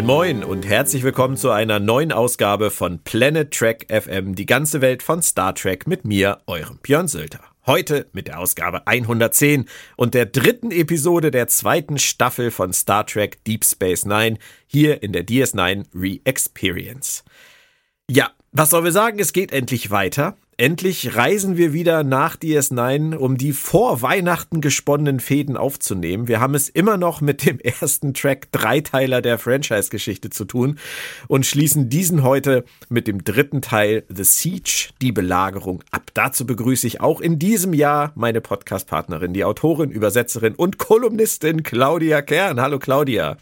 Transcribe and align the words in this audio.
Moin 0.00 0.06
Moin 0.06 0.44
und 0.44 0.66
herzlich 0.66 1.02
willkommen 1.02 1.36
zu 1.36 1.50
einer 1.50 1.78
neuen 1.78 2.10
Ausgabe 2.10 2.70
von 2.70 3.04
Planet 3.04 3.50
Trek 3.50 3.86
FM, 3.90 4.34
die 4.34 4.46
ganze 4.46 4.80
Welt 4.80 5.02
von 5.02 5.20
Star 5.20 5.54
Trek 5.54 5.86
mit 5.86 6.06
mir, 6.06 6.40
eurem 6.46 6.78
Björn 6.78 7.06
Sölter. 7.06 7.40
Heute 7.66 8.06
mit 8.14 8.26
der 8.26 8.38
Ausgabe 8.38 8.86
110 8.86 9.66
und 9.96 10.14
der 10.14 10.24
dritten 10.24 10.70
Episode 10.70 11.30
der 11.30 11.48
zweiten 11.48 11.98
Staffel 11.98 12.50
von 12.50 12.72
Star 12.72 13.04
Trek 13.04 13.44
Deep 13.44 13.62
Space 13.62 14.06
Nine 14.06 14.38
hier 14.66 15.02
in 15.02 15.12
der 15.12 15.26
DS9 15.26 15.84
Re-Experience. 15.94 17.22
Ja, 18.10 18.30
was 18.52 18.70
sollen 18.70 18.84
wir 18.84 18.92
sagen? 18.92 19.18
Es 19.18 19.34
geht 19.34 19.52
endlich 19.52 19.90
weiter. 19.90 20.34
Endlich 20.60 21.16
reisen 21.16 21.56
wir 21.56 21.72
wieder 21.72 22.04
nach 22.04 22.36
DS9, 22.36 23.16
um 23.16 23.38
die 23.38 23.54
vor 23.54 24.02
Weihnachten 24.02 24.60
gesponnenen 24.60 25.18
Fäden 25.18 25.56
aufzunehmen. 25.56 26.28
Wir 26.28 26.38
haben 26.38 26.54
es 26.54 26.68
immer 26.68 26.98
noch 26.98 27.22
mit 27.22 27.46
dem 27.46 27.58
ersten 27.60 28.12
Track 28.12 28.52
Dreiteiler 28.52 29.22
der 29.22 29.38
Franchise-Geschichte 29.38 30.28
zu 30.28 30.44
tun 30.44 30.78
und 31.28 31.46
schließen 31.46 31.88
diesen 31.88 32.22
heute 32.22 32.66
mit 32.90 33.08
dem 33.08 33.24
dritten 33.24 33.62
Teil 33.62 34.04
The 34.10 34.24
Siege, 34.24 34.90
die 35.00 35.12
Belagerung 35.12 35.82
ab. 35.92 36.10
Dazu 36.12 36.44
begrüße 36.44 36.86
ich 36.86 37.00
auch 37.00 37.22
in 37.22 37.38
diesem 37.38 37.72
Jahr 37.72 38.12
meine 38.14 38.42
Podcast-Partnerin, 38.42 39.32
die 39.32 39.44
Autorin, 39.44 39.90
Übersetzerin 39.90 40.54
und 40.54 40.76
Kolumnistin 40.76 41.62
Claudia 41.62 42.20
Kern. 42.20 42.60
Hallo 42.60 42.78
Claudia. 42.78 43.38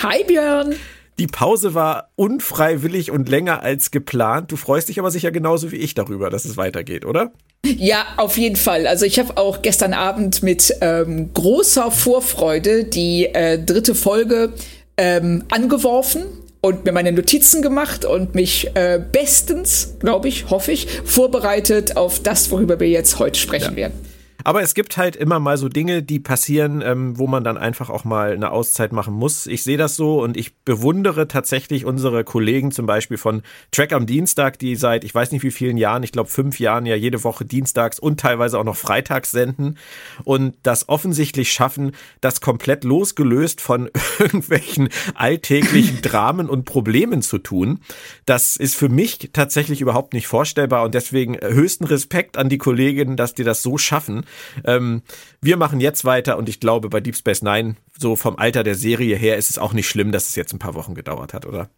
Hi 0.00 0.22
Björn. 0.22 0.76
Die 1.18 1.26
Pause 1.28 1.74
war 1.74 2.10
unfreiwillig 2.16 3.10
und 3.10 3.28
länger 3.28 3.62
als 3.62 3.90
geplant. 3.90 4.50
Du 4.50 4.56
freust 4.56 4.88
dich 4.88 4.98
aber 4.98 5.10
sicher 5.10 5.30
genauso 5.30 5.70
wie 5.70 5.76
ich 5.76 5.94
darüber, 5.94 6.28
dass 6.28 6.44
es 6.44 6.56
weitergeht, 6.56 7.04
oder? 7.04 7.32
Ja, 7.64 8.04
auf 8.16 8.36
jeden 8.36 8.56
Fall. 8.56 8.86
Also 8.86 9.06
ich 9.06 9.18
habe 9.18 9.36
auch 9.36 9.62
gestern 9.62 9.94
Abend 9.94 10.42
mit 10.42 10.74
ähm, 10.80 11.32
großer 11.32 11.90
Vorfreude 11.90 12.84
die 12.84 13.26
äh, 13.26 13.58
dritte 13.58 13.94
Folge 13.94 14.52
ähm, 14.96 15.44
angeworfen 15.50 16.24
und 16.60 16.84
mir 16.84 16.92
meine 16.92 17.12
Notizen 17.12 17.62
gemacht 17.62 18.04
und 18.04 18.34
mich 18.34 18.74
äh, 18.74 19.00
bestens, 19.12 19.94
glaube 20.00 20.28
ich, 20.28 20.50
hoffe 20.50 20.72
ich, 20.72 20.88
vorbereitet 21.04 21.96
auf 21.96 22.20
das, 22.20 22.50
worüber 22.50 22.80
wir 22.80 22.88
jetzt 22.88 23.18
heute 23.18 23.38
sprechen 23.38 23.72
ja. 23.72 23.76
werden. 23.76 24.13
Aber 24.44 24.62
es 24.62 24.74
gibt 24.74 24.98
halt 24.98 25.16
immer 25.16 25.40
mal 25.40 25.56
so 25.56 25.70
Dinge, 25.70 26.02
die 26.02 26.20
passieren, 26.20 26.82
ähm, 26.84 27.18
wo 27.18 27.26
man 27.26 27.44
dann 27.44 27.56
einfach 27.56 27.88
auch 27.88 28.04
mal 28.04 28.32
eine 28.32 28.50
Auszeit 28.50 28.92
machen 28.92 29.14
muss. 29.14 29.46
Ich 29.46 29.64
sehe 29.64 29.78
das 29.78 29.96
so 29.96 30.22
und 30.22 30.36
ich 30.36 30.54
bewundere 30.58 31.26
tatsächlich 31.28 31.86
unsere 31.86 32.24
Kollegen 32.24 32.70
zum 32.70 32.84
Beispiel 32.84 33.16
von 33.16 33.42
Track 33.72 33.94
am 33.94 34.06
Dienstag, 34.06 34.58
die 34.58 34.76
seit 34.76 35.02
ich 35.04 35.14
weiß 35.14 35.32
nicht 35.32 35.42
wie 35.42 35.50
vielen 35.50 35.78
Jahren, 35.78 36.02
ich 36.02 36.12
glaube 36.12 36.28
fünf 36.28 36.60
Jahren 36.60 36.84
ja 36.84 36.94
jede 36.94 37.24
Woche 37.24 37.46
dienstags 37.46 37.98
und 37.98 38.20
teilweise 38.20 38.58
auch 38.58 38.64
noch 38.64 38.76
freitags 38.76 39.30
senden 39.30 39.78
und 40.24 40.54
das 40.62 40.90
offensichtlich 40.90 41.50
schaffen, 41.50 41.92
das 42.20 42.42
komplett 42.42 42.84
losgelöst 42.84 43.62
von 43.62 43.90
irgendwelchen 44.18 44.90
alltäglichen 45.14 46.00
Dramen 46.02 46.50
und 46.50 46.66
Problemen 46.66 47.22
zu 47.22 47.38
tun. 47.38 47.80
Das 48.26 48.56
ist 48.56 48.76
für 48.76 48.90
mich 48.90 49.30
tatsächlich 49.32 49.80
überhaupt 49.80 50.12
nicht 50.12 50.26
vorstellbar 50.26 50.84
und 50.84 50.94
deswegen 50.94 51.38
höchsten 51.40 51.84
Respekt 51.84 52.36
an 52.36 52.50
die 52.50 52.58
Kolleginnen, 52.58 53.16
dass 53.16 53.32
die 53.32 53.44
das 53.44 53.62
so 53.62 53.78
schaffen. 53.78 54.26
Ähm, 54.64 55.02
wir 55.40 55.56
machen 55.56 55.80
jetzt 55.80 56.04
weiter 56.04 56.38
und 56.38 56.48
ich 56.48 56.60
glaube, 56.60 56.88
bei 56.88 57.00
Deep 57.00 57.16
Space 57.16 57.42
Nine, 57.42 57.76
so 57.98 58.16
vom 58.16 58.36
Alter 58.38 58.62
der 58.62 58.74
Serie 58.74 59.16
her, 59.16 59.36
ist 59.36 59.50
es 59.50 59.58
auch 59.58 59.72
nicht 59.72 59.88
schlimm, 59.88 60.12
dass 60.12 60.28
es 60.28 60.36
jetzt 60.36 60.52
ein 60.52 60.58
paar 60.58 60.74
Wochen 60.74 60.94
gedauert 60.94 61.34
hat, 61.34 61.46
oder? 61.46 61.68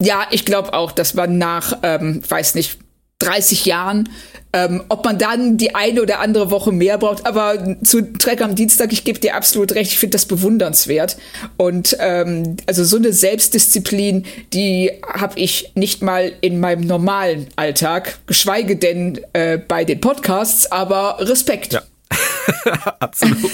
Ja, 0.00 0.26
ich 0.30 0.44
glaube 0.44 0.74
auch, 0.74 0.92
dass 0.92 1.14
man 1.14 1.38
nach, 1.38 1.78
ähm, 1.82 2.22
weiß 2.28 2.54
nicht, 2.56 2.78
30 3.18 3.64
Jahren, 3.64 4.08
ähm, 4.52 4.84
ob 4.88 5.04
man 5.04 5.18
dann 5.18 5.56
die 5.56 5.74
eine 5.74 6.02
oder 6.02 6.20
andere 6.20 6.50
Woche 6.50 6.72
mehr 6.72 6.98
braucht. 6.98 7.26
Aber 7.26 7.76
zu 7.82 8.02
Trek 8.02 8.42
am 8.42 8.54
Dienstag, 8.54 8.92
ich 8.92 9.04
gebe 9.04 9.18
dir 9.18 9.34
absolut 9.34 9.72
recht, 9.72 9.92
ich 9.92 9.98
finde 9.98 10.14
das 10.14 10.26
bewundernswert. 10.26 11.16
Und 11.56 11.96
ähm, 12.00 12.56
also 12.66 12.84
so 12.84 12.96
eine 12.96 13.12
Selbstdisziplin, 13.12 14.24
die 14.52 14.90
habe 15.06 15.38
ich 15.38 15.72
nicht 15.74 16.02
mal 16.02 16.32
in 16.40 16.60
meinem 16.60 16.86
normalen 16.86 17.48
Alltag, 17.56 18.18
geschweige 18.26 18.76
denn 18.76 19.20
äh, 19.32 19.58
bei 19.58 19.84
den 19.84 20.00
Podcasts, 20.00 20.70
aber 20.70 21.18
Respekt. 21.20 21.72
Ja. 21.72 21.82
Absolut. 23.00 23.52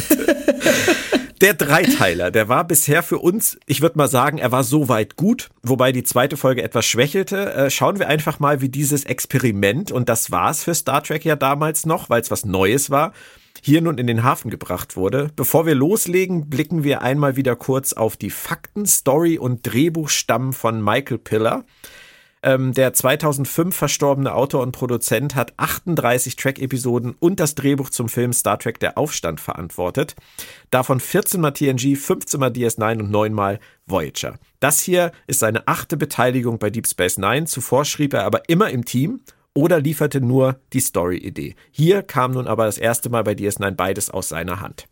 Der 1.41 1.55
Dreiteiler, 1.55 2.31
der 2.31 2.51
war 2.51 2.65
bisher 2.65 3.03
für 3.03 3.19
uns, 3.19 3.59
ich 3.65 3.81
würde 3.81 3.97
mal 3.97 4.09
sagen, 4.09 4.37
er 4.37 4.53
war 4.53 4.63
soweit 4.63 5.17
gut, 5.17 5.49
wobei 5.63 5.91
die 5.91 6.03
zweite 6.03 6.37
Folge 6.37 6.63
etwas 6.63 6.85
schwächelte. 6.85 7.55
Äh, 7.55 7.71
schauen 7.71 7.99
wir 7.99 8.09
einfach 8.09 8.41
mal, 8.41 8.61
wie 8.61 8.69
dieses 8.69 9.05
Experiment, 9.05 9.91
und 9.91 10.11
das 10.11 10.31
war's 10.31 10.65
für 10.65 10.75
Star 10.75 11.03
Trek 11.03 11.25
ja 11.25 11.37
damals 11.37 11.87
noch, 11.87 12.11
weil 12.11 12.21
es 12.21 12.31
was 12.31 12.45
Neues 12.45 12.91
war, 12.91 13.15
hier 13.63 13.81
nun 13.81 13.97
in 13.97 14.07
den 14.07 14.23
Hafen 14.23 14.51
gebracht 14.51 14.97
wurde. 14.97 15.31
Bevor 15.35 15.65
wir 15.65 15.75
loslegen, 15.75 16.51
blicken 16.51 16.85
wir 16.85 17.01
einmal 17.01 17.37
wieder 17.37 17.57
kurz 17.57 17.95
auf 17.95 18.19
die 18.19 18.31
Fakten, 18.31 18.85
Story 18.85 19.39
und 19.39 19.63
Drehbuchstamm 19.63 20.53
von 20.53 20.83
Michael 20.85 21.19
Piller. 21.19 21.65
Ähm, 22.43 22.73
der 22.73 22.95
2005 22.95 23.77
verstorbene 23.77 24.35
Autor 24.35 24.63
und 24.63 24.73
Produzent 24.73 25.35
hat 25.35 25.53
38 25.59 26.37
Track-Episoden 26.37 27.15
und 27.19 27.39
das 27.39 27.55
Drehbuch 27.55 27.91
zum 27.91 28.09
Film 28.09 28.33
Star 28.33 28.59
Trek 28.59 28.81
Der 28.81 28.97
Aufstand 28.97 29.41
verantwortet. 29.41 30.17
Davon 30.71 31.01
14 31.01 31.41
mal 31.41 31.51
TNG, 31.51 31.97
15 31.97 32.41
mal 32.41 32.51
DS9 32.51 33.01
und 33.01 33.11
9 33.11 33.35
mal 33.35 33.61
Voyager. 33.87 34.39
Das 34.59 34.81
hier 34.81 35.13
ist 35.27 35.41
seine 35.41 35.69
achte 35.69 35.99
Beteiligung 35.99 36.59
bei 36.59 36.71
Deep 36.71 36.87
Space 36.87 37.19
Nine. 37.19 37.45
Zuvor 37.45 37.85
schrieb 37.85 38.15
er 38.15 38.25
aber 38.25 38.49
immer 38.49 38.71
im 38.71 38.87
Team 38.87 39.21
oder 39.53 39.81
lieferte 39.81 40.23
nur 40.23 40.61
die 40.73 40.81
Story-Idee. 40.81 41.57
Hier 41.71 42.03
kam 42.03 42.33
nun 42.33 42.47
aber 42.47 42.65
das 42.65 42.79
erste 42.79 43.11
Mal 43.11 43.25
bei 43.25 43.33
DS9 43.33 43.73
beides 43.73 44.09
aus 44.09 44.31
seiner 44.31 44.61
Hand. 44.61 44.87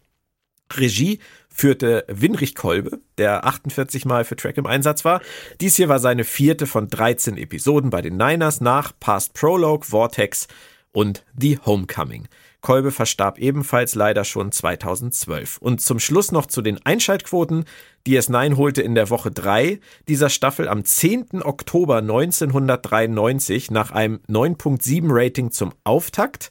Regie 0.76 1.19
führte 1.58 2.04
Winrich 2.06 2.54
Kolbe, 2.54 3.00
der 3.19 3.44
48 3.44 4.04
Mal 4.04 4.24
für 4.24 4.36
Track 4.36 4.58
im 4.58 4.66
Einsatz 4.66 5.04
war. 5.04 5.20
Dies 5.60 5.74
hier 5.74 5.88
war 5.88 5.98
seine 5.98 6.22
vierte 6.22 6.66
von 6.66 6.88
13 6.88 7.36
Episoden 7.36 7.91
bei 7.91 8.00
den 8.00 8.16
Niners 8.16 8.60
nach 8.60 8.92
Past 9.00 9.34
Prologue, 9.34 9.84
Vortex 9.84 10.46
und 10.92 11.24
The 11.36 11.58
Homecoming. 11.58 12.28
Kolbe 12.60 12.92
verstarb 12.92 13.38
ebenfalls 13.38 13.96
leider 13.96 14.24
schon 14.24 14.52
2012. 14.52 15.58
Und 15.58 15.80
zum 15.80 15.98
Schluss 15.98 16.32
noch 16.32 16.46
zu 16.46 16.62
den 16.62 16.84
Einschaltquoten. 16.84 17.64
DS9 18.06 18.56
holte 18.56 18.82
in 18.82 18.94
der 18.94 19.11
Woche 19.11 19.31
3 19.31 19.81
dieser 20.06 20.28
Staffel 20.28 20.69
am 20.69 20.84
10. 20.84 21.43
Oktober 21.43 21.99
1993 21.99 23.70
nach 23.70 23.90
einem 23.90 24.20
9.7 24.28 25.06
Rating 25.08 25.50
zum 25.50 25.72
Auftakt 25.84 26.50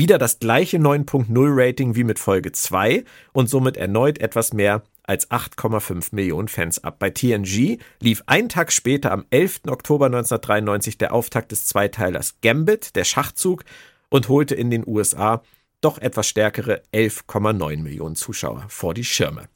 wieder 0.00 0.16
das 0.16 0.38
gleiche 0.38 0.78
9.0 0.78 1.28
Rating 1.34 1.94
wie 1.94 2.04
mit 2.04 2.18
Folge 2.18 2.52
2 2.52 3.04
und 3.34 3.50
somit 3.50 3.76
erneut 3.76 4.18
etwas 4.18 4.54
mehr 4.54 4.82
als 5.02 5.30
8,5 5.30 6.14
Millionen 6.14 6.48
Fans 6.48 6.82
ab. 6.82 6.96
Bei 6.98 7.10
TNG 7.10 7.76
lief 8.00 8.22
einen 8.24 8.48
Tag 8.48 8.72
später 8.72 9.12
am 9.12 9.26
11. 9.28 9.60
Oktober 9.68 10.06
1993 10.06 10.96
der 10.96 11.12
Auftakt 11.12 11.52
des 11.52 11.66
Zweiteilers 11.66 12.36
Gambit, 12.40 12.96
der 12.96 13.04
Schachzug, 13.04 13.64
und 14.08 14.30
holte 14.30 14.54
in 14.54 14.70
den 14.70 14.86
USA 14.86 15.42
doch 15.82 15.98
etwas 15.98 16.26
stärkere 16.26 16.80
11,9 16.94 17.82
Millionen 17.82 18.16
Zuschauer 18.16 18.64
vor 18.68 18.94
die 18.94 19.04
Schirme. 19.04 19.50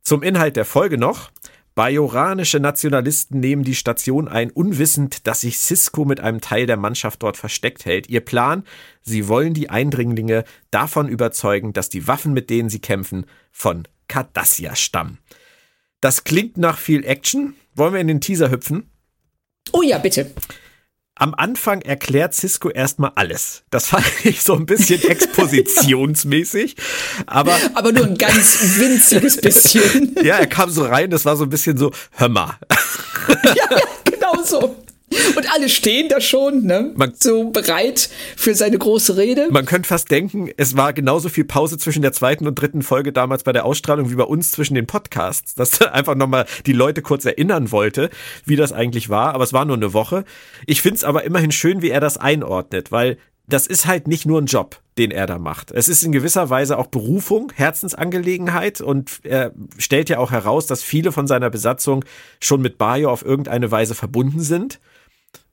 Zum 0.00 0.22
Inhalt 0.22 0.56
der 0.56 0.64
Folge 0.64 0.96
noch. 0.96 1.30
Bajoranische 1.76 2.58
Nationalisten 2.58 3.38
nehmen 3.38 3.62
die 3.62 3.74
Station 3.74 4.28
ein, 4.28 4.50
unwissend, 4.50 5.26
dass 5.26 5.42
sich 5.42 5.58
Cisco 5.58 6.06
mit 6.06 6.20
einem 6.20 6.40
Teil 6.40 6.64
der 6.64 6.78
Mannschaft 6.78 7.22
dort 7.22 7.36
versteckt 7.36 7.84
hält. 7.84 8.08
Ihr 8.08 8.22
Plan? 8.22 8.64
Sie 9.02 9.28
wollen 9.28 9.52
die 9.52 9.68
Eindringlinge 9.68 10.44
davon 10.70 11.06
überzeugen, 11.06 11.74
dass 11.74 11.90
die 11.90 12.08
Waffen, 12.08 12.32
mit 12.32 12.48
denen 12.48 12.70
sie 12.70 12.78
kämpfen, 12.78 13.26
von 13.52 13.86
Cardassier-Stamm. 14.08 15.18
Das 16.00 16.24
klingt 16.24 16.56
nach 16.56 16.78
viel 16.78 17.04
Action. 17.04 17.54
Wollen 17.74 17.92
wir 17.92 18.00
in 18.00 18.08
den 18.08 18.22
Teaser 18.22 18.50
hüpfen? 18.50 18.90
Oh 19.72 19.82
ja, 19.82 19.98
bitte. 19.98 20.32
Am 21.18 21.34
Anfang 21.34 21.80
erklärt 21.80 22.34
Cisco 22.34 22.68
erstmal 22.68 23.12
alles. 23.14 23.62
Das 23.70 23.86
fand 23.86 24.04
ich 24.24 24.42
so 24.42 24.54
ein 24.54 24.66
bisschen 24.66 25.02
expositionsmäßig, 25.02 26.76
aber 27.26 27.56
aber 27.74 27.90
nur 27.92 28.04
ein 28.04 28.18
ganz 28.18 28.78
winziges 28.78 29.36
bisschen. 29.40 30.14
ja, 30.22 30.36
er 30.36 30.46
kam 30.46 30.68
so 30.68 30.84
rein, 30.84 31.10
das 31.10 31.24
war 31.24 31.36
so 31.36 31.44
ein 31.44 31.48
bisschen 31.48 31.78
so 31.78 31.90
hör 32.10 32.28
mal. 32.28 32.58
ja, 33.44 33.54
ja, 33.54 33.78
genau 34.04 34.42
so. 34.44 34.76
Und 35.36 35.52
alle 35.52 35.68
stehen 35.68 36.08
da 36.08 36.20
schon, 36.20 36.64
ne? 36.64 36.92
Man, 36.96 37.12
so 37.14 37.50
bereit 37.50 38.10
für 38.36 38.54
seine 38.54 38.76
große 38.76 39.16
Rede. 39.16 39.48
Man 39.50 39.64
könnte 39.64 39.88
fast 39.88 40.10
denken, 40.10 40.50
es 40.56 40.76
war 40.76 40.92
genauso 40.92 41.28
viel 41.28 41.44
Pause 41.44 41.78
zwischen 41.78 42.02
der 42.02 42.12
zweiten 42.12 42.46
und 42.46 42.56
dritten 42.56 42.82
Folge 42.82 43.12
damals 43.12 43.44
bei 43.44 43.52
der 43.52 43.64
Ausstrahlung 43.64 44.10
wie 44.10 44.16
bei 44.16 44.24
uns 44.24 44.50
zwischen 44.50 44.74
den 44.74 44.86
Podcasts, 44.86 45.54
dass 45.54 45.80
er 45.80 45.94
einfach 45.94 46.16
nochmal 46.16 46.46
die 46.66 46.72
Leute 46.72 47.02
kurz 47.02 47.24
erinnern 47.24 47.70
wollte, 47.70 48.10
wie 48.44 48.56
das 48.56 48.72
eigentlich 48.72 49.08
war. 49.08 49.34
Aber 49.34 49.44
es 49.44 49.52
war 49.52 49.64
nur 49.64 49.76
eine 49.76 49.92
Woche. 49.92 50.24
Ich 50.66 50.82
finde 50.82 50.96
es 50.96 51.04
aber 51.04 51.22
immerhin 51.22 51.52
schön, 51.52 51.82
wie 51.82 51.90
er 51.90 52.00
das 52.00 52.16
einordnet, 52.16 52.90
weil 52.90 53.16
das 53.48 53.68
ist 53.68 53.86
halt 53.86 54.08
nicht 54.08 54.26
nur 54.26 54.40
ein 54.40 54.46
Job, 54.46 54.80
den 54.98 55.12
er 55.12 55.28
da 55.28 55.38
macht. 55.38 55.70
Es 55.70 55.88
ist 55.88 56.02
in 56.02 56.10
gewisser 56.10 56.50
Weise 56.50 56.78
auch 56.78 56.88
Berufung, 56.88 57.52
Herzensangelegenheit 57.54 58.80
und 58.80 59.20
er 59.22 59.52
stellt 59.78 60.08
ja 60.08 60.18
auch 60.18 60.32
heraus, 60.32 60.66
dass 60.66 60.82
viele 60.82 61.12
von 61.12 61.28
seiner 61.28 61.48
Besatzung 61.48 62.04
schon 62.40 62.60
mit 62.60 62.76
Bayo 62.76 63.08
auf 63.08 63.24
irgendeine 63.24 63.70
Weise 63.70 63.94
verbunden 63.94 64.40
sind 64.40 64.80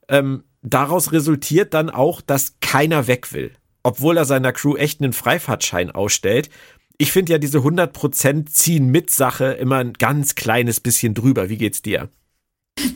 ähm, 0.08 0.44
daraus 0.62 1.12
resultiert 1.12 1.74
dann 1.74 1.90
auch, 1.90 2.20
dass 2.20 2.54
keiner 2.60 3.06
weg 3.06 3.32
will. 3.32 3.52
Obwohl 3.82 4.16
er 4.16 4.24
seiner 4.24 4.52
Crew 4.52 4.76
echt 4.76 5.00
einen 5.00 5.12
Freifahrtschein 5.12 5.90
ausstellt. 5.90 6.48
Ich 6.96 7.12
finde 7.12 7.32
ja 7.32 7.38
diese 7.38 7.58
100% 7.58 8.46
ziehen 8.46 8.86
mit 8.86 9.10
Sache 9.10 9.52
immer 9.52 9.76
ein 9.76 9.92
ganz 9.92 10.34
kleines 10.34 10.80
bisschen 10.80 11.12
drüber. 11.14 11.48
Wie 11.48 11.58
geht's 11.58 11.82
dir? 11.82 12.08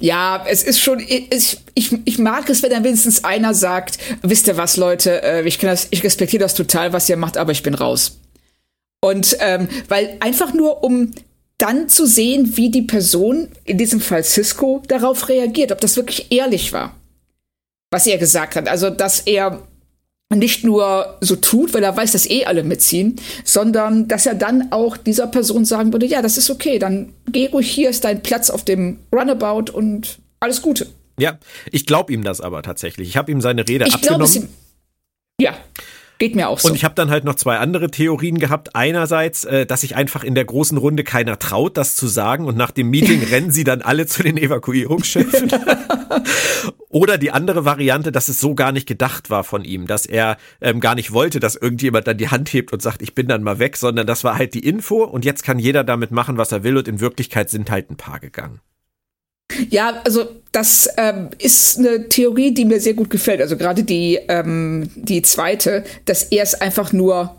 Ja, 0.01 0.45
es 0.49 0.63
ist 0.63 0.81
schon, 0.81 1.01
ich, 1.01 1.59
ich, 1.75 1.99
ich 2.05 2.19
mag 2.19 2.49
es, 2.49 2.63
wenn 2.63 2.71
dann 2.71 2.85
wenigstens 2.85 3.25
einer 3.25 3.55
sagt, 3.55 3.99
wisst 4.23 4.49
ihr 4.49 4.57
was, 4.57 4.77
Leute, 4.77 5.23
äh, 5.23 5.47
ich, 5.47 5.59
kann 5.59 5.71
das, 5.71 5.89
ich 5.91 6.03
respektiere 6.03 6.43
das 6.43 6.55
total, 6.55 6.93
was 6.93 7.09
ihr 7.09 7.17
macht, 7.17 7.37
aber 7.37 7.53
ich 7.53 7.63
bin 7.63 7.75
raus. 7.75 8.19
Und 9.01 9.37
ähm, 9.41 9.69
weil 9.89 10.17
einfach 10.21 10.53
nur 10.53 10.83
um 10.83 11.13
dann 11.59 11.89
zu 11.89 12.07
sehen, 12.07 12.57
wie 12.57 12.71
die 12.71 12.83
Person, 12.83 13.49
in 13.65 13.79
diesem 13.79 14.01
Fall 14.01 14.25
Cisco, 14.25 14.83
darauf 14.89 15.29
reagiert, 15.29 15.73
ob 15.73 15.81
das 15.81 15.97
wirklich 15.97 16.31
ehrlich 16.31 16.73
war 16.73 16.95
was 17.91 18.07
er 18.07 18.19
gesagt 18.19 18.57
hat. 18.57 18.69
Also, 18.69 18.91
dass 18.91 19.21
er 19.21 19.63
nicht 20.35 20.63
nur 20.63 21.17
so 21.21 21.37
tut, 21.37 21.73
weil 21.73 21.83
er 21.83 21.97
weiß, 21.97 22.13
dass 22.13 22.29
eh 22.29 22.45
alle 22.45 22.63
mitziehen, 22.63 23.17
sondern 23.45 24.09
dass 24.09 24.27
er 24.27 24.35
dann 24.35 24.73
auch 24.73 24.99
dieser 24.99 25.27
Person 25.27 25.65
sagen 25.65 25.93
würde, 25.93 26.05
ja, 26.05 26.21
das 26.21 26.37
ist 26.37 26.51
okay, 26.51 26.79
dann 26.79 27.15
geh 27.31 27.47
ruhig, 27.47 27.71
hier 27.71 27.89
ist 27.89 28.05
dein 28.05 28.23
Platz 28.23 28.51
auf 28.51 28.63
dem 28.63 28.99
Runabout 29.11 29.73
und 29.73 30.19
alles 30.41 30.61
Gute. 30.61 30.87
Ja, 31.19 31.39
ich 31.73 31.87
glaube 31.87 32.13
ihm 32.13 32.25
das 32.25 32.43
aber 32.43 32.63
tatsächlich. 32.63 33.09
Ich 33.09 33.17
habe 33.17 33.33
ihm 33.33 33.41
seine 33.41 33.67
Rede 33.67 33.87
ich 33.89 33.95
abgenommen. 33.95 34.31
Glaub, 34.31 34.49
ja. 35.41 35.57
Geht 36.19 36.35
mir 36.35 36.49
auch 36.49 36.59
so. 36.59 36.69
Und 36.69 36.75
ich 36.75 36.85
habe 36.85 36.97
dann 36.97 37.11
halt 37.11 37.23
noch 37.23 37.37
zwei 37.37 37.59
andere 37.59 37.93
Theorien 37.93 38.39
gehabt. 38.39 38.75
Einerseits, 38.75 39.45
äh, 39.45 39.67
dass 39.67 39.83
sich 39.83 39.95
einfach 39.95 40.25
in 40.25 40.35
der 40.35 40.45
großen 40.45 40.77
Runde 40.77 41.05
keiner 41.05 41.39
traut, 41.39 41.77
das 41.77 41.95
zu 41.95 42.09
sagen 42.09 42.45
und 42.45 42.57
nach 42.57 42.73
dem 42.73 42.91
Meeting 42.91 43.23
rennen 43.31 43.53
sie 43.53 43.63
dann 43.63 43.83
alle 43.83 44.07
zu 44.07 44.25
den 44.25 44.37
Evakuierungsschiffen. 44.37 45.53
Oder 46.89 47.19
die 47.19 47.31
andere 47.31 47.65
Variante, 47.65 48.11
dass 48.11 48.29
es 48.29 48.41
so 48.41 48.57
gar 48.57 48.73
nicht 48.73 48.89
gedacht 48.89 49.31
war 49.31 49.45
von 49.45 49.65
ihm, 49.65 49.87
dass 49.87 50.07
er 50.07 50.39
ähm, 50.61 50.81
gar 50.81 50.97
nicht 50.97 51.13
wollte, 51.13 51.39
dass 51.39 51.55
irgendjemand 51.55 52.09
dann 52.09 52.19
die 52.19 52.29
Hand 52.29 52.53
hebt 52.53 52.73
und 52.73 52.83
sagt, 52.83 53.01
ich 53.03 53.15
bin 53.15 53.29
dann 53.29 53.45
mal 53.45 53.61
weg, 53.61 53.77
sondern 53.77 54.07
das 54.07 54.25
war 54.25 54.37
halt 54.37 54.55
die 54.55 54.67
Info 54.67 55.05
und 55.05 55.25
jetzt 55.25 55.45
kann 55.45 55.61
jeder 55.61 55.85
damit 55.85 56.11
machen, 56.11 56.37
was 56.37 56.51
er 56.51 56.65
will 56.65 56.77
und 56.77 56.89
in 56.89 57.01
Wirklichkeit 57.01 57.51
sind 57.51 57.71
halt 57.71 57.91
ein 57.91 57.97
paar 57.97 58.19
gegangen. 58.19 58.61
Ja, 59.71 60.01
also 60.05 60.29
das 60.53 60.89
ähm, 60.97 61.31
ist 61.39 61.79
eine 61.79 62.09
Theorie, 62.09 62.53
die 62.53 62.65
mir 62.65 62.81
sehr 62.81 62.95
gut 62.95 63.11
gefällt. 63.11 63.41
Also 63.41 63.57
gerade 63.57 63.85
die, 63.85 64.19
ähm, 64.29 64.91
die 64.95 65.23
zweite, 65.23 65.85
dass 66.05 66.25
er 66.25 66.43
es 66.43 66.55
einfach 66.55 66.93
nur 66.93 67.37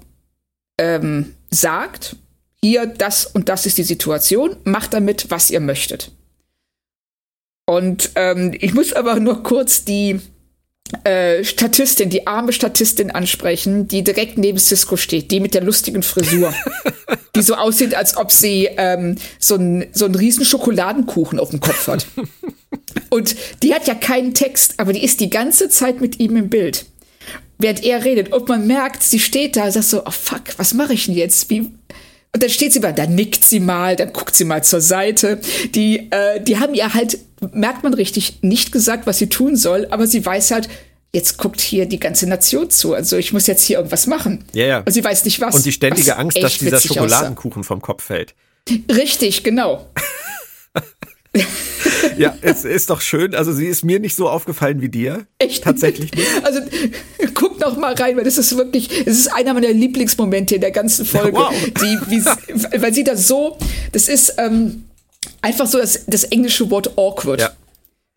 ähm, 0.77 1.35
sagt, 1.49 2.15
hier, 2.61 2.85
das 2.85 3.25
und 3.25 3.49
das 3.49 3.65
ist 3.65 3.77
die 3.77 3.83
Situation, 3.83 4.55
macht 4.63 4.93
damit, 4.93 5.31
was 5.31 5.49
ihr 5.49 5.59
möchtet. 5.59 6.11
Und 7.65 8.11
ähm, 8.15 8.55
ich 8.59 8.73
muss 8.73 8.93
aber 8.93 9.19
nur 9.19 9.43
kurz 9.43 9.85
die 9.85 10.19
äh, 11.03 11.43
Statistin, 11.43 12.09
die 12.09 12.27
arme 12.27 12.51
Statistin 12.51 13.11
ansprechen, 13.11 13.87
die 13.87 14.03
direkt 14.03 14.37
neben 14.37 14.57
Cisco 14.57 14.97
steht, 14.97 15.31
die 15.31 15.39
mit 15.39 15.53
der 15.53 15.63
lustigen 15.63 16.03
Frisur, 16.03 16.53
die 17.35 17.41
so 17.41 17.55
aussieht, 17.55 17.95
als 17.95 18.17
ob 18.17 18.31
sie 18.31 18.69
ähm, 18.77 19.15
so, 19.37 19.55
ein, 19.55 19.87
so 19.93 20.05
einen 20.05 20.15
riesen 20.15 20.45
Schokoladenkuchen 20.45 21.39
auf 21.39 21.51
dem 21.51 21.59
Kopf 21.59 21.87
hat. 21.87 22.07
Und 23.09 23.35
die 23.63 23.73
hat 23.73 23.87
ja 23.87 23.95
keinen 23.95 24.33
Text, 24.33 24.75
aber 24.77 24.93
die 24.93 25.03
ist 25.03 25.19
die 25.19 25.29
ganze 25.29 25.69
Zeit 25.69 26.01
mit 26.01 26.19
ihm 26.19 26.35
im 26.35 26.49
Bild. 26.49 26.85
Während 27.57 27.83
er 27.83 28.05
redet. 28.05 28.31
Und 28.31 28.47
man 28.47 28.67
merkt, 28.67 29.03
sie 29.03 29.19
steht 29.19 29.57
da 29.57 29.69
sagt 29.71 29.85
so, 29.85 30.05
oh 30.05 30.11
fuck, 30.11 30.41
was 30.57 30.73
mache 30.73 30.93
ich 30.93 31.05
denn 31.05 31.15
jetzt? 31.15 31.49
Wie, 31.49 31.59
und 31.59 32.43
dann 32.43 32.49
steht 32.49 32.73
sie 32.73 32.79
mal, 32.79 32.93
dann 32.93 33.15
nickt 33.15 33.43
sie 33.43 33.59
mal, 33.59 33.95
dann 33.95 34.13
guckt 34.13 34.35
sie 34.35 34.45
mal 34.45 34.63
zur 34.63 34.81
Seite. 34.81 35.39
Die, 35.73 36.11
äh, 36.11 36.41
die 36.41 36.59
haben 36.59 36.73
ihr 36.73 36.93
halt, 36.93 37.17
merkt 37.51 37.83
man 37.83 37.93
richtig, 37.93 38.39
nicht 38.41 38.71
gesagt, 38.71 39.07
was 39.07 39.17
sie 39.17 39.29
tun 39.29 39.55
soll, 39.55 39.87
aber 39.91 40.07
sie 40.07 40.25
weiß 40.25 40.51
halt, 40.51 40.69
jetzt 41.13 41.37
guckt 41.37 41.59
hier 41.61 41.85
die 41.85 41.99
ganze 41.99 42.27
Nation 42.27 42.69
zu. 42.69 42.93
Also 42.93 43.17
ich 43.17 43.33
muss 43.33 43.47
jetzt 43.47 43.63
hier 43.63 43.77
irgendwas 43.77 44.07
machen. 44.07 44.45
Ja, 44.53 44.65
ja. 44.65 44.77
Und 44.79 44.91
sie 44.91 45.03
weiß 45.03 45.25
nicht 45.25 45.41
was. 45.41 45.55
Und 45.55 45.65
die 45.65 45.71
ständige 45.71 46.17
Angst, 46.17 46.41
dass 46.41 46.57
dieser 46.57 46.79
Schokoladenkuchen 46.79 47.61
aussah. 47.61 47.67
vom 47.67 47.81
Kopf 47.81 48.03
fällt. 48.03 48.35
Richtig, 48.91 49.43
genau. 49.43 49.89
ja, 52.17 52.37
es 52.41 52.65
ist 52.65 52.89
doch 52.89 53.01
schön. 53.01 53.33
Also 53.33 53.53
sie 53.53 53.65
ist 53.65 53.83
mir 53.83 53.99
nicht 53.99 54.15
so 54.15 54.29
aufgefallen 54.29 54.81
wie 54.81 54.89
dir. 54.89 55.25
Echt? 55.39 55.63
Tatsächlich 55.63 56.13
nicht. 56.13 56.27
Also 56.43 56.61
guck 57.33 57.59
noch 57.59 57.77
mal 57.77 57.93
rein, 57.93 58.17
weil 58.17 58.23
das 58.23 58.37
ist 58.37 58.55
wirklich, 58.57 58.89
es 59.05 59.19
ist 59.19 59.27
einer 59.27 59.53
meiner 59.53 59.69
Lieblingsmomente 59.69 60.55
in 60.55 60.61
der 60.61 60.71
ganzen 60.71 61.05
Folge. 61.05 61.33
Wow. 61.39 61.53
Die, 61.53 61.99
wie, 62.11 62.81
weil 62.81 62.93
sie 62.93 63.03
das 63.03 63.27
so, 63.27 63.57
das 63.91 64.07
ist 64.09 64.35
ähm, 64.37 64.83
einfach 65.41 65.67
so 65.67 65.77
das, 65.77 66.05
das 66.05 66.25
englische 66.25 66.69
Wort 66.69 66.97
awkward. 66.97 67.41
Ja 67.41 67.51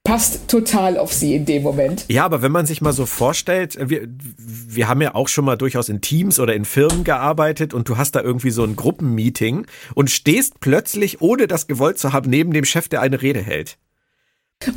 passt 0.04 0.48
total 0.48 0.98
auf 0.98 1.12
sie 1.12 1.36
in 1.36 1.44
dem 1.44 1.62
Moment. 1.62 2.04
Ja, 2.08 2.24
aber 2.24 2.42
wenn 2.42 2.52
man 2.52 2.66
sich 2.66 2.80
mal 2.80 2.92
so 2.92 3.06
vorstellt, 3.06 3.78
wir, 3.80 4.08
wir 4.08 4.88
haben 4.88 5.00
ja 5.00 5.14
auch 5.14 5.28
schon 5.28 5.44
mal 5.44 5.56
durchaus 5.56 5.88
in 5.88 6.00
Teams 6.00 6.40
oder 6.40 6.54
in 6.54 6.64
Firmen 6.64 7.04
gearbeitet 7.04 7.72
und 7.72 7.88
du 7.88 7.96
hast 7.96 8.12
da 8.12 8.20
irgendwie 8.20 8.50
so 8.50 8.64
ein 8.64 8.74
Gruppenmeeting 8.74 9.66
und 9.94 10.10
stehst 10.10 10.60
plötzlich, 10.60 11.20
ohne 11.20 11.46
das 11.46 11.68
gewollt 11.68 11.98
zu 11.98 12.12
haben, 12.12 12.30
neben 12.30 12.52
dem 12.52 12.64
Chef, 12.64 12.88
der 12.88 13.00
eine 13.00 13.22
Rede 13.22 13.40
hält. 13.40 13.78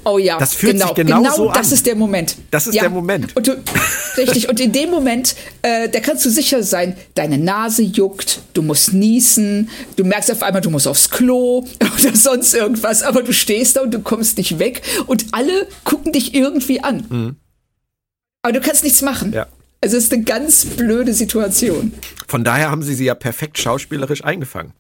Oh 0.04 0.18
ja, 0.18 0.38
das 0.38 0.54
fühlt 0.54 0.74
genau, 0.74 0.88
sich 0.88 0.96
genau, 0.96 1.22
genau 1.22 1.36
so 1.36 1.52
das 1.52 1.68
an. 1.68 1.74
ist 1.74 1.86
der 1.86 1.96
Moment. 1.96 2.36
Das 2.52 2.68
ist 2.68 2.76
ja. 2.76 2.82
der 2.82 2.90
Moment. 2.90 3.36
Und 3.36 3.48
du, 3.48 3.58
richtig, 4.18 4.50
und 4.50 4.60
in 4.60 4.72
dem 4.72 4.90
Moment, 4.90 5.36
äh, 5.62 5.90
da 5.90 6.00
kannst 6.00 6.26
du 6.26 6.30
sicher 6.30 6.64
sein, 6.64 6.96
deine 7.16 7.38
Nase 7.38 7.84
juckt, 7.84 8.42
du 8.54 8.62
musst 8.62 8.94
niesen, 8.94 9.70
du 9.96 10.04
merkst 10.04 10.32
auf 10.32 10.44
einmal, 10.44 10.62
du 10.62 10.70
musst 10.70 10.88
aufs 10.88 11.10
Klo 11.10 11.66
oder 12.00 12.16
sonst 12.16 12.54
irgendwas, 12.54 13.04
aber 13.04 13.24
du 13.24 13.34
stehst 13.34 13.76
da 13.78 13.82
und 13.82 13.94
du 13.94 14.00
kommst 14.00 14.38
nicht 14.38 14.60
weg 14.60 14.82
und 15.08 15.26
alle 15.32 15.68
gucken 15.84 16.12
dich 16.12 16.34
irgendwie 16.34 16.82
an. 16.82 17.06
Mhm. 17.10 17.36
Aber 18.42 18.54
du 18.54 18.62
kannst 18.62 18.84
nichts 18.84 19.02
machen. 19.02 19.34
Ja. 19.34 19.48
Also 19.82 19.98
es 19.98 20.06
ist 20.06 20.14
eine 20.14 20.24
ganz 20.24 20.66
blöde 20.66 21.14
Situation. 21.14 21.94
Von 22.28 22.44
daher 22.44 22.72
haben 22.72 22.84
sie 22.84 22.96
sie 22.96 23.06
ja 23.06 23.16
perfekt 23.16 23.58
schauspielerisch 23.58 24.24
eingefangen. 24.24 24.74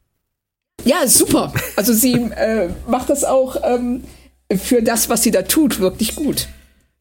Ja, 0.83 1.07
super. 1.07 1.53
Also 1.75 1.93
sie 1.93 2.13
äh, 2.35 2.69
macht 2.87 3.09
das 3.09 3.23
auch. 3.23 3.57
Ähm, 3.63 4.03
für 4.53 4.81
das, 4.81 5.09
was 5.09 5.23
sie 5.23 5.31
da 5.31 5.43
tut, 5.43 5.79
wirklich 5.79 6.15
gut. 6.15 6.47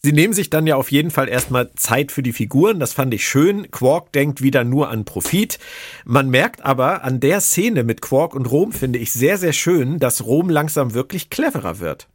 Sie 0.04 0.12
nehmen 0.12 0.34
sich 0.34 0.50
dann 0.50 0.66
ja 0.66 0.76
auf 0.76 0.92
jeden 0.92 1.10
Fall 1.10 1.30
erstmal 1.30 1.70
Zeit 1.76 2.12
für 2.12 2.22
die 2.22 2.34
Figuren. 2.34 2.78
Das 2.78 2.92
fand 2.92 3.14
ich 3.14 3.26
schön. 3.26 3.70
Quark 3.70 4.12
denkt 4.12 4.42
wieder 4.42 4.62
nur 4.62 4.90
an 4.90 5.06
Profit. 5.06 5.58
Man 6.04 6.28
merkt 6.28 6.62
aber 6.62 7.04
an 7.04 7.20
der 7.20 7.40
Szene 7.40 7.84
mit 7.84 8.02
Quark 8.02 8.34
und 8.34 8.44
Rom, 8.44 8.72
finde 8.72 8.98
ich 8.98 9.12
sehr, 9.12 9.38
sehr 9.38 9.54
schön, 9.54 9.98
dass 9.98 10.26
Rom 10.26 10.50
langsam 10.50 10.92
wirklich 10.92 11.30
cleverer 11.30 11.78
wird. 11.80 12.06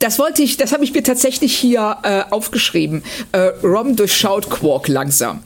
Das 0.00 0.18
wollte 0.18 0.42
ich, 0.42 0.56
das 0.56 0.72
habe 0.72 0.82
ich 0.82 0.92
mir 0.92 1.04
tatsächlich 1.04 1.56
hier 1.56 1.98
äh, 2.02 2.22
aufgeschrieben. 2.30 3.04
Äh, 3.30 3.52
Rom 3.62 3.94
durchschaut 3.94 4.50
Quark 4.50 4.88
langsam. 4.88 5.44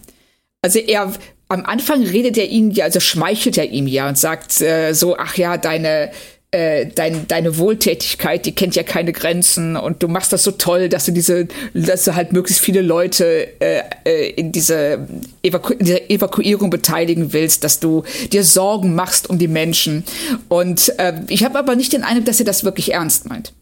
Also 0.62 0.78
er 0.78 1.12
am 1.48 1.66
Anfang 1.66 2.02
redet 2.02 2.38
er 2.38 2.48
ihn 2.48 2.70
ja, 2.70 2.86
also 2.86 2.98
schmeichelt 2.98 3.58
er 3.58 3.70
ihm 3.70 3.86
ja 3.86 4.08
und 4.08 4.16
sagt 4.16 4.62
äh, 4.62 4.94
so, 4.94 5.16
ach 5.18 5.36
ja, 5.36 5.58
deine 5.58 6.10
äh, 6.52 6.86
dein, 6.86 7.26
deine 7.26 7.58
Wohltätigkeit, 7.58 8.46
die 8.46 8.54
kennt 8.54 8.76
ja 8.76 8.82
keine 8.82 9.12
Grenzen 9.12 9.76
und 9.76 10.02
du 10.02 10.08
machst 10.08 10.32
das 10.32 10.44
so 10.44 10.52
toll, 10.52 10.88
dass 10.88 11.04
du 11.04 11.12
diese, 11.12 11.48
dass 11.74 12.04
du 12.04 12.14
halt 12.14 12.32
möglichst 12.32 12.62
viele 12.62 12.82
Leute 12.82 13.48
äh, 13.60 13.82
äh, 14.04 14.30
in, 14.30 14.52
diese 14.52 15.06
Evaku 15.42 15.74
dieser 15.74 16.08
Evakuierung 16.08 16.70
beteiligen 16.70 17.32
willst, 17.32 17.64
dass 17.64 17.80
du 17.80 18.04
dir 18.32 18.44
Sorgen 18.44 18.94
machst 18.94 19.28
um 19.28 19.38
die 19.38 19.48
Menschen. 19.48 20.04
Und 20.48 20.96
äh, 20.98 21.14
ich 21.28 21.44
habe 21.44 21.58
aber 21.58 21.74
nicht 21.74 21.92
den 21.92 22.04
Eindruck, 22.04 22.26
dass 22.26 22.38
er 22.38 22.46
das 22.46 22.64
wirklich 22.64 22.92
ernst 22.92 23.28
meint. 23.28 23.52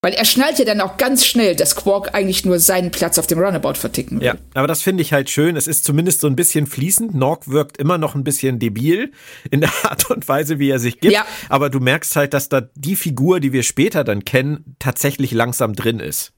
Weil 0.00 0.12
er 0.12 0.24
schnallt 0.24 0.60
ja 0.60 0.64
dann 0.64 0.80
auch 0.80 0.96
ganz 0.96 1.26
schnell, 1.26 1.56
dass 1.56 1.74
Quark 1.74 2.14
eigentlich 2.14 2.44
nur 2.44 2.60
seinen 2.60 2.92
Platz 2.92 3.18
auf 3.18 3.26
dem 3.26 3.40
Runabout 3.40 3.74
verticken 3.74 4.20
will. 4.20 4.26
Ja, 4.28 4.36
aber 4.54 4.68
das 4.68 4.80
finde 4.80 5.02
ich 5.02 5.12
halt 5.12 5.28
schön. 5.28 5.56
Es 5.56 5.66
ist 5.66 5.84
zumindest 5.84 6.20
so 6.20 6.28
ein 6.28 6.36
bisschen 6.36 6.68
fließend. 6.68 7.16
Nork 7.16 7.48
wirkt 7.48 7.78
immer 7.78 7.98
noch 7.98 8.14
ein 8.14 8.22
bisschen 8.22 8.60
debil 8.60 9.10
in 9.50 9.60
der 9.60 9.72
Art 9.82 10.08
und 10.08 10.28
Weise, 10.28 10.60
wie 10.60 10.70
er 10.70 10.78
sich 10.78 11.00
gibt. 11.00 11.14
Ja. 11.14 11.26
Aber 11.48 11.68
du 11.68 11.80
merkst 11.80 12.14
halt, 12.14 12.32
dass 12.32 12.48
da 12.48 12.68
die 12.76 12.94
Figur, 12.94 13.40
die 13.40 13.52
wir 13.52 13.64
später 13.64 14.04
dann 14.04 14.24
kennen, 14.24 14.76
tatsächlich 14.78 15.32
langsam 15.32 15.74
drin 15.74 15.98
ist. 15.98 16.32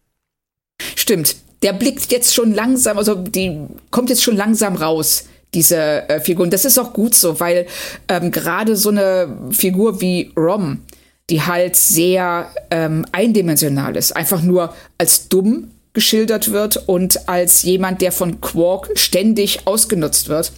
Stimmt. 0.96 1.36
Der 1.62 1.74
blickt 1.74 2.10
jetzt 2.10 2.34
schon 2.34 2.54
langsam, 2.54 2.96
also 2.96 3.14
die 3.14 3.66
kommt 3.90 4.08
jetzt 4.08 4.22
schon 4.22 4.36
langsam 4.36 4.76
raus 4.76 5.26
diese 5.52 6.08
äh, 6.08 6.20
Figur. 6.20 6.44
Und 6.44 6.52
das 6.52 6.64
ist 6.64 6.78
auch 6.78 6.92
gut 6.92 7.14
so, 7.14 7.40
weil 7.40 7.66
ähm, 8.08 8.30
gerade 8.30 8.76
so 8.76 8.88
eine 8.88 9.36
Figur 9.50 10.00
wie 10.00 10.32
Rom, 10.36 10.82
die 11.30 11.42
halt 11.42 11.76
sehr 11.76 12.50
ähm, 12.70 13.06
eindimensional 13.12 13.96
ist, 13.96 14.12
einfach 14.16 14.42
nur 14.42 14.74
als 14.98 15.28
dumm 15.28 15.70
geschildert 15.92 16.52
wird 16.52 16.76
und 16.88 17.28
als 17.28 17.62
jemand, 17.62 18.02
der 18.02 18.12
von 18.12 18.40
Quark 18.40 18.90
ständig 18.94 19.66
ausgenutzt 19.66 20.28
wird. 20.28 20.52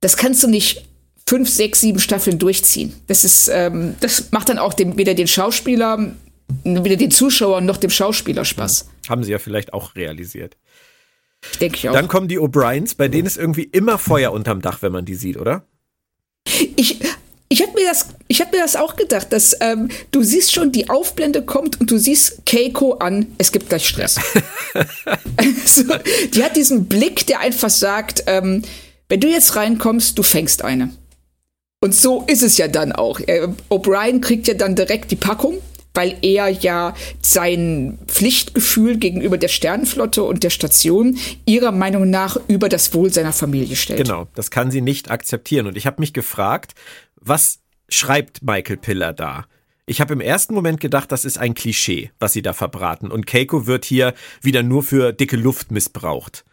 Das 0.00 0.16
kannst 0.16 0.42
du 0.42 0.48
nicht 0.48 0.86
fünf, 1.26 1.48
sechs, 1.48 1.80
sieben 1.80 1.98
Staffeln 1.98 2.38
durchziehen. 2.38 2.92
Das 3.06 3.24
ist, 3.24 3.48
ähm, 3.48 3.94
das 4.00 4.32
macht 4.32 4.48
dann 4.48 4.58
auch 4.58 4.74
dem, 4.74 4.96
weder 4.96 5.14
den 5.14 5.28
Schauspieler, 5.28 6.14
weder 6.64 6.96
den 6.96 7.10
Zuschauern 7.10 7.64
noch 7.64 7.76
dem 7.76 7.90
Schauspieler 7.90 8.44
Spaß. 8.44 8.88
Haben 9.08 9.24
sie 9.24 9.32
ja 9.32 9.38
vielleicht 9.38 9.72
auch 9.72 9.94
realisiert. 9.94 10.56
Denke 11.60 11.76
ich 11.76 11.88
auch. 11.88 11.92
Dann 11.92 12.08
kommen 12.08 12.28
die 12.28 12.38
O'Briens, 12.38 12.96
bei 12.96 13.08
denen 13.08 13.26
ist 13.26 13.36
irgendwie 13.36 13.64
immer 13.64 13.98
Feuer 13.98 14.32
unterm 14.32 14.62
Dach, 14.62 14.82
wenn 14.82 14.92
man 14.92 15.04
die 15.04 15.14
sieht, 15.14 15.36
oder? 15.36 15.64
Ich, 16.76 16.98
ich 17.52 17.60
habe 17.60 17.72
mir 17.74 17.86
das, 17.86 18.06
ich 18.28 18.40
habe 18.40 18.56
mir 18.56 18.62
das 18.62 18.76
auch 18.76 18.96
gedacht, 18.96 19.30
dass 19.30 19.54
ähm, 19.60 19.90
du 20.10 20.22
siehst 20.22 20.54
schon, 20.54 20.72
die 20.72 20.88
Aufblende 20.88 21.42
kommt 21.42 21.78
und 21.78 21.90
du 21.90 21.98
siehst 21.98 22.46
Keiko 22.46 22.94
an, 22.94 23.26
es 23.36 23.52
gibt 23.52 23.68
gleich 23.68 23.86
Stress. 23.86 24.18
also, 25.36 25.82
die 26.32 26.42
hat 26.42 26.56
diesen 26.56 26.86
Blick, 26.86 27.26
der 27.26 27.40
einfach 27.40 27.68
sagt, 27.68 28.24
ähm, 28.26 28.62
wenn 29.10 29.20
du 29.20 29.28
jetzt 29.28 29.54
reinkommst, 29.54 30.16
du 30.16 30.22
fängst 30.22 30.64
eine. 30.64 30.94
Und 31.80 31.94
so 31.94 32.24
ist 32.26 32.42
es 32.42 32.56
ja 32.56 32.68
dann 32.68 32.92
auch. 32.92 33.20
Äh, 33.20 33.48
O'Brien 33.68 34.22
kriegt 34.22 34.48
ja 34.48 34.54
dann 34.54 34.74
direkt 34.74 35.10
die 35.10 35.16
Packung, 35.16 35.58
weil 35.94 36.16
er 36.22 36.48
ja 36.48 36.94
sein 37.20 37.98
Pflichtgefühl 38.06 38.96
gegenüber 38.96 39.38
der 39.38 39.48
Sternenflotte 39.48 40.22
und 40.22 40.42
der 40.42 40.50
Station 40.50 41.18
ihrer 41.46 41.72
Meinung 41.72 42.08
nach 42.10 42.36
über 42.48 42.68
das 42.68 42.94
Wohl 42.94 43.12
seiner 43.12 43.32
Familie 43.32 43.76
stellt. 43.76 44.02
Genau, 44.02 44.28
das 44.34 44.50
kann 44.50 44.70
sie 44.70 44.80
nicht 44.80 45.10
akzeptieren. 45.10 45.66
Und 45.66 45.76
ich 45.76 45.86
habe 45.86 46.00
mich 46.00 46.12
gefragt, 46.12 46.74
was 47.16 47.60
schreibt 47.88 48.42
Michael 48.42 48.78
Piller 48.78 49.12
da? 49.12 49.46
Ich 49.84 50.00
habe 50.00 50.12
im 50.12 50.20
ersten 50.20 50.54
Moment 50.54 50.80
gedacht, 50.80 51.12
das 51.12 51.24
ist 51.24 51.38
ein 51.38 51.54
Klischee, 51.54 52.10
was 52.18 52.32
sie 52.32 52.42
da 52.42 52.52
verbraten. 52.52 53.10
Und 53.10 53.26
Keiko 53.26 53.66
wird 53.66 53.84
hier 53.84 54.14
wieder 54.40 54.62
nur 54.62 54.82
für 54.82 55.12
dicke 55.12 55.36
Luft 55.36 55.70
missbraucht. 55.70 56.44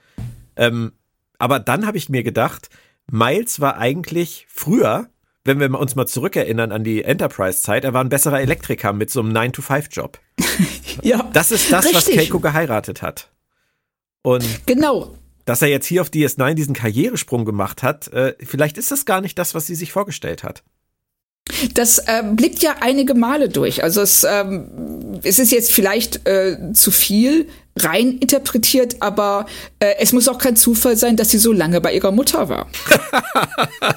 Ähm, 0.55 0.93
aber 1.37 1.59
dann 1.59 1.85
habe 1.85 1.97
ich 1.97 2.09
mir 2.09 2.23
gedacht, 2.23 2.69
Miles 3.09 3.59
war 3.59 3.77
eigentlich 3.77 4.45
früher, 4.49 5.09
wenn 5.57 5.71
wir 5.71 5.79
uns 5.79 5.95
mal 5.95 6.05
zurückerinnern 6.05 6.71
an 6.71 6.83
die 6.83 7.03
Enterprise-Zeit, 7.03 7.83
er 7.83 7.93
war 7.93 8.03
ein 8.03 8.09
besserer 8.09 8.41
Elektriker 8.41 8.93
mit 8.93 9.09
so 9.09 9.21
einem 9.21 9.31
9-to-5-Job. 9.31 10.19
ja. 11.01 11.29
Das 11.33 11.51
ist 11.51 11.71
das, 11.71 11.85
richtig. 11.85 12.07
was 12.07 12.15
Keiko 12.15 12.39
geheiratet 12.39 13.01
hat. 13.01 13.29
Und 14.21 14.43
genau 14.65 15.15
dass 15.49 15.63
er 15.63 15.67
jetzt 15.67 15.87
hier 15.87 16.03
auf 16.03 16.09
DS9 16.09 16.53
diesen 16.53 16.75
Karrieresprung 16.75 17.43
gemacht 17.43 17.81
hat, 17.81 18.07
äh, 18.09 18.35
vielleicht 18.39 18.77
ist 18.77 18.91
das 18.91 19.05
gar 19.05 19.19
nicht 19.19 19.39
das, 19.39 19.55
was 19.55 19.65
sie 19.65 19.73
sich 19.73 19.91
vorgestellt 19.91 20.43
hat. 20.43 20.63
Das 21.73 21.97
äh, 21.97 22.21
blickt 22.33 22.61
ja 22.61 22.75
einige 22.81 23.15
Male 23.15 23.49
durch. 23.49 23.83
Also 23.83 24.01
es, 24.01 24.23
ähm, 24.23 25.19
es 25.23 25.39
ist 25.39 25.51
jetzt 25.51 25.71
vielleicht 25.71 26.27
äh, 26.27 26.71
zu 26.73 26.91
viel 26.91 27.47
rein 27.83 28.17
interpretiert, 28.19 28.97
aber 28.99 29.45
äh, 29.79 29.95
es 29.99 30.13
muss 30.13 30.27
auch 30.27 30.37
kein 30.37 30.55
Zufall 30.55 30.97
sein, 30.97 31.15
dass 31.15 31.29
sie 31.29 31.37
so 31.37 31.51
lange 31.51 31.81
bei 31.81 31.93
ihrer 31.93 32.11
Mutter 32.11 32.49
war. 32.49 32.67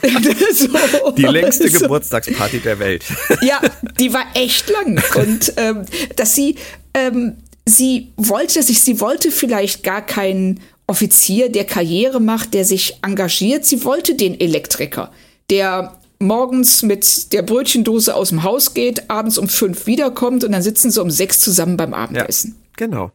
so, 0.53 1.11
die 1.13 1.23
längste 1.23 1.69
so. 1.69 1.81
Geburtstagsparty 1.81 2.61
der 2.61 2.79
Welt. 2.79 3.05
ja, 3.43 3.61
die 3.99 4.13
war 4.13 4.25
echt 4.35 4.69
lang. 4.71 5.03
Und 5.15 5.53
ähm, 5.57 5.85
dass 6.17 6.35
sie, 6.35 6.57
ähm, 6.95 7.37
sie 7.67 8.13
wollte 8.17 8.63
sich, 8.63 8.83
sie 8.83 9.01
wollte 9.01 9.31
vielleicht 9.31 9.83
gar 9.83 10.05
keinen 10.05 10.61
Offizier, 10.87 11.51
der 11.51 11.65
Karriere 11.65 12.21
macht, 12.21 12.55
der 12.55 12.65
sich 12.65 12.99
engagiert. 13.03 13.65
Sie 13.65 13.85
wollte 13.85 14.15
den 14.15 14.39
Elektriker, 14.39 15.13
der 15.51 15.99
morgens 16.19 16.83
mit 16.83 17.33
der 17.33 17.43
Brötchendose 17.43 18.15
aus 18.15 18.31
dem 18.31 18.43
Haus 18.43 18.75
geht, 18.75 19.11
abends 19.11 19.39
um 19.39 19.49
fünf 19.49 19.87
wiederkommt 19.87 20.45
und 20.45 20.53
dann 20.53 20.63
sitzen 20.63 20.91
sie 20.91 21.03
um 21.03 21.11
sechs 21.11 21.41
zusammen 21.41 21.77
beim 21.77 21.95
Abendessen. 21.95 22.55
Ja, 22.57 22.87
genau. 22.87 23.13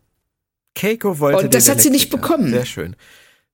Keiko 0.77 1.19
wollte. 1.19 1.45
Und 1.45 1.53
das 1.53 1.69
hat 1.69 1.81
sie 1.81 1.89
nicht 1.89 2.09
bekommen. 2.09 2.51
Sehr 2.51 2.65
schön. 2.65 2.95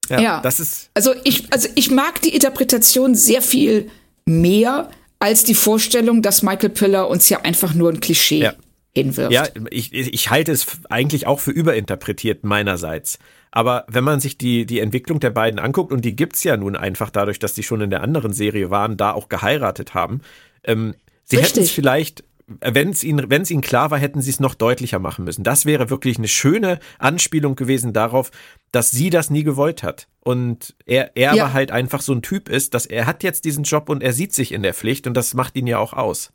Ja, 0.08 0.20
ja, 0.20 0.40
das 0.40 0.60
ist. 0.60 0.90
Also 0.94 1.14
ich, 1.24 1.52
also 1.52 1.68
ich 1.74 1.90
mag 1.90 2.20
die 2.20 2.34
Interpretation 2.34 3.14
sehr 3.14 3.40
viel 3.40 3.90
mehr 4.26 4.90
als 5.18 5.44
die 5.44 5.54
Vorstellung, 5.54 6.20
dass 6.20 6.42
Michael 6.42 6.68
Piller 6.68 7.08
uns 7.08 7.28
ja 7.30 7.40
einfach 7.40 7.74
nur 7.74 7.90
ein 7.90 8.00
Klischee 8.00 8.40
ja. 8.40 8.54
hinwirft. 8.94 9.32
Ja, 9.32 9.46
ich, 9.70 9.92
ich 9.94 10.30
halte 10.30 10.52
es 10.52 10.66
eigentlich 10.90 11.26
auch 11.26 11.40
für 11.40 11.50
überinterpretiert 11.50 12.44
meinerseits. 12.44 13.18
Aber 13.50 13.86
wenn 13.88 14.04
man 14.04 14.20
sich 14.20 14.36
die, 14.36 14.66
die 14.66 14.80
Entwicklung 14.80 15.20
der 15.20 15.30
beiden 15.30 15.58
anguckt, 15.58 15.92
und 15.92 16.04
die 16.04 16.16
gibt's 16.16 16.44
ja 16.44 16.56
nun 16.56 16.76
einfach 16.76 17.08
dadurch, 17.08 17.38
dass 17.38 17.54
die 17.54 17.62
schon 17.62 17.80
in 17.80 17.90
der 17.90 18.02
anderen 18.02 18.34
Serie 18.34 18.68
waren, 18.68 18.96
da 18.96 19.12
auch 19.12 19.28
geheiratet 19.28 19.94
haben, 19.94 20.20
ähm, 20.64 20.94
sie 21.24 21.38
hätten 21.38 21.60
es 21.60 21.70
vielleicht 21.70 22.24
wenn 22.46 22.90
es 22.90 23.02
ihnen, 23.02 23.30
wenn 23.30 23.42
es 23.42 23.50
ihnen 23.50 23.62
klar 23.62 23.90
war, 23.90 23.98
hätten 23.98 24.20
sie 24.20 24.30
es 24.30 24.40
noch 24.40 24.54
deutlicher 24.54 24.98
machen 24.98 25.24
müssen. 25.24 25.44
Das 25.44 25.64
wäre 25.64 25.90
wirklich 25.90 26.18
eine 26.18 26.28
schöne 26.28 26.78
Anspielung 26.98 27.56
gewesen 27.56 27.92
darauf, 27.92 28.30
dass 28.72 28.90
sie 28.90 29.10
das 29.10 29.30
nie 29.30 29.44
gewollt 29.44 29.82
hat. 29.82 30.08
Und 30.20 30.74
er, 30.84 31.16
er 31.16 31.34
ja. 31.34 31.44
aber 31.44 31.52
halt 31.54 31.70
einfach 31.70 32.02
so 32.02 32.12
ein 32.12 32.22
Typ 32.22 32.48
ist, 32.48 32.74
dass 32.74 32.86
er 32.86 33.06
hat 33.06 33.22
jetzt 33.22 33.44
diesen 33.44 33.64
Job 33.64 33.88
und 33.88 34.02
er 34.02 34.12
sieht 34.12 34.34
sich 34.34 34.52
in 34.52 34.62
der 34.62 34.74
Pflicht 34.74 35.06
und 35.06 35.14
das 35.14 35.34
macht 35.34 35.56
ihn 35.56 35.66
ja 35.66 35.78
auch 35.78 35.92
aus. 35.92 36.30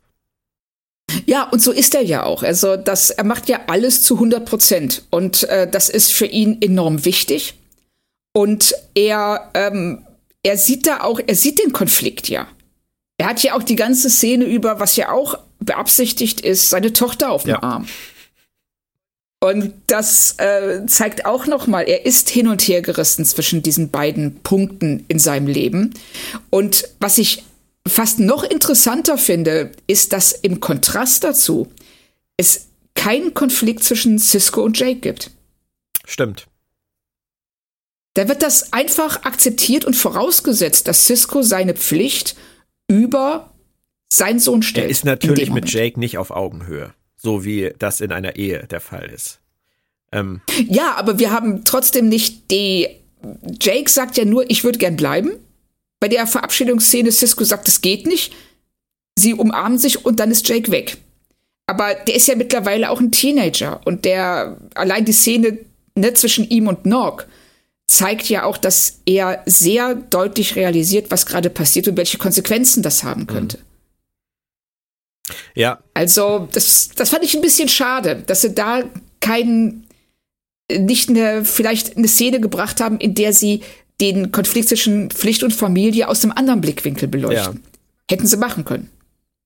Ja, 1.26 1.48
und 1.48 1.60
so 1.60 1.72
ist 1.72 1.94
er 1.94 2.02
ja 2.02 2.24
auch. 2.24 2.42
Also 2.42 2.76
das, 2.76 3.10
er 3.10 3.24
macht 3.24 3.48
ja 3.48 3.60
alles 3.66 4.02
zu 4.02 4.14
100 4.14 4.44
Prozent. 4.48 5.04
Und 5.10 5.44
äh, 5.44 5.68
das 5.68 5.88
ist 5.88 6.12
für 6.12 6.26
ihn 6.26 6.58
enorm 6.60 7.04
wichtig. 7.04 7.54
Und 8.32 8.74
er, 8.94 9.50
ähm, 9.54 10.04
er 10.42 10.56
sieht 10.56 10.86
da 10.86 11.00
auch, 11.00 11.20
er 11.24 11.34
sieht 11.34 11.62
den 11.62 11.72
Konflikt 11.72 12.28
ja. 12.28 12.48
Er 13.18 13.26
hat 13.26 13.42
ja 13.42 13.54
auch 13.54 13.62
die 13.62 13.76
ganze 13.76 14.08
Szene 14.08 14.44
über, 14.44 14.80
was 14.80 14.96
ja 14.96 15.12
auch 15.12 15.38
beabsichtigt 15.60 16.40
ist, 16.40 16.70
seine 16.70 16.92
Tochter 16.92 17.30
auf 17.30 17.42
dem 17.42 17.50
ja. 17.50 17.62
Arm. 17.62 17.86
Und 19.42 19.72
das 19.86 20.34
äh, 20.38 20.84
zeigt 20.86 21.24
auch 21.24 21.46
noch 21.46 21.66
mal, 21.66 21.82
er 21.82 22.04
ist 22.04 22.28
hin 22.28 22.46
und 22.46 22.60
her 22.62 22.82
gerissen 22.82 23.24
zwischen 23.24 23.62
diesen 23.62 23.90
beiden 23.90 24.40
Punkten 24.42 25.04
in 25.08 25.18
seinem 25.18 25.46
Leben. 25.46 25.94
Und 26.50 26.88
was 27.00 27.16
ich 27.16 27.42
fast 27.88 28.20
noch 28.20 28.42
interessanter 28.42 29.16
finde, 29.16 29.72
ist, 29.86 30.12
dass 30.12 30.32
im 30.32 30.60
Kontrast 30.60 31.24
dazu 31.24 31.68
es 32.36 32.66
keinen 32.94 33.32
Konflikt 33.32 33.82
zwischen 33.82 34.18
Cisco 34.18 34.62
und 34.62 34.78
Jake 34.78 35.00
gibt. 35.00 35.30
Stimmt. 36.04 36.46
Da 38.14 38.28
wird 38.28 38.42
das 38.42 38.74
einfach 38.74 39.22
akzeptiert 39.22 39.86
und 39.86 39.94
vorausgesetzt, 39.94 40.86
dass 40.86 41.06
Cisco 41.06 41.42
seine 41.42 41.74
Pflicht 41.74 42.36
über 42.88 43.50
seinen 44.12 44.40
Sohn 44.40 44.62
stellt. 44.62 44.86
Er 44.86 44.90
ist 44.90 45.04
natürlich 45.04 45.50
mit 45.50 45.72
Jake 45.72 45.98
nicht 45.98 46.18
auf 46.18 46.30
Augenhöhe, 46.30 46.92
so 47.16 47.44
wie 47.44 47.72
das 47.78 48.00
in 48.00 48.12
einer 48.12 48.36
Ehe 48.36 48.66
der 48.70 48.80
Fall 48.80 49.08
ist. 49.08 49.40
Ähm. 50.12 50.40
Ja, 50.68 50.94
aber 50.96 51.18
wir 51.18 51.30
haben 51.30 51.64
trotzdem 51.64 52.08
nicht 52.08 52.50
die. 52.50 52.88
Jake 53.60 53.90
sagt 53.90 54.16
ja 54.16 54.24
nur, 54.24 54.48
ich 54.50 54.64
würde 54.64 54.78
gern 54.78 54.96
bleiben 54.96 55.32
bei 56.00 56.08
der 56.08 56.26
Verabschiedungsszene 56.26 57.12
Cisco 57.12 57.44
sagt, 57.44 57.68
es 57.68 57.82
geht 57.82 58.06
nicht. 58.06 58.32
Sie 59.16 59.34
umarmen 59.34 59.78
sich 59.78 60.04
und 60.04 60.18
dann 60.18 60.30
ist 60.30 60.48
Jake 60.48 60.72
weg. 60.72 60.96
Aber 61.66 61.94
der 61.94 62.16
ist 62.16 62.26
ja 62.26 62.34
mittlerweile 62.34 62.90
auch 62.90 62.98
ein 62.98 63.12
Teenager 63.12 63.80
und 63.84 64.04
der 64.04 64.56
allein 64.74 65.04
die 65.04 65.12
Szene 65.12 65.58
ne, 65.94 66.14
zwischen 66.14 66.48
ihm 66.48 66.66
und 66.66 66.86
Nog 66.86 67.26
zeigt 67.86 68.28
ja 68.28 68.44
auch, 68.44 68.56
dass 68.56 69.00
er 69.04 69.42
sehr 69.46 69.94
deutlich 69.94 70.56
realisiert, 70.56 71.10
was 71.10 71.26
gerade 71.26 71.50
passiert 71.50 71.86
und 71.86 71.96
welche 71.96 72.18
Konsequenzen 72.18 72.82
das 72.82 73.04
haben 73.04 73.26
könnte. 73.26 73.58
Ja. 75.54 75.80
Also, 75.94 76.48
das, 76.52 76.90
das 76.94 77.10
fand 77.10 77.24
ich 77.24 77.34
ein 77.34 77.42
bisschen 77.42 77.68
schade, 77.68 78.22
dass 78.26 78.42
sie 78.42 78.54
da 78.54 78.82
keinen, 79.20 79.86
nicht 80.70 81.08
eine, 81.08 81.44
vielleicht 81.44 81.96
eine 81.96 82.08
Szene 82.08 82.40
gebracht 82.40 82.80
haben, 82.80 82.98
in 82.98 83.14
der 83.14 83.32
sie 83.32 83.62
den 84.00 84.32
Konflikt 84.32 84.68
zwischen 84.68 85.10
Pflicht 85.10 85.42
und 85.42 85.52
Familie 85.52 86.08
aus 86.08 86.24
einem 86.24 86.32
anderen 86.32 86.60
Blickwinkel 86.60 87.08
beleuchten. 87.08 87.60
Ja. 87.62 87.70
Hätten 88.10 88.26
sie 88.26 88.36
machen 88.36 88.64
können. 88.64 88.90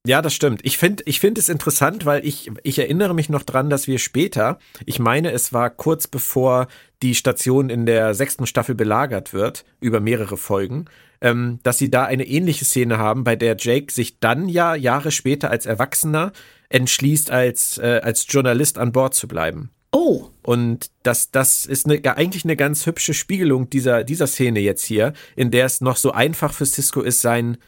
Ja, 0.06 0.20
das 0.20 0.34
stimmt. 0.34 0.60
Ich 0.64 0.76
finde 0.76 1.02
ich 1.06 1.18
finde 1.18 1.40
es 1.40 1.48
interessant, 1.48 2.04
weil 2.04 2.26
ich, 2.26 2.50
ich 2.62 2.78
erinnere 2.78 3.14
mich 3.14 3.30
noch 3.30 3.42
dran, 3.42 3.70
dass 3.70 3.86
wir 3.86 3.98
später, 3.98 4.58
ich 4.84 4.98
meine, 4.98 5.32
es 5.32 5.54
war 5.54 5.70
kurz 5.70 6.06
bevor 6.06 6.68
die 7.02 7.14
Station 7.14 7.70
in 7.70 7.86
der 7.86 8.14
sechsten 8.14 8.46
Staffel 8.46 8.74
belagert 8.74 9.32
wird, 9.32 9.64
über 9.80 10.00
mehrere 10.00 10.36
Folgen, 10.36 10.84
ähm, 11.21 11.61
dass 11.62 11.78
sie 11.78 11.90
da 11.90 12.04
eine 12.04 12.26
ähnliche 12.26 12.64
Szene 12.64 12.99
haben, 12.99 13.25
bei 13.25 13.37
der 13.37 13.56
Jake 13.59 13.92
sich 13.92 14.18
dann 14.21 14.49
ja 14.49 14.75
Jahre 14.75 15.11
später 15.11 15.50
als 15.50 15.66
Erwachsener 15.66 16.33
entschließt, 16.68 17.30
als, 17.30 17.78
äh, 17.78 18.00
als 18.02 18.26
Journalist 18.28 18.78
an 18.78 18.92
Bord 18.92 19.14
zu 19.14 19.28
bleiben. 19.28 19.71
Oh. 19.92 20.28
Und 20.42 20.90
das, 21.04 21.30
das 21.30 21.66
ist 21.66 21.87
eine, 21.87 22.04
eigentlich 22.16 22.44
eine 22.44 22.56
ganz 22.56 22.85
hübsche 22.85 23.14
Spiegelung 23.14 23.71
dieser, 23.71 24.02
dieser 24.02 24.26
Szene 24.26 24.59
jetzt 24.59 24.85
hier, 24.85 25.12
in 25.37 25.52
der 25.52 25.66
es 25.66 25.80
noch 25.80 25.97
so 25.97 26.11
einfach 26.11 26.52
für 26.52 26.66
Cisco 26.66 27.00
ist, 27.00 27.21
seinen 27.21 27.59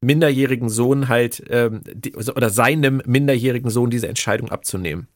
minderjährigen 0.00 0.70
Sohn 0.70 1.08
halt, 1.08 1.42
ähm, 1.50 1.82
die, 1.92 2.14
oder 2.14 2.48
seinem 2.48 3.02
minderjährigen 3.04 3.70
Sohn 3.70 3.90
diese 3.90 4.08
Entscheidung 4.08 4.50
abzunehmen. 4.50 5.08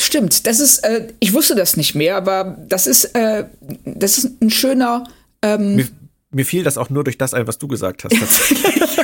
Stimmt, 0.00 0.46
das 0.46 0.58
ist, 0.58 0.78
äh, 0.78 1.12
ich 1.20 1.32
wusste 1.32 1.54
das 1.54 1.76
nicht 1.76 1.94
mehr, 1.94 2.16
aber 2.16 2.58
das 2.68 2.88
ist, 2.88 3.04
äh, 3.14 3.44
das 3.84 4.18
ist 4.18 4.42
ein 4.42 4.50
schöner. 4.50 5.04
Ähm 5.42 5.88
mir, 6.30 6.36
mir 6.36 6.44
fiel 6.44 6.62
das 6.64 6.78
auch 6.78 6.90
nur 6.90 7.04
durch 7.04 7.18
das 7.18 7.34
ein, 7.34 7.46
was 7.46 7.58
du 7.58 7.68
gesagt 7.68 8.04
hast. 8.04 8.18
Tatsächlich. 8.18 8.98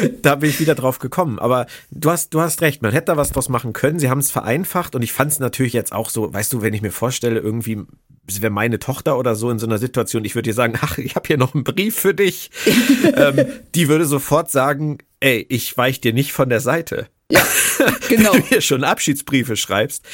da 0.22 0.36
bin 0.36 0.50
ich 0.50 0.60
wieder 0.60 0.74
drauf 0.74 0.98
gekommen. 0.98 1.38
Aber 1.38 1.66
du 1.90 2.10
hast, 2.10 2.34
du 2.34 2.40
hast 2.40 2.62
recht, 2.62 2.82
man 2.82 2.92
hätte 2.92 3.06
da 3.06 3.16
was 3.16 3.30
draus 3.30 3.48
machen 3.48 3.72
können. 3.72 3.98
Sie 3.98 4.10
haben 4.10 4.18
es 4.18 4.30
vereinfacht 4.30 4.94
und 4.94 5.02
ich 5.02 5.12
fand 5.12 5.32
es 5.32 5.38
natürlich 5.38 5.72
jetzt 5.72 5.92
auch 5.92 6.10
so, 6.10 6.32
weißt 6.32 6.52
du, 6.52 6.62
wenn 6.62 6.74
ich 6.74 6.82
mir 6.82 6.92
vorstelle, 6.92 7.40
irgendwie 7.40 7.84
wäre 8.26 8.50
meine 8.50 8.78
Tochter 8.78 9.18
oder 9.18 9.34
so 9.34 9.50
in 9.50 9.58
so 9.58 9.66
einer 9.66 9.78
Situation, 9.78 10.24
ich 10.24 10.36
würde 10.36 10.50
dir 10.50 10.54
sagen, 10.54 10.74
ach, 10.80 10.98
ich 10.98 11.16
habe 11.16 11.26
hier 11.26 11.38
noch 11.38 11.54
einen 11.54 11.64
Brief 11.64 11.98
für 11.98 12.14
dich. 12.14 12.50
ähm, 13.16 13.46
die 13.74 13.88
würde 13.88 14.04
sofort 14.04 14.50
sagen, 14.50 14.98
ey, 15.20 15.44
ich 15.48 15.76
weich 15.76 16.00
dir 16.00 16.12
nicht 16.12 16.32
von 16.32 16.48
der 16.48 16.60
Seite. 16.60 17.08
Ja, 17.30 17.42
genau. 18.08 18.32
Wenn 18.32 18.42
du 18.42 18.46
hier 18.46 18.60
schon 18.60 18.84
Abschiedsbriefe 18.84 19.56
schreibst. 19.56 20.04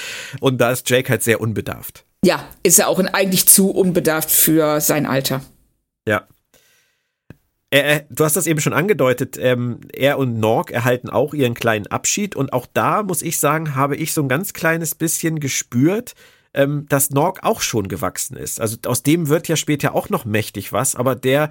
Und 0.40 0.58
da 0.60 0.70
ist 0.70 0.88
Jake 0.88 1.10
halt 1.10 1.22
sehr 1.22 1.40
unbedarft. 1.40 2.04
Ja, 2.24 2.48
ist 2.62 2.78
er 2.78 2.88
auch 2.88 2.98
eigentlich 2.98 3.46
zu 3.46 3.70
unbedarft 3.70 4.30
für 4.30 4.80
sein 4.80 5.06
Alter. 5.06 5.42
Ja. 6.08 6.26
Er, 7.70 8.06
du 8.10 8.24
hast 8.24 8.36
das 8.36 8.46
eben 8.46 8.60
schon 8.60 8.72
angedeutet, 8.72 9.36
ähm, 9.38 9.80
er 9.92 10.18
und 10.18 10.38
Norg 10.38 10.70
erhalten 10.70 11.10
auch 11.10 11.34
ihren 11.34 11.54
kleinen 11.54 11.88
Abschied 11.88 12.36
und 12.36 12.52
auch 12.52 12.66
da 12.72 13.02
muss 13.02 13.22
ich 13.22 13.38
sagen, 13.40 13.74
habe 13.74 13.96
ich 13.96 14.12
so 14.12 14.22
ein 14.22 14.28
ganz 14.28 14.52
kleines 14.52 14.94
bisschen 14.94 15.40
gespürt, 15.40 16.14
ähm, 16.54 16.86
dass 16.88 17.10
Norg 17.10 17.42
auch 17.42 17.60
schon 17.60 17.88
gewachsen 17.88 18.36
ist. 18.36 18.60
Also 18.60 18.76
aus 18.86 19.02
dem 19.02 19.28
wird 19.28 19.48
ja 19.48 19.56
später 19.56 19.94
auch 19.94 20.08
noch 20.08 20.24
mächtig 20.24 20.72
was, 20.72 20.94
aber 20.94 21.14
der, 21.14 21.50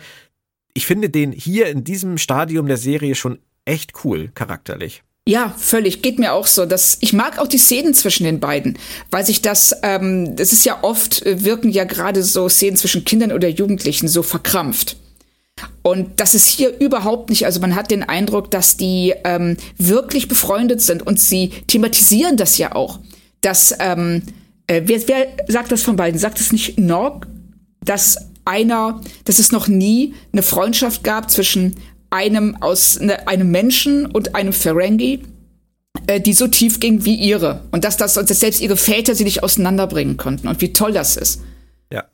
ich 0.74 0.86
finde 0.86 1.10
den 1.10 1.32
hier 1.32 1.68
in 1.68 1.84
diesem 1.84 2.18
Stadium 2.18 2.66
der 2.68 2.78
Serie 2.78 3.16
schon 3.16 3.40
echt 3.66 4.04
cool, 4.04 4.30
charakterlich. 4.34 5.04
Ja, 5.28 5.56
völlig. 5.58 6.04
Geht 6.04 6.20
mir 6.20 6.34
auch 6.34 6.46
so. 6.46 6.66
Dass 6.66 6.98
ich 7.02 7.12
mag 7.12 7.40
auch 7.40 7.48
die 7.48 7.58
Szenen 7.58 7.96
zwischen 7.96 8.26
den 8.26 8.40
beiden, 8.40 8.78
weil 9.10 9.26
sich 9.26 9.42
das, 9.42 9.76
ähm, 9.82 10.36
das 10.36 10.54
ist 10.54 10.66
ja 10.66 10.84
oft, 10.84 11.26
äh, 11.26 11.44
wirken 11.44 11.72
ja 11.72 11.84
gerade 11.84 12.22
so 12.22 12.48
Szenen 12.48 12.78
zwischen 12.78 13.06
Kindern 13.06 13.32
oder 13.32 13.48
Jugendlichen 13.48 14.08
so 14.08 14.22
verkrampft. 14.22 14.98
Und 15.82 16.20
das 16.20 16.36
ist 16.36 16.48
hier 16.48 16.78
überhaupt 16.80 17.30
nicht. 17.30 17.46
Also 17.46 17.60
man 17.60 17.76
hat 17.76 17.90
den 17.90 18.04
Eindruck, 18.04 18.52
dass 18.52 18.78
die 18.78 19.14
ähm, 19.24 19.58
wirklich 19.78 20.28
befreundet 20.28 20.82
sind 20.82 21.06
und 21.06 21.20
sie 21.20 21.50
thematisieren 21.68 22.38
das 22.38 22.58
ja 22.58 22.76
auch. 22.76 23.00
Dass, 23.42 23.76
ähm, 23.80 24.22
äh, 24.68 24.84
wer, 24.86 25.08
wer 25.08 25.28
sagt 25.48 25.72
das 25.72 25.82
von 25.82 25.96
beiden? 25.96 26.20
Sagt 26.20 26.40
es 26.40 26.52
nicht 26.52 26.78
Norg, 26.78 27.28
dass 27.84 28.18
einer, 28.44 29.02
dass 29.24 29.40
es 29.40 29.52
noch 29.52 29.68
nie 29.68 30.14
eine 30.34 30.44
Freundschaft 30.44 31.04
gab 31.04 31.32
zwischen 31.32 31.76
einem 32.16 32.56
aus 32.62 33.00
ne, 33.02 33.28
einem 33.28 33.52
Menschen 33.52 34.06
und 34.06 34.36
einem 34.36 34.54
Ferengi, 34.54 35.22
äh, 36.08 36.22
die 36.22 36.34
so 36.34 36.48
tief 36.48 36.80
ging 36.80 37.04
wie 37.04 37.16
ihre. 37.16 37.62
Und 37.72 37.84
dass 37.84 37.98
das 37.98 38.14
dass 38.14 38.40
selbst 38.40 38.62
ihre 38.62 38.78
Väter 38.78 39.16
sie 39.16 39.26
nicht 39.26 39.44
auseinanderbringen 39.44 40.16
konnten. 40.16 40.48
Und 40.48 40.62
wie 40.62 40.72
toll 40.72 40.94
das 40.94 41.18
ist. 41.18 41.42
Ja. 41.92 42.06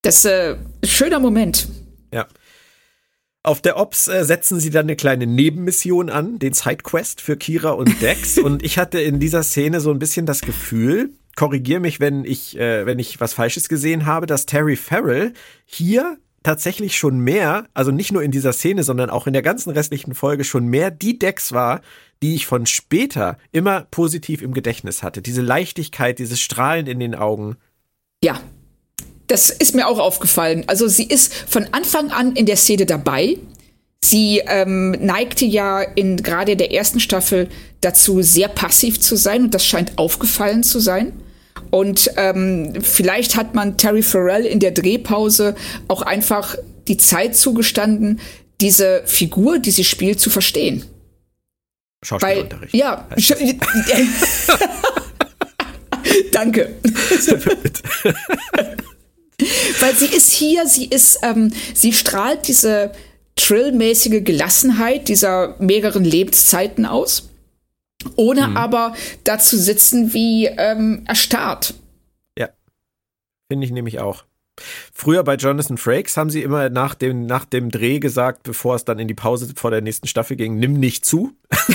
Das 0.00 0.16
ist 0.16 0.24
äh, 0.24 0.56
ein 0.82 0.88
schöner 0.88 1.20
Moment. 1.20 1.68
Ja. 2.12 2.26
Auf 3.42 3.60
der 3.60 3.76
Ops 3.76 4.08
äh, 4.08 4.24
setzen 4.24 4.58
sie 4.60 4.70
dann 4.70 4.86
eine 4.86 4.96
kleine 4.96 5.26
Nebenmission 5.26 6.08
an, 6.08 6.38
den 6.38 6.54
Sidequest 6.54 7.20
für 7.20 7.36
Kira 7.36 7.72
und 7.72 8.00
Dex. 8.00 8.38
und 8.38 8.64
ich 8.64 8.78
hatte 8.78 8.98
in 8.98 9.20
dieser 9.20 9.42
Szene 9.42 9.80
so 9.80 9.90
ein 9.90 9.98
bisschen 9.98 10.24
das 10.24 10.40
Gefühl, 10.40 11.10
korrigier 11.36 11.80
mich, 11.80 12.00
wenn 12.00 12.24
ich, 12.24 12.58
äh, 12.58 12.86
wenn 12.86 12.98
ich 12.98 13.20
was 13.20 13.34
Falsches 13.34 13.68
gesehen 13.68 14.06
habe, 14.06 14.26
dass 14.26 14.46
Terry 14.46 14.74
Farrell 14.74 15.34
hier 15.66 16.16
tatsächlich 16.46 16.96
schon 16.96 17.18
mehr, 17.18 17.66
also 17.74 17.90
nicht 17.90 18.12
nur 18.12 18.22
in 18.22 18.30
dieser 18.30 18.52
Szene, 18.52 18.84
sondern 18.84 19.10
auch 19.10 19.26
in 19.26 19.32
der 19.32 19.42
ganzen 19.42 19.70
restlichen 19.70 20.14
Folge 20.14 20.44
schon 20.44 20.68
mehr 20.68 20.92
die 20.92 21.18
Dex 21.18 21.50
war, 21.50 21.80
die 22.22 22.36
ich 22.36 22.46
von 22.46 22.66
später 22.66 23.36
immer 23.50 23.80
positiv 23.90 24.42
im 24.42 24.54
Gedächtnis 24.54 25.02
hatte. 25.02 25.22
Diese 25.22 25.42
Leichtigkeit, 25.42 26.20
dieses 26.20 26.40
Strahlen 26.40 26.86
in 26.86 27.00
den 27.00 27.16
Augen. 27.16 27.56
Ja, 28.22 28.40
das 29.26 29.50
ist 29.50 29.74
mir 29.74 29.88
auch 29.88 29.98
aufgefallen. 29.98 30.62
Also 30.68 30.86
sie 30.86 31.06
ist 31.08 31.34
von 31.34 31.66
Anfang 31.72 32.12
an 32.12 32.36
in 32.36 32.46
der 32.46 32.56
Szene 32.56 32.86
dabei. 32.86 33.38
Sie 34.04 34.40
ähm, 34.46 34.92
neigte 35.00 35.46
ja 35.46 35.82
in 35.82 36.16
gerade 36.16 36.54
der 36.54 36.72
ersten 36.72 37.00
Staffel 37.00 37.48
dazu, 37.80 38.22
sehr 38.22 38.46
passiv 38.46 39.00
zu 39.00 39.16
sein 39.16 39.42
und 39.42 39.52
das 39.52 39.66
scheint 39.66 39.98
aufgefallen 39.98 40.62
zu 40.62 40.78
sein. 40.78 41.12
Und 41.70 42.10
ähm, 42.16 42.74
vielleicht 42.80 43.36
hat 43.36 43.54
man 43.54 43.76
Terry 43.76 44.02
Farrell 44.02 44.44
in 44.46 44.60
der 44.60 44.70
Drehpause 44.70 45.54
auch 45.88 46.02
einfach 46.02 46.56
die 46.88 46.96
Zeit 46.96 47.36
zugestanden, 47.36 48.20
diese 48.60 49.02
Figur, 49.06 49.58
die 49.58 49.70
sie 49.70 49.84
spielt, 49.84 50.20
zu 50.20 50.30
verstehen. 50.30 50.84
Schauspielunterricht. 52.02 52.72
Weil, 52.72 52.80
ja. 52.80 53.08
Danke. 56.32 56.74
Weil 59.80 59.94
sie 59.94 60.06
ist 60.06 60.32
hier, 60.32 60.66
sie 60.66 60.86
ist, 60.86 61.18
ähm, 61.22 61.52
sie 61.74 61.92
strahlt 61.92 62.48
diese 62.48 62.92
trillmäßige 63.36 64.24
Gelassenheit 64.24 65.08
dieser 65.08 65.56
mehreren 65.58 66.04
Lebenszeiten 66.04 66.86
aus, 66.86 67.28
ohne 68.16 68.46
hm. 68.46 68.56
aber 68.56 68.94
dazu 69.24 69.56
sitzen 69.56 70.12
wie 70.12 70.46
ähm, 70.46 71.02
erstarrt. 71.06 71.74
Ja, 72.38 72.48
finde 73.48 73.66
ich 73.66 73.72
nämlich 73.72 74.00
auch. 74.00 74.24
Früher 74.92 75.22
bei 75.22 75.34
Jonathan 75.34 75.76
Frakes 75.76 76.16
haben 76.16 76.30
sie 76.30 76.42
immer 76.42 76.70
nach 76.70 76.94
dem, 76.94 77.26
nach 77.26 77.44
dem 77.44 77.70
Dreh 77.70 77.98
gesagt, 77.98 78.42
bevor 78.42 78.74
es 78.74 78.84
dann 78.84 78.98
in 78.98 79.08
die 79.08 79.14
Pause 79.14 79.52
vor 79.54 79.70
der 79.70 79.82
nächsten 79.82 80.06
Staffel 80.06 80.36
ging, 80.36 80.58
nimm 80.58 80.74
nicht 80.74 81.04
zu. 81.04 81.32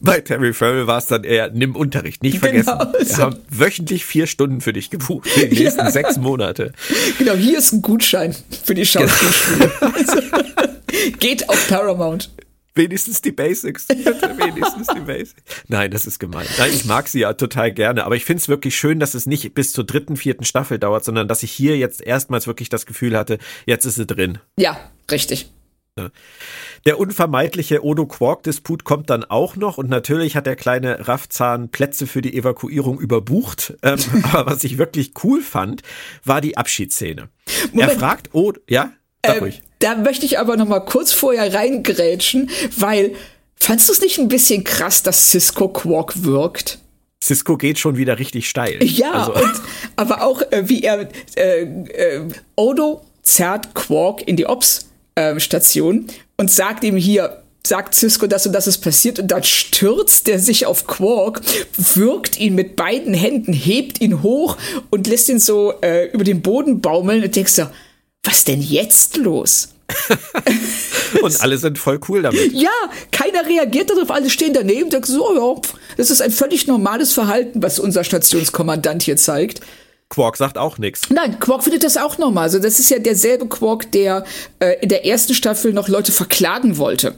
Bei 0.00 0.20
Terry 0.20 0.52
Farrell 0.52 0.86
war 0.86 0.98
es 0.98 1.06
dann 1.06 1.24
eher, 1.24 1.50
nimm 1.50 1.76
Unterricht, 1.76 2.22
nicht 2.22 2.38
vergessen. 2.38 2.78
Genau, 2.78 2.92
so. 3.00 3.16
Wir 3.16 3.24
haben 3.24 3.36
wöchentlich 3.50 4.04
vier 4.04 4.26
Stunden 4.26 4.60
für 4.60 4.72
dich 4.72 4.90
gebucht, 4.90 5.28
für 5.28 5.46
die 5.46 5.58
nächsten 5.62 5.80
ja. 5.80 5.90
sechs 5.90 6.16
Monate. 6.16 6.72
Genau, 7.18 7.34
hier 7.34 7.58
ist 7.58 7.72
ein 7.72 7.82
Gutschein 7.82 8.34
für 8.64 8.74
die 8.74 8.86
Schauspielschule. 8.86 9.70
Genau. 9.80 11.12
geht 11.18 11.48
auf 11.48 11.68
Paramount. 11.68 12.30
Wenigstens 12.74 13.20
die 13.20 13.32
Basics. 13.32 13.88
Wenigstens 13.88 14.88
die 14.88 15.00
Basics. 15.00 15.42
Nein, 15.68 15.90
das 15.90 16.06
ist 16.06 16.18
gemein. 16.18 16.46
Nein, 16.58 16.70
ich 16.72 16.84
mag 16.84 17.06
sie 17.08 17.20
ja 17.20 17.32
total 17.34 17.72
gerne, 17.72 18.04
aber 18.04 18.16
ich 18.16 18.24
finde 18.24 18.40
es 18.40 18.48
wirklich 18.48 18.76
schön, 18.76 18.98
dass 18.98 19.14
es 19.14 19.26
nicht 19.26 19.54
bis 19.54 19.72
zur 19.72 19.84
dritten, 19.84 20.16
vierten 20.16 20.44
Staffel 20.44 20.78
dauert, 20.78 21.04
sondern 21.04 21.28
dass 21.28 21.42
ich 21.42 21.52
hier 21.52 21.76
jetzt 21.78 22.02
erstmals 22.02 22.46
wirklich 22.46 22.68
das 22.68 22.86
Gefühl 22.86 23.16
hatte, 23.16 23.38
jetzt 23.66 23.84
ist 23.84 23.94
sie 23.94 24.06
drin. 24.06 24.38
Ja, 24.56 24.76
richtig. 25.10 25.50
Der 26.86 26.98
unvermeidliche 26.98 27.84
Odo-Quark-Disput 27.84 28.82
kommt 28.82 29.10
dann 29.10 29.22
auch 29.22 29.54
noch 29.54 29.78
und 29.78 29.88
natürlich 29.88 30.34
hat 30.34 30.46
der 30.46 30.56
kleine 30.56 31.06
Raffzahn 31.06 31.68
Plätze 31.68 32.08
für 32.08 32.20
die 32.20 32.36
Evakuierung 32.36 32.98
überbucht. 32.98 33.74
Ähm, 33.82 33.98
aber 34.32 34.50
was 34.50 34.64
ich 34.64 34.76
wirklich 34.76 35.12
cool 35.22 35.40
fand, 35.40 35.82
war 36.24 36.40
die 36.40 36.56
Abschiedsszene. 36.56 37.28
Moment. 37.72 37.92
Er 37.92 37.96
fragt, 37.96 38.30
oh, 38.32 38.52
ja, 38.68 38.92
sag 39.26 39.36
ähm, 39.36 39.42
ruhig. 39.42 39.62
Da 39.78 39.96
möchte 39.96 40.26
ich 40.26 40.38
aber 40.38 40.56
noch 40.56 40.68
mal 40.68 40.80
kurz 40.80 41.12
vorher 41.12 41.52
reingrätschen, 41.52 42.50
weil 42.76 43.14
fandst 43.56 43.88
du 43.88 43.92
es 43.92 44.00
nicht 44.00 44.18
ein 44.18 44.28
bisschen 44.28 44.64
krass, 44.64 45.02
dass 45.02 45.30
Cisco 45.30 45.68
Quark 45.68 46.24
wirkt? 46.24 46.78
Cisco 47.22 47.56
geht 47.56 47.78
schon 47.78 47.96
wieder 47.96 48.18
richtig 48.18 48.48
steil. 48.48 48.82
Ja, 48.82 49.12
also. 49.12 49.34
und, 49.34 49.60
aber 49.96 50.22
auch 50.22 50.42
äh, 50.50 50.68
wie 50.68 50.82
er 50.82 51.08
äh, 51.36 51.62
äh, 51.62 52.28
Odo 52.56 53.04
zerrt 53.22 53.74
Quark 53.74 54.26
in 54.26 54.36
die 54.36 54.46
Ops 54.46 54.88
ähm, 55.16 55.40
Station 55.40 56.06
und 56.36 56.50
sagt 56.50 56.84
ihm 56.84 56.96
hier, 56.96 57.42
sagt 57.66 57.94
Cisco 57.94 58.26
das 58.26 58.46
und 58.46 58.52
das 58.52 58.66
ist 58.66 58.78
passiert 58.78 59.18
und 59.18 59.28
dann 59.28 59.42
stürzt 59.42 60.28
er 60.28 60.38
sich 60.38 60.66
auf 60.66 60.86
Quark, 60.86 61.40
wirkt 61.94 62.38
ihn 62.38 62.54
mit 62.54 62.76
beiden 62.76 63.14
Händen, 63.14 63.54
hebt 63.54 64.00
ihn 64.02 64.22
hoch 64.22 64.58
und 64.90 65.06
lässt 65.06 65.30
ihn 65.30 65.40
so 65.40 65.72
äh, 65.80 66.10
über 66.12 66.24
den 66.24 66.42
Boden 66.42 66.80
baumeln 66.80 67.24
und 67.24 67.34
denkst 67.34 67.52
so, 67.52 67.66
was 68.24 68.44
denn 68.44 68.60
jetzt 68.60 69.16
los? 69.16 69.68
und 71.22 71.40
alle 71.42 71.58
sind 71.58 71.78
voll 71.78 72.00
cool 72.08 72.22
damit. 72.22 72.52
Ja, 72.52 72.70
keiner 73.12 73.46
reagiert 73.46 73.90
darauf, 73.90 74.10
alle 74.10 74.30
stehen 74.30 74.54
daneben 74.54 74.84
und 74.84 74.92
denken 74.92 75.12
so, 75.12 75.34
ja, 75.36 75.60
das 75.96 76.10
ist 76.10 76.22
ein 76.22 76.30
völlig 76.30 76.66
normales 76.66 77.12
Verhalten, 77.12 77.62
was 77.62 77.78
unser 77.78 78.02
Stationskommandant 78.02 79.02
hier 79.02 79.16
zeigt. 79.16 79.60
Quark 80.08 80.36
sagt 80.36 80.58
auch 80.58 80.78
nichts. 80.78 81.10
Nein, 81.10 81.38
Quark 81.40 81.64
findet 81.64 81.82
das 81.84 81.96
auch 81.96 82.18
normal. 82.18 82.44
Also 82.44 82.58
das 82.58 82.78
ist 82.78 82.90
ja 82.90 82.98
derselbe 82.98 83.46
Quark, 83.46 83.90
der 83.92 84.24
äh, 84.58 84.76
in 84.80 84.88
der 84.88 85.06
ersten 85.06 85.34
Staffel 85.34 85.72
noch 85.72 85.88
Leute 85.88 86.12
verklagen 86.12 86.78
wollte. 86.78 87.14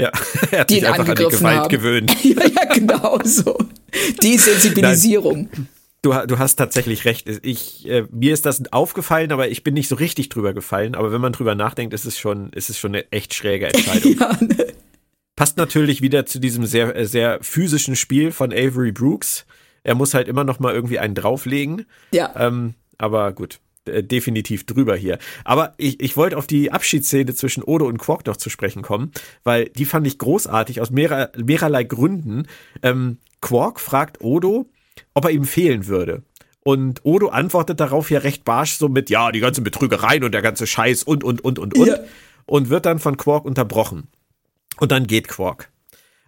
Ja, 0.00 0.10
er 0.50 0.60
hat 0.60 0.70
die 0.70 0.74
sich 0.74 0.86
einfach 0.86 1.08
an 1.08 1.16
die 1.16 1.24
Gewalt 1.24 1.58
haben. 1.58 1.68
gewöhnt. 1.68 2.16
ja, 2.24 2.46
ja, 2.46 2.64
genau 2.74 3.18
so. 3.24 3.56
Die 4.22 4.38
Sensibilisierung. 4.38 5.48
Du, 6.02 6.12
du, 6.26 6.38
hast 6.38 6.56
tatsächlich 6.56 7.04
recht. 7.04 7.28
Ich, 7.44 7.88
äh, 7.88 8.06
mir 8.10 8.34
ist 8.34 8.44
das 8.44 8.72
aufgefallen, 8.72 9.30
aber 9.30 9.48
ich 9.48 9.62
bin 9.62 9.74
nicht 9.74 9.88
so 9.88 9.94
richtig 9.94 10.28
drüber 10.30 10.52
gefallen. 10.52 10.96
Aber 10.96 11.12
wenn 11.12 11.20
man 11.20 11.32
drüber 11.32 11.54
nachdenkt, 11.54 11.94
ist 11.94 12.04
es 12.04 12.18
schon, 12.18 12.50
ist 12.50 12.70
es 12.70 12.78
schon 12.78 12.90
eine 12.90 13.10
echt 13.12 13.34
schräge 13.34 13.68
Entscheidung. 13.68 14.16
ja, 14.18 14.36
ne? 14.40 14.66
Passt 15.36 15.56
natürlich 15.56 16.02
wieder 16.02 16.26
zu 16.26 16.40
diesem 16.40 16.66
sehr, 16.66 16.96
äh, 16.96 17.06
sehr 17.06 17.38
physischen 17.40 17.94
Spiel 17.94 18.32
von 18.32 18.52
Avery 18.52 18.90
Brooks. 18.90 19.46
Er 19.84 19.94
muss 19.94 20.12
halt 20.12 20.26
immer 20.26 20.42
noch 20.42 20.58
mal 20.58 20.74
irgendwie 20.74 20.98
einen 20.98 21.14
drauflegen. 21.14 21.86
Ja. 22.12 22.34
Ähm, 22.36 22.74
aber 22.98 23.32
gut, 23.32 23.60
äh, 23.84 24.02
definitiv 24.02 24.66
drüber 24.66 24.96
hier. 24.96 25.18
Aber 25.44 25.74
ich, 25.76 26.00
ich 26.00 26.16
wollte 26.16 26.36
auf 26.36 26.48
die 26.48 26.72
Abschiedsszene 26.72 27.32
zwischen 27.34 27.62
Odo 27.62 27.86
und 27.86 27.98
Quark 27.98 28.26
noch 28.26 28.36
zu 28.36 28.50
sprechen 28.50 28.82
kommen, 28.82 29.12
weil 29.44 29.68
die 29.70 29.84
fand 29.84 30.06
ich 30.06 30.18
großartig 30.18 30.80
aus 30.80 30.90
mehrer, 30.90 31.30
mehrerlei 31.36 31.84
Gründen. 31.84 32.48
Ähm, 32.82 33.18
Quark 33.40 33.80
fragt 33.80 34.20
Odo, 34.20 34.66
ob 35.14 35.24
er 35.24 35.30
ihm 35.30 35.44
fehlen 35.44 35.86
würde. 35.86 36.22
Und 36.64 37.04
Odo 37.04 37.28
antwortet 37.28 37.80
darauf 37.80 38.10
ja 38.10 38.20
recht 38.20 38.44
barsch 38.44 38.76
so 38.76 38.88
mit, 38.88 39.10
ja, 39.10 39.32
die 39.32 39.40
ganzen 39.40 39.64
Betrügereien 39.64 40.22
und 40.22 40.32
der 40.32 40.42
ganze 40.42 40.66
Scheiß 40.66 41.02
und, 41.02 41.24
und, 41.24 41.42
und, 41.44 41.58
und, 41.58 41.76
und. 41.76 41.86
Ja. 41.86 41.98
Und 42.46 42.70
wird 42.70 42.86
dann 42.86 42.98
von 42.98 43.16
Quark 43.16 43.44
unterbrochen. 43.44 44.08
Und 44.78 44.92
dann 44.92 45.06
geht 45.06 45.28
Quark. 45.28 45.70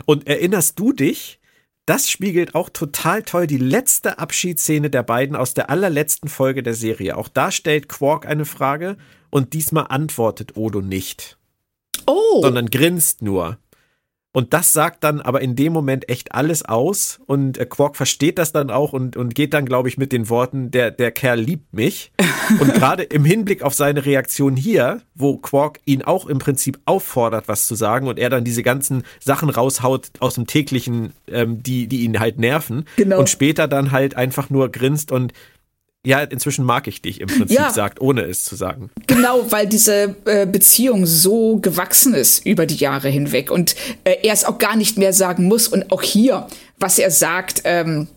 Und 0.06 0.26
erinnerst 0.26 0.78
du 0.78 0.92
dich, 0.92 1.40
das 1.86 2.08
spiegelt 2.10 2.54
auch 2.54 2.70
total 2.70 3.22
toll 3.22 3.46
die 3.46 3.58
letzte 3.58 4.18
Abschiedsszene 4.18 4.90
der 4.90 5.02
beiden 5.02 5.36
aus 5.36 5.54
der 5.54 5.70
allerletzten 5.70 6.28
Folge 6.28 6.62
der 6.62 6.74
Serie. 6.74 7.16
Auch 7.16 7.28
da 7.28 7.50
stellt 7.50 7.88
Quark 7.88 8.26
eine 8.26 8.44
Frage 8.44 8.96
und 9.30 9.52
diesmal 9.52 9.86
antwortet 9.88 10.56
Odo 10.56 10.80
nicht, 10.80 11.38
Oh. 12.06 12.42
sondern 12.42 12.70
grinst 12.70 13.22
nur. 13.22 13.58
Und 14.34 14.52
das 14.52 14.72
sagt 14.72 15.04
dann 15.04 15.20
aber 15.20 15.42
in 15.42 15.54
dem 15.54 15.72
Moment 15.72 16.08
echt 16.08 16.34
alles 16.34 16.64
aus 16.64 17.20
und 17.26 17.56
äh, 17.56 17.66
Quark 17.66 17.94
versteht 17.94 18.36
das 18.36 18.50
dann 18.50 18.68
auch 18.68 18.92
und, 18.92 19.16
und 19.16 19.36
geht 19.36 19.54
dann, 19.54 19.64
glaube 19.64 19.88
ich, 19.88 19.96
mit 19.96 20.10
den 20.10 20.28
Worten, 20.28 20.72
der, 20.72 20.90
der 20.90 21.12
Kerl 21.12 21.38
liebt 21.38 21.72
mich. 21.72 22.10
Und 22.60 22.74
gerade 22.74 23.04
im 23.04 23.24
Hinblick 23.24 23.62
auf 23.62 23.72
seine 23.72 24.04
Reaktion 24.04 24.54
hier, 24.54 25.00
wo 25.14 25.38
Quark 25.38 25.80
ihn 25.86 26.02
auch 26.02 26.26
im 26.26 26.38
Prinzip 26.38 26.78
auffordert, 26.84 27.48
was 27.48 27.66
zu 27.66 27.74
sagen 27.74 28.06
und 28.06 28.18
er 28.18 28.28
dann 28.28 28.44
diese 28.44 28.62
ganzen 28.62 29.04
Sachen 29.18 29.48
raushaut 29.48 30.10
aus 30.18 30.34
dem 30.34 30.46
täglichen, 30.46 31.14
ähm, 31.28 31.62
die, 31.62 31.86
die 31.86 32.02
ihn 32.02 32.20
halt 32.20 32.38
nerven 32.38 32.84
Genau. 32.96 33.18
und 33.20 33.30
später 33.30 33.66
dann 33.66 33.92
halt 33.92 34.16
einfach 34.16 34.50
nur 34.50 34.70
grinst 34.70 35.10
und 35.10 35.32
ja, 36.04 36.20
inzwischen 36.22 36.64
mag 36.64 36.86
ich 36.86 37.00
dich 37.02 37.20
im 37.20 37.28
Prinzip 37.28 37.56
Ja. 37.58 37.70
sagt, 37.70 38.00
ohne 38.00 38.22
es 38.22 38.44
zu 38.44 38.56
sagen. 38.56 38.90
Genau, 39.06 39.50
weil 39.50 39.66
diese 39.66 40.14
äh, 40.26 40.46
Beziehung 40.46 41.06
so 41.06 41.56
gewachsen 41.56 42.14
ist 42.14 42.44
über 42.46 42.66
die 42.66 42.76
Jahre 42.76 43.08
hinweg 43.08 43.50
und 43.50 43.74
äh, 44.04 44.16
er 44.22 44.32
es 44.34 44.44
auch 44.44 44.58
gar 44.58 44.76
nicht 44.76 44.98
mehr 44.98 45.12
sagen 45.12 45.44
muss. 45.44 45.68
Und 45.68 45.90
auch 45.92 46.02
hier, 46.02 46.46
was 46.78 46.98
er 46.98 47.10
sagt, 47.10 47.62
ähm, 47.64 48.08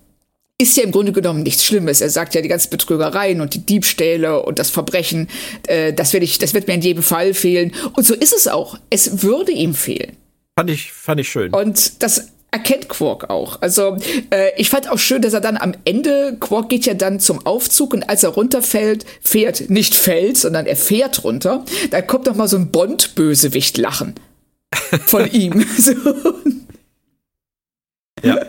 ist 0.60 0.76
ja 0.76 0.84
im 0.84 0.92
Grunde 0.92 1.12
genommen 1.12 1.44
nichts 1.44 1.64
Schlimmes. 1.66 2.02
Er 2.02 2.10
sagt 2.10 2.34
ja 2.34 2.42
die 2.42 2.48
ganzen 2.50 2.72
Betrügereien 2.72 3.42
und 3.42 3.54
die 3.54 3.66
Diebstähle 3.66 4.42
und 4.44 4.58
das 4.60 4.70
Verbrechen, 4.72 5.30
äh, 5.68 5.94
das, 5.94 6.14
wird 6.14 6.24
ich, 6.24 6.40
das 6.40 6.54
wird 6.54 6.68
mir 6.68 6.74
in 6.74 6.82
jedem 6.82 7.04
Fall 7.04 7.34
fehlen. 7.34 7.74
Und 7.96 8.06
so 8.08 8.16
ist 8.16 8.34
es 8.34 8.48
auch. 8.48 8.78
Es 8.90 9.22
würde 9.24 9.52
ihm 9.52 9.74
fehlen. 9.76 10.18
Fand 10.58 10.72
ich, 10.72 10.92
fand 10.92 11.20
ich 11.22 11.30
schön. 11.30 11.54
Und 11.54 12.02
das 12.02 12.30
erkennt 12.52 12.90
Quark 12.90 13.30
auch. 13.30 13.62
Also 13.62 13.98
äh, 14.30 14.52
ich 14.58 14.70
fand 14.70 14.90
auch 14.90 15.00
schön, 15.00 15.22
dass 15.22 15.34
er 15.34 15.42
dann 15.42 15.58
am 15.58 15.74
Ende, 15.86 16.38
Quark 16.40 16.70
geht 16.70 16.86
ja 16.86 16.94
dann 16.94 17.20
zum 17.20 17.46
Aufzug 17.46 17.94
und 17.94 18.10
als 18.10 18.24
er 18.24 18.30
runterfällt, 18.30 19.06
fährt, 19.22 19.70
nicht 19.70 19.96
fällt, 19.96 20.38
sondern 20.38 20.66
er 20.66 20.76
fährt 20.78 21.24
runter, 21.24 21.66
da 21.92 22.02
kommt 22.02 22.26
noch 22.26 22.36
mal 22.36 22.48
so 22.48 22.58
ein 22.58 22.72
Bond-Bösewicht 22.72 23.78
lachen 23.78 24.16
von 25.06 25.26
ihm. 25.32 25.66
So. 25.78 25.94
Ja. 28.24 28.46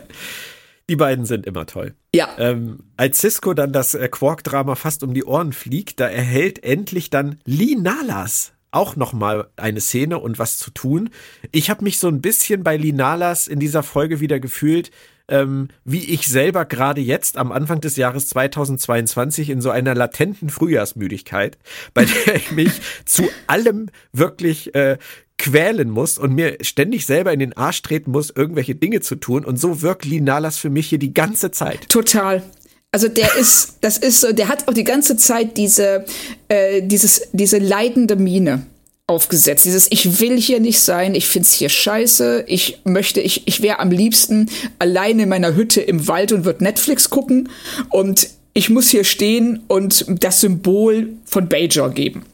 Die 0.88 0.96
beiden 0.96 1.26
sind 1.26 1.46
immer 1.46 1.66
toll. 1.66 1.94
Ja, 2.14 2.30
Ähm, 2.38 2.78
als 2.96 3.18
Cisco 3.18 3.52
dann 3.52 3.72
das 3.72 3.92
äh, 3.92 4.08
Quark-Drama 4.08 4.74
fast 4.74 5.02
um 5.02 5.12
die 5.12 5.24
Ohren 5.24 5.52
fliegt, 5.52 6.00
da 6.00 6.08
erhält 6.08 6.64
endlich 6.64 7.10
dann 7.10 7.38
Lee 7.44 7.74
Nalas 7.74 8.52
auch 8.70 8.96
noch 8.96 9.12
mal 9.12 9.48
eine 9.56 9.80
Szene 9.80 10.18
und 10.18 10.38
was 10.38 10.58
zu 10.58 10.70
tun. 10.70 11.10
Ich 11.52 11.70
habe 11.70 11.84
mich 11.84 11.98
so 11.98 12.08
ein 12.08 12.20
bisschen 12.20 12.62
bei 12.62 12.76
Lee 12.76 12.92
Nalas 12.92 13.46
in 13.48 13.60
dieser 13.60 13.82
Folge 13.82 14.20
wieder 14.20 14.40
gefühlt, 14.40 14.90
ähm, 15.28 15.68
wie 15.84 16.04
ich 16.04 16.26
selber 16.26 16.64
gerade 16.64 17.00
jetzt 17.00 17.36
am 17.36 17.52
Anfang 17.52 17.80
des 17.80 17.96
Jahres 17.96 18.28
2022 18.28 19.50
in 19.50 19.60
so 19.60 19.70
einer 19.70 19.94
latenten 19.94 20.48
Frühjahrsmüdigkeit, 20.50 21.58
bei 21.94 22.04
der 22.26 22.36
ich 22.36 22.50
mich 22.50 22.72
zu 23.04 23.28
allem 23.46 23.90
wirklich 24.12 24.74
äh, 24.74 24.98
quälen 25.38 25.88
muss 25.88 26.18
und 26.18 26.34
mir 26.34 26.58
ständig 26.62 27.06
selber 27.06 27.32
in 27.32 27.38
den 27.38 27.56
Arsch 27.56 27.80
treten 27.82 28.10
muss, 28.10 28.30
irgendwelche 28.30 28.74
Dinge 28.74 29.00
zu 29.00 29.14
tun. 29.14 29.44
Und 29.44 29.58
so 29.58 29.82
wirkt 29.82 30.04
Lee 30.04 30.20
Nalas 30.20 30.58
für 30.58 30.70
mich 30.70 30.88
hier 30.88 30.98
die 30.98 31.14
ganze 31.14 31.52
Zeit. 31.52 31.88
total. 31.88 32.42
Also 32.90 33.08
der 33.08 33.36
ist, 33.36 33.76
das 33.82 33.98
ist 33.98 34.20
so, 34.20 34.32
der 34.32 34.48
hat 34.48 34.66
auch 34.66 34.74
die 34.74 34.84
ganze 34.84 35.16
Zeit 35.16 35.56
diese, 35.56 36.04
äh, 36.48 36.82
dieses, 36.82 37.28
diese 37.32 37.58
leidende 37.58 38.16
Miene 38.16 38.66
aufgesetzt. 39.06 39.64
Dieses, 39.64 39.90
ich 39.90 40.20
will 40.20 40.38
hier 40.38 40.60
nicht 40.60 40.80
sein, 40.80 41.14
ich 41.14 41.26
find's 41.26 41.52
hier 41.52 41.68
scheiße, 41.68 42.44
ich 42.46 42.80
möchte, 42.84 43.20
ich, 43.20 43.46
ich 43.46 43.62
wäre 43.62 43.80
am 43.80 43.90
liebsten 43.90 44.50
allein 44.78 45.18
in 45.18 45.28
meiner 45.28 45.54
Hütte 45.54 45.80
im 45.80 46.08
Wald 46.08 46.32
und 46.32 46.44
würde 46.44 46.64
Netflix 46.64 47.10
gucken 47.10 47.48
und 47.90 48.28
ich 48.54 48.70
muss 48.70 48.88
hier 48.88 49.04
stehen 49.04 49.62
und 49.68 50.04
das 50.08 50.40
Symbol 50.40 51.14
von 51.24 51.48
Bajor 51.48 51.90
geben 51.90 52.24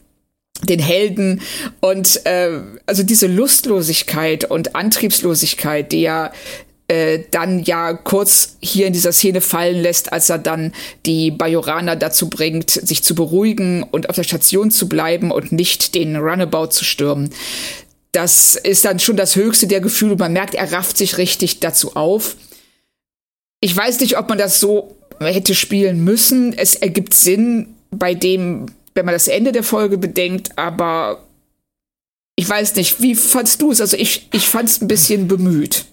den 0.63 0.79
Helden 0.79 1.41
und 1.81 2.25
äh, 2.25 2.61
also 2.85 3.03
diese 3.03 3.27
Lustlosigkeit 3.27 4.45
und 4.45 4.75
Antriebslosigkeit, 4.75 5.91
die 5.91 6.05
er 6.05 6.31
äh, 6.87 7.23
dann 7.31 7.63
ja 7.63 7.93
kurz 7.93 8.57
hier 8.59 8.87
in 8.87 8.93
dieser 8.93 9.11
Szene 9.11 9.41
fallen 9.41 9.81
lässt, 9.81 10.13
als 10.13 10.29
er 10.29 10.37
dann 10.37 10.73
die 11.05 11.31
Bajoraner 11.31 11.95
dazu 11.95 12.29
bringt, 12.29 12.69
sich 12.69 13.03
zu 13.03 13.15
beruhigen 13.15 13.83
und 13.83 14.09
auf 14.09 14.15
der 14.15 14.23
Station 14.23 14.69
zu 14.69 14.87
bleiben 14.87 15.31
und 15.31 15.51
nicht 15.51 15.95
den 15.95 16.15
Runabout 16.15 16.67
zu 16.67 16.85
stürmen. 16.85 17.31
Das 18.11 18.55
ist 18.55 18.85
dann 18.85 18.99
schon 18.99 19.17
das 19.17 19.35
höchste 19.35 19.67
der 19.67 19.81
Gefühle. 19.81 20.15
Man 20.15 20.33
merkt, 20.33 20.53
er 20.53 20.71
rafft 20.71 20.97
sich 20.97 21.17
richtig 21.17 21.59
dazu 21.59 21.95
auf. 21.95 22.35
Ich 23.61 23.75
weiß 23.75 23.99
nicht, 23.99 24.17
ob 24.17 24.29
man 24.29 24.37
das 24.37 24.59
so 24.59 24.95
hätte 25.19 25.55
spielen 25.55 26.03
müssen. 26.03 26.53
Es 26.53 26.75
ergibt 26.75 27.13
Sinn 27.13 27.75
bei 27.91 28.13
dem, 28.13 28.67
wenn 28.93 29.05
man 29.05 29.13
das 29.13 29.27
Ende 29.27 29.51
der 29.51 29.63
Folge 29.63 29.97
bedenkt, 29.97 30.57
aber 30.57 31.23
ich 32.35 32.47
weiß 32.47 32.75
nicht, 32.75 33.01
wie 33.01 33.15
fandst 33.15 33.61
du 33.61 33.71
es? 33.71 33.81
Also 33.81 33.97
ich, 33.97 34.27
ich 34.33 34.47
fand 34.47 34.69
es 34.69 34.81
ein 34.81 34.87
bisschen 34.87 35.27
bemüht. 35.27 35.85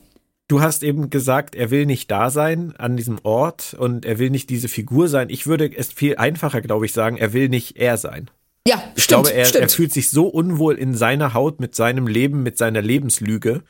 Du 0.52 0.60
hast 0.60 0.82
eben 0.82 1.08
gesagt, 1.08 1.54
er 1.54 1.70
will 1.70 1.86
nicht 1.86 2.10
da 2.10 2.28
sein 2.28 2.74
an 2.76 2.98
diesem 2.98 3.18
Ort 3.22 3.72
und 3.72 4.04
er 4.04 4.18
will 4.18 4.28
nicht 4.28 4.50
diese 4.50 4.68
Figur 4.68 5.08
sein. 5.08 5.30
Ich 5.30 5.46
würde 5.46 5.74
es 5.74 5.90
viel 5.90 6.16
einfacher, 6.16 6.60
glaube 6.60 6.84
ich, 6.84 6.92
sagen, 6.92 7.16
er 7.16 7.32
will 7.32 7.48
nicht 7.48 7.78
er 7.78 7.96
sein. 7.96 8.30
Ja, 8.68 8.84
Ich 8.94 9.04
stimmt, 9.04 9.22
glaube, 9.24 9.32
er, 9.34 9.46
stimmt. 9.46 9.62
er 9.62 9.68
fühlt 9.70 9.94
sich 9.94 10.10
so 10.10 10.26
unwohl 10.26 10.74
in 10.74 10.94
seiner 10.94 11.32
Haut 11.32 11.58
mit 11.58 11.74
seinem 11.74 12.06
Leben, 12.06 12.42
mit 12.42 12.58
seiner 12.58 12.82
Lebenslüge. 12.82 13.62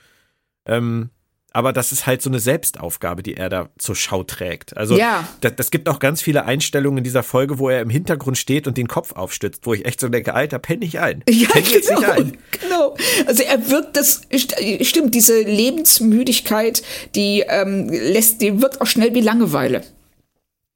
Ähm, 0.67 1.11
aber 1.55 1.73
das 1.73 1.93
ist 1.93 2.07
halt 2.07 2.23
so 2.23 2.31
eine 2.31 2.39
Selbstaufgabe, 2.41 3.23
die 3.23 3.37
er 3.37 3.49
da 3.49 3.69
zur 3.79 3.95
Schau 3.97 4.23
trägt. 4.25 4.77
Also 4.77 4.97
Ja. 4.97 5.29
das, 5.41 5.57
das 5.57 5.71
gibt 5.71 5.89
auch 5.89 5.99
ganz 5.99 6.23
viele 6.23 6.45
Einstellungen 6.45 6.99
in 6.99 7.05
dieser 7.05 7.23
Folge, 7.23 7.59
wo 7.59 7.69
er 7.69 7.81
im 7.81 7.91
Hintergrund 7.91 8.39
steht 8.39 8.67
und 8.67 8.77
den 8.79 8.89
Kopf 8.89 9.13
aufstützt, 9.13 9.67
wo 9.67 9.75
ich 9.75 9.85
echt 9.85 10.01
so 10.01 10.09
denke, 10.09 10.35
Alter, 10.35 10.59
penn 10.59 10.79
nicht 10.81 10.99
ein. 11.01 11.23
Ja, 11.31 11.49
penn 11.49 11.65
jetzt 11.65 11.91
nicht 11.91 12.01
genau, 12.01 12.13
ein. 12.13 12.39
genau. 12.61 12.97
Also 13.27 13.43
er 13.43 13.71
wirkt 13.71 13.97
das 13.97 14.23
st- 14.31 14.85
stimmt 14.85 15.15
diese 15.15 15.41
Lebensmüdigkeit, 15.43 16.83
die 17.15 17.45
ähm, 17.49 17.89
lässt, 17.89 18.41
die 18.41 18.61
wirkt 18.61 18.81
auch 18.81 18.87
schnell 18.87 19.15
wie 19.15 19.21
Langeweile. 19.21 19.83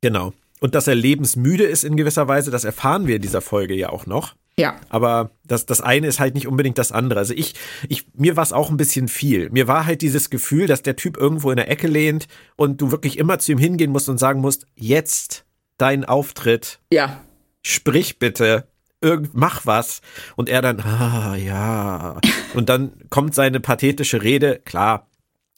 Genau. 0.00 0.32
Und 0.60 0.74
dass 0.74 0.86
er 0.86 0.94
lebensmüde 0.94 1.64
ist 1.64 1.84
in 1.84 1.96
gewisser 1.96 2.28
Weise, 2.28 2.50
das 2.50 2.64
erfahren 2.64 3.06
wir 3.06 3.16
in 3.16 3.22
dieser 3.22 3.40
Folge 3.40 3.74
ja 3.74 3.90
auch 3.90 4.06
noch. 4.06 4.34
Ja, 4.58 4.76
Aber 4.88 5.32
das, 5.44 5.66
das 5.66 5.82
eine 5.82 6.06
ist 6.06 6.18
halt 6.18 6.34
nicht 6.34 6.46
unbedingt 6.46 6.78
das 6.78 6.90
andere. 6.90 7.18
Also 7.18 7.34
ich, 7.34 7.54
ich, 7.88 8.06
mir 8.14 8.36
war 8.36 8.42
es 8.42 8.54
auch 8.54 8.70
ein 8.70 8.78
bisschen 8.78 9.06
viel. 9.08 9.50
Mir 9.50 9.68
war 9.68 9.84
halt 9.84 10.00
dieses 10.00 10.30
Gefühl, 10.30 10.66
dass 10.66 10.80
der 10.80 10.96
Typ 10.96 11.18
irgendwo 11.18 11.50
in 11.50 11.56
der 11.56 11.70
Ecke 11.70 11.88
lehnt 11.88 12.26
und 12.56 12.80
du 12.80 12.90
wirklich 12.90 13.18
immer 13.18 13.38
zu 13.38 13.52
ihm 13.52 13.58
hingehen 13.58 13.92
musst 13.92 14.08
und 14.08 14.16
sagen 14.18 14.40
musst, 14.40 14.66
jetzt 14.74 15.44
dein 15.76 16.06
Auftritt, 16.06 16.80
ja, 16.90 17.20
sprich 17.60 18.18
bitte, 18.18 18.66
irgend, 19.02 19.34
mach 19.34 19.66
was. 19.66 20.00
Und 20.36 20.48
er 20.48 20.62
dann, 20.62 20.80
ah, 20.80 21.36
ja. 21.36 22.18
Und 22.54 22.70
dann 22.70 22.92
kommt 23.10 23.34
seine 23.34 23.60
pathetische 23.60 24.22
Rede, 24.22 24.60
klar, 24.64 25.10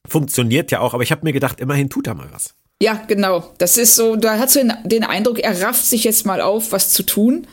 funktioniert 0.07 0.73
ja 0.73 0.81
auch, 0.81 0.95
aber 0.95 1.05
ich 1.05 1.13
habe 1.13 1.25
mir 1.25 1.33
gedacht, 1.33 1.61
immerhin 1.61 1.89
tut 1.89 2.09
er 2.09 2.15
mal 2.15 2.29
was. 2.33 2.55
ja, 2.83 3.01
genau. 3.07 3.53
Das 3.59 3.77
ist 3.77 3.95
so, 3.95 4.17
da 4.17 4.39
hat 4.39 4.51
so 4.51 4.59
den, 4.59 4.73
den 4.85 5.05
Eindruck, 5.05 5.39
er 5.39 5.63
rafft 5.63 5.85
sich 5.87 6.03
jetzt 6.03 6.27
mal 6.27 6.41
auf, 6.41 6.73
was 6.73 6.91
zu 6.91 7.05
tun. 7.05 7.47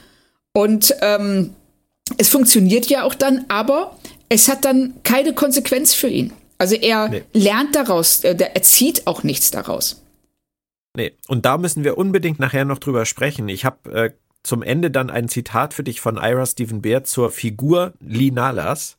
Und 0.56 0.96
ähm, 1.02 1.54
es 2.18 2.30
funktioniert 2.30 2.86
ja 2.86 3.04
auch 3.04 3.14
dann, 3.14 3.44
aber 3.50 3.98
es 4.30 4.48
hat 4.48 4.64
dann 4.64 4.94
keine 5.04 5.34
Konsequenz 5.34 5.94
für 5.94 6.08
ihn. 6.08 6.32
Also 6.58 6.76
er 6.76 7.10
Nee. 7.10 7.24
lernt 7.34 7.76
daraus, 7.76 8.24
äh, 8.24 8.38
er 8.38 8.62
zieht 8.62 9.06
auch 9.06 9.24
nichts 9.24 9.52
daraus. 9.52 10.02
Nee, 10.96 11.12
und 11.28 11.46
da 11.46 11.58
müssen 11.58 11.84
wir 11.84 11.98
unbedingt 11.98 12.40
nachher 12.40 12.64
noch 12.64 12.80
drüber 12.80 13.06
sprechen. 13.06 13.50
Ich 13.50 13.66
habe 13.66 13.92
äh, 13.92 14.12
zum 14.44 14.64
Ende 14.64 14.92
dann 14.92 15.10
ein 15.10 15.28
Zitat 15.28 15.74
für 15.74 15.84
dich 15.84 16.00
von 16.00 16.16
Ira 16.16 16.46
Stephen 16.46 16.82
Bear 16.82 17.04
zur 17.04 17.32
Figur 17.32 17.92
Lee 18.00 18.32
Nalas. 18.32 18.96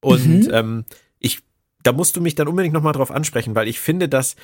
Und 0.00 0.50
ähm, 0.52 0.84
ich, 1.20 1.38
da 1.82 1.92
musst 1.92 2.16
du 2.16 2.20
mich 2.20 2.34
dann 2.34 2.48
unbedingt 2.48 2.74
nochmal 2.74 2.92
drauf 2.92 3.10
ansprechen, 3.10 3.54
weil 3.54 3.66
ich 3.68 3.80
finde, 3.80 4.10
dass 4.10 4.36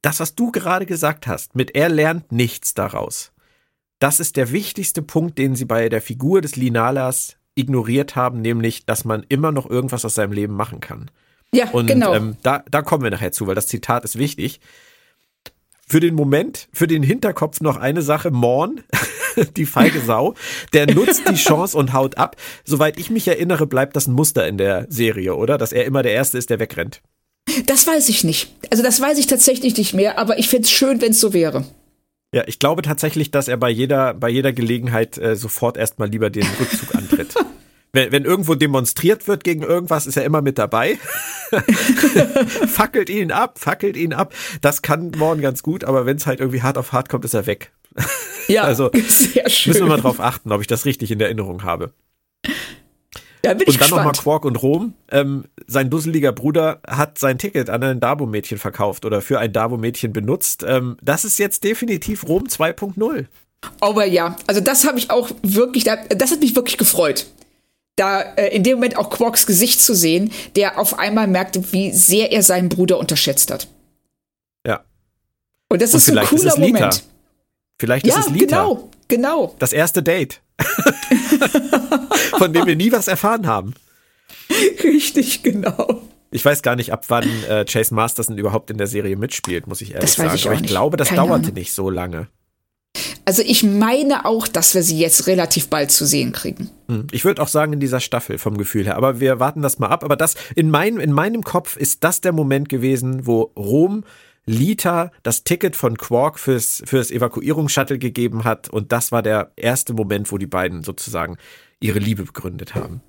das, 0.00 0.18
was 0.18 0.34
du 0.34 0.50
gerade 0.50 0.86
gesagt 0.86 1.26
hast, 1.26 1.54
mit 1.54 1.74
er 1.74 1.90
lernt 1.90 2.32
nichts 2.32 2.72
daraus. 2.72 3.32
Das 4.00 4.18
ist 4.18 4.36
der 4.36 4.50
wichtigste 4.50 5.02
Punkt, 5.02 5.38
den 5.38 5.54
sie 5.54 5.66
bei 5.66 5.88
der 5.88 6.02
Figur 6.02 6.40
des 6.40 6.56
Lee 6.56 6.70
Nalas 6.70 7.36
ignoriert 7.54 8.16
haben, 8.16 8.40
nämlich, 8.40 8.86
dass 8.86 9.04
man 9.04 9.24
immer 9.28 9.52
noch 9.52 9.68
irgendwas 9.68 10.04
aus 10.04 10.14
seinem 10.14 10.32
Leben 10.32 10.54
machen 10.54 10.80
kann. 10.80 11.10
Ja, 11.52 11.68
Und 11.70 11.86
genau. 11.86 12.14
ähm, 12.14 12.36
da, 12.42 12.64
da 12.70 12.82
kommen 12.82 13.04
wir 13.04 13.10
nachher 13.10 13.32
zu, 13.32 13.46
weil 13.46 13.54
das 13.54 13.66
Zitat 13.66 14.04
ist 14.04 14.18
wichtig. 14.18 14.60
Für 15.86 16.00
den 16.00 16.14
Moment, 16.14 16.68
für 16.72 16.86
den 16.86 17.02
Hinterkopf 17.02 17.60
noch 17.60 17.76
eine 17.76 18.02
Sache. 18.02 18.30
Morn, 18.30 18.82
die 19.56 19.66
feige 19.66 20.00
Sau, 20.00 20.34
der 20.72 20.92
nutzt 20.92 21.28
die 21.28 21.34
Chance 21.36 21.76
und 21.76 21.92
haut 21.92 22.16
ab. 22.16 22.36
Soweit 22.64 22.98
ich 22.98 23.10
mich 23.10 23.28
erinnere, 23.28 23.66
bleibt 23.66 23.96
das 23.96 24.06
ein 24.06 24.14
Muster 24.14 24.46
in 24.46 24.56
der 24.56 24.86
Serie, 24.88 25.34
oder? 25.34 25.58
Dass 25.58 25.72
er 25.72 25.84
immer 25.84 26.02
der 26.02 26.12
Erste 26.12 26.38
ist, 26.38 26.48
der 26.48 26.60
wegrennt. 26.60 27.02
Das 27.66 27.86
weiß 27.86 28.08
ich 28.08 28.24
nicht. 28.24 28.54
Also 28.70 28.82
das 28.82 29.00
weiß 29.00 29.18
ich 29.18 29.26
tatsächlich 29.26 29.76
nicht 29.76 29.92
mehr, 29.92 30.18
aber 30.18 30.38
ich 30.38 30.48
find's 30.48 30.70
schön, 30.70 31.00
wenn 31.00 31.10
es 31.10 31.20
so 31.20 31.32
wäre. 31.32 31.64
Ja, 32.32 32.44
ich 32.46 32.58
glaube 32.60 32.82
tatsächlich, 32.82 33.30
dass 33.32 33.48
er 33.48 33.56
bei 33.56 33.70
jeder, 33.70 34.14
bei 34.14 34.28
jeder 34.28 34.52
Gelegenheit 34.52 35.18
äh, 35.18 35.34
sofort 35.34 35.76
erstmal 35.76 36.08
lieber 36.08 36.30
den 36.30 36.46
Rückzug 36.58 36.94
antritt. 36.94 37.34
Wenn, 37.92 38.12
wenn 38.12 38.24
irgendwo 38.24 38.54
demonstriert 38.54 39.26
wird 39.26 39.42
gegen 39.42 39.64
irgendwas, 39.64 40.06
ist 40.06 40.16
er 40.16 40.24
immer 40.24 40.42
mit 40.42 40.58
dabei. 40.58 40.96
fackelt 42.68 43.10
ihn 43.10 43.32
ab, 43.32 43.58
fackelt 43.58 43.96
ihn 43.96 44.12
ab. 44.12 44.32
Das 44.60 44.82
kann 44.82 45.10
Morn 45.16 45.40
ganz 45.40 45.64
gut, 45.64 45.82
aber 45.82 46.06
wenn 46.06 46.16
es 46.16 46.24
halt 46.24 46.38
irgendwie 46.38 46.62
hart 46.62 46.78
auf 46.78 46.92
hart 46.92 47.08
kommt, 47.08 47.24
ist 47.24 47.34
er 47.34 47.46
weg. 47.46 47.72
Ja, 48.46 48.62
Also, 48.64 48.92
sehr 48.94 49.48
schön. 49.50 49.72
Müssen 49.72 49.86
wir 49.86 49.88
mal 49.88 50.00
drauf 50.00 50.20
achten, 50.20 50.52
ob 50.52 50.60
ich 50.60 50.68
das 50.68 50.84
richtig 50.84 51.10
in 51.10 51.20
Erinnerung 51.20 51.64
habe. 51.64 51.92
Da 53.42 53.54
bin 53.54 53.62
ich 53.68 53.74
Und 53.74 53.80
dann 53.80 53.90
nochmal. 53.98 54.12
Quark 54.12 54.44
und 54.44 54.62
Rom. 54.62 54.94
Ähm, 55.10 55.44
sein 55.66 55.88
dusseliger 55.90 56.32
Bruder 56.32 56.80
hat 56.86 57.18
sein 57.18 57.38
Ticket 57.38 57.70
an 57.70 57.82
ein 57.82 58.00
Dabo-Mädchen 58.00 58.58
verkauft 58.58 59.04
oder 59.04 59.20
für 59.20 59.38
ein 59.38 59.52
Dabo-Mädchen 59.52 60.12
benutzt. 60.12 60.64
Ähm, 60.66 60.96
das 61.02 61.24
ist 61.24 61.38
jetzt 61.38 61.64
definitiv 61.64 62.26
Rom 62.28 62.44
2.0. 62.48 63.26
Aber 63.80 64.04
ja, 64.06 64.36
also 64.46 64.60
das 64.60 64.86
habe 64.86 64.98
ich 64.98 65.10
auch 65.10 65.30
wirklich, 65.42 65.84
da- 65.84 65.96
das 65.96 66.30
hat 66.30 66.40
mich 66.40 66.54
wirklich 66.56 66.78
gefreut. 66.78 67.26
Da 67.96 68.20
äh, 68.22 68.54
in 68.54 68.62
dem 68.62 68.76
Moment 68.76 68.96
auch 68.96 69.10
Quarks 69.10 69.44
Gesicht 69.46 69.80
zu 69.80 69.94
sehen, 69.94 70.32
der 70.56 70.78
auf 70.78 70.98
einmal 70.98 71.26
merkte, 71.26 71.62
wie 71.72 71.92
sehr 71.92 72.32
er 72.32 72.42
seinen 72.42 72.68
Bruder 72.70 72.98
unterschätzt 72.98 73.50
hat. 73.50 73.68
Ja. 74.66 74.80
Und 75.68 75.82
das 75.82 75.92
Und 75.92 75.98
ist 75.98 76.08
ein 76.08 76.12
vielleicht 76.12 76.32
ist 76.32 76.38
cooler 76.40 76.52
es 76.52 76.58
Lita. 76.58 76.78
Moment. 76.78 77.04
Vielleicht 77.78 78.06
Ja, 78.06 78.18
ist 78.18 78.26
es 78.26 78.32
Lita. 78.32 78.46
genau, 78.62 78.90
genau. 79.10 79.54
Das 79.58 79.74
erste 79.74 80.02
Date. 80.02 80.40
Von 82.38 82.52
dem 82.52 82.66
wir 82.66 82.76
nie 82.76 82.92
was 82.92 83.08
erfahren 83.08 83.46
haben. 83.46 83.74
Richtig, 84.82 85.42
genau. 85.42 86.02
Ich 86.30 86.44
weiß 86.44 86.62
gar 86.62 86.76
nicht, 86.76 86.92
ab 86.92 87.04
wann 87.08 87.28
äh, 87.48 87.64
Chase 87.64 87.92
Masterson 87.94 88.38
überhaupt 88.38 88.70
in 88.70 88.78
der 88.78 88.86
Serie 88.86 89.16
mitspielt, 89.16 89.66
muss 89.66 89.80
ich 89.80 89.90
ehrlich 89.94 90.10
Das 90.10 90.18
weiß 90.18 90.26
sagen. 90.26 90.36
ich 90.36 90.46
Aber 90.46 90.54
ich 90.54 90.60
nicht. 90.62 90.70
glaube, 90.70 90.96
das 90.96 91.08
Keine 91.08 91.22
dauerte 91.22 91.44
Ahnung. 91.46 91.54
nicht 91.54 91.72
so 91.72 91.90
lange. 91.90 92.28
Also 93.24 93.42
ich 93.44 93.62
meine 93.62 94.24
auch, 94.24 94.48
dass 94.48 94.74
wir 94.74 94.82
sie 94.82 94.98
jetzt 94.98 95.26
relativ 95.26 95.68
bald 95.68 95.90
zu 95.90 96.06
sehen 96.06 96.32
kriegen. 96.32 96.70
Hm. 96.88 97.06
Ich 97.12 97.24
würde 97.24 97.42
auch 97.42 97.48
sagen, 97.48 97.72
in 97.72 97.80
dieser 97.80 98.00
Staffel 98.00 98.38
vom 98.38 98.56
Gefühl 98.58 98.84
her. 98.86 98.96
Aber 98.96 99.20
wir 99.20 99.38
warten 99.38 99.62
das 99.62 99.78
mal 99.78 99.88
ab. 99.88 100.02
Aber 100.04 100.16
das 100.16 100.34
in, 100.56 100.70
mein, 100.70 100.98
in 100.98 101.12
meinem 101.12 101.42
Kopf 101.44 101.76
ist 101.76 102.02
das 102.04 102.20
der 102.20 102.32
Moment 102.32 102.68
gewesen, 102.68 103.26
wo 103.26 103.52
Rom 103.56 104.04
Lita 104.50 105.12
das 105.22 105.44
Ticket 105.44 105.76
von 105.76 105.96
Quark 105.96 106.38
fürs, 106.38 106.82
fürs 106.84 107.10
Evakuierungsshuttle 107.10 107.98
gegeben 107.98 108.44
hat. 108.44 108.68
Und 108.68 108.92
das 108.92 109.12
war 109.12 109.22
der 109.22 109.52
erste 109.56 109.94
Moment, 109.94 110.30
wo 110.32 110.38
die 110.38 110.46
beiden 110.46 110.82
sozusagen 110.82 111.36
ihre 111.80 111.98
Liebe 111.98 112.24
begründet 112.24 112.74
haben. 112.74 113.00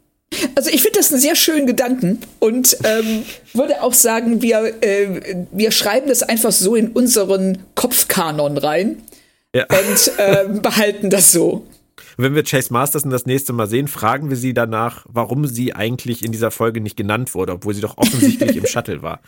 Also 0.56 0.70
ich 0.70 0.82
finde 0.82 1.00
das 1.00 1.12
einen 1.12 1.20
sehr 1.20 1.36
schönen 1.36 1.68
Gedanken 1.68 2.20
und 2.40 2.78
ähm, 2.84 3.24
würde 3.54 3.82
auch 3.84 3.94
sagen, 3.94 4.42
wir, 4.42 4.74
äh, 4.82 5.46
wir 5.52 5.72
schreiben 5.72 6.08
das 6.08 6.24
einfach 6.24 6.52
so 6.52 6.76
in 6.76 6.90
unseren 6.90 7.60
Kopfkanon 7.76 8.58
rein 8.58 9.02
Ja. 9.54 9.66
und 9.70 10.12
ähm, 10.20 10.62
behalten 10.62 11.10
das 11.10 11.32
so. 11.32 11.66
Und 12.22 12.26
wenn 12.26 12.36
wir 12.36 12.44
Chase 12.44 12.72
Masterson 12.72 13.10
das 13.10 13.26
nächste 13.26 13.52
Mal 13.52 13.66
sehen, 13.66 13.88
fragen 13.88 14.30
wir 14.30 14.38
sie 14.38 14.54
danach, 14.54 15.08
warum 15.10 15.48
sie 15.48 15.74
eigentlich 15.74 16.24
in 16.24 16.32
dieser 16.32 16.52
Folge 16.52 16.80
nicht 16.80 16.96
genannt 16.96 17.34
wurde, 17.34 17.54
obwohl 17.54 17.74
sie 17.74 17.82
doch 17.82 17.98
offensichtlich 17.98 18.56
im 18.56 18.66
Shuttle 18.68 19.02
war. 19.02 19.22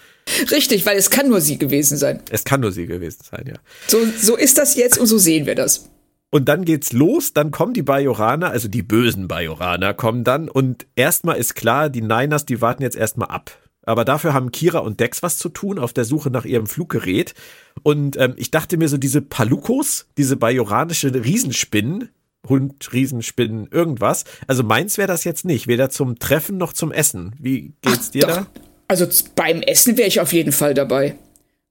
Richtig, 0.51 0.85
weil 0.85 0.95
es 0.95 1.09
kann 1.09 1.27
nur 1.27 1.41
sie 1.41 1.57
gewesen 1.57 1.97
sein. 1.97 2.21
Es 2.29 2.43
kann 2.43 2.61
nur 2.61 2.71
sie 2.71 2.85
gewesen 2.85 3.23
sein, 3.27 3.45
ja. 3.47 3.55
So, 3.87 3.97
so 4.21 4.37
ist 4.37 4.59
das 4.59 4.75
jetzt 4.75 4.99
und 4.99 5.07
so 5.07 5.17
sehen 5.17 5.47
wir 5.47 5.55
das. 5.55 5.89
Und 6.29 6.47
dann 6.47 6.65
geht's 6.65 6.93
los, 6.93 7.33
dann 7.33 7.49
kommen 7.49 7.73
die 7.73 7.81
Bajoraner, 7.81 8.51
also 8.51 8.67
die 8.67 8.83
bösen 8.83 9.27
Bajoraner 9.27 9.95
kommen 9.95 10.23
dann 10.23 10.47
und 10.47 10.85
erstmal 10.95 11.37
ist 11.37 11.55
klar, 11.55 11.89
die 11.89 12.03
Niners, 12.03 12.45
die 12.45 12.61
warten 12.61 12.83
jetzt 12.83 12.95
erstmal 12.95 13.29
ab. 13.29 13.57
Aber 13.81 14.05
dafür 14.05 14.35
haben 14.35 14.51
Kira 14.51 14.77
und 14.77 14.99
Dex 14.99 15.23
was 15.23 15.39
zu 15.39 15.49
tun 15.49 15.79
auf 15.79 15.93
der 15.93 16.05
Suche 16.05 16.29
nach 16.29 16.45
ihrem 16.45 16.67
Fluggerät. 16.67 17.33
Und 17.81 18.17
ähm, 18.17 18.35
ich 18.37 18.51
dachte 18.51 18.77
mir 18.77 18.87
so, 18.87 18.97
diese 18.97 19.23
Palukos, 19.23 20.05
diese 20.15 20.37
bajoranische 20.37 21.11
Riesenspinnen, 21.11 22.09
Hund, 22.47 22.91
Riesenspinnen, 22.91 23.67
irgendwas. 23.71 24.25
Also 24.47 24.63
meins 24.63 24.97
wäre 24.97 25.07
das 25.07 25.23
jetzt 25.23 25.45
nicht, 25.45 25.67
weder 25.67 25.89
zum 25.89 26.19
Treffen 26.19 26.57
noch 26.57 26.73
zum 26.73 26.91
Essen. 26.91 27.33
Wie 27.39 27.73
geht's 27.81 28.11
dir 28.11 28.21
Doch. 28.23 28.35
da? 28.35 28.47
Also 28.87 29.07
beim 29.35 29.61
Essen 29.61 29.97
wäre 29.97 30.07
ich 30.07 30.19
auf 30.19 30.33
jeden 30.33 30.51
Fall 30.51 30.73
dabei. 30.73 31.15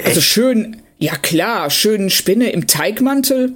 Also 0.03 0.21
schön, 0.21 0.79
ja 0.99 1.17
klar, 1.17 1.71
schön 1.71 2.11
Spinne 2.11 2.51
im 2.51 2.67
Teigmantel. 2.67 3.53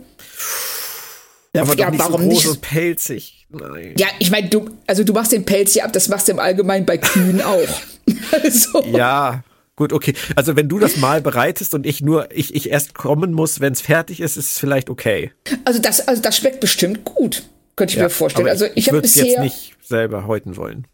Ja, 1.55 1.63
Aber 1.63 1.75
ja 1.77 1.91
nicht 1.91 1.99
warum 2.01 2.23
so 2.23 2.29
groß 2.29 2.37
nicht? 2.45 2.47
und 2.49 2.61
pelzig. 2.61 3.47
Nein. 3.49 3.95
Ja, 3.97 4.09
ich 4.19 4.31
meine, 4.31 4.49
du, 4.49 4.69
also 4.87 5.03
du 5.05 5.13
machst 5.13 5.33
den 5.33 5.45
Pelz 5.45 5.75
ja 5.75 5.85
ab, 5.85 5.93
das 5.93 6.09
machst 6.09 6.29
du 6.29 6.33
im 6.33 6.39
Allgemeinen 6.39 6.85
bei 6.85 6.99
Kühen 6.99 7.41
auch. 7.41 7.69
also, 8.43 8.85
Ja, 8.85 9.43
gut, 9.77 9.93
okay. 9.93 10.15
Also 10.35 10.57
wenn 10.57 10.69
du 10.69 10.79
das 10.79 10.97
mal 10.97 11.21
bereitest 11.21 11.75
und 11.75 11.87
ich 11.87 12.01
nur, 12.03 12.29
ich, 12.35 12.55
ich 12.55 12.71
erst 12.71 12.95
kommen 12.95 13.33
muss, 13.33 13.61
wenn 13.61 13.73
es 13.73 13.81
fertig 13.81 14.21
ist, 14.21 14.37
ist 14.37 14.53
es 14.53 14.59
vielleicht 14.59 14.91
okay. 14.91 15.33
also, 15.65 15.81
das, 15.81 16.07
also 16.09 16.21
das 16.23 16.37
schmeckt 16.37 16.61
bestimmt 16.61 17.05
gut. 17.05 17.45
Könnte 17.77 17.93
ich 17.93 17.99
Ja, 17.99 18.05
mir 18.05 18.11
vorstellen. 18.11 18.49
Also 18.49 18.67
ich 18.75 18.87
habe 18.89 18.97
würde 18.99 19.07
es 19.07 19.15
jetzt 19.15 19.27
bisher. 19.27 19.43
nicht 19.43 19.75
selber 19.83 20.27
häuten 20.27 20.57
wollen. 20.57 20.87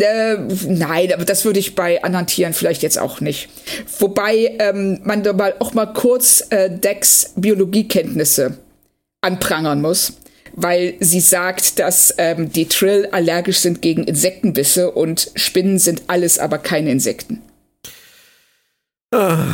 Äh, 0.00 0.36
nein, 0.66 1.12
aber 1.12 1.24
das 1.24 1.44
würde 1.44 1.60
ich 1.60 1.74
bei 1.76 2.02
anderen 2.02 2.26
Tieren 2.26 2.52
vielleicht 2.52 2.82
jetzt 2.82 2.98
auch 2.98 3.20
nicht. 3.20 3.48
Wobei 4.00 4.56
ähm, 4.58 5.00
man 5.04 5.22
da 5.22 5.32
mal 5.32 5.54
auch 5.60 5.72
mal 5.74 5.86
kurz 5.86 6.44
äh, 6.50 6.68
Dex 6.70 7.32
Biologiekenntnisse 7.36 8.58
anprangern 9.20 9.80
muss, 9.82 10.14
weil 10.54 10.94
sie 10.98 11.20
sagt, 11.20 11.78
dass 11.78 12.12
ähm, 12.18 12.50
die 12.50 12.66
Trill 12.66 13.06
allergisch 13.12 13.58
sind 13.58 13.82
gegen 13.82 14.02
Insektenbisse 14.04 14.90
und 14.90 15.30
Spinnen 15.36 15.78
sind 15.78 16.02
alles, 16.08 16.38
aber 16.38 16.58
keine 16.58 16.90
Insekten. 16.90 17.42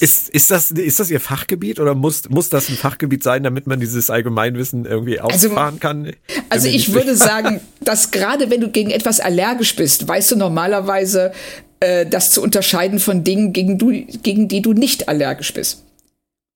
Ist, 0.00 0.28
ist, 0.28 0.50
das, 0.50 0.70
ist 0.70 1.00
das 1.00 1.10
ihr 1.10 1.20
Fachgebiet 1.20 1.80
oder 1.80 1.94
muss, 1.94 2.28
muss 2.28 2.48
das 2.50 2.68
ein 2.68 2.76
Fachgebiet 2.76 3.22
sein, 3.22 3.42
damit 3.42 3.66
man 3.66 3.80
dieses 3.80 4.10
Allgemeinwissen 4.10 4.84
irgendwie 4.84 5.20
Also- 5.20 5.48
ausfahren 5.48 5.80
kann? 5.80 6.12
Also 6.48 6.68
ich 6.68 6.92
würde 6.92 7.14
sicher. 7.14 7.26
sagen, 7.28 7.60
dass 7.80 8.10
gerade 8.10 8.50
wenn 8.50 8.60
du 8.60 8.68
gegen 8.68 8.90
etwas 8.90 9.20
allergisch 9.20 9.74
bist, 9.76 10.06
weißt 10.06 10.32
du 10.32 10.36
normalerweise, 10.36 11.32
äh, 11.80 12.06
das 12.06 12.30
zu 12.30 12.42
unterscheiden 12.42 12.98
von 12.98 13.24
Dingen, 13.24 13.52
gegen, 13.52 13.78
du, 13.78 13.90
gegen 14.22 14.48
die 14.48 14.60
du 14.62 14.72
nicht 14.74 15.08
allergisch 15.08 15.54
bist. 15.54 15.82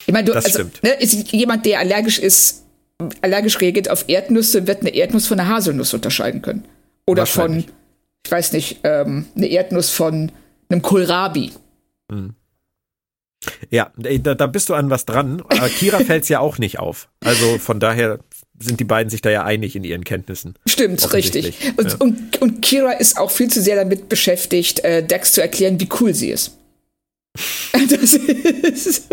Ich 0.07 0.13
meine, 0.13 0.27
du, 0.27 0.33
Das 0.33 0.45
also, 0.47 0.59
stimmt. 0.61 0.83
ne, 0.83 0.91
ist 1.01 1.33
jemand, 1.33 1.65
der 1.67 1.79
allergisch 1.81 2.19
ist, 2.19 2.65
allergisch 3.23 3.61
reagiert 3.61 3.91
auf 3.91 4.05
Erdnüsse, 4.09 4.67
wird 4.67 4.81
eine 4.83 4.95
Erdnuss 4.95 5.27
von 5.27 5.41
einer 5.41 5.49
Haselnuss 5.49 5.95
unterscheiden 5.95 6.43
können. 6.43 6.65
Oder 7.07 7.27
von, 7.27 7.65
ich 8.25 8.31
weiß 8.33 8.53
nicht, 8.53 8.81
ähm, 8.85 9.27
eine 9.37 9.47
Erdnuss 9.47 9.91
von 9.91 10.31
einem 10.69 10.83
Kohlrabi. 10.83 11.53
Ja, 13.71 13.93
da, 13.97 14.35
da 14.35 14.47
bist 14.47 14.69
du 14.69 14.75
an 14.75 14.91
was 14.91 15.07
dran. 15.07 15.43
Aber 15.49 15.69
Kira 15.69 15.99
fällt's 16.05 16.29
ja 16.29 16.41
auch 16.41 16.59
nicht 16.59 16.79
auf. 16.79 17.09
Also 17.25 17.59
von 17.59 17.81
daher 17.81 18.19
sind 18.59 18.81
die 18.81 18.85
beiden 18.85 19.11
sich 19.11 19.23
da 19.23 19.31
ja 19.31 19.45
einig 19.45 19.77
in 19.77 19.85
ihren 19.85 20.05
Kenntnissen. 20.05 20.55
Stimmt, 20.67 21.13
richtig. 21.13 21.55
Und, 21.77 21.89
ja. 21.89 21.97
und, 21.99 22.43
und 22.43 22.63
Kira 22.63 22.93
ist 22.93 23.19
auch 23.19 23.31
viel 23.31 23.49
zu 23.49 23.63
sehr 23.63 23.77
damit 23.77 24.09
beschäftigt, 24.09 24.81
äh, 24.81 25.05
Dex 25.05 25.33
zu 25.33 25.41
erklären, 25.41 25.79
wie 25.81 25.89
cool 26.01 26.15
sie 26.15 26.31
ist. 26.31 26.57
Das 27.91 28.13
ist 28.87 29.09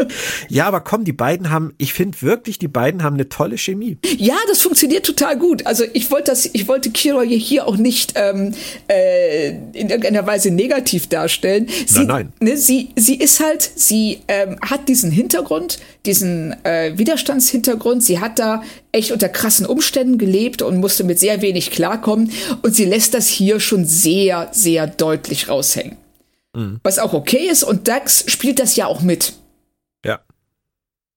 Ja, 0.50 0.66
aber 0.68 0.82
komm, 0.82 1.04
die 1.04 1.14
beiden 1.14 1.50
haben, 1.50 1.74
ich 1.78 1.94
finde 1.94 2.22
wirklich, 2.22 2.58
die 2.60 2.68
beiden 2.68 3.04
haben 3.04 3.14
eine 3.16 3.30
tolle 3.30 3.58
Chemie. 3.58 3.98
Ja, 4.18 4.36
das 4.48 4.62
funktioniert 4.62 5.06
total 5.06 5.38
gut. 5.38 5.66
Also 5.66 5.84
ich 5.94 6.12
wollte 6.12 6.32
das, 6.32 6.46
ich 6.52 6.68
wollte 6.68 6.90
Kira 6.92 7.22
hier- 7.22 7.38
hier 7.38 7.68
auch 7.68 7.78
nicht 7.78 8.14
ähm, 8.16 8.54
äh, 8.90 9.50
in 9.50 9.90
irgendeiner 9.90 10.26
Weise 10.28 10.52
negativ 10.52 11.08
darstellen. 11.08 11.68
Sie, 11.86 12.00
Nein, 12.00 12.08
nein. 12.08 12.34
Ne, 12.40 12.58
sie, 12.58 12.90
sie 12.96 13.16
ist 13.16 13.40
halt, 13.40 13.70
sie 13.76 14.20
ähm, 14.28 14.58
hat 14.62 14.88
diesen 14.90 15.12
Hintergrund, 15.12 15.80
diesen 16.06 16.56
äh, 16.66 16.98
Widerstandshintergrund. 16.98 18.04
Sie 18.04 18.20
hat 18.20 18.40
da 18.40 18.64
echt 18.92 19.12
unter 19.12 19.30
krassen 19.30 19.66
Umständen 19.66 20.18
gelebt 20.18 20.62
und 20.62 20.78
musste 20.78 21.04
mit 21.04 21.20
sehr 21.20 21.42
wenig 21.42 21.72
klarkommen. 21.72 22.32
Und 22.62 22.76
sie 22.76 22.86
lässt 22.86 23.14
das 23.14 23.28
hier 23.28 23.60
schon 23.60 23.86
sehr, 23.86 24.50
sehr 24.52 24.88
deutlich 24.88 25.50
raushängen. 25.50 25.98
Mhm. 26.56 26.80
Was 26.84 27.00
auch 27.00 27.14
okay 27.14 27.48
ist. 27.48 27.64
Und 27.64 27.88
Dax 27.88 28.24
spielt 28.28 28.60
das 28.60 28.76
ja 28.76 28.88
auch 28.88 29.02
mit. 29.02 29.34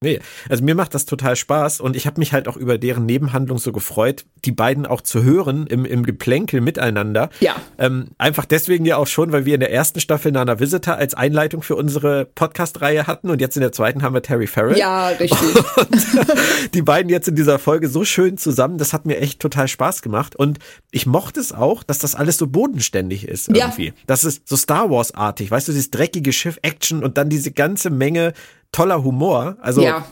Nee, 0.01 0.21
also 0.49 0.63
mir 0.63 0.77
macht 0.77 0.95
das 0.95 1.07
total 1.07 1.35
Spaß 1.35 1.81
und 1.81 1.97
ich 1.97 2.07
habe 2.07 2.21
mich 2.21 2.33
halt 2.33 2.47
auch 2.47 2.57
über 2.57 2.79
deren 2.79 3.05
Nebenhandlung 3.05 3.59
so 3.59 3.73
gefreut, 3.73 4.27
die 4.45 4.53
beiden 4.53 4.87
auch 4.87 5.01
zu 5.01 5.25
hören 5.25 5.67
im, 5.67 5.85
im 5.85 6.07
Geplänkel 6.07 6.61
miteinander. 6.61 7.31
Ja. 7.41 7.57
Ähm, 7.79 8.07
einfach 8.17 8.45
deswegen 8.45 8.85
ja 8.85 8.97
auch 8.97 9.09
schon, 9.09 9.33
weil 9.33 9.45
wir 9.45 9.55
in 9.55 9.61
der 9.61 9.73
ersten 9.73 9.99
Staffel 9.99 10.31
Nana 10.31 10.61
Visitor 10.61 10.95
als 10.95 11.15
Einleitung 11.15 11.63
für 11.63 11.75
unsere 11.75 12.27
Podcast-Reihe 12.27 13.09
hatten 13.09 13.29
und 13.29 13.41
jetzt 13.41 13.57
in 13.57 13.61
der 13.61 13.73
zweiten 13.73 14.03
haben 14.03 14.15
wir 14.15 14.23
Terry 14.23 14.47
Farrell. 14.47 14.79
Ja, 14.79 15.09
richtig. 15.09 15.33
Und 15.77 16.75
die 16.75 16.83
beiden 16.83 17.11
jetzt 17.11 17.27
in 17.27 17.35
dieser 17.35 17.59
Folge 17.59 17.89
so 17.89 18.05
schön 18.05 18.39
zusammen, 18.39 18.79
das 18.79 18.93
hat 18.93 19.05
mir 19.05 19.19
echt 19.19 19.41
total 19.41 19.67
Spaß 19.67 20.03
gemacht 20.03 20.37
und 20.37 20.59
ich 20.93 21.07
mochte 21.07 21.41
es 21.41 21.53
auch, 21.53 21.83
dass 21.83 21.99
das 21.99 22.15
alles 22.15 22.37
so 22.37 22.47
bodenständig 22.47 23.27
ist 23.27 23.49
irgendwie. 23.49 23.87
Ja. 23.87 23.93
Das 24.07 24.25
ist 24.25 24.49
so 24.49 24.57
Star 24.57 24.91
Wars-artig, 24.91 25.51
weißt 25.51 25.69
du, 25.69 25.73
dieses 25.73 25.91
dreckige 25.91 26.33
Schiff-Action 26.33 27.03
und 27.03 27.19
dann 27.19 27.29
diese 27.29 27.51
ganze 27.51 27.91
Menge 27.91 28.33
toller 28.73 29.03
Humor. 29.03 29.57
Also 29.61 29.83
ja. 29.83 30.07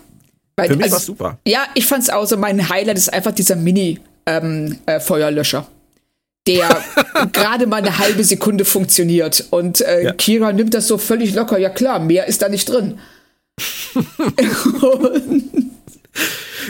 Weil, 0.56 0.68
für 0.68 0.76
mich 0.76 0.84
also, 0.84 0.94
war 0.94 1.00
super. 1.00 1.38
Ja, 1.46 1.66
ich 1.74 1.86
fand's 1.86 2.08
auch 2.08 2.26
so. 2.26 2.36
Mein 2.36 2.68
Highlight 2.68 2.96
ist 2.96 3.12
einfach 3.12 3.32
dieser 3.32 3.56
Mini-Feuerlöscher. 3.56 5.58
Ähm, 5.58 5.64
äh, 5.64 5.66
der 6.46 6.68
gerade 7.32 7.66
mal 7.66 7.78
eine 7.78 7.98
halbe 7.98 8.22
Sekunde 8.24 8.64
funktioniert. 8.64 9.46
Und 9.50 9.80
äh, 9.80 10.04
ja. 10.04 10.12
Kira 10.12 10.52
nimmt 10.52 10.74
das 10.74 10.86
so 10.88 10.98
völlig 10.98 11.34
locker. 11.34 11.58
Ja 11.58 11.70
klar, 11.70 11.98
mehr 11.98 12.26
ist 12.26 12.42
da 12.42 12.48
nicht 12.48 12.68
drin. 12.68 12.98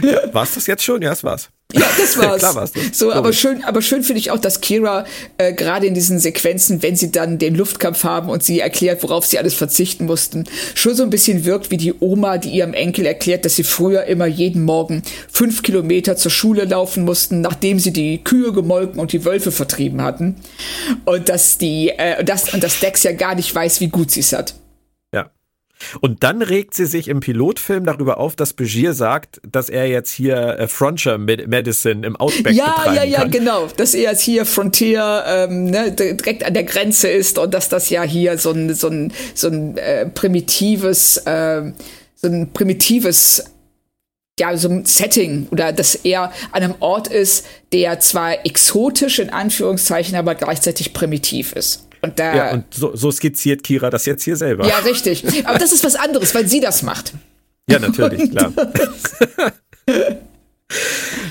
ja, 0.03 0.21
war's 0.33 0.55
das 0.55 0.67
jetzt 0.67 0.83
schon? 0.85 1.03
Ja, 1.03 1.13
es 1.13 1.25
war's. 1.25 1.51
Ja, 1.73 1.87
das 1.99 2.17
war's. 2.19 2.39
Klar 2.39 2.55
war's 2.55 2.73
das. 2.73 2.99
So, 2.99 3.13
aber 3.13 3.33
schön, 3.33 3.65
aber 3.65 3.83
schön 3.83 4.03
finde 4.03 4.21
ich 4.21 4.31
auch, 4.31 4.39
dass 4.39 4.61
Kira 4.61 5.05
äh, 5.39 5.53
gerade 5.53 5.87
in 5.87 5.95
diesen 5.95 6.19
Sequenzen, 6.19 6.83
wenn 6.83 6.97
sie 6.97 7.11
dann 7.11 7.39
den 7.39 7.55
Luftkampf 7.55 8.05
haben 8.05 8.29
und 8.29 8.43
sie 8.43 8.61
erklärt, 8.61 9.03
worauf 9.03 9.27
sie 9.27 9.39
alles 9.39 9.55
verzichten 9.55 10.07
mussten, 10.07 10.45
schon 10.75 10.95
so 10.95 11.03
ein 11.03 11.11
bisschen 11.11 11.45
wirkt 11.45 11.71
wie 11.71 11.77
die 11.77 11.95
Oma, 11.99 12.39
die 12.39 12.51
ihrem 12.51 12.73
Enkel 12.73 13.07
erklärt, 13.07 13.45
dass 13.45 13.57
sie 13.57 13.65
früher 13.65 14.05
immer 14.05 14.27
jeden 14.27 14.63
Morgen 14.63 15.03
fünf 15.31 15.63
Kilometer 15.63 16.17
zur 16.17 16.31
Schule 16.31 16.65
laufen 16.65 17.05
mussten, 17.05 17.41
nachdem 17.41 17.79
sie 17.79 17.93
die 17.93 18.23
Kühe 18.23 18.53
gemolken 18.53 19.01
und 19.01 19.13
die 19.13 19.25
Wölfe 19.25 19.51
vertrieben 19.51 20.03
hatten. 20.03 20.37
Und 21.05 21.29
dass 21.29 21.59
die, 21.59 21.91
äh, 21.91 22.23
das, 22.23 22.55
und 22.55 22.63
dass 22.63 22.81
Dex 22.81 23.03
ja 23.03 23.13
gar 23.13 23.35
nicht 23.35 23.53
weiß, 23.53 23.81
wie 23.81 23.89
gut 23.89 24.11
sie 24.11 24.21
es 24.21 24.33
hat. 24.33 24.55
Und 26.01 26.23
dann 26.23 26.43
regt 26.43 26.75
sie 26.75 26.87
sich 26.87 27.09
im 27.09 27.21
Pilotfilm 27.21 27.85
darüber 27.85 28.19
auf, 28.19 28.35
dass 28.35 28.53
Begier 28.55 28.95
sagt, 28.95 29.41
dass 29.47 29.69
er 29.69 29.87
jetzt 29.87 30.11
hier 30.11 30.59
äh, 30.59 30.69
Frontier 30.69 31.19
Medicine 31.19 32.07
im 32.07 32.17
Outback 32.17 32.55
ja, 32.55 32.71
betreiben 32.71 32.97
Ja, 32.97 33.05
ja, 33.05 33.19
ja, 33.21 33.25
genau. 33.25 33.67
Dass 33.77 33.95
er 33.95 34.13
jetzt 34.13 34.23
hier 34.23 34.47
Frontier 34.47 35.25
ähm, 35.27 35.67
ne, 35.67 35.93
direkt 35.93 36.45
an 36.45 36.55
der 36.55 36.65
Grenze 36.65 37.09
ist 37.09 37.39
und 37.39 37.53
dass 37.53 37.69
das 37.69 37.91
ja 37.91 38.03
hier 38.03 38.39
so 38.39 38.51
ein, 38.51 38.75
so 38.75 38.89
ein, 38.89 39.13
so 39.35 39.49
ein 39.49 39.77
äh, 39.77 40.07
primitives, 40.07 41.19
äh, 41.19 41.73
so 42.15 42.29
ein 42.29 42.53
primitives 42.53 43.45
ja, 44.39 44.55
so 44.57 44.69
ein 44.69 44.85
Setting 44.85 45.49
oder 45.51 45.73
dass 45.73 45.95
er 45.95 46.31
an 46.53 46.63
einem 46.63 46.75
Ort 46.81 47.09
ist, 47.09 47.47
der 47.73 48.01
zwar 48.01 48.45
exotisch 48.45 49.19
in 49.19 49.31
Anführungszeichen, 49.31 50.15
aber 50.15 50.35
gleichzeitig 50.35 50.93
primitiv 50.93 51.53
ist. 51.53 51.86
Und, 52.03 52.19
da, 52.19 52.35
ja, 52.35 52.53
und 52.53 52.73
so, 52.73 52.95
so 52.95 53.11
skizziert 53.11 53.63
Kira 53.63 53.91
das 53.91 54.07
jetzt 54.07 54.23
hier 54.23 54.37
selber. 54.37 54.67
Ja, 54.67 54.79
richtig. 54.79 55.25
Aber 55.47 55.59
das 55.59 55.73
ist 55.73 55.85
was 55.85 55.97
anderes, 55.97 56.35
weil 56.35 56.47
sie 56.47 56.61
das 56.61 56.83
macht. 56.83 57.15
Ja, 57.69 57.79
natürlich, 57.79 58.31
klar. 58.31 58.53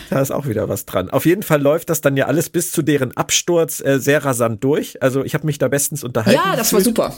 Da 0.10 0.21
ist 0.21 0.32
auch 0.32 0.47
wieder 0.47 0.69
was 0.69 0.86
dran. 0.86 1.10
Auf 1.10 1.25
jeden 1.25 1.43
Fall 1.43 1.62
läuft 1.62 1.89
das 1.89 1.99
dann 1.99 2.15
ja 2.15 2.28
alles 2.28 2.49
bis 2.49 2.71
zu 2.71 2.82
deren 2.82 3.17
Absturz 3.17 3.82
äh, 3.82 3.99
sehr 3.99 4.23
rasant 4.23 4.63
durch. 4.63 5.01
Also 5.04 5.25
ich 5.25 5.34
habe 5.34 5.45
mich 5.45 5.58
da 5.58 5.67
bestens 5.67 6.04
unterhalten. 6.04 6.39
Ja, 6.41 6.56
das 6.56 6.69
gefühlt. 6.69 6.97
war 6.97 7.12
super. 7.12 7.17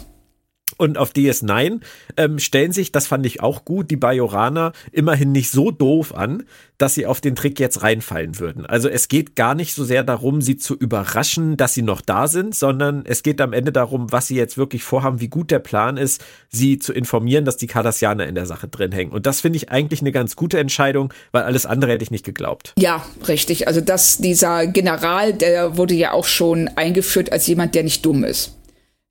Und 0.78 0.98
auf 0.98 1.12
DS9 1.12 1.82
ähm, 2.18 2.40
stellen 2.40 2.72
sich, 2.72 2.92
das 2.92 3.08
fand 3.08 3.26
ich 3.26 3.42
auch 3.42 3.66
gut, 3.66 3.90
die 3.92 3.96
Bajoraner 3.96 4.74
immerhin 4.92 5.32
nicht 5.32 5.52
so 5.52 5.72
doof 5.72 6.16
an, 6.16 6.44
dass 6.78 6.94
sie 6.94 7.06
auf 7.06 7.22
den 7.22 7.36
Trick 7.36 7.60
jetzt 7.60 7.82
reinfallen 7.82 8.40
würden. 8.40 8.66
Also 8.66 8.88
es 8.88 9.08
geht 9.08 9.36
gar 9.36 9.56
nicht 9.56 9.74
so 9.74 9.84
sehr 9.84 10.04
darum, 10.04 10.42
sie 10.42 10.58
zu 10.58 10.76
überraschen, 10.76 11.58
dass 11.58 11.74
sie 11.74 11.82
noch 11.82 12.02
da 12.02 12.28
sind, 12.28 12.54
sondern 12.54 13.04
es 13.06 13.24
geht 13.24 13.42
am 13.42 13.54
Ende 13.54 13.72
darum, 13.72 14.12
was 14.12 14.28
sie 14.28 14.36
jetzt 14.36 14.58
wirklich 14.58 14.84
vorhaben, 14.84 15.20
wie 15.20 15.28
gut 15.28 15.50
der 15.50 15.60
Plan 15.60 15.98
ist, 15.98 16.24
sie 16.50 16.78
zu 16.78 16.94
informieren, 16.94 17.46
dass 17.46 17.58
die 17.58 17.68
Cardassianer 17.68 18.28
in 18.28 18.36
der 18.36 18.46
Sache 18.46 18.68
drin 18.68 18.92
hängen. 18.92 19.12
Und 19.12 19.26
das 19.26 19.42
finde 19.42 19.58
ich 19.58 19.72
eigentlich 19.72 20.02
eine 20.02 20.12
ganz 20.12 20.36
gute 20.36 20.60
Entscheidung, 20.60 21.12
weil 21.32 21.44
alles 21.44 21.66
andere 21.66 21.92
hätte 21.92 22.04
ich 22.04 22.12
nicht 22.12 22.26
geglaubt. 22.26 22.74
Ja, 22.78 23.04
richtig. 23.28 23.68
Also 23.68 23.82
dass 23.82 24.18
dieser 24.18 24.68
General, 24.68 25.34
der 25.34 25.78
wurde 25.78 25.96
ja 25.96 26.12
auch 26.12 26.26
schon 26.26 26.68
eingeführt 26.76 27.32
als 27.32 27.48
jemand, 27.48 27.74
der 27.74 27.84
nicht 27.84 28.06
dumm 28.06 28.24
ist. 28.24 28.57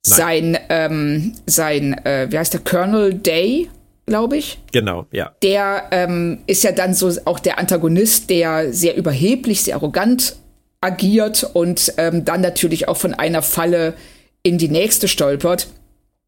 Sein, 0.05 0.57
ähm, 0.69 1.33
sein, 1.45 1.93
äh, 2.05 2.27
wie 2.29 2.37
heißt 2.37 2.53
der, 2.53 2.61
Colonel 2.61 3.13
Day, 3.13 3.69
glaube 4.05 4.37
ich. 4.37 4.59
Genau, 4.71 5.05
ja. 5.11 5.35
Der 5.43 5.89
ähm, 5.91 6.39
ist 6.47 6.63
ja 6.63 6.71
dann 6.71 6.93
so 6.93 7.11
auch 7.25 7.39
der 7.39 7.59
Antagonist, 7.59 8.29
der 8.29 8.73
sehr 8.73 8.95
überheblich, 8.95 9.63
sehr 9.63 9.75
arrogant 9.75 10.37
agiert 10.81 11.49
und 11.53 11.93
ähm, 11.97 12.23
dann 12.23 12.41
natürlich 12.41 12.87
auch 12.87 12.97
von 12.97 13.13
einer 13.13 13.41
Falle 13.41 13.95
in 14.43 14.57
die 14.57 14.69
nächste 14.69 15.07
stolpert. 15.07 15.67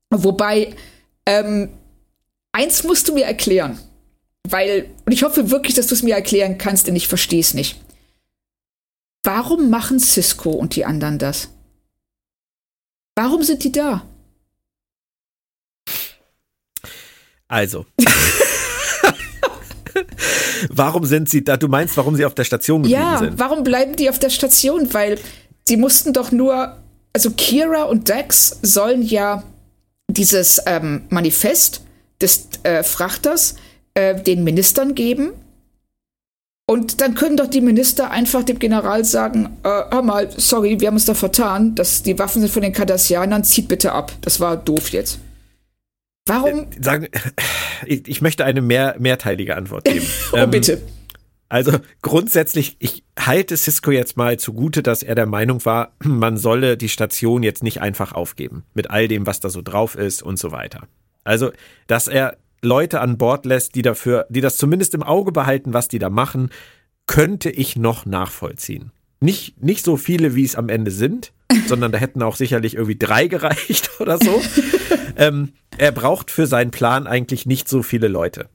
Wobei, 0.10 0.76
ähm, 1.26 1.70
eins 2.52 2.84
musst 2.84 3.08
du 3.08 3.14
mir 3.14 3.26
erklären. 3.26 3.80
Weil, 4.48 4.90
und 5.06 5.12
ich 5.12 5.24
hoffe 5.24 5.52
wirklich, 5.52 5.76
dass 5.76 5.88
du 5.88 5.94
es 5.94 6.04
mir 6.04 6.16
erklären 6.16 6.58
kannst, 6.58 6.88
denn 6.88 6.96
ich 6.96 7.08
verstehe 7.08 7.42
es 7.42 7.54
nicht. 7.54 7.80
Warum 9.24 9.70
machen 9.70 10.00
Cisco 10.00 10.50
und 10.50 10.76
die 10.76 10.86
anderen 10.86 11.20
das? 11.20 11.50
Warum 13.22 13.44
sind 13.44 13.66
die 13.66 13.72
da? 13.74 14.02
Also. 17.50 17.86
warum 20.70 21.04
sind 21.04 21.30
sie 21.30 21.44
da? 21.44 21.58
Du 21.58 21.68
meinst, 21.68 21.98
warum 21.98 22.16
sie 22.16 22.24
auf 22.24 22.34
der 22.34 22.46
Station 22.46 22.84
geblieben 22.84 23.02
ja, 23.02 23.18
sind? 23.18 23.32
Ja, 23.32 23.40
warum 23.40 23.66
bleiben 23.66 23.98
die 23.98 24.10
auf 24.10 24.20
der 24.20 24.30
Station? 24.30 24.94
Weil 24.94 25.20
sie 25.68 25.76
mussten 25.76 26.14
doch 26.14 26.32
nur, 26.32 26.78
also 27.12 27.32
Kira 27.32 27.84
und 27.84 28.08
Dex 28.08 28.58
sollen 28.62 29.02
ja 29.02 29.44
dieses 30.08 30.62
ähm, 30.66 31.02
Manifest 31.10 31.82
des 32.22 32.48
äh, 32.64 32.84
Frachters 32.84 33.56
äh, 33.96 34.24
den 34.24 34.46
Ministern 34.46 34.96
geben 34.96 35.34
und 36.70 37.02
dann 37.02 37.16
können 37.16 37.36
doch 37.36 37.48
die 37.48 37.62
Minister 37.62 38.12
einfach 38.12 38.44
dem 38.44 38.60
General 38.60 39.04
sagen, 39.04 39.58
äh, 39.64 39.70
hör 39.90 40.04
mal, 40.04 40.30
sorry, 40.38 40.80
wir 40.80 40.90
haben 40.90 40.94
uns 40.94 41.06
da 41.06 41.16
vertan, 41.16 41.74
dass 41.74 42.04
die 42.04 42.20
Waffen 42.20 42.44
sind 42.44 42.52
von 42.52 42.62
den 42.62 42.74
Kardassianern, 42.74 43.44
zieht 43.44 43.68
bitte 43.68 43.92
ab. 43.92 44.12
Das 44.22 44.40
war 44.40 44.56
doof 44.56 44.90
jetzt. 44.90 45.18
Warum? 46.28 46.68
Äh, 46.72 46.84
sagen, 46.84 47.08
ich, 47.88 48.22
möchte 48.22 48.46
eine 48.46 48.62
mehr, 48.62 48.96
mehrteilige 49.00 49.58
Antwort 49.58 49.86
geben. 49.86 50.06
oh, 50.32 50.38
ähm, 50.38 50.52
bitte. 50.52 50.80
Also 51.50 51.72
grundsätzlich, 52.04 52.76
ich 52.78 53.04
halte 53.18 53.58
Cisco 53.58 53.90
jetzt 53.90 54.16
mal 54.16 54.38
zugute, 54.38 54.84
dass 54.84 55.02
er 55.02 55.16
der 55.16 55.26
Meinung 55.26 55.66
war, 55.66 55.94
man 56.04 56.38
solle 56.38 56.78
die 56.78 56.90
Station 56.90 57.42
jetzt 57.42 57.64
nicht 57.64 57.82
einfach 57.82 58.12
aufgeben. 58.12 58.64
Mit 58.76 58.92
all 58.92 59.08
dem, 59.08 59.26
was 59.26 59.40
da 59.40 59.50
so 59.50 59.64
drauf 59.64 59.96
ist 59.96 60.22
und 60.22 60.38
so 60.38 60.52
weiter. 60.52 60.88
Also, 61.24 61.50
dass 61.88 62.08
er 62.08 62.38
Leute 62.62 63.02
an 63.02 63.18
Bord 63.18 63.46
lässt, 63.46 63.76
die 63.76 63.82
dafür, 63.82 64.26
die 64.30 64.42
das 64.42 64.58
zumindest 64.58 64.94
im 64.94 65.04
Auge 65.04 65.32
behalten, 65.32 65.74
was 65.74 65.88
die 65.88 66.00
da 66.00 66.10
machen, 66.10 66.50
könnte 67.08 67.50
ich 67.50 67.76
noch 67.76 68.06
nachvollziehen. 68.06 68.92
Nicht, 69.22 69.62
nicht 69.62 69.84
so 69.84 69.98
viele, 69.98 70.36
wie 70.36 70.46
es 70.46 70.56
am 70.56 70.70
Ende 70.70 70.92
sind, 70.92 71.34
sondern 71.68 71.92
da 71.92 71.98
hätten 71.98 72.22
auch 72.22 72.36
sicherlich 72.36 72.76
irgendwie 72.76 72.98
drei 72.98 73.28
gereicht 73.28 73.90
oder 74.00 74.18
so. 74.18 74.42
ähm, 75.18 75.54
er 75.78 75.92
braucht 75.92 76.32
für 76.32 76.48
seinen 76.48 76.72
Plan 76.72 77.08
eigentlich 77.08 77.46
nicht 77.46 77.68
so 77.68 77.84
viele 77.84 78.08
Leute. 78.08 78.50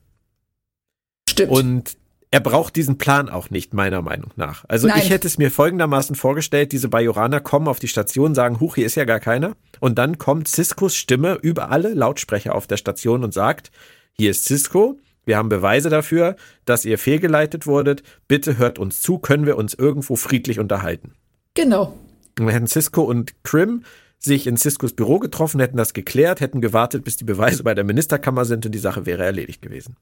Stimmt. 1.28 1.50
Und 1.50 1.96
er 2.34 2.40
braucht 2.40 2.74
diesen 2.74 2.98
Plan 2.98 3.28
auch 3.28 3.50
nicht, 3.50 3.74
meiner 3.74 4.02
Meinung 4.02 4.32
nach. 4.34 4.64
Also 4.66 4.88
Nein. 4.88 4.98
ich 4.98 5.10
hätte 5.10 5.28
es 5.28 5.38
mir 5.38 5.52
folgendermaßen 5.52 6.16
vorgestellt, 6.16 6.72
diese 6.72 6.88
Bajoraner 6.88 7.38
kommen 7.38 7.68
auf 7.68 7.78
die 7.78 7.86
Station, 7.86 8.34
sagen, 8.34 8.58
huch, 8.58 8.74
hier 8.74 8.86
ist 8.86 8.96
ja 8.96 9.04
gar 9.04 9.20
keiner. 9.20 9.52
Und 9.78 9.98
dann 9.98 10.18
kommt 10.18 10.48
Ciscos 10.48 10.96
Stimme 10.96 11.38
über 11.42 11.70
alle 11.70 11.94
Lautsprecher 11.94 12.56
auf 12.56 12.66
der 12.66 12.76
Station 12.76 13.22
und 13.22 13.32
sagt, 13.32 13.70
hier 14.14 14.32
ist 14.32 14.46
Cisco, 14.46 14.98
wir 15.24 15.36
haben 15.36 15.48
Beweise 15.48 15.90
dafür, 15.90 16.34
dass 16.64 16.84
ihr 16.84 16.98
fehlgeleitet 16.98 17.68
wurdet. 17.68 18.02
Bitte 18.26 18.58
hört 18.58 18.80
uns 18.80 19.00
zu, 19.00 19.18
können 19.18 19.46
wir 19.46 19.56
uns 19.56 19.72
irgendwo 19.74 20.16
friedlich 20.16 20.58
unterhalten. 20.58 21.12
Genau. 21.54 21.96
Und 22.40 22.48
hätten 22.48 22.66
Cisco 22.66 23.02
und 23.02 23.44
Krim 23.44 23.84
sich 24.18 24.48
in 24.48 24.56
Ciscos 24.56 24.94
Büro 24.94 25.20
getroffen, 25.20 25.60
hätten 25.60 25.76
das 25.76 25.92
geklärt, 25.92 26.40
hätten 26.40 26.60
gewartet, 26.60 27.04
bis 27.04 27.16
die 27.16 27.22
Beweise 27.22 27.62
bei 27.62 27.74
der 27.74 27.84
Ministerkammer 27.84 28.44
sind 28.44 28.66
und 28.66 28.72
die 28.72 28.80
Sache 28.80 29.06
wäre 29.06 29.22
erledigt 29.22 29.62
gewesen. 29.62 29.94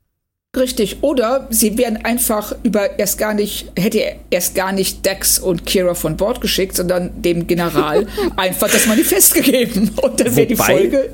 Richtig. 0.56 0.98
Oder 1.02 1.46
sie 1.50 1.78
wären 1.78 2.04
einfach 2.04 2.54
über 2.62 2.98
erst 2.98 3.16
gar 3.16 3.32
nicht, 3.32 3.72
hätte 3.74 4.16
erst 4.28 4.54
gar 4.54 4.72
nicht 4.72 5.06
Dex 5.06 5.38
und 5.38 5.64
Kira 5.64 5.94
von 5.94 6.18
Bord 6.18 6.42
geschickt, 6.42 6.76
sondern 6.76 7.22
dem 7.22 7.46
General 7.46 8.06
einfach 8.36 8.70
das 8.70 8.86
Manifest 8.86 9.34
gegeben. 9.34 9.90
Und 10.02 10.20
dann 10.20 10.36
wäre 10.36 10.46
die 10.46 10.56
Folge. 10.56 11.10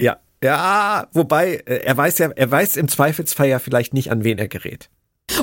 Ja, 0.00 0.16
ja, 0.42 1.06
wobei, 1.12 1.62
äh, 1.66 1.84
er 1.84 1.96
weiß 1.96 2.18
ja, 2.18 2.30
er 2.34 2.50
weiß 2.50 2.76
im 2.76 2.88
Zweifelsfall 2.88 3.48
ja 3.48 3.60
vielleicht 3.60 3.94
nicht, 3.94 4.10
an 4.10 4.24
wen 4.24 4.38
er 4.38 4.48
gerät. 4.48 4.90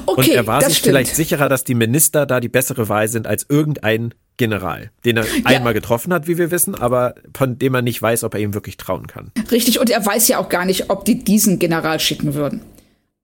Okay, 0.05 0.31
und 0.31 0.35
er 0.35 0.47
war 0.47 0.61
sich 0.61 0.77
stimmt. 0.77 0.91
vielleicht 0.91 1.15
sicherer, 1.15 1.49
dass 1.49 1.63
die 1.63 1.73
Minister 1.73 2.25
da 2.25 2.39
die 2.39 2.49
bessere 2.49 2.89
Wahl 2.89 3.07
sind 3.07 3.27
als 3.27 3.45
irgendein 3.49 4.13
General, 4.37 4.91
den 5.05 5.17
er 5.17 5.23
ja. 5.23 5.29
einmal 5.45 5.73
getroffen 5.73 6.13
hat, 6.13 6.27
wie 6.27 6.37
wir 6.37 6.51
wissen, 6.51 6.75
aber 6.75 7.15
von 7.35 7.57
dem 7.57 7.73
er 7.75 7.81
nicht 7.81 8.01
weiß, 8.01 8.23
ob 8.23 8.33
er 8.33 8.41
ihm 8.41 8.53
wirklich 8.53 8.77
trauen 8.77 9.07
kann. 9.07 9.31
Richtig, 9.51 9.79
und 9.79 9.89
er 9.89 10.05
weiß 10.05 10.27
ja 10.27 10.37
auch 10.37 10.49
gar 10.49 10.65
nicht, 10.65 10.89
ob 10.89 11.05
die 11.05 11.23
diesen 11.23 11.59
General 11.59 11.99
schicken 11.99 12.33
würden. 12.33 12.61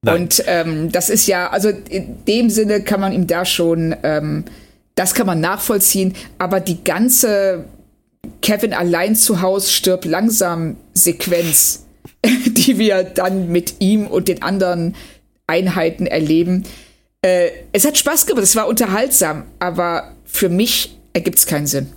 Nein. 0.03 0.21
Und 0.21 0.43
ähm, 0.47 0.91
das 0.91 1.09
ist 1.09 1.27
ja, 1.27 1.49
also 1.49 1.69
in 1.69 2.23
dem 2.25 2.49
Sinne 2.49 2.81
kann 2.81 2.99
man 2.99 3.13
ihm 3.13 3.27
da 3.27 3.45
schon, 3.45 3.95
ähm, 4.03 4.45
das 4.95 5.13
kann 5.13 5.27
man 5.27 5.39
nachvollziehen, 5.39 6.15
aber 6.37 6.59
die 6.59 6.83
ganze 6.83 7.65
Kevin 8.41 8.73
allein 8.73 9.15
zu 9.15 9.41
Hause 9.41 9.69
stirbt 9.71 10.05
langsam 10.05 10.77
Sequenz, 10.93 11.85
die 12.25 12.77
wir 12.77 13.03
dann 13.03 13.51
mit 13.51 13.75
ihm 13.79 14.07
und 14.07 14.27
den 14.27 14.41
anderen 14.41 14.95
Einheiten 15.47 16.07
erleben. 16.07 16.63
Äh, 17.21 17.49
es 17.71 17.85
hat 17.85 17.97
Spaß 17.97 18.25
gemacht, 18.25 18.43
es 18.43 18.55
war 18.55 18.67
unterhaltsam, 18.67 19.45
aber 19.59 20.11
für 20.25 20.49
mich 20.49 20.97
ergibt 21.13 21.39
es 21.39 21.45
keinen 21.45 21.67
Sinn. 21.67 21.91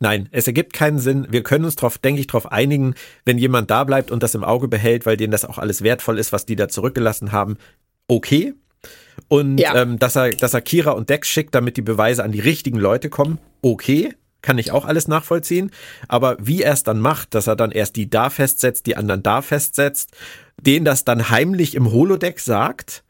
Nein, 0.00 0.28
es 0.32 0.46
ergibt 0.46 0.72
keinen 0.72 0.98
Sinn. 0.98 1.26
Wir 1.30 1.42
können 1.42 1.64
uns 1.64 1.76
darauf, 1.76 1.98
denke 1.98 2.20
ich, 2.20 2.26
darauf 2.26 2.50
einigen, 2.50 2.94
wenn 3.24 3.38
jemand 3.38 3.70
da 3.70 3.84
bleibt 3.84 4.10
und 4.10 4.22
das 4.22 4.34
im 4.34 4.44
Auge 4.44 4.68
behält, 4.68 5.06
weil 5.06 5.16
denen 5.16 5.30
das 5.30 5.44
auch 5.44 5.58
alles 5.58 5.82
wertvoll 5.82 6.18
ist, 6.18 6.32
was 6.32 6.46
die 6.46 6.56
da 6.56 6.68
zurückgelassen 6.68 7.32
haben. 7.32 7.56
Okay. 8.08 8.54
Und 9.28 9.58
ja. 9.58 9.74
ähm, 9.74 9.98
dass 9.98 10.16
er, 10.16 10.30
dass 10.30 10.54
er 10.54 10.60
Kira 10.60 10.92
und 10.92 11.08
Dex 11.08 11.28
schickt, 11.28 11.54
damit 11.54 11.76
die 11.76 11.82
Beweise 11.82 12.24
an 12.24 12.32
die 12.32 12.40
richtigen 12.40 12.78
Leute 12.78 13.08
kommen. 13.10 13.38
Okay 13.62 14.10
kann 14.44 14.58
ich 14.58 14.70
auch 14.70 14.84
alles 14.84 15.08
nachvollziehen. 15.08 15.70
Aber 16.06 16.36
wie 16.38 16.62
er 16.62 16.74
es 16.74 16.84
dann 16.84 17.00
macht, 17.00 17.34
dass 17.34 17.46
er 17.48 17.56
dann 17.56 17.72
erst 17.72 17.96
die 17.96 18.10
da 18.10 18.30
festsetzt, 18.30 18.86
die 18.86 18.96
anderen 18.96 19.22
da 19.22 19.42
festsetzt, 19.42 20.10
denen 20.60 20.84
das 20.84 21.04
dann 21.04 21.30
heimlich 21.30 21.74
im 21.74 21.90
Holodeck 21.90 22.38
sagt, 22.38 23.02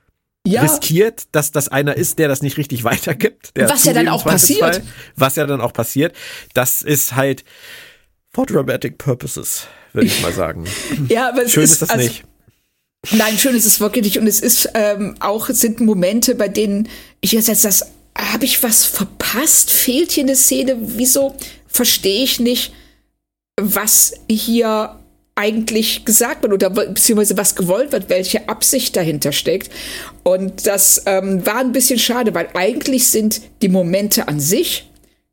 ja. 0.46 0.62
riskiert, 0.62 1.24
dass 1.32 1.50
das 1.50 1.68
einer 1.68 1.96
ist, 1.96 2.18
der 2.18 2.28
das 2.28 2.42
nicht 2.42 2.56
richtig 2.56 2.84
weitergibt. 2.84 3.52
was 3.54 3.84
ja 3.84 3.92
dann 3.92 4.08
auch 4.08 4.24
passiert. 4.24 4.82
Was 5.16 5.36
ja 5.36 5.46
dann 5.46 5.60
auch 5.60 5.72
passiert. 5.72 6.14
Das 6.52 6.82
ist 6.82 7.14
halt 7.16 7.44
for 8.32 8.46
dramatic 8.46 8.98
purposes, 8.98 9.66
würde 9.92 10.08
ich 10.08 10.20
mal 10.22 10.32
sagen. 10.32 10.66
ja, 11.08 11.28
aber 11.28 11.48
schön 11.48 11.64
ist, 11.64 11.72
ist 11.72 11.82
das 11.82 11.90
also, 11.90 12.04
nicht. 12.04 12.24
Nein, 13.12 13.38
schön 13.38 13.54
ist 13.54 13.66
es 13.66 13.80
wirklich 13.80 14.04
nicht. 14.04 14.18
Und 14.18 14.26
es 14.26 14.40
ist 14.40 14.70
ähm, 14.74 15.16
auch, 15.20 15.48
es 15.48 15.60
sind 15.60 15.80
Momente, 15.80 16.34
bei 16.34 16.48
denen 16.48 16.88
ich 17.20 17.32
jetzt 17.32 17.48
das 17.48 17.84
habe 18.16 18.44
ich 18.44 18.62
was 18.62 18.84
verpasst? 18.84 19.70
Fehlt 19.70 20.12
hier 20.12 20.24
eine 20.24 20.36
Szene? 20.36 20.76
Wieso 20.80 21.34
verstehe 21.66 22.22
ich 22.22 22.40
nicht, 22.40 22.72
was 23.60 24.14
hier 24.30 24.98
eigentlich 25.34 26.04
gesagt 26.04 26.42
wird 26.42 26.52
oder 26.52 26.70
beziehungsweise 26.70 27.36
was 27.36 27.56
gewollt 27.56 27.92
wird, 27.92 28.08
welche 28.08 28.48
Absicht 28.48 28.94
dahinter 28.96 29.32
steckt. 29.32 29.70
Und 30.22 30.66
das 30.66 31.02
ähm, 31.06 31.44
war 31.44 31.58
ein 31.58 31.72
bisschen 31.72 31.98
schade, 31.98 32.34
weil 32.34 32.48
eigentlich 32.54 33.08
sind 33.08 33.40
die 33.62 33.68
Momente 33.68 34.28
an 34.28 34.38
sich 34.38 34.90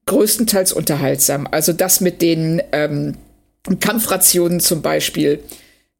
größtenteils 0.08 0.74
unterhaltsam. 0.74 1.48
Also 1.50 1.72
das 1.74 2.02
mit 2.02 2.22
den 2.22 2.62
ähm, 2.72 3.16
Kampfrationen 3.80 4.60
zum 4.60 4.82
Beispiel, 4.82 5.40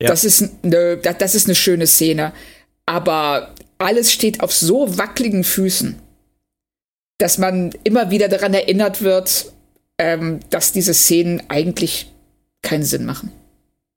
ja. 0.02 0.08
das, 0.08 0.24
ist 0.24 0.50
eine, 0.64 0.98
das 0.98 1.36
ist 1.36 1.46
eine 1.46 1.56
schöne 1.56 1.86
Szene. 1.86 2.34
Aber 2.88 3.54
alles 3.78 4.12
steht 4.12 4.42
auf 4.42 4.52
so 4.52 4.98
wackeligen 4.98 5.44
Füßen 5.44 6.00
dass 7.22 7.38
man 7.38 7.72
immer 7.84 8.10
wieder 8.10 8.28
daran 8.28 8.54
erinnert 8.54 9.04
wird, 9.04 9.52
ähm, 10.00 10.40
dass 10.50 10.72
diese 10.72 10.94
Szenen 10.94 11.44
eigentlich 11.50 12.12
keinen 12.64 12.84
Sinn 12.84 13.06
machen. 13.06 13.32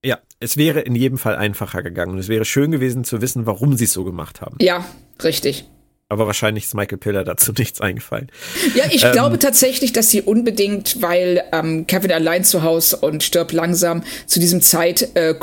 Ja, 0.04 0.18
es 0.38 0.56
wäre 0.56 0.80
in 0.80 0.94
jedem 0.94 1.18
Fall 1.18 1.36
einfacher 1.36 1.82
gegangen. 1.82 2.12
Und 2.12 2.18
es 2.18 2.28
wäre 2.28 2.44
schön 2.44 2.70
gewesen 2.70 3.04
zu 3.04 3.20
wissen, 3.20 3.46
warum 3.46 3.76
sie 3.76 3.84
es 3.84 3.92
so 3.92 4.04
gemacht 4.04 4.40
haben. 4.40 4.56
Ja, 4.60 4.84
richtig. 5.22 5.64
Aber 6.08 6.26
wahrscheinlich 6.26 6.64
ist 6.64 6.74
Michael 6.74 6.98
Piller 6.98 7.24
dazu 7.24 7.52
nichts 7.58 7.80
eingefallen. 7.80 8.30
Ja, 8.74 8.84
ich 8.90 9.04
ähm, 9.04 9.12
glaube 9.12 9.38
tatsächlich, 9.38 9.92
dass 9.92 10.10
sie 10.10 10.22
unbedingt, 10.22 11.02
weil 11.02 11.42
ähm, 11.52 11.86
Kevin 11.86 12.12
allein 12.12 12.44
zu 12.44 12.62
Hause 12.62 12.98
und 12.98 13.22
stirbt 13.22 13.52
langsam 13.52 14.04
zu 14.26 14.38
diesem 14.38 14.60
Zeit, 14.60 15.10
äh, 15.14 15.34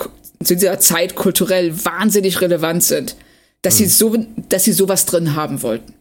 zu 0.43 0.55
dieser 0.55 0.80
Zeit 0.80 1.16
kulturell 1.16 1.84
wahnsinnig 1.84 2.41
relevant 2.41 2.84
sind, 2.84 3.16
dass 3.64 3.78
sie 3.78 3.86
hm. 3.86 3.89
so, 3.89 4.26
dass 4.49 4.64
sie 4.64 4.74
sowas 4.74 5.05
drin 5.05 5.36
haben 5.36 5.62
wollten. 5.62 5.93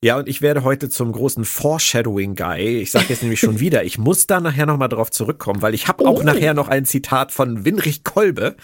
Ja, 0.00 0.16
und 0.16 0.28
ich 0.28 0.42
werde 0.42 0.62
heute 0.62 0.88
zum 0.88 1.10
großen 1.10 1.44
Foreshadowing-Guy. 1.44 2.78
Ich 2.78 2.92
sage 2.92 3.06
jetzt 3.08 3.22
nämlich 3.22 3.40
schon 3.40 3.58
wieder, 3.60 3.82
ich 3.82 3.98
muss 3.98 4.28
da 4.28 4.38
nachher 4.38 4.64
nochmal 4.64 4.88
drauf 4.88 5.10
zurückkommen, 5.10 5.60
weil 5.60 5.74
ich 5.74 5.88
habe 5.88 6.06
auch 6.06 6.20
oh. 6.20 6.22
nachher 6.22 6.54
noch 6.54 6.68
ein 6.68 6.84
Zitat 6.84 7.32
von 7.32 7.64
Winrich 7.64 8.04
Kolbe 8.04 8.54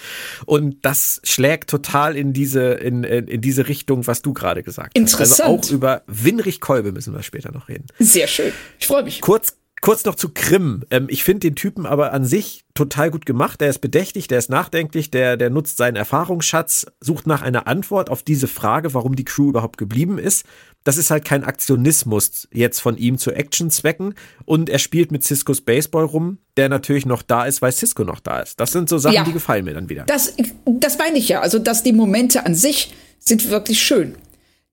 und 0.46 0.76
das 0.84 1.20
schlägt 1.24 1.70
total 1.70 2.16
in 2.16 2.32
diese, 2.32 2.74
in, 2.74 3.02
in 3.02 3.40
diese 3.40 3.66
Richtung, 3.66 4.06
was 4.06 4.22
du 4.22 4.32
gerade 4.32 4.62
gesagt 4.62 4.92
hast. 4.94 4.96
Interessant. 4.96 5.48
Also 5.48 5.70
auch 5.70 5.70
über 5.72 6.02
Winrich 6.06 6.60
Kolbe 6.60 6.92
müssen 6.92 7.12
wir 7.12 7.22
später 7.24 7.50
noch 7.50 7.68
reden. 7.68 7.86
Sehr 7.98 8.28
schön. 8.28 8.52
Ich 8.78 8.86
freue 8.86 9.02
mich. 9.02 9.20
Kurz 9.20 9.56
Kurz 9.84 10.06
noch 10.06 10.14
zu 10.14 10.30
Krim. 10.30 10.82
Ähm, 10.90 11.08
ich 11.10 11.24
finde 11.24 11.40
den 11.40 11.56
Typen 11.56 11.84
aber 11.84 12.14
an 12.14 12.24
sich 12.24 12.64
total 12.72 13.10
gut 13.10 13.26
gemacht. 13.26 13.60
Der 13.60 13.68
ist 13.68 13.80
bedächtig, 13.80 14.28
der 14.28 14.38
ist 14.38 14.48
nachdenklich, 14.48 15.10
der, 15.10 15.36
der 15.36 15.50
nutzt 15.50 15.76
seinen 15.76 15.96
Erfahrungsschatz, 15.96 16.86
sucht 17.00 17.26
nach 17.26 17.42
einer 17.42 17.66
Antwort 17.66 18.08
auf 18.08 18.22
diese 18.22 18.48
Frage, 18.48 18.94
warum 18.94 19.14
die 19.14 19.26
Crew 19.26 19.50
überhaupt 19.50 19.76
geblieben 19.76 20.16
ist. 20.16 20.46
Das 20.84 20.96
ist 20.96 21.10
halt 21.10 21.26
kein 21.26 21.44
Aktionismus 21.44 22.48
jetzt 22.50 22.80
von 22.80 22.96
ihm 22.96 23.18
zu 23.18 23.32
Action-Zwecken. 23.32 24.14
Und 24.46 24.70
er 24.70 24.78
spielt 24.78 25.12
mit 25.12 25.22
Ciscos 25.22 25.60
Baseball 25.60 26.06
rum, 26.06 26.38
der 26.56 26.70
natürlich 26.70 27.04
noch 27.04 27.20
da 27.20 27.44
ist, 27.44 27.60
weil 27.60 27.72
Cisco 27.72 28.04
noch 28.04 28.20
da 28.20 28.40
ist. 28.40 28.58
Das 28.60 28.72
sind 28.72 28.88
so 28.88 28.96
Sachen, 28.96 29.16
ja, 29.16 29.24
die 29.24 29.34
gefallen 29.34 29.66
mir 29.66 29.74
dann 29.74 29.90
wieder. 29.90 30.04
Das, 30.04 30.34
das 30.64 30.96
meine 30.96 31.18
ich 31.18 31.28
ja. 31.28 31.42
Also, 31.42 31.58
dass 31.58 31.82
die 31.82 31.92
Momente 31.92 32.46
an 32.46 32.54
sich 32.54 32.94
sind 33.18 33.50
wirklich 33.50 33.82
schön. 33.82 34.14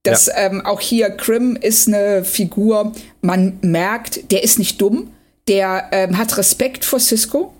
Das 0.03 0.27
ja. 0.27 0.33
ähm, 0.37 0.65
auch 0.65 0.81
hier 0.81 1.11
Krim 1.11 1.55
ist 1.55 1.87
eine 1.87 2.23
Figur, 2.23 2.93
man 3.21 3.59
merkt, 3.61 4.31
der 4.31 4.43
ist 4.43 4.57
nicht 4.57 4.81
dumm, 4.81 5.11
der 5.47 5.89
ähm, 5.91 6.17
hat 6.17 6.37
Respekt 6.37 6.85
vor 6.85 6.99
Cisco 6.99 7.53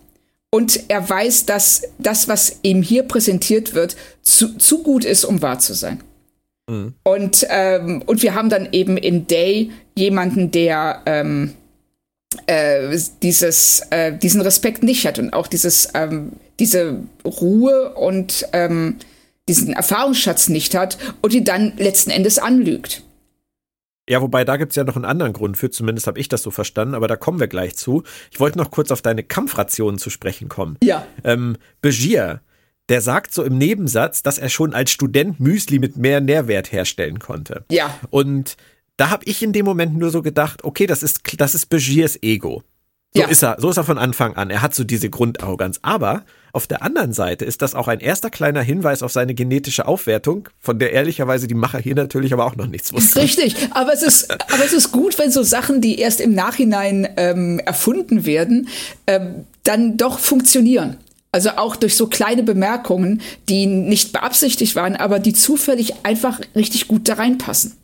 und 0.50 0.90
er 0.90 1.08
weiß, 1.08 1.46
dass 1.46 1.84
das, 1.98 2.28
was 2.28 2.60
ihm 2.64 2.82
hier 2.82 3.04
präsentiert 3.04 3.74
wird, 3.74 3.96
zu, 4.22 4.58
zu 4.58 4.84
gut 4.84 5.06
ist, 5.06 5.24
um 5.24 5.42
wahr 5.42 5.60
zu 5.60 5.74
sein. 5.74 6.02
Mhm. 6.70 6.94
Und, 7.04 7.46
ähm, 7.50 8.04
und 8.06 8.22
wir 8.22 8.34
haben 8.34 8.50
dann 8.50 8.70
eben 8.72 8.98
in 8.98 9.28
Day 9.28 9.72
jemanden, 9.96 10.52
der 10.52 11.04
ähm, 11.06 11.54
äh, 12.48 12.98
dieses, 13.22 13.82
äh, 13.92 14.18
diesen 14.18 14.42
Respekt 14.42 14.84
nicht 14.84 15.06
hat 15.06 15.20
und 15.20 15.34
auch 15.34 15.48
dieses, 15.48 15.90
ähm, 15.94 16.34
diese 16.60 16.98
Ruhe 17.26 17.94
und 17.94 18.48
ähm, 18.54 18.98
diesen 19.52 19.74
Erfahrungsschatz 19.74 20.48
nicht 20.48 20.76
hat 20.76 20.98
und 21.22 21.34
die 21.34 21.44
dann 21.44 21.74
letzten 21.78 22.10
Endes 22.10 22.40
anlügt. 22.40 23.04
Ja, 24.10 24.22
wobei 24.22 24.44
da 24.44 24.58
gibt 24.58 24.72
es 24.72 24.76
ja 24.76 24.84
noch 24.84 24.96
einen 24.96 25.06
anderen 25.06 25.34
Grund 25.34 25.58
für, 25.58 25.70
zumindest 25.70 26.08
habe 26.08 26.20
ich 26.20 26.28
das 26.28 26.42
so 26.42 26.52
verstanden, 26.52 26.96
aber 26.96 27.08
da 27.08 27.16
kommen 27.16 27.40
wir 27.40 27.48
gleich 27.48 27.76
zu. 27.76 28.04
Ich 28.32 28.40
wollte 28.40 28.58
noch 28.58 28.72
kurz 28.72 28.92
auf 28.92 29.02
deine 29.02 29.24
Kampfrationen 29.24 30.00
zu 30.00 30.10
sprechen 30.10 30.50
kommen. 30.50 30.78
Ja. 30.84 31.06
Ähm, 31.24 31.58
Begier, 31.82 32.42
der 32.90 33.02
sagt 33.02 33.34
so 33.34 33.44
im 33.44 33.58
Nebensatz, 33.58 34.24
dass 34.24 34.38
er 34.38 34.50
schon 34.50 34.74
als 34.74 34.92
Student 34.92 35.40
Müsli 35.40 35.80
mit 35.80 35.98
mehr 35.98 36.20
Nährwert 36.20 36.72
herstellen 36.72 37.20
konnte. 37.20 37.66
Ja. 37.70 37.94
Und 38.10 38.58
da 38.98 39.10
habe 39.10 39.26
ich 39.26 39.44
in 39.44 39.54
dem 39.54 39.66
Moment 39.66 39.98
nur 39.98 40.10
so 40.10 40.22
gedacht, 40.22 40.64
okay, 40.64 40.88
das 40.88 41.04
ist, 41.04 41.22
das 41.38 41.56
ist 41.56 41.68
Begiers 41.68 42.18
Ego. 42.22 42.64
So 43.14 43.22
ja. 43.22 43.28
ist 43.28 43.44
er, 43.44 43.58
so 43.60 43.70
ist 43.70 43.78
er 43.78 43.84
von 43.84 43.98
Anfang 43.98 44.38
an. 44.38 44.50
Er 44.50 44.62
hat 44.62 44.74
so 44.74 44.86
diese 44.86 45.10
Grundarroganz. 45.10 45.80
Aber 45.82 46.24
auf 46.54 46.66
der 46.68 46.82
anderen 46.82 47.12
Seite 47.12 47.44
ist 47.44 47.62
das 47.62 47.76
auch 47.76 47.88
ein 47.88 48.00
erster 48.00 48.30
kleiner 48.30 48.62
Hinweis 48.62 49.04
auf 49.04 49.12
seine 49.12 49.34
genetische 49.34 49.86
Aufwertung, 49.86 50.48
von 50.60 50.80
der 50.80 50.94
ehrlicherweise 50.94 51.48
die 51.48 51.54
Macher 51.54 51.80
hier 51.80 51.96
natürlich 51.96 52.32
aber 52.32 52.46
auch 52.46 52.56
noch 52.56 52.68
nichts 52.68 52.94
wussten. 52.94 53.20
Richtig, 53.20 53.56
aber 53.72 53.94
es 53.94 54.02
ist, 54.02 54.32
aber 54.32 54.64
es 54.64 54.74
ist 54.74 54.92
gut, 54.92 55.20
wenn 55.20 55.32
so 55.32 55.44
Sachen, 55.44 55.82
die 55.82 56.00
erst 56.00 56.22
im 56.22 56.34
Nachhinein 56.34 57.08
ähm, 57.18 57.60
erfunden 57.60 58.26
werden, 58.26 58.70
ähm, 59.08 59.46
dann 59.64 59.98
doch 59.98 60.20
funktionieren. 60.20 60.98
Also 61.34 61.52
auch 61.52 61.78
durch 61.78 61.96
so 61.96 62.08
kleine 62.08 62.44
Bemerkungen, 62.44 63.22
die 63.48 63.66
nicht 63.66 64.12
beabsichtigt 64.12 64.76
waren, 64.76 64.98
aber 64.98 65.20
die 65.20 65.34
zufällig 65.34 66.06
einfach 66.06 66.42
richtig 66.56 66.90
gut 66.90 67.08
da 67.08 67.14
reinpassen. 67.14 67.78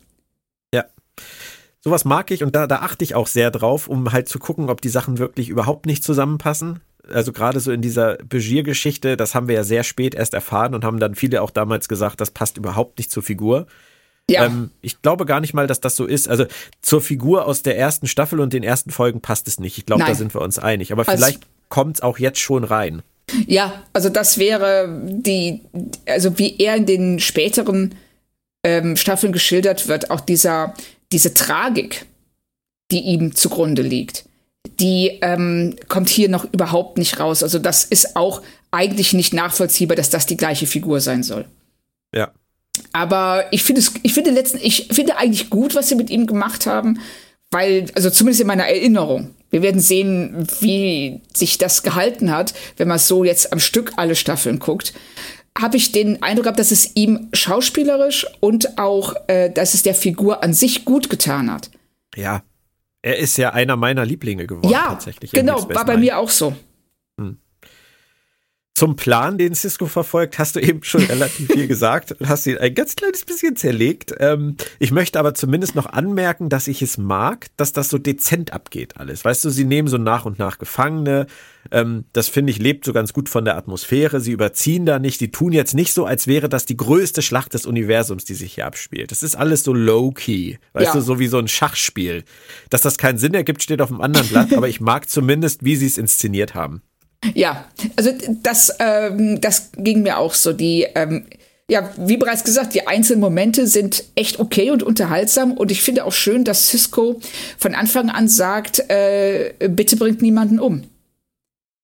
Sowas 1.80 2.04
mag 2.04 2.30
ich 2.30 2.42
und 2.42 2.56
da, 2.56 2.66
da 2.66 2.76
achte 2.76 3.04
ich 3.04 3.14
auch 3.14 3.26
sehr 3.26 3.50
drauf, 3.50 3.88
um 3.88 4.12
halt 4.12 4.28
zu 4.28 4.38
gucken, 4.38 4.68
ob 4.68 4.80
die 4.80 4.88
Sachen 4.88 5.18
wirklich 5.18 5.48
überhaupt 5.48 5.86
nicht 5.86 6.02
zusammenpassen. 6.02 6.80
Also 7.10 7.32
gerade 7.32 7.60
so 7.60 7.72
in 7.72 7.80
dieser 7.80 8.16
Begier-Geschichte, 8.16 9.16
das 9.16 9.34
haben 9.34 9.48
wir 9.48 9.54
ja 9.54 9.64
sehr 9.64 9.84
spät 9.84 10.14
erst 10.14 10.34
erfahren 10.34 10.74
und 10.74 10.84
haben 10.84 10.98
dann 10.98 11.14
viele 11.14 11.40
auch 11.40 11.50
damals 11.50 11.88
gesagt, 11.88 12.20
das 12.20 12.32
passt 12.32 12.58
überhaupt 12.58 12.98
nicht 12.98 13.10
zur 13.10 13.22
Figur. 13.22 13.66
Ja. 14.30 14.44
Ähm, 14.44 14.70
ich 14.82 15.00
glaube 15.00 15.24
gar 15.24 15.40
nicht 15.40 15.54
mal, 15.54 15.66
dass 15.66 15.80
das 15.80 15.96
so 15.96 16.04
ist. 16.04 16.28
Also 16.28 16.44
zur 16.82 17.00
Figur 17.00 17.46
aus 17.46 17.62
der 17.62 17.78
ersten 17.78 18.06
Staffel 18.06 18.40
und 18.40 18.52
den 18.52 18.62
ersten 18.62 18.90
Folgen 18.90 19.20
passt 19.20 19.48
es 19.48 19.58
nicht. 19.58 19.78
Ich 19.78 19.86
glaube, 19.86 20.04
da 20.04 20.14
sind 20.14 20.34
wir 20.34 20.42
uns 20.42 20.58
einig. 20.58 20.92
Aber 20.92 21.08
also, 21.08 21.12
vielleicht 21.12 21.42
kommt 21.68 21.96
es 21.96 22.02
auch 22.02 22.18
jetzt 22.18 22.40
schon 22.40 22.64
rein. 22.64 23.02
Ja, 23.46 23.84
also 23.92 24.08
das 24.08 24.38
wäre 24.38 25.00
die, 25.02 25.62
also 26.06 26.38
wie 26.38 26.58
er 26.58 26.76
in 26.76 26.86
den 26.86 27.20
späteren 27.20 27.94
ähm, 28.64 28.96
Staffeln 28.96 29.32
geschildert 29.32 29.88
wird, 29.88 30.10
auch 30.10 30.20
dieser 30.20 30.74
diese 31.12 31.34
Tragik, 31.34 32.06
die 32.90 33.00
ihm 33.00 33.34
zugrunde 33.34 33.82
liegt, 33.82 34.24
die 34.80 35.18
ähm, 35.22 35.76
kommt 35.88 36.08
hier 36.08 36.28
noch 36.28 36.44
überhaupt 36.52 36.98
nicht 36.98 37.18
raus. 37.20 37.42
Also 37.42 37.58
das 37.58 37.84
ist 37.84 38.16
auch 38.16 38.42
eigentlich 38.70 39.12
nicht 39.12 39.32
nachvollziehbar, 39.32 39.96
dass 39.96 40.10
das 40.10 40.26
die 40.26 40.36
gleiche 40.36 40.66
Figur 40.66 41.00
sein 41.00 41.22
soll. 41.22 41.46
Ja. 42.14 42.32
Aber 42.92 43.46
ich 43.50 43.62
finde 43.62 43.80
es, 43.80 43.92
ich 44.02 44.14
finde 44.14 44.30
letzten, 44.30 44.58
ich 44.62 44.88
finde 44.90 45.16
eigentlich 45.16 45.50
gut, 45.50 45.74
was 45.74 45.88
sie 45.88 45.94
mit 45.94 46.10
ihm 46.10 46.26
gemacht 46.26 46.66
haben, 46.66 47.00
weil, 47.50 47.86
also 47.94 48.10
zumindest 48.10 48.40
in 48.42 48.46
meiner 48.46 48.66
Erinnerung. 48.66 49.34
Wir 49.50 49.62
werden 49.62 49.80
sehen, 49.80 50.46
wie 50.60 51.22
sich 51.34 51.56
das 51.56 51.82
gehalten 51.82 52.30
hat, 52.30 52.52
wenn 52.76 52.88
man 52.88 52.98
so 52.98 53.24
jetzt 53.24 53.52
am 53.52 53.60
Stück 53.60 53.92
alle 53.96 54.14
Staffeln 54.14 54.58
guckt. 54.58 54.92
Habe 55.60 55.76
ich 55.76 55.92
den 55.92 56.22
Eindruck 56.22 56.44
gehabt, 56.44 56.58
dass 56.58 56.70
es 56.70 56.94
ihm 56.94 57.28
schauspielerisch 57.32 58.26
und 58.40 58.78
auch, 58.78 59.14
äh, 59.26 59.50
dass 59.50 59.74
es 59.74 59.82
der 59.82 59.94
Figur 59.94 60.42
an 60.42 60.54
sich 60.54 60.84
gut 60.84 61.10
getan 61.10 61.50
hat. 61.50 61.70
Ja, 62.14 62.42
er 63.02 63.18
ist 63.18 63.36
ja 63.38 63.52
einer 63.52 63.76
meiner 63.76 64.04
Lieblinge 64.04 64.46
geworden. 64.46 64.70
Ja, 64.70 64.86
tatsächlich. 64.88 65.32
Genau, 65.32 65.68
war 65.70 65.84
bei 65.84 65.96
mir 65.96 66.18
auch 66.18 66.30
so. 66.30 66.54
Hm. 67.20 67.38
Zum 68.78 68.94
Plan, 68.94 69.38
den 69.38 69.56
Cisco 69.56 69.86
verfolgt, 69.86 70.38
hast 70.38 70.54
du 70.54 70.60
eben 70.60 70.84
schon 70.84 71.02
relativ 71.02 71.50
viel 71.50 71.66
gesagt 71.68 72.12
und 72.12 72.28
hast 72.28 72.46
ihn 72.46 72.58
ein 72.58 72.72
ganz 72.74 72.94
kleines 72.94 73.24
bisschen 73.24 73.56
zerlegt. 73.56 74.14
Ähm, 74.20 74.56
ich 74.78 74.92
möchte 74.92 75.18
aber 75.18 75.34
zumindest 75.34 75.74
noch 75.74 75.86
anmerken, 75.86 76.48
dass 76.48 76.68
ich 76.68 76.80
es 76.80 76.96
mag, 76.96 77.48
dass 77.56 77.72
das 77.72 77.88
so 77.88 77.98
dezent 77.98 78.52
abgeht 78.52 78.96
alles. 78.96 79.24
Weißt 79.24 79.44
du, 79.44 79.50
sie 79.50 79.64
nehmen 79.64 79.88
so 79.88 79.98
nach 79.98 80.26
und 80.26 80.38
nach 80.38 80.58
Gefangene. 80.58 81.26
Ähm, 81.72 82.04
das 82.12 82.28
finde 82.28 82.52
ich 82.52 82.60
lebt 82.60 82.84
so 82.84 82.92
ganz 82.92 83.12
gut 83.12 83.28
von 83.28 83.44
der 83.44 83.56
Atmosphäre. 83.56 84.20
Sie 84.20 84.30
überziehen 84.30 84.86
da 84.86 85.00
nicht. 85.00 85.20
Die 85.20 85.32
tun 85.32 85.50
jetzt 85.50 85.74
nicht 85.74 85.92
so, 85.92 86.06
als 86.06 86.28
wäre 86.28 86.48
das 86.48 86.64
die 86.64 86.76
größte 86.76 87.20
Schlacht 87.20 87.54
des 87.54 87.66
Universums, 87.66 88.26
die 88.26 88.34
sich 88.34 88.54
hier 88.54 88.66
abspielt. 88.66 89.10
Das 89.10 89.24
ist 89.24 89.34
alles 89.34 89.64
so 89.64 89.74
low-key. 89.74 90.56
Weißt 90.72 90.86
ja. 90.86 90.92
du, 90.92 91.00
so 91.00 91.18
wie 91.18 91.26
so 91.26 91.38
ein 91.38 91.48
Schachspiel. 91.48 92.22
Dass 92.70 92.82
das 92.82 92.96
keinen 92.96 93.18
Sinn 93.18 93.34
ergibt, 93.34 93.60
steht 93.60 93.82
auf 93.82 93.88
dem 93.88 94.00
anderen 94.00 94.28
Blatt, 94.28 94.52
aber 94.56 94.68
ich 94.68 94.80
mag 94.80 95.08
zumindest, 95.08 95.64
wie 95.64 95.74
sie 95.74 95.86
es 95.86 95.98
inszeniert 95.98 96.54
haben. 96.54 96.82
Ja, 97.34 97.66
also 97.96 98.12
das, 98.42 98.76
ähm, 98.78 99.40
das 99.40 99.70
ging 99.76 100.02
mir 100.02 100.18
auch 100.18 100.34
so. 100.34 100.52
Die, 100.52 100.86
ähm, 100.94 101.26
ja, 101.70 101.90
wie 101.98 102.16
bereits 102.16 102.44
gesagt, 102.44 102.74
die 102.74 102.86
einzelnen 102.86 103.20
Momente 103.20 103.66
sind 103.66 104.04
echt 104.14 104.38
okay 104.38 104.70
und 104.70 104.82
unterhaltsam. 104.82 105.52
Und 105.52 105.70
ich 105.70 105.82
finde 105.82 106.04
auch 106.04 106.12
schön, 106.12 106.44
dass 106.44 106.68
Cisco 106.68 107.20
von 107.58 107.74
Anfang 107.74 108.08
an 108.08 108.28
sagt, 108.28 108.88
äh, 108.88 109.52
bitte 109.68 109.96
bringt 109.96 110.22
niemanden 110.22 110.60
um. 110.60 110.84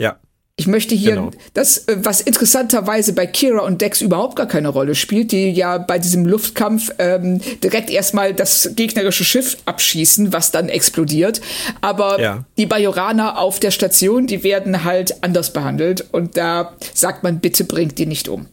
Ja. 0.01 0.19
Ich 0.57 0.69
möchte 0.69 0.95
hier, 0.95 1.17
genau. 1.17 1.31
das, 1.53 1.79
äh, 1.89 1.97
was 1.99 2.21
interessanterweise 2.21 3.13
bei 3.13 3.27
Kira 3.27 3.63
und 3.63 3.81
Dex 3.81 4.01
überhaupt 4.01 4.37
gar 4.37 4.47
keine 4.47 4.69
Rolle 4.69 4.95
spielt, 4.95 5.33
die 5.33 5.51
ja 5.51 5.79
bei 5.79 5.99
diesem 5.99 6.25
Luftkampf 6.27 6.93
ähm, 6.99 7.41
direkt 7.63 7.91
erstmal 7.91 8.35
das 8.35 8.71
gegnerische 8.77 9.25
Schiff 9.25 9.57
abschießen, 9.65 10.33
was 10.33 10.53
dann 10.53 10.69
explodiert. 10.69 11.41
Aber 11.81 12.21
ja. 12.21 12.45
die 12.57 12.67
Bajoraner 12.67 13.39
auf 13.39 13.59
der 13.59 13.73
Station, 13.73 14.29
die 14.29 14.45
werden 14.45 14.85
halt 14.85 15.25
anders 15.25 15.53
behandelt 15.53 16.07
und 16.13 16.37
da 16.37 16.75
sagt 16.95 17.25
man, 17.25 17.41
bitte 17.41 17.65
bringt 17.65 17.99
die 17.99 18.07
nicht 18.07 18.29
um. 18.29 18.47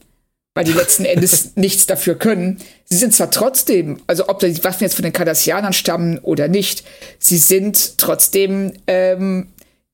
Weil 0.55 0.65
die 0.65 0.73
letzten 0.73 1.05
Endes 1.05 1.51
nichts 1.55 1.85
dafür 1.85 2.15
können. 2.15 2.57
Sie 2.85 2.97
sind 2.97 3.13
zwar 3.13 3.29
trotzdem, 3.29 4.01
also 4.07 4.27
ob 4.27 4.39
die 4.39 4.63
Waffen 4.63 4.83
jetzt 4.83 4.95
von 4.95 5.03
den 5.03 5.13
Kardassianern 5.13 5.71
stammen 5.71 6.17
oder 6.17 6.47
nicht, 6.47 6.83
sie 7.19 7.37
sind 7.37 7.99
trotzdem 7.99 8.73
ähm, 8.87 9.50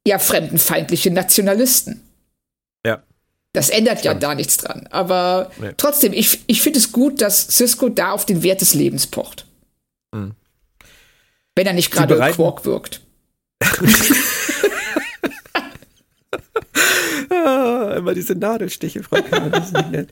ja 0.08 0.20
fremdenfeindliche 0.20 1.12
Nationalisten. 1.12 2.02
Ja. 2.86 3.04
Das 3.54 3.70
ändert 3.70 4.04
ja 4.04 4.14
da 4.14 4.36
nichts 4.36 4.58
dran. 4.58 4.88
Aber 4.90 5.52
nee. 5.60 5.74
trotzdem, 5.78 6.14
ich, 6.14 6.40
ich 6.48 6.62
finde 6.62 6.80
es 6.80 6.92
gut, 6.92 7.22
dass 7.22 7.48
Cisco 7.48 7.90
da 7.90 8.12
auf 8.12 8.26
den 8.26 8.44
Wert 8.44 8.62
des 8.62 8.74
Lebens 8.74 9.08
pocht. 9.08 9.46
Mhm. 10.14 10.34
Wenn 11.56 11.68
er 11.68 11.74
nicht 11.74 11.92
gerade 11.92 12.16
Quark 12.34 12.66
wirkt. 12.66 13.02
ah, 17.32 17.96
immer 17.98 18.14
diese 18.14 18.36
Nadelstiche, 18.36 19.02
Frau 19.02 19.22
Kahn, 19.24 19.52
das 19.52 19.68
ist 19.68 19.74
nicht 19.74 19.92
nett. 19.92 20.10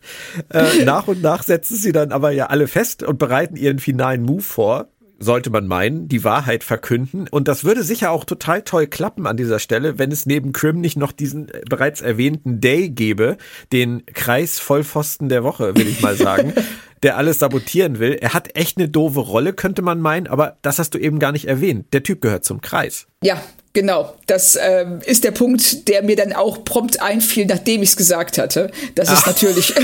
Äh, 0.52 0.84
nach 0.84 1.08
und 1.08 1.22
nach 1.22 1.44
setzen 1.44 1.78
sie 1.78 1.92
dann 1.92 2.12
aber 2.12 2.32
ja 2.32 2.48
alle 2.48 2.68
fest 2.68 3.04
und 3.04 3.20
bereiten 3.20 3.56
ihren 3.56 3.78
finalen 3.78 4.24
Move 4.24 4.42
vor 4.42 4.88
sollte 5.26 5.50
man 5.50 5.68
meinen, 5.68 6.08
die 6.08 6.24
Wahrheit 6.24 6.64
verkünden. 6.64 7.28
Und 7.30 7.48
das 7.48 7.66
würde 7.66 7.84
sicher 7.84 8.12
auch 8.12 8.24
total 8.24 8.62
toll 8.62 8.88
klappen 8.88 9.28
an 9.28 9.36
dieser 9.36 9.60
Stelle, 9.60 10.00
wenn 10.00 10.12
es 10.12 10.26
neben 10.26 10.54
Crim 10.54 10.80
nicht 10.80 10.98
noch 10.98 11.12
diesen 11.12 11.50
äh, 11.50 11.62
bereits 11.70 12.02
erwähnten 12.02 12.62
Day 12.62 12.90
gäbe, 12.90 13.38
den 13.74 14.06
Kreisvollpfosten 14.06 15.28
der 15.28 15.44
Woche, 15.44 15.76
will 15.76 15.88
ich 15.88 16.02
mal 16.02 16.16
sagen, 16.16 16.54
der 17.04 17.18
alles 17.18 17.40
sabotieren 17.40 18.00
will. 18.00 18.14
Er 18.14 18.34
hat 18.34 18.56
echt 18.56 18.78
eine 18.78 18.88
doofe 18.88 19.20
Rolle, 19.20 19.54
könnte 19.54 19.82
man 19.82 20.00
meinen, 20.00 20.28
aber 20.28 20.58
das 20.62 20.80
hast 20.80 20.94
du 20.94 20.98
eben 20.98 21.20
gar 21.20 21.34
nicht 21.34 21.48
erwähnt. 21.48 21.94
Der 21.94 22.04
Typ 22.04 22.22
gehört 22.22 22.46
zum 22.46 22.62
Kreis. 22.62 23.08
Ja, 23.22 23.42
Genau, 23.76 24.16
das 24.26 24.58
ähm, 24.60 25.02
ist 25.06 25.26
der 25.26 25.32
Punkt, 25.32 25.90
der 25.90 26.02
mir 26.02 26.16
dann 26.16 26.32
auch 26.32 26.64
prompt 26.64 27.02
einfiel, 27.02 27.46
nachdem 27.46 27.84
ich 27.84 27.90
es 27.90 27.98
gesagt 27.98 28.38
hatte. 28.38 28.72
Das 28.96 29.12
ist 29.12 29.24
Ach. 29.24 29.28
natürlich. 29.28 29.76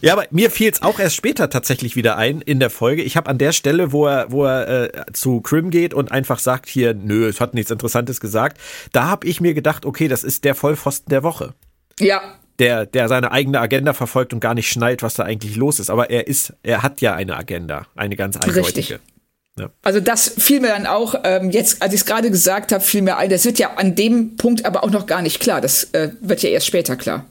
Ja, 0.00 0.12
aber 0.12 0.26
mir 0.30 0.50
fiel 0.50 0.70
es 0.70 0.82
auch 0.82 1.00
erst 1.00 1.16
später 1.16 1.50
tatsächlich 1.50 1.96
wieder 1.96 2.16
ein 2.16 2.40
in 2.40 2.60
der 2.60 2.70
Folge. 2.70 3.02
Ich 3.02 3.16
habe 3.16 3.28
an 3.28 3.38
der 3.38 3.52
Stelle, 3.52 3.90
wo 3.90 4.06
er, 4.06 4.30
wo 4.30 4.44
er 4.44 4.94
äh, 4.94 5.12
zu 5.12 5.40
Crim 5.40 5.70
geht 5.70 5.92
und 5.92 6.12
einfach 6.12 6.38
sagt 6.38 6.68
hier, 6.68 6.94
nö, 6.94 7.26
es 7.26 7.40
hat 7.40 7.54
nichts 7.54 7.70
Interessantes 7.70 8.20
gesagt, 8.20 8.60
da 8.92 9.06
habe 9.06 9.26
ich 9.26 9.40
mir 9.40 9.54
gedacht, 9.54 9.86
okay, 9.86 10.06
das 10.06 10.24
ist 10.24 10.44
der 10.44 10.54
Vollpfosten 10.54 11.10
der 11.10 11.22
Woche. 11.22 11.54
Ja. 11.98 12.20
Der, 12.60 12.86
der 12.86 13.08
seine 13.08 13.32
eigene 13.32 13.60
Agenda 13.60 13.92
verfolgt 13.92 14.32
und 14.32 14.40
gar 14.40 14.54
nicht 14.54 14.70
schnallt, 14.70 15.02
was 15.02 15.14
da 15.14 15.24
eigentlich 15.24 15.56
los 15.56 15.80
ist. 15.80 15.90
Aber 15.90 16.10
er 16.10 16.28
ist, 16.28 16.52
er 16.62 16.82
hat 16.82 17.00
ja 17.00 17.14
eine 17.14 17.36
Agenda, 17.36 17.86
eine 17.96 18.14
ganz 18.14 18.36
eindeutige. 18.36 18.66
Richtig. 18.66 19.00
Ja. 19.58 19.70
Also 19.82 20.00
das 20.00 20.28
fiel 20.28 20.60
mir 20.60 20.68
dann 20.68 20.86
auch, 20.86 21.14
ähm, 21.24 21.50
jetzt, 21.50 21.82
als 21.82 21.94
ich 21.94 22.00
es 22.00 22.06
gerade 22.06 22.30
gesagt 22.30 22.72
habe, 22.72 22.82
fiel 22.82 23.02
mir 23.02 23.16
ein, 23.16 23.30
das 23.30 23.44
wird 23.44 23.58
ja 23.58 23.74
an 23.74 23.94
dem 23.94 24.36
Punkt 24.36 24.64
aber 24.64 24.84
auch 24.84 24.90
noch 24.90 25.06
gar 25.06 25.22
nicht 25.22 25.40
klar. 25.40 25.60
Das 25.60 25.84
äh, 25.92 26.10
wird 26.20 26.42
ja 26.42 26.50
erst 26.50 26.66
später 26.66 26.96
klar. 26.96 27.26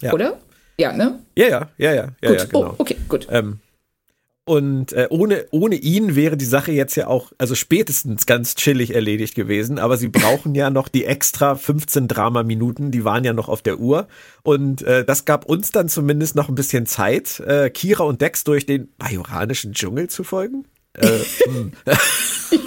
Ja. 0.00 0.12
Oder? 0.12 0.38
Ja, 0.78 0.92
ne? 0.92 1.20
Ja, 1.36 1.46
ja, 1.48 1.68
ja, 1.78 1.92
ja, 1.92 1.94
ja, 1.94 2.28
gut. 2.28 2.38
ja 2.38 2.44
genau. 2.44 2.70
Oh, 2.70 2.74
okay, 2.78 2.96
gut. 3.08 3.26
Ähm, 3.30 3.60
und 4.48 4.92
äh, 4.92 5.08
ohne, 5.10 5.46
ohne 5.50 5.74
ihn 5.74 6.14
wäre 6.14 6.36
die 6.36 6.44
Sache 6.44 6.70
jetzt 6.70 6.94
ja 6.94 7.08
auch, 7.08 7.32
also 7.36 7.56
spätestens 7.56 8.26
ganz 8.26 8.54
chillig 8.54 8.94
erledigt 8.94 9.34
gewesen. 9.34 9.80
Aber 9.80 9.96
sie 9.96 10.06
brauchen 10.06 10.54
ja 10.54 10.70
noch 10.70 10.86
die 10.86 11.04
extra 11.04 11.56
15 11.56 12.06
Drama-Minuten, 12.06 12.92
die 12.92 13.04
waren 13.04 13.24
ja 13.24 13.32
noch 13.32 13.48
auf 13.48 13.60
der 13.60 13.80
Uhr. 13.80 14.06
Und 14.44 14.82
äh, 14.82 15.04
das 15.04 15.24
gab 15.24 15.46
uns 15.46 15.72
dann 15.72 15.88
zumindest 15.88 16.36
noch 16.36 16.48
ein 16.48 16.54
bisschen 16.54 16.86
Zeit, 16.86 17.40
äh, 17.40 17.70
Kira 17.70 18.04
und 18.04 18.20
Dex 18.20 18.44
durch 18.44 18.66
den 18.66 18.88
bajoranischen 18.98 19.72
Dschungel 19.72 20.08
zu 20.08 20.22
folgen. 20.22 20.64
Äh, 20.96 21.18
hm. 21.44 21.72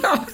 ja. 0.02 0.26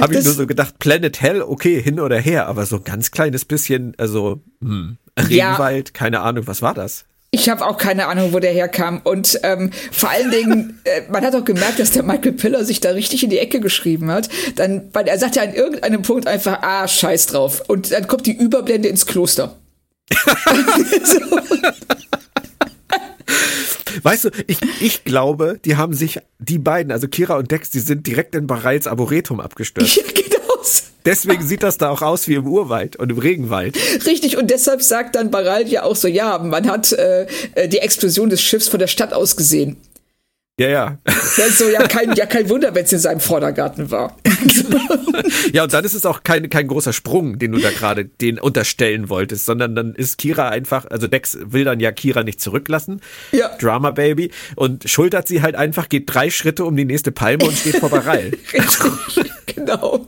Habe 0.00 0.14
ich 0.14 0.24
nur 0.24 0.34
so 0.34 0.46
gedacht, 0.46 0.78
Planet 0.78 1.20
Hell, 1.20 1.42
okay, 1.42 1.82
hin 1.82 1.98
oder 2.00 2.18
her, 2.18 2.46
aber 2.46 2.64
so 2.66 2.76
ein 2.76 2.84
ganz 2.84 3.10
kleines 3.10 3.44
bisschen, 3.44 3.94
also 3.98 4.40
hm, 4.60 4.98
Regenwald, 5.18 5.88
ja. 5.88 5.92
keine 5.92 6.20
Ahnung, 6.20 6.46
was 6.46 6.62
war 6.62 6.74
das? 6.74 7.06
Ich 7.32 7.48
habe 7.48 7.66
auch 7.66 7.76
keine 7.76 8.06
Ahnung, 8.06 8.32
wo 8.32 8.38
der 8.38 8.52
herkam. 8.52 9.00
Und 9.02 9.40
ähm, 9.42 9.70
vor 9.90 10.10
allen 10.10 10.30
Dingen, 10.30 10.80
äh, 10.84 11.02
man 11.10 11.24
hat 11.24 11.34
auch 11.34 11.44
gemerkt, 11.44 11.78
dass 11.78 11.90
der 11.90 12.02
Michael 12.02 12.32
Piller 12.32 12.64
sich 12.64 12.80
da 12.80 12.90
richtig 12.90 13.24
in 13.24 13.30
die 13.30 13.38
Ecke 13.38 13.60
geschrieben 13.60 14.10
hat. 14.10 14.28
Dann, 14.54 14.88
weil 14.92 15.06
er 15.08 15.18
sagt 15.18 15.36
ja 15.36 15.42
an 15.42 15.52
irgendeinem 15.52 16.02
Punkt 16.02 16.26
einfach, 16.28 16.62
ah, 16.62 16.86
scheiß 16.86 17.26
drauf. 17.26 17.62
Und 17.66 17.92
dann 17.92 18.06
kommt 18.06 18.26
die 18.26 18.36
Überblende 18.36 18.88
ins 18.88 19.06
Kloster. 19.06 19.56
so. 21.04 21.18
Weißt 24.02 24.24
du, 24.24 24.30
ich, 24.46 24.58
ich 24.80 25.04
glaube, 25.04 25.58
die 25.64 25.76
haben 25.76 25.94
sich, 25.94 26.20
die 26.38 26.58
beiden, 26.58 26.92
also 26.92 27.08
Kira 27.08 27.36
und 27.36 27.50
Dex, 27.50 27.70
die 27.70 27.80
sind 27.80 28.06
direkt 28.06 28.34
in 28.34 28.46
Barals 28.46 28.86
Arboretum 28.86 29.40
abgestürzt. 29.40 29.96
Ja, 29.96 30.02
genau. 30.14 30.36
Deswegen 31.04 31.46
sieht 31.46 31.62
das 31.62 31.78
da 31.78 31.90
auch 31.90 32.02
aus 32.02 32.26
wie 32.26 32.34
im 32.34 32.48
Urwald 32.48 32.96
und 32.96 33.10
im 33.10 33.18
Regenwald. 33.18 33.76
Richtig, 34.06 34.36
und 34.36 34.50
deshalb 34.50 34.82
sagt 34.82 35.14
dann 35.14 35.30
Baral 35.30 35.68
ja 35.68 35.84
auch 35.84 35.94
so, 35.94 36.08
ja, 36.08 36.38
man 36.38 36.68
hat 36.68 36.92
äh, 36.92 37.26
äh 37.54 37.68
die 37.68 37.78
Explosion 37.78 38.28
des 38.28 38.42
Schiffs 38.42 38.66
von 38.66 38.80
der 38.80 38.88
Stadt 38.88 39.12
aus 39.12 39.36
gesehen. 39.36 39.76
Ja, 40.58 40.68
ja. 40.68 40.98
Das 41.04 41.38
ist 41.38 41.58
so, 41.58 41.68
ja, 41.68 41.86
kein, 41.86 42.14
ja, 42.14 42.24
kein 42.24 42.48
Wunder, 42.48 42.74
wenn 42.74 42.84
es 42.84 42.92
in 42.92 42.98
seinem 42.98 43.20
Vordergarten 43.20 43.90
war. 43.90 44.16
ja, 45.52 45.64
und 45.64 45.72
dann 45.74 45.84
ist 45.84 45.92
es 45.92 46.06
auch 46.06 46.22
kein, 46.22 46.48
kein 46.48 46.66
großer 46.66 46.94
Sprung, 46.94 47.38
den 47.38 47.52
du 47.52 47.58
da 47.58 47.70
gerade 47.70 48.06
den 48.06 48.38
unterstellen 48.38 49.10
wolltest, 49.10 49.44
sondern 49.44 49.74
dann 49.74 49.94
ist 49.94 50.16
Kira 50.16 50.48
einfach, 50.48 50.86
also 50.86 51.08
Dex 51.08 51.36
will 51.42 51.64
dann 51.64 51.78
ja 51.78 51.92
Kira 51.92 52.22
nicht 52.22 52.40
zurücklassen. 52.40 53.02
Ja. 53.32 53.54
Drama 53.58 53.90
Baby. 53.90 54.30
Und 54.54 54.88
schultert 54.88 55.28
sie 55.28 55.42
halt 55.42 55.56
einfach, 55.56 55.90
geht 55.90 56.04
drei 56.06 56.30
Schritte 56.30 56.64
um 56.64 56.74
die 56.74 56.86
nächste 56.86 57.12
Palme 57.12 57.44
und 57.44 57.56
steht 57.56 57.76
vor 57.76 57.90
Barall. 57.90 58.32
Richtig, 58.52 59.30
genau. 59.44 60.06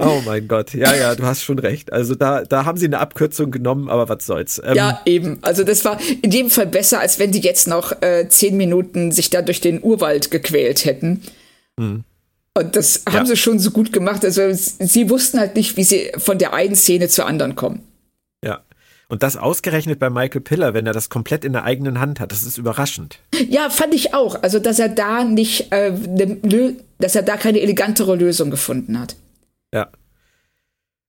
Oh 0.00 0.22
mein 0.24 0.46
Gott, 0.46 0.74
ja, 0.74 0.94
ja, 0.94 1.14
du 1.16 1.24
hast 1.24 1.42
schon 1.42 1.58
recht. 1.58 1.92
Also 1.92 2.14
da, 2.14 2.44
da 2.44 2.64
haben 2.64 2.78
sie 2.78 2.86
eine 2.86 3.00
Abkürzung 3.00 3.50
genommen, 3.50 3.88
aber 3.90 4.08
was 4.08 4.24
soll's. 4.24 4.62
Ähm, 4.64 4.76
ja, 4.76 5.00
eben. 5.04 5.38
Also 5.42 5.64
das 5.64 5.84
war 5.84 5.98
in 6.22 6.30
jedem 6.30 6.50
Fall 6.50 6.68
besser, 6.68 7.00
als 7.00 7.18
wenn 7.18 7.32
die 7.32 7.40
jetzt 7.40 7.66
noch 7.66 8.00
äh, 8.00 8.28
zehn 8.28 8.56
Minuten 8.56 9.10
sich 9.10 9.30
da 9.30 9.42
durch 9.42 9.60
den 9.60 9.82
Urwald 9.82 10.30
gequält 10.30 10.84
hätten. 10.84 11.22
Mhm. 11.76 12.04
Und 12.54 12.76
das 12.76 13.02
haben 13.08 13.16
ja. 13.16 13.26
sie 13.26 13.36
schon 13.36 13.58
so 13.58 13.72
gut 13.72 13.92
gemacht. 13.92 14.24
Also 14.24 14.42
sie 14.52 15.10
wussten 15.10 15.40
halt 15.40 15.56
nicht, 15.56 15.76
wie 15.76 15.84
sie 15.84 16.12
von 16.16 16.38
der 16.38 16.54
einen 16.54 16.76
Szene 16.76 17.08
zur 17.08 17.26
anderen 17.26 17.56
kommen. 17.56 17.82
Ja. 18.44 18.60
Und 19.08 19.22
das 19.22 19.36
ausgerechnet 19.36 19.98
bei 19.98 20.10
Michael 20.10 20.42
Piller, 20.42 20.74
wenn 20.74 20.86
er 20.86 20.92
das 20.92 21.08
komplett 21.08 21.44
in 21.44 21.54
der 21.54 21.64
eigenen 21.64 21.98
Hand 21.98 22.20
hat, 22.20 22.30
das 22.30 22.42
ist 22.42 22.58
überraschend. 22.58 23.18
Ja, 23.48 23.70
fand 23.70 23.94
ich 23.94 24.12
auch. 24.12 24.42
Also, 24.42 24.58
dass 24.58 24.78
er 24.78 24.90
da 24.90 25.24
nicht, 25.24 25.72
äh, 25.72 25.90
ne, 25.90 26.76
dass 26.98 27.14
er 27.14 27.22
da 27.22 27.36
keine 27.36 27.60
elegantere 27.60 28.16
Lösung 28.16 28.50
gefunden 28.50 29.00
hat. 29.00 29.16
Ja. 29.72 29.90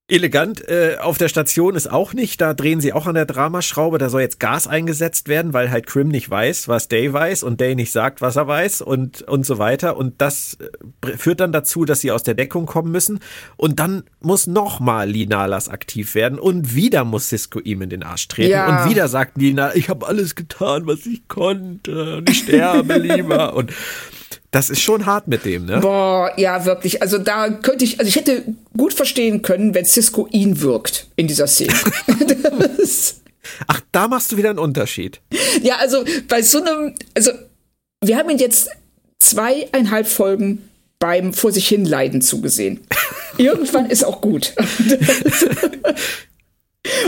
Elegant 0.10 0.68
äh, 0.68 0.98
auf 1.00 1.20
der 1.20 1.30
Station 1.30 1.76
ist 1.76 1.92
auch 1.92 2.14
nicht. 2.14 2.42
Da 2.42 2.56
drehen 2.56 2.82
sie 2.82 2.94
auch 2.94 3.06
an 3.06 3.14
der 3.14 3.28
Dramaschraube. 3.28 4.00
Da 4.00 4.10
soll 4.10 4.22
jetzt 4.22 4.40
Gas 4.40 4.66
eingesetzt 4.66 5.28
werden, 5.28 5.54
weil 5.54 5.70
halt 5.70 5.86
Crim 5.86 6.08
nicht 6.08 6.28
weiß, 6.28 6.68
was 6.68 6.88
Day 6.88 7.14
weiß 7.14 7.44
und 7.44 7.62
Day 7.62 7.76
nicht 7.76 7.92
sagt, 7.92 8.20
was 8.20 8.36
er 8.36 8.48
weiß 8.48 8.82
und, 8.82 9.22
und 9.22 9.46
so 9.46 9.60
weiter. 9.60 9.98
Und 9.98 10.20
das 10.20 10.58
äh, 11.06 11.16
führt 11.16 11.42
dann 11.42 11.52
dazu, 11.52 11.86
dass 11.86 12.02
sie 12.02 12.12
aus 12.12 12.24
der 12.24 12.34
Deckung 12.34 12.66
kommen 12.66 12.92
müssen. 12.92 13.20
Und 13.56 13.80
dann 13.80 14.04
muss 14.20 14.48
nochmal 14.48 15.08
Linalas 15.08 15.70
aktiv 15.70 16.16
werden. 16.16 16.40
Und 16.40 16.74
wieder 16.74 17.06
muss 17.06 17.30
Cisco 17.30 17.60
ihm 17.60 17.84
in 17.84 17.92
den 17.92 18.02
Arsch 18.02 18.28
treten. 18.30 18.52
Ja. 18.52 18.84
Und 18.84 18.90
wieder 18.90 19.08
sagt 19.10 19.38
Lina, 19.38 19.76
ich 19.76 19.90
habe 19.90 20.08
alles 20.08 20.34
getan, 20.34 20.88
was 20.88 21.06
ich 21.06 21.28
konnte. 21.28 22.18
Und 22.18 22.30
ich 22.30 22.40
sterbe 22.40 22.98
lieber. 22.98 23.54
Und 23.54 23.72
das 24.52 24.70
ist 24.70 24.82
schon 24.82 25.06
hart 25.06 25.28
mit 25.28 25.46
dem, 25.46 25.66
ne? 25.66 25.80
Boah, 25.80 26.32
ja, 26.38 26.66
wirklich. 26.66 27.02
Also 27.02 27.18
da 27.18 27.50
könnte 27.50 27.86
ich, 27.86 28.00
also 28.00 28.10
ich 28.10 28.16
hätte 28.16 28.44
gut 28.76 28.94
verstehen 28.94 29.42
können, 29.42 29.76
wenn 29.76 29.86
Cisco 29.86 30.28
ihn 30.32 30.62
wirkt 30.62 31.08
in 31.16 31.28
dieser 31.28 31.48
Szene. 31.48 31.74
Ach, 33.68 33.82
da 33.92 34.08
machst 34.08 34.32
du 34.32 34.38
wieder 34.38 34.50
einen 34.50 34.60
Unterschied. 34.60 35.22
Ja, 35.62 35.78
also 35.78 36.04
bei 36.28 36.42
so 36.42 36.60
einem, 36.62 36.96
also 37.16 37.32
wir 38.04 38.18
haben 38.18 38.30
ihn 38.30 38.38
jetzt 38.38 38.70
zweieinhalb 39.20 40.08
Folgen 40.08 40.70
beim 40.98 41.34
vor 41.34 41.52
sich 41.52 41.68
hin 41.68 41.86
Leiden 41.86 42.22
zugesehen. 42.22 42.80
Irgendwann 43.38 43.86
ist 43.88 44.04
auch 44.04 44.22
gut. 44.22 44.54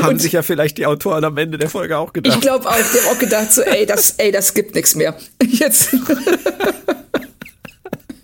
Haben 0.01 0.19
sich 0.19 0.33
ja 0.33 0.43
vielleicht 0.43 0.77
die 0.77 0.85
Autoren 0.85 1.23
am 1.23 1.37
Ende 1.37 1.57
der 1.57 1.69
Folge 1.69 1.97
auch 1.97 2.13
gedacht. 2.13 2.35
Ich 2.35 2.41
glaube 2.41 2.69
auch, 2.69 2.75
die 2.75 2.99
haben 2.99 3.15
auch 3.15 3.19
gedacht, 3.19 3.51
so, 3.51 3.61
ey, 3.61 3.85
das, 3.85 4.11
ey, 4.17 4.31
das 4.31 4.53
gibt 4.53 4.75
nichts 4.75 4.95
mehr. 4.95 5.17
Jetzt. 5.43 5.95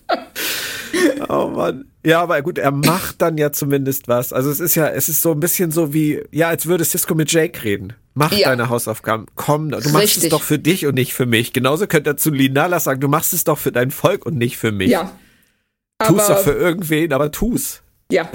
Oh 1.29 1.47
Mann. 1.47 1.85
Ja, 2.05 2.21
aber 2.21 2.41
gut, 2.41 2.57
er 2.57 2.71
macht 2.71 3.21
dann 3.21 3.37
ja 3.37 3.51
zumindest 3.51 4.07
was. 4.07 4.31
Also 4.31 4.49
es 4.49 4.59
ist 4.59 4.75
ja, 4.75 4.87
es 4.87 5.09
ist 5.09 5.21
so 5.21 5.31
ein 5.31 5.39
bisschen 5.39 5.71
so 5.71 5.93
wie, 5.93 6.23
ja, 6.31 6.47
als 6.47 6.65
würde 6.65 6.85
Cisco 6.85 7.15
mit 7.15 7.31
Jake 7.31 7.63
reden. 7.63 7.93
Mach 8.13 8.31
ja. 8.31 8.49
deine 8.49 8.69
Hausaufgaben. 8.69 9.25
Komm, 9.35 9.69
du 9.69 9.75
machst 9.75 9.95
Richtig. 9.95 10.23
es 10.23 10.29
doch 10.29 10.41
für 10.41 10.57
dich 10.57 10.85
und 10.85 10.95
nicht 10.95 11.13
für 11.13 11.25
mich. 11.25 11.53
Genauso 11.53 11.85
könnte 11.85 12.11
er 12.11 12.17
zu 12.17 12.31
Linala 12.31 12.79
sagen, 12.79 13.01
du 13.01 13.07
machst 13.07 13.33
es 13.33 13.43
doch 13.43 13.57
für 13.57 13.71
dein 13.71 13.91
Volk 13.91 14.25
und 14.25 14.37
nicht 14.37 14.57
für 14.57 14.71
mich. 14.71 14.89
Ja. 14.89 15.11
tu's 16.03 16.27
doch 16.27 16.39
für 16.39 16.53
irgendwen, 16.53 17.13
aber 17.13 17.31
tu's. 17.31 17.81
Ja. 18.11 18.29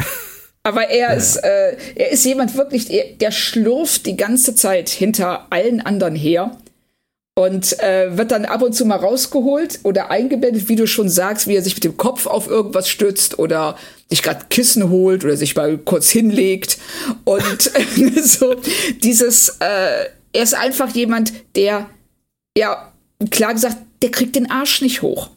Aber 0.63 0.89
er 0.89 1.11
ja. 1.11 1.13
ist, 1.15 1.37
äh, 1.37 1.77
er 1.97 2.13
ist 2.13 2.25
jemand 2.25 2.57
wirklich, 2.57 2.89
der 3.21 3.31
schlurft 3.33 4.07
die 4.07 4.17
ganze 4.17 4.55
Zeit 4.55 4.89
hinter 4.89 5.49
allen 5.51 5.81
anderen 5.81 6.15
her 6.15 6.57
und 7.35 7.79
äh, 7.81 8.17
wird 8.17 8.31
dann 8.31 8.45
ab 8.45 8.63
und 8.63 8.75
zu 8.75 8.85
mal 8.85 8.97
rausgeholt 8.97 9.81
oder 9.85 10.11
eingebettet, 10.11 10.69
wie 10.69 10.77
du 10.77 10.87
schon 10.87 11.09
sagst, 11.09 11.47
wie 11.47 11.57
er 11.57 11.63
sich 11.63 11.75
mit 11.75 11.85
dem 11.85 11.97
Kopf 11.97 12.27
auf 12.27 12.47
irgendwas 12.47 12.89
stützt 12.89 13.39
oder 13.39 13.77
sich 14.11 14.23
gerade 14.23 14.47
Kissen 14.51 14.91
holt 14.91 15.25
oder 15.25 15.37
sich 15.37 15.57
mal 15.57 15.79
kurz 15.79 16.11
hinlegt 16.11 16.79
und 17.25 17.63
so 18.23 18.55
dieses 19.03 19.57
äh, 19.61 20.09
er 20.35 20.43
ist 20.43 20.55
einfach 20.55 20.95
jemand, 20.95 21.33
der 21.57 21.89
ja 22.57 22.93
klar 23.31 23.55
gesagt, 23.55 23.77
der 24.03 24.11
kriegt 24.11 24.37
den 24.37 24.51
Arsch 24.51 24.83
nicht 24.83 25.01
hoch, 25.01 25.31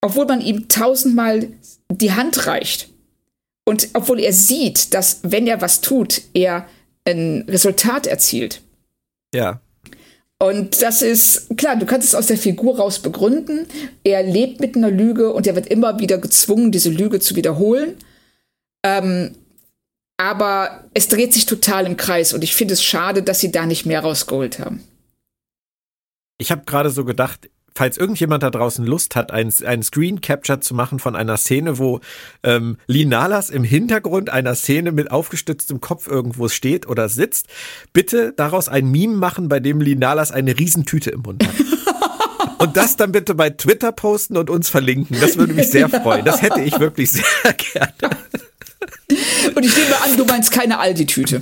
obwohl 0.00 0.26
man 0.26 0.40
ihm 0.40 0.68
tausendmal 0.68 1.48
die 1.90 2.12
Hand 2.12 2.46
reicht 2.46 2.88
und 3.64 3.88
obwohl 3.94 4.20
er 4.20 4.32
sieht, 4.32 4.94
dass 4.94 5.20
wenn 5.22 5.46
er 5.46 5.60
was 5.60 5.80
tut, 5.80 6.22
er 6.34 6.68
ein 7.04 7.44
Resultat 7.48 8.06
erzielt. 8.06 8.62
Ja. 9.34 9.60
Und 10.42 10.80
das 10.80 11.02
ist, 11.02 11.54
klar, 11.58 11.76
du 11.76 11.84
kannst 11.84 12.08
es 12.08 12.14
aus 12.14 12.26
der 12.26 12.38
Figur 12.38 12.78
raus 12.78 13.00
begründen. 13.00 13.66
Er 14.04 14.22
lebt 14.22 14.60
mit 14.60 14.74
einer 14.74 14.90
Lüge 14.90 15.34
und 15.34 15.46
er 15.46 15.54
wird 15.54 15.66
immer 15.66 15.98
wieder 15.98 16.16
gezwungen, 16.16 16.72
diese 16.72 16.88
Lüge 16.88 17.20
zu 17.20 17.36
wiederholen. 17.36 17.96
Ähm, 18.82 19.34
aber 20.16 20.84
es 20.94 21.08
dreht 21.08 21.34
sich 21.34 21.44
total 21.44 21.86
im 21.86 21.98
Kreis 21.98 22.32
und 22.32 22.42
ich 22.42 22.54
finde 22.54 22.72
es 22.72 22.82
schade, 22.82 23.22
dass 23.22 23.40
sie 23.40 23.52
da 23.52 23.66
nicht 23.66 23.84
mehr 23.84 24.00
rausgeholt 24.00 24.58
haben. 24.58 24.82
Ich 26.38 26.50
habe 26.50 26.62
gerade 26.64 26.88
so 26.88 27.04
gedacht, 27.04 27.49
falls 27.74 27.96
irgendjemand 27.96 28.42
da 28.42 28.50
draußen 28.50 28.84
Lust 28.84 29.16
hat, 29.16 29.30
einen, 29.30 29.52
einen 29.64 29.82
Screen 29.82 30.20
Capture 30.20 30.60
zu 30.60 30.74
machen 30.74 30.98
von 30.98 31.16
einer 31.16 31.36
Szene, 31.36 31.78
wo 31.78 32.00
ähm, 32.42 32.76
Linalas 32.86 33.50
im 33.50 33.64
Hintergrund 33.64 34.30
einer 34.30 34.54
Szene 34.54 34.92
mit 34.92 35.10
aufgestütztem 35.10 35.80
Kopf 35.80 36.06
irgendwo 36.06 36.48
steht 36.48 36.86
oder 36.88 37.08
sitzt, 37.08 37.46
bitte 37.92 38.32
daraus 38.36 38.68
ein 38.68 38.90
Meme 38.90 39.16
machen, 39.16 39.48
bei 39.48 39.60
dem 39.60 39.80
Linalas 39.80 40.32
eine 40.32 40.58
Riesentüte 40.58 41.10
im 41.10 41.20
Mund 41.20 41.46
hat. 41.46 41.54
Und 42.60 42.76
das 42.76 42.96
dann 42.96 43.10
bitte 43.10 43.34
bei 43.34 43.48
Twitter 43.48 43.90
posten 43.90 44.36
und 44.36 44.50
uns 44.50 44.68
verlinken. 44.68 45.18
Das 45.18 45.38
würde 45.38 45.54
mich 45.54 45.68
sehr 45.68 45.88
freuen. 46.02 46.26
Das 46.26 46.42
hätte 46.42 46.60
ich 46.60 46.78
wirklich 46.78 47.10
sehr 47.10 47.24
gerne. 47.56 47.94
Und 49.54 49.64
ich 49.64 49.74
nehme 49.74 50.00
an, 50.02 50.16
du 50.18 50.26
meinst 50.26 50.52
keine 50.52 50.78
Aldi-Tüte. 50.78 51.40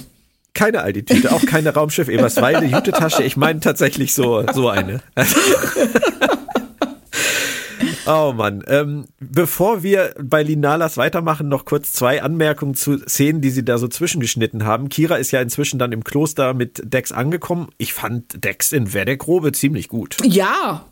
Keine 0.59 0.83
Aldi-Tüte, 0.83 1.31
auch 1.31 1.47
keine 1.47 1.73
Raumschiff 1.73 2.09
Eberswalde 2.09 2.67
Jutetasche. 2.67 3.23
Ich 3.23 3.37
meine 3.37 3.61
tatsächlich 3.61 4.13
so, 4.13 4.45
so 4.53 4.69
eine. 4.69 5.01
Oh 8.11 8.33
Mann. 8.35 8.65
Ähm, 8.69 9.05
bevor 9.21 9.83
wir 9.83 10.15
bei 10.19 10.43
Linalas 10.43 10.97
weitermachen, 10.97 11.49
noch 11.49 11.67
kurz 11.67 11.93
zwei 11.93 12.23
Anmerkungen 12.23 12.75
zu 12.75 12.97
Szenen, 13.01 13.43
die 13.43 13.51
sie 13.51 13.67
da 13.67 13.77
so 13.77 13.87
zwischengeschnitten 13.87 14.65
haben. 14.65 14.89
Kira 14.89 15.17
ist 15.17 15.31
ja 15.31 15.43
inzwischen 15.43 15.79
dann 15.79 15.93
im 15.93 16.03
Kloster 16.05 16.55
mit 16.55 16.81
Dex 16.83 17.13
angekommen. 17.13 17.69
Ich 17.77 17.93
fand 17.93 18.43
Dex 18.43 18.73
in 18.73 18.95
Werdegrobe 18.95 19.53
ziemlich 19.53 19.89
gut. 19.89 20.17
Ja. 20.25 20.87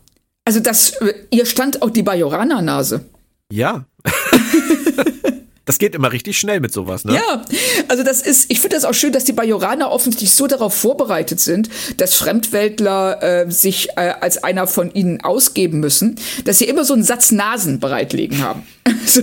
Also 0.45 0.59
das, 0.59 0.99
ihr 1.31 1.47
stand 1.47 1.81
auch 1.81 1.89
die 1.89 2.03
Bajorana-Nase. 2.03 3.05
Ja. 3.51 3.85
Das 5.67 5.79
geht 5.79 5.95
immer 5.95 6.13
richtig 6.13 6.39
schnell 6.39 6.61
mit 6.61 6.71
sowas, 6.71 7.03
ne? 7.03 7.13
Ja, 7.15 7.45
also 7.89 8.01
das 8.01 8.21
ist, 8.21 8.49
ich 8.49 8.61
finde 8.61 8.77
das 8.77 8.85
auch 8.85 8.93
schön, 8.93 9.11
dass 9.11 9.25
die 9.25 9.33
Bajoraner 9.33 9.91
offensichtlich 9.91 10.31
so 10.31 10.47
darauf 10.47 10.73
vorbereitet 10.73 11.41
sind, 11.41 11.69
dass 11.97 12.15
Fremdweltler 12.15 13.21
äh, 13.21 13.51
sich 13.51 13.89
äh, 13.97 14.13
als 14.21 14.43
einer 14.45 14.65
von 14.65 14.93
ihnen 14.93 15.19
ausgeben 15.19 15.81
müssen, 15.81 16.17
dass 16.45 16.59
sie 16.59 16.65
immer 16.65 16.85
so 16.85 16.93
einen 16.93 17.03
Satz 17.03 17.33
Nasen 17.33 17.81
bereitlegen 17.81 18.41
haben. 18.41 18.65
so. 19.05 19.21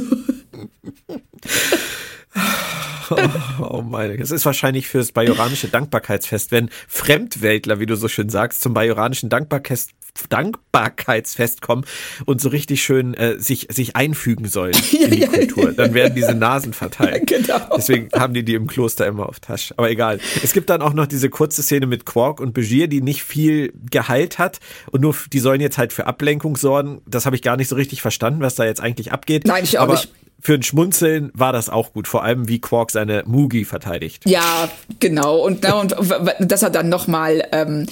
Oh, 3.10 3.16
oh 3.60 3.82
meine, 3.82 4.18
das 4.18 4.30
ist 4.30 4.44
wahrscheinlich 4.44 4.86
fürs 4.88 5.12
bajoranische 5.12 5.68
Dankbarkeitsfest, 5.68 6.52
wenn 6.52 6.68
Fremdweltler, 6.88 7.80
wie 7.80 7.86
du 7.86 7.96
so 7.96 8.08
schön 8.08 8.28
sagst, 8.28 8.60
zum 8.60 8.74
bajoranischen 8.74 9.30
Dankbarkeits 9.30 9.88
Dankbarkeitsfest 10.28 11.60
kommen 11.60 11.84
und 12.24 12.40
so 12.40 12.48
richtig 12.48 12.82
schön 12.82 13.14
äh, 13.14 13.38
sich, 13.38 13.68
sich 13.70 13.96
einfügen 13.96 14.46
sollen 14.46 14.74
ja, 14.92 15.06
in 15.06 15.10
die 15.10 15.20
ja, 15.20 15.28
Kultur. 15.28 15.72
Dann 15.72 15.94
werden 15.94 16.14
diese 16.14 16.34
Nasen 16.34 16.72
verteilt. 16.72 17.26
Genau. 17.26 17.60
Deswegen 17.76 18.08
haben 18.14 18.34
die 18.34 18.44
die 18.44 18.54
im 18.54 18.66
Kloster 18.66 19.06
immer 19.06 19.28
auf 19.28 19.40
Tasche. 19.40 19.74
Aber 19.76 19.90
egal. 19.90 20.20
Es 20.42 20.52
gibt 20.52 20.70
dann 20.70 20.82
auch 20.82 20.94
noch 20.94 21.06
diese 21.06 21.30
kurze 21.30 21.62
Szene 21.62 21.86
mit 21.86 22.06
Quark 22.06 22.40
und 22.40 22.54
Begier, 22.54 22.88
die 22.88 23.02
nicht 23.02 23.24
viel 23.24 23.72
Gehalt 23.90 24.38
hat 24.38 24.60
und 24.90 25.00
nur, 25.00 25.14
die 25.32 25.40
sollen 25.40 25.60
jetzt 25.60 25.78
halt 25.78 25.92
für 25.92 26.06
Ablenkung 26.06 26.56
sorgen. 26.56 27.02
Das 27.06 27.26
habe 27.26 27.36
ich 27.36 27.42
gar 27.42 27.56
nicht 27.56 27.68
so 27.68 27.76
richtig 27.76 28.02
verstanden, 28.02 28.40
was 28.40 28.54
da 28.54 28.64
jetzt 28.64 28.80
eigentlich 28.80 29.12
abgeht. 29.12 29.46
Nein, 29.46 29.64
ich 29.64 29.78
auch 29.78 29.84
Aber 29.84 29.94
nicht 29.94 30.12
für 30.44 30.52
ein 30.54 30.62
Schmunzeln 30.62 31.30
war 31.32 31.54
das 31.54 31.70
auch 31.70 31.94
gut, 31.94 32.06
vor 32.06 32.22
allem 32.22 32.48
wie 32.48 32.60
Quark 32.60 32.90
seine 32.90 33.22
Mugi 33.26 33.64
verteidigt. 33.64 34.28
Ja, 34.28 34.68
genau. 35.00 35.38
Und, 35.38 35.64
und 35.64 35.96
dass 36.38 36.62
er 36.62 36.68
dann 36.68 36.90
nochmal, 36.90 37.48
ähm, 37.50 37.86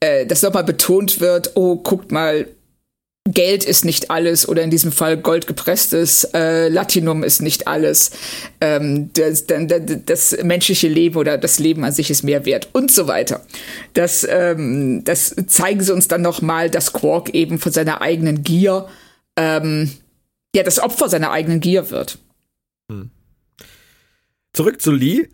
äh, 0.00 0.24
dass 0.24 0.40
nochmal 0.40 0.64
betont 0.64 1.20
wird, 1.20 1.52
oh, 1.54 1.76
guckt 1.76 2.10
mal, 2.10 2.46
Geld 3.30 3.62
ist 3.62 3.84
nicht 3.84 4.10
alles 4.10 4.48
oder 4.48 4.62
in 4.62 4.70
diesem 4.70 4.90
Fall 4.90 5.18
goldgepresstes 5.18 6.24
äh, 6.32 6.68
Latinum 6.68 7.22
ist 7.22 7.42
nicht 7.42 7.68
alles. 7.68 8.12
Ähm, 8.62 9.10
das, 9.12 9.44
das, 9.44 9.66
das, 10.06 10.36
menschliche 10.42 10.88
Leben 10.88 11.16
oder 11.16 11.36
das 11.36 11.58
Leben 11.58 11.84
an 11.84 11.92
sich 11.92 12.10
ist 12.10 12.22
mehr 12.22 12.46
wert 12.46 12.70
und 12.72 12.90
so 12.90 13.06
weiter. 13.06 13.42
Das, 13.92 14.26
ähm, 14.26 15.04
das 15.04 15.36
zeigen 15.46 15.82
sie 15.82 15.92
uns 15.92 16.08
dann 16.08 16.22
noch 16.22 16.40
mal, 16.40 16.70
dass 16.70 16.94
Quark 16.94 17.34
eben 17.34 17.58
von 17.58 17.70
seiner 17.70 18.00
eigenen 18.00 18.44
Gier 18.44 18.88
ähm, 19.36 19.90
ja 20.54 20.62
das 20.62 20.78
Opfer 20.78 21.08
seiner 21.08 21.30
eigenen 21.30 21.60
Gier 21.60 21.90
wird. 21.90 22.18
Hm. 22.90 23.10
Zurück 24.52 24.80
zu 24.80 24.92
Lee. 24.92 25.28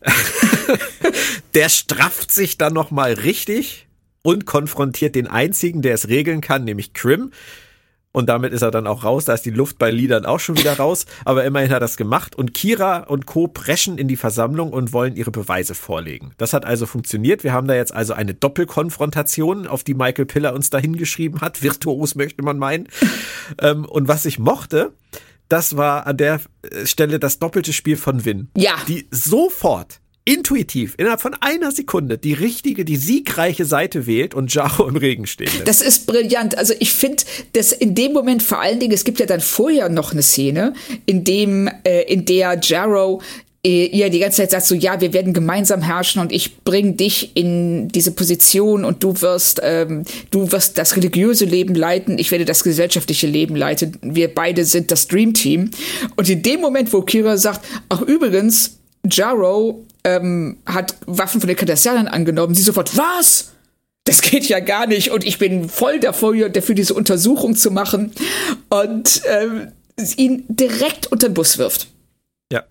der 1.55 1.69
strafft 1.69 2.33
sich 2.33 2.59
dann 2.59 2.75
noch 2.75 2.91
mal 2.91 3.12
richtig 3.12 3.87
und 4.23 4.47
konfrontiert 4.47 5.15
den 5.15 5.27
einzigen, 5.27 5.83
der 5.83 5.95
es 5.95 6.09
regeln 6.09 6.41
kann, 6.41 6.65
nämlich 6.65 6.95
Crim. 6.95 7.31
Und 8.15 8.29
damit 8.29 8.53
ist 8.53 8.62
er 8.62 8.71
dann 8.71 8.87
auch 8.87 9.03
raus. 9.03 9.25
Da 9.25 9.35
ist 9.35 9.45
die 9.45 9.51
Luft 9.51 9.77
bei 9.77 9.91
Liedern 9.91 10.25
auch 10.25 10.39
schon 10.39 10.57
wieder 10.57 10.77
raus. 10.77 11.05
Aber 11.25 11.45
immerhin 11.45 11.69
hat 11.71 11.79
er 11.79 11.81
das 11.81 11.97
gemacht. 11.97 12.37
Und 12.37 12.55
Kira 12.55 12.99
und 12.99 13.27
Co. 13.27 13.49
preschen 13.49 13.99
in 13.99 14.07
die 14.07 14.15
Versammlung 14.15 14.73
und 14.73 14.93
wollen 14.93 15.17
ihre 15.17 15.33
Beweise 15.33 15.75
vorlegen. 15.75 16.33
Das 16.39 16.53
hat 16.53 16.65
also 16.65 16.87
funktioniert. 16.87 17.43
Wir 17.43 17.53
haben 17.53 17.67
da 17.67 17.75
jetzt 17.75 17.93
also 17.93 18.12
eine 18.12 18.33
Doppelkonfrontation, 18.33 19.67
auf 19.67 19.83
die 19.83 19.95
Michael 19.95 20.27
Piller 20.27 20.55
uns 20.55 20.71
da 20.71 20.79
hingeschrieben 20.79 21.41
hat. 21.41 21.61
Virtuos 21.65 22.15
möchte 22.15 22.43
man 22.43 22.57
meinen. 22.57 22.89
Ähm, 23.61 23.85
und 23.85 24.09
was 24.09 24.25
ich 24.25 24.39
mochte, 24.39 24.93
das 25.49 25.77
war 25.77 26.07
an 26.07 26.17
der 26.17 26.41
Stelle 26.85 27.19
das 27.19 27.39
doppelte 27.39 27.75
Spiel 27.75 27.97
von 27.97 28.25
Win. 28.25 28.49
Ja. 28.57 28.73
Die 28.89 29.07
sofort 29.11 30.01
intuitiv 30.27 30.95
innerhalb 30.97 31.20
von 31.20 31.35
einer 31.41 31.70
Sekunde 31.70 32.16
die 32.16 32.33
richtige, 32.33 32.85
die 32.85 32.97
siegreiche 32.97 33.64
Seite 33.64 34.07
wählt 34.07 34.35
und 34.35 34.53
Jaro 34.53 34.89
im 34.89 34.97
Regen 34.97 35.25
lässt. 35.25 35.66
Das 35.66 35.83
ist 35.83 36.07
brillant. 36.07 36.57
Also 36.57 36.72
ich 36.79 36.93
finde, 36.93 37.25
dass 37.53 37.72
in 37.72 37.95
dem 37.95 38.12
Moment 38.12 38.43
vor 38.43 38.61
allen 38.61 38.81
Dingen, 38.81 38.93
es 38.93 39.05
gibt 39.05 39.20
ja 39.20 39.27
dann 39.27 39.41
vorher 39.41 39.89
noch 39.89 40.12
eine 40.12 40.22
Szene, 40.22 40.72
in 41.05 41.25
dem, 41.25 41.68
äh, 41.85 42.03
in 42.03 42.25
der 42.25 42.59
Jaro 42.62 43.20
ihr 43.66 44.11
die 44.11 44.18
ganze 44.18 44.43
Zeit 44.43 44.51
sagt 44.51 44.66
so, 44.66 44.75
ja, 44.75 45.01
wir 45.01 45.14
werden 45.14 45.33
gemeinsam 45.33 45.81
herrschen 45.81 46.20
und 46.20 46.33
ich 46.33 46.59
bring 46.64 46.99
dich 46.99 47.35
in 47.35 47.89
diese 47.89 48.11
Position 48.11 48.85
und 48.85 49.03
du 49.03 49.22
wirst, 49.22 49.61
ähm, 49.64 50.05
du 50.31 50.53
wirst 50.53 50.77
das 50.77 50.97
religiöse 50.97 51.47
Leben 51.47 51.75
leiten, 51.75 52.18
ich 52.18 52.31
werde 52.31 52.45
das 52.45 52.62
gesellschaftliche 52.62 53.27
Leben 53.27 53.57
leiten. 53.57 53.97
Wir 54.03 54.29
beide 54.29 54.66
sind 54.66 54.91
das 54.91 55.09
Dream 55.09 55.33
Team. 55.33 55.70
Und 56.14 56.29
in 56.29 56.43
dem 56.43 56.61
Moment, 56.61 56.93
wo 56.93 57.01
Kira 57.01 57.39
sagt, 57.39 57.64
ach 57.89 58.03
übrigens, 58.03 58.77
Jarrow 59.11 59.83
ähm, 60.05 60.59
hat 60.67 60.97
Waffen 61.07 61.41
von 61.41 61.49
den 61.49 61.57
Cardassianern 61.57 62.09
angenommen, 62.09 62.55
sie 62.55 62.63
sofort, 62.63 62.97
was? 62.97 63.55
das 64.05 64.21
geht 64.21 64.45
ja 64.45 64.61
gar 64.61 64.87
nicht 64.87 65.11
und 65.11 65.25
ich 65.25 65.39
bin 65.39 65.69
voll 65.69 65.99
dafür, 65.99 66.51
dafür 66.51 66.75
diese 66.75 66.95
Untersuchung 66.95 67.57
zu 67.57 67.71
machen 67.71 68.13
und 68.69 69.23
ähm, 69.27 69.73
ihn 70.17 70.45
direkt 70.49 71.07
unter 71.11 71.29
den 71.29 71.35
Bus 71.35 71.59
wirft. 71.59 71.89
Ja. 72.53 72.65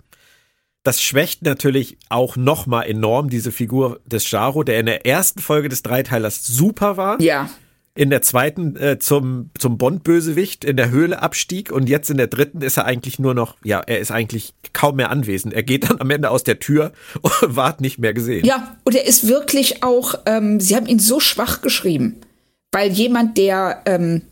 Das 0.84 1.02
schwächt 1.02 1.42
natürlich 1.42 1.98
auch 2.08 2.36
nochmal 2.36 2.86
enorm 2.86 3.30
diese 3.30 3.50
Figur 3.50 4.00
des 4.06 4.30
Jaro, 4.30 4.62
der 4.62 4.78
in 4.78 4.86
der 4.86 5.06
ersten 5.06 5.40
Folge 5.40 5.68
des 5.68 5.82
Dreiteilers 5.82 6.46
super 6.46 6.96
war. 6.96 7.20
Ja 7.20 7.50
in 7.96 8.10
der 8.10 8.22
zweiten 8.22 8.76
äh, 8.76 8.98
zum, 8.98 9.50
zum 9.56 9.78
Bond-Bösewicht 9.78 10.64
in 10.64 10.76
der 10.76 10.90
Höhle 10.90 11.22
abstieg 11.22 11.70
und 11.70 11.88
jetzt 11.88 12.10
in 12.10 12.16
der 12.16 12.26
dritten 12.26 12.60
ist 12.60 12.76
er 12.76 12.86
eigentlich 12.86 13.20
nur 13.20 13.34
noch, 13.34 13.56
ja, 13.62 13.80
er 13.80 14.00
ist 14.00 14.10
eigentlich 14.10 14.52
kaum 14.72 14.96
mehr 14.96 15.10
anwesend. 15.10 15.54
Er 15.54 15.62
geht 15.62 15.88
dann 15.88 16.00
am 16.00 16.10
Ende 16.10 16.30
aus 16.30 16.42
der 16.42 16.58
Tür 16.58 16.92
und 17.22 17.56
ward 17.56 17.80
nicht 17.80 17.98
mehr 17.98 18.12
gesehen. 18.12 18.44
Ja, 18.44 18.76
und 18.84 18.96
er 18.96 19.06
ist 19.06 19.28
wirklich 19.28 19.84
auch, 19.84 20.16
ähm, 20.26 20.58
sie 20.58 20.74
haben 20.74 20.86
ihn 20.86 20.98
so 20.98 21.20
schwach 21.20 21.62
geschrieben, 21.62 22.16
weil 22.72 22.90
jemand, 22.90 23.38
der, 23.38 23.82
ähm, 23.86 24.22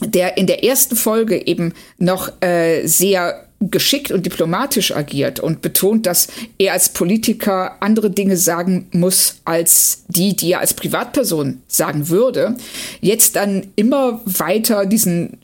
der 0.00 0.36
in 0.36 0.46
der 0.46 0.64
ersten 0.64 0.94
Folge 0.94 1.44
eben 1.46 1.74
noch 1.98 2.40
äh, 2.40 2.86
sehr 2.86 3.48
geschickt 3.70 4.10
und 4.10 4.26
diplomatisch 4.26 4.94
agiert 4.94 5.40
und 5.40 5.62
betont, 5.62 6.06
dass 6.06 6.28
er 6.58 6.72
als 6.72 6.90
Politiker 6.90 7.76
andere 7.80 8.10
Dinge 8.10 8.36
sagen 8.36 8.88
muss 8.92 9.40
als 9.44 10.04
die, 10.08 10.34
die 10.34 10.52
er 10.52 10.60
als 10.60 10.74
Privatperson 10.74 11.62
sagen 11.68 12.08
würde, 12.08 12.56
jetzt 13.00 13.36
dann 13.36 13.68
immer 13.76 14.20
weiter 14.24 14.86
diesen 14.86 15.38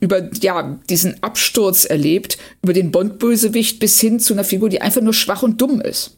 über 0.00 0.30
ja 0.40 0.78
diesen 0.88 1.22
Absturz 1.22 1.84
erlebt 1.84 2.38
über 2.62 2.72
den 2.72 2.90
Bondbösewicht 2.90 3.78
bis 3.78 4.00
hin 4.00 4.20
zu 4.20 4.34
einer 4.34 4.44
Figur, 4.44 4.68
die 4.68 4.80
einfach 4.80 5.02
nur 5.02 5.14
schwach 5.14 5.42
und 5.42 5.60
dumm 5.60 5.80
ist. 5.80 6.16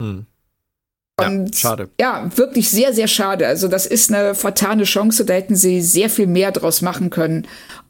Hm. 0.00 0.26
Und 1.18 1.48
ja, 1.48 1.58
schade. 1.58 1.88
Ja, 2.00 2.30
wirklich 2.36 2.70
sehr, 2.70 2.92
sehr 2.92 3.08
schade. 3.08 3.46
Also 3.46 3.66
das 3.66 3.86
ist 3.86 4.12
eine 4.12 4.34
vertane 4.34 4.84
Chance. 4.84 5.24
Da 5.24 5.34
hätten 5.34 5.56
sie 5.56 5.80
sehr 5.80 6.10
viel 6.10 6.28
mehr 6.28 6.52
draus 6.52 6.80
machen 6.80 7.10
können. 7.10 7.46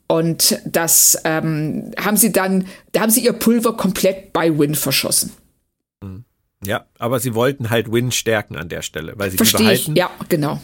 Und 0.08 0.58
das 0.64 1.20
ähm, 1.24 1.92
haben 1.98 2.16
sie 2.16 2.32
dann, 2.32 2.66
da 2.92 3.00
haben 3.02 3.10
sie 3.10 3.22
ihr 3.22 3.34
Pulver 3.34 3.76
komplett 3.76 4.32
bei 4.32 4.58
Win 4.58 4.74
verschossen. 4.74 5.32
Mhm. 6.02 6.24
Ja, 6.64 6.86
aber 6.98 7.20
sie 7.20 7.34
wollten 7.34 7.70
halt 7.70 7.92
Win 7.92 8.10
stärken 8.10 8.56
an 8.56 8.70
der 8.70 8.82
Stelle, 8.82 9.12
weil 9.16 9.30
sie 9.30 9.36
Versteh 9.36 9.58
die 9.58 9.64
behalten. 9.64 9.92
Ich. 9.92 9.98
Ja, 9.98 10.10
genau. 10.28 10.60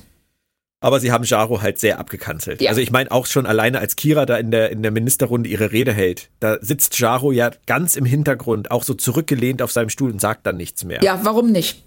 Aber 0.80 1.00
sie 1.00 1.12
haben 1.12 1.24
Jaro 1.24 1.62
halt 1.62 1.78
sehr 1.78 1.98
abgekanzelt. 1.98 2.60
Ja. 2.60 2.70
Also 2.70 2.80
ich 2.80 2.90
meine 2.90 3.10
auch 3.10 3.26
schon 3.26 3.46
alleine 3.46 3.78
als 3.78 3.96
Kira 3.96 4.26
da 4.26 4.36
in 4.36 4.50
der, 4.50 4.70
in 4.70 4.82
der 4.82 4.90
Ministerrunde 4.90 5.48
ihre 5.48 5.72
Rede 5.72 5.92
hält, 5.92 6.30
da 6.40 6.58
sitzt 6.60 6.98
Jaro 6.98 7.32
ja 7.32 7.50
ganz 7.66 7.96
im 7.96 8.04
Hintergrund, 8.04 8.70
auch 8.70 8.82
so 8.82 8.92
zurückgelehnt 8.92 9.62
auf 9.62 9.72
seinem 9.72 9.88
Stuhl 9.88 10.10
und 10.10 10.20
sagt 10.20 10.46
dann 10.46 10.56
nichts 10.56 10.84
mehr. 10.84 11.02
Ja, 11.02 11.20
warum 11.22 11.52
nicht? 11.52 11.82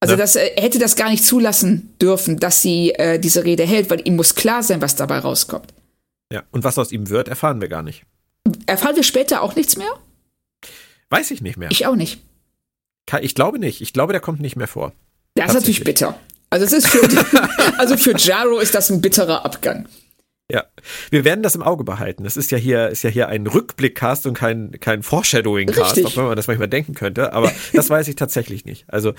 Also 0.00 0.14
ne? 0.14 0.18
das 0.18 0.36
äh, 0.36 0.50
er 0.56 0.62
hätte 0.62 0.78
das 0.78 0.94
gar 0.94 1.10
nicht 1.10 1.24
zulassen 1.24 1.94
dürfen, 2.00 2.38
dass 2.38 2.62
sie 2.62 2.90
äh, 2.90 3.18
diese 3.18 3.44
Rede 3.44 3.64
hält, 3.64 3.90
weil 3.90 4.06
ihm 4.06 4.16
muss 4.16 4.34
klar 4.34 4.62
sein, 4.62 4.80
was 4.80 4.94
dabei 4.94 5.18
rauskommt. 5.18 5.74
Ja, 6.32 6.42
und 6.50 6.64
was 6.64 6.78
aus 6.78 6.92
ihm 6.92 7.08
wird, 7.08 7.28
erfahren 7.28 7.60
wir 7.60 7.68
gar 7.68 7.82
nicht. 7.82 8.04
Erfahren 8.66 8.96
wir 8.96 9.02
später 9.02 9.42
auch 9.42 9.54
nichts 9.54 9.76
mehr? 9.76 9.90
Weiß 11.10 11.30
ich 11.30 11.40
nicht 11.40 11.56
mehr. 11.56 11.70
Ich 11.70 11.86
auch 11.86 11.96
nicht. 11.96 12.20
Ich 13.20 13.34
glaube 13.34 13.58
nicht. 13.58 13.80
Ich 13.80 13.92
glaube, 13.92 14.12
der 14.12 14.20
kommt 14.20 14.40
nicht 14.40 14.56
mehr 14.56 14.68
vor. 14.68 14.92
Das 15.34 15.48
ist 15.48 15.54
natürlich 15.54 15.84
bitter. 15.84 16.18
Also 16.50 16.66
es 16.66 16.72
ist 16.72 16.88
für, 16.88 17.00
also 17.78 17.96
für 17.96 18.16
Jaro 18.16 18.58
ist 18.58 18.74
das 18.74 18.90
ein 18.90 19.00
bitterer 19.00 19.44
Abgang. 19.44 19.88
Ja, 20.50 20.64
wir 21.10 21.24
werden 21.26 21.42
das 21.42 21.54
im 21.54 21.62
Auge 21.62 21.84
behalten. 21.84 22.24
Das 22.24 22.38
ist 22.38 22.50
ja 22.50 22.56
hier, 22.56 22.88
ist 22.88 23.02
ja 23.02 23.10
hier 23.10 23.28
ein 23.28 23.46
Rückblickcast 23.46 24.26
und 24.26 24.32
kein, 24.32 24.72
kein 24.80 25.02
Foreshadowing-Cast, 25.02 26.06
auch 26.06 26.16
wenn 26.16 26.24
man 26.24 26.36
das 26.36 26.46
manchmal 26.46 26.68
denken 26.68 26.94
könnte. 26.94 27.34
Aber 27.34 27.52
das 27.74 27.90
weiß 27.90 28.08
ich 28.08 28.16
tatsächlich 28.16 28.64
nicht. 28.64 28.86
Also, 28.88 29.12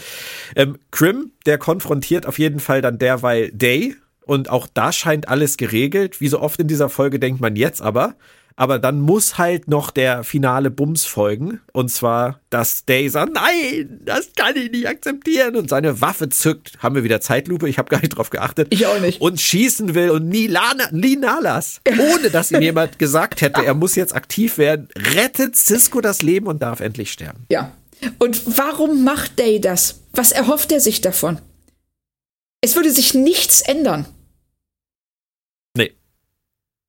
ähm, 0.56 0.80
Krim, 0.90 1.32
der 1.46 1.60
konfrontiert 1.60 2.26
auf 2.26 2.40
jeden 2.40 2.60
Fall 2.60 2.82
dann 2.82 2.98
derweil 2.98 3.52
Day 3.52 3.96
und 4.30 4.52
auch 4.52 4.68
da 4.72 4.92
scheint 4.92 5.28
alles 5.28 5.58
geregelt. 5.58 6.22
Wie 6.22 6.28
so 6.28 6.40
oft 6.40 6.60
in 6.60 6.68
dieser 6.68 6.88
Folge 6.88 7.20
denkt 7.20 7.42
man 7.42 7.56
jetzt 7.56 7.82
aber. 7.82 8.14
Aber 8.56 8.78
dann 8.78 9.02
muss 9.02 9.40
halt 9.40 9.68
noch 9.68 9.90
der 9.90 10.24
finale 10.24 10.70
Bums 10.70 11.06
folgen. 11.06 11.62
Und 11.74 11.90
zwar, 11.90 12.40
dass 12.52 12.86
Day 12.86 13.10
sagt, 13.10 13.34
nein, 13.34 14.02
das 14.06 14.30
kann 14.36 14.56
ich 14.56 14.70
nicht 14.70 14.88
akzeptieren. 14.88 15.56
Und 15.56 15.68
seine 15.68 16.00
Waffe 16.02 16.30
zückt. 16.30 16.78
Haben 16.78 16.94
wir 16.94 17.04
wieder 17.04 17.22
Zeitlupe? 17.22 17.68
Ich 17.68 17.80
habe 17.80 17.90
gar 17.90 18.02
nicht 18.02 18.10
drauf 18.10 18.30
geachtet. 18.30 18.68
Ich 18.70 18.86
auch 18.86 19.00
nicht. 19.00 19.20
Und 19.20 19.42
schießen 19.42 19.96
will. 19.96 20.12
Und 20.12 20.30
Nilana, 20.30 20.90
Ninalas, 20.92 21.82
ohne 21.88 22.30
dass 22.30 22.52
ihm 22.52 22.62
jemand 22.62 23.00
gesagt 23.00 23.42
hätte, 23.42 23.66
er 23.66 23.74
muss 23.74 23.96
jetzt 23.96 24.14
aktiv 24.14 24.60
werden, 24.60 24.90
rettet 25.16 25.56
Cisco 25.56 26.02
das 26.02 26.22
Leben 26.22 26.46
und 26.46 26.62
darf 26.62 26.82
endlich 26.82 27.12
sterben. 27.12 27.48
Ja. 27.50 27.72
Und 28.20 28.60
warum 28.60 29.04
macht 29.04 29.40
Day 29.40 29.60
das? 29.60 30.02
Was 30.14 30.32
erhofft 30.32 30.72
er 30.72 30.82
sich 30.82 31.02
davon? 31.02 31.40
Es 32.62 32.76
würde 32.76 32.92
sich 32.92 33.16
nichts 33.16 33.62
ändern. 33.62 34.06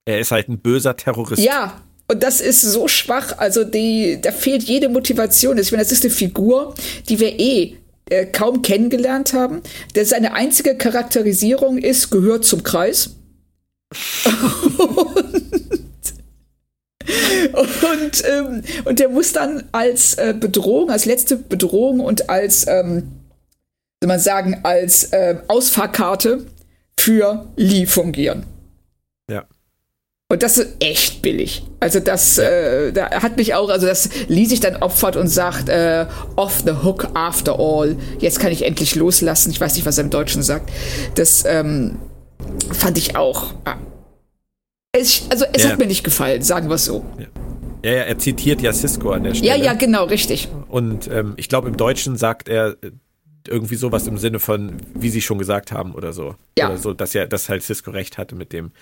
Er 0.05 0.21
ist 0.21 0.31
halt 0.31 0.49
ein 0.49 0.59
böser 0.59 0.97
Terrorist. 0.97 1.43
Ja, 1.43 1.81
und 2.09 2.23
das 2.23 2.41
ist 2.41 2.63
so 2.63 2.89
schwach. 2.89 3.39
Also 3.39 3.63
die, 3.65 4.19
da 4.21 4.33
fehlt 4.33 4.65
jede 4.65 4.89
Motivation. 4.89 5.59
Ich 5.59 5.71
meine, 5.71 5.85
das 5.85 5.93
ist 5.93 6.05
eine 6.05 6.13
Figur, 6.13 6.75
die 7.09 7.21
wir 7.21 7.39
eh 7.39 7.77
äh, 8.09 8.27
kaum 8.27 8.63
kennengelernt 8.63 9.33
haben. 9.33 9.63
Der 9.95 10.05
seine 10.05 10.35
einzige 10.35 10.77
Charakterisierung 10.77 11.79
ist, 11.79 12.11
gehört 12.11 12.45
zum 12.45 12.65
Kreis. 12.65 13.11
und, 17.53 17.85
und, 17.85 18.25
ähm, 18.29 18.63
und 18.85 18.99
der 18.99 19.09
muss 19.09 19.33
dann 19.33 19.65
als 19.73 20.15
äh, 20.15 20.35
Bedrohung, 20.39 20.91
als 20.91 21.05
letzte 21.05 21.37
Bedrohung 21.37 22.01
und 22.01 22.29
als, 22.29 22.67
ähm, 22.67 23.13
soll 24.03 24.09
man 24.09 24.19
sagen, 24.21 24.61
als 24.65 25.05
äh, 25.13 25.37
Ausfahrkarte 25.47 26.47
für 26.99 27.47
Lee 27.57 27.87
fungieren. 27.87 28.45
Und 30.31 30.45
das 30.45 30.59
ist 30.59 30.77
echt 30.79 31.23
billig. 31.23 31.65
Also 31.81 31.99
das 31.99 32.39
äh, 32.39 32.93
da 32.93 33.11
hat 33.11 33.37
mich 33.37 33.55
auch, 33.55 33.69
also 33.69 33.87
das 33.87 34.09
Lee 34.29 34.45
sich 34.45 34.61
dann 34.61 34.77
opfert 34.77 35.17
und 35.17 35.27
sagt, 35.27 35.69
äh, 35.69 36.07
off 36.37 36.63
the 36.65 36.73
hook 36.85 37.09
after 37.15 37.59
all. 37.59 37.97
Jetzt 38.21 38.39
kann 38.39 38.53
ich 38.53 38.65
endlich 38.65 38.95
loslassen. 38.95 39.51
Ich 39.51 39.61
weiß 39.61 39.75
nicht, 39.75 39.87
was 39.87 39.99
er 39.99 40.05
im 40.05 40.11
Deutschen 40.11 40.45
sagt. 40.45 40.71
Das 41.17 41.45
ähm, 41.45 41.99
fand 42.73 42.97
ich 42.97 43.17
auch. 43.17 43.53
Ah. 43.65 43.75
Es, 44.93 45.25
also 45.31 45.47
es 45.53 45.65
ja. 45.65 45.71
hat 45.71 45.79
mir 45.81 45.87
nicht 45.87 46.05
gefallen, 46.05 46.43
sagen 46.43 46.69
wir 46.69 46.77
es 46.77 46.85
so. 46.85 47.05
Ja. 47.19 47.27
Ja, 47.83 47.93
ja, 47.93 48.03
er 48.03 48.19
zitiert 48.19 48.61
ja 48.61 48.73
Cisco 48.73 49.11
an 49.11 49.25
der 49.25 49.35
Stelle. 49.35 49.57
Ja, 49.57 49.57
ja, 49.57 49.73
genau, 49.73 50.05
richtig. 50.05 50.49
Und 50.69 51.09
ähm, 51.09 51.33
ich 51.39 51.49
glaube, 51.49 51.69
im 51.69 51.77
Deutschen 51.77 52.17
sagt 52.17 52.49
er 52.49 52.77
äh, 52.83 52.91
irgendwie 53.49 53.77
sowas 53.77 54.07
im 54.07 54.19
Sinne 54.19 54.39
von, 54.39 54.77
wie 54.95 55.09
Sie 55.09 55.23
schon 55.23 55.39
gesagt 55.39 55.73
haben 55.73 55.95
oder 55.95 56.13
so. 56.13 56.37
Ja. 56.59 56.69
Oder 56.69 56.77
so, 56.77 56.93
dass 56.93 57.15
ja, 57.15 57.27
dass 57.27 57.49
halt 57.49 57.63
Cisco 57.63 57.91
recht 57.91 58.19
hatte 58.19 58.37
mit 58.37 58.53
dem, 58.53 58.73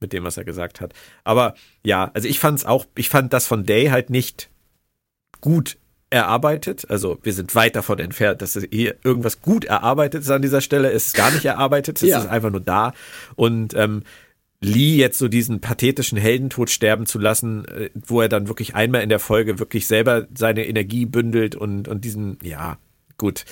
mit 0.00 0.12
dem, 0.12 0.24
was 0.24 0.36
er 0.36 0.44
gesagt 0.44 0.80
hat. 0.80 0.92
Aber 1.24 1.54
ja, 1.84 2.10
also 2.14 2.28
ich 2.28 2.38
fand 2.38 2.58
es 2.58 2.64
auch, 2.64 2.86
ich 2.96 3.08
fand 3.08 3.32
das 3.32 3.46
von 3.46 3.64
Day 3.64 3.86
halt 3.86 4.10
nicht 4.10 4.50
gut 5.40 5.78
erarbeitet. 6.10 6.88
Also 6.88 7.18
wir 7.22 7.32
sind 7.32 7.54
weit 7.54 7.76
davon 7.76 7.98
entfernt, 7.98 8.42
dass 8.42 8.58
hier 8.70 8.96
irgendwas 9.02 9.40
gut 9.40 9.64
erarbeitet 9.64 10.22
ist 10.22 10.30
an 10.30 10.42
dieser 10.42 10.60
Stelle. 10.60 10.90
Es 10.90 11.08
ist 11.08 11.16
gar 11.16 11.30
nicht 11.30 11.44
erarbeitet, 11.44 12.02
es 12.02 12.08
ja. 12.08 12.18
ist 12.18 12.28
einfach 12.28 12.50
nur 12.50 12.60
da. 12.60 12.92
Und 13.34 13.74
ähm, 13.74 14.02
Lee 14.60 14.96
jetzt 14.96 15.18
so 15.18 15.28
diesen 15.28 15.60
pathetischen 15.60 16.18
Heldentod 16.18 16.70
sterben 16.70 17.06
zu 17.06 17.18
lassen, 17.18 17.66
äh, 17.66 17.90
wo 17.94 18.20
er 18.20 18.28
dann 18.28 18.48
wirklich 18.48 18.74
einmal 18.74 19.02
in 19.02 19.08
der 19.08 19.18
Folge 19.18 19.58
wirklich 19.58 19.86
selber 19.86 20.26
seine 20.34 20.66
Energie 20.66 21.06
bündelt 21.06 21.54
und, 21.54 21.88
und 21.88 22.04
diesen, 22.04 22.38
ja, 22.42 22.78
gut. 23.18 23.44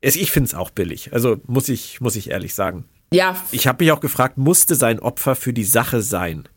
Ich 0.00 0.30
finde 0.30 0.48
es 0.48 0.54
auch 0.54 0.70
billig. 0.70 1.12
Also 1.12 1.40
muss 1.46 1.68
ich, 1.68 2.00
muss 2.00 2.16
ich 2.16 2.30
ehrlich 2.30 2.54
sagen. 2.54 2.84
Ja. 3.14 3.40
Ich 3.52 3.66
habe 3.68 3.84
mich 3.84 3.92
auch 3.92 4.00
gefragt, 4.00 4.38
musste 4.38 4.74
sein 4.74 4.98
Opfer 4.98 5.36
für 5.36 5.52
die 5.52 5.64
Sache 5.64 6.02
sein? 6.02 6.48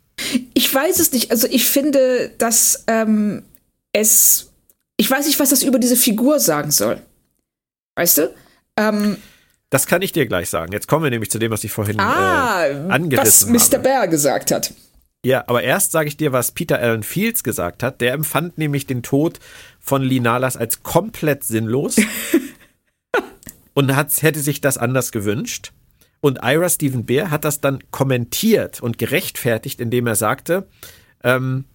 Ich 0.55 0.73
weiß 0.73 0.97
es 0.99 1.11
nicht. 1.11 1.29
Also 1.29 1.47
ich 1.47 1.65
finde, 1.65 2.31
dass 2.39 2.83
ähm, 2.87 3.43
es. 3.93 4.51
Ich 4.97 5.09
weiß 5.09 5.27
nicht, 5.27 5.39
was 5.39 5.51
das 5.51 5.61
über 5.61 5.77
diese 5.77 5.95
Figur 5.95 6.39
sagen 6.39 6.71
soll. 6.71 6.99
Weißt 7.95 8.17
du? 8.17 8.33
Ähm, 8.75 9.17
das 9.69 9.85
kann 9.85 10.01
ich 10.01 10.11
dir 10.13 10.25
gleich 10.25 10.49
sagen. 10.49 10.71
Jetzt 10.71 10.87
kommen 10.87 11.03
wir 11.03 11.11
nämlich 11.11 11.29
zu 11.29 11.37
dem, 11.37 11.51
was 11.51 11.63
ich 11.63 11.71
vorhin 11.71 11.99
ah, 11.99 12.65
äh, 12.65 12.73
angerissen 12.89 13.53
was 13.53 13.71
Mr. 13.71 13.77
Bear 13.77 14.07
gesagt 14.07 14.49
hat. 14.49 14.73
Ja, 15.23 15.43
aber 15.47 15.61
erst 15.61 15.91
sage 15.91 16.07
ich 16.07 16.17
dir, 16.17 16.31
was 16.31 16.51
Peter 16.51 16.79
Allen 16.79 17.03
Fields 17.03 17.43
gesagt 17.43 17.83
hat. 17.83 18.01
Der 18.01 18.13
empfand 18.13 18.57
nämlich 18.57 18.87
den 18.87 19.03
Tod 19.03 19.39
von 19.79 20.01
Linalas 20.01 20.57
als 20.57 20.81
komplett 20.81 21.43
sinnlos 21.43 21.97
und 23.75 23.95
hat, 23.95 24.21
hätte 24.23 24.39
sich 24.39 24.61
das 24.61 24.79
anders 24.79 25.11
gewünscht. 25.11 25.73
Und 26.19 26.39
Ira 26.43 26.69
Stephen 26.69 27.05
Bear 27.05 27.31
hat 27.31 27.45
das 27.45 27.61
dann 27.61 27.79
kommentiert 27.91 28.81
und 28.81 28.97
gerechtfertigt, 28.97 29.79
indem 29.79 30.07
er 30.07 30.15
sagte, 30.15 30.67
ähm, 31.23 31.65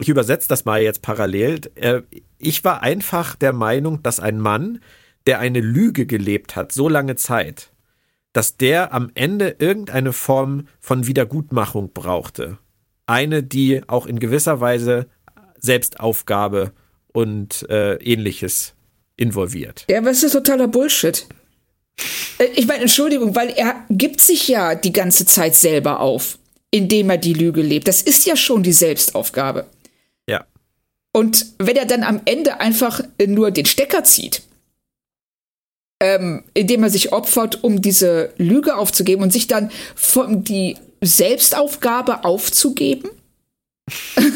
ich 0.00 0.08
übersetze 0.08 0.48
das 0.48 0.64
mal 0.64 0.82
jetzt 0.82 1.02
parallel. 1.02 1.60
Äh, 1.76 2.02
ich 2.38 2.64
war 2.64 2.82
einfach 2.82 3.36
der 3.36 3.52
Meinung, 3.52 4.02
dass 4.02 4.20
ein 4.20 4.38
Mann, 4.38 4.80
der 5.26 5.38
eine 5.38 5.60
Lüge 5.60 6.06
gelebt 6.06 6.56
hat, 6.56 6.72
so 6.72 6.88
lange 6.88 7.16
Zeit, 7.16 7.70
dass 8.32 8.56
der 8.56 8.92
am 8.92 9.10
Ende 9.14 9.56
irgendeine 9.58 10.12
Form 10.12 10.66
von 10.80 11.06
Wiedergutmachung 11.06 11.92
brauchte. 11.92 12.58
Eine, 13.06 13.42
die 13.42 13.82
auch 13.88 14.06
in 14.06 14.18
gewisser 14.18 14.60
Weise 14.60 15.06
Selbstaufgabe 15.58 16.72
und 17.12 17.68
äh, 17.70 17.94
ähnliches 17.96 18.74
involviert. 19.16 19.86
Ja, 19.88 20.04
was 20.04 20.22
ist 20.22 20.32
totaler 20.32 20.68
Bullshit? 20.68 21.26
Äh, 22.38 22.46
ich 22.54 22.66
meine, 22.66 22.82
Entschuldigung, 22.82 23.34
weil 23.34 23.50
er 23.50 23.84
gibt 23.90 24.20
sich 24.20 24.48
ja 24.48 24.74
die 24.74 24.92
ganze 24.92 25.26
Zeit 25.26 25.54
selber 25.54 26.00
auf, 26.00 26.38
indem 26.70 27.10
er 27.10 27.18
die 27.18 27.34
Lüge 27.34 27.62
lebt. 27.62 27.88
Das 27.88 28.02
ist 28.02 28.26
ja 28.26 28.36
schon 28.36 28.62
die 28.62 28.72
Selbstaufgabe. 28.72 29.66
Ja. 30.28 30.44
Und 31.12 31.46
wenn 31.58 31.76
er 31.76 31.86
dann 31.86 32.02
am 32.02 32.20
Ende 32.24 32.60
einfach 32.60 33.02
nur 33.26 33.50
den 33.50 33.66
Stecker 33.66 34.04
zieht, 34.04 34.42
ähm, 36.00 36.42
indem 36.54 36.82
er 36.82 36.90
sich 36.90 37.12
opfert, 37.12 37.62
um 37.62 37.80
diese 37.80 38.32
Lüge 38.36 38.76
aufzugeben 38.76 39.22
und 39.22 39.32
sich 39.32 39.46
dann 39.46 39.70
von 39.94 40.44
die 40.44 40.76
Selbstaufgabe 41.00 42.24
aufzugeben? 42.24 43.10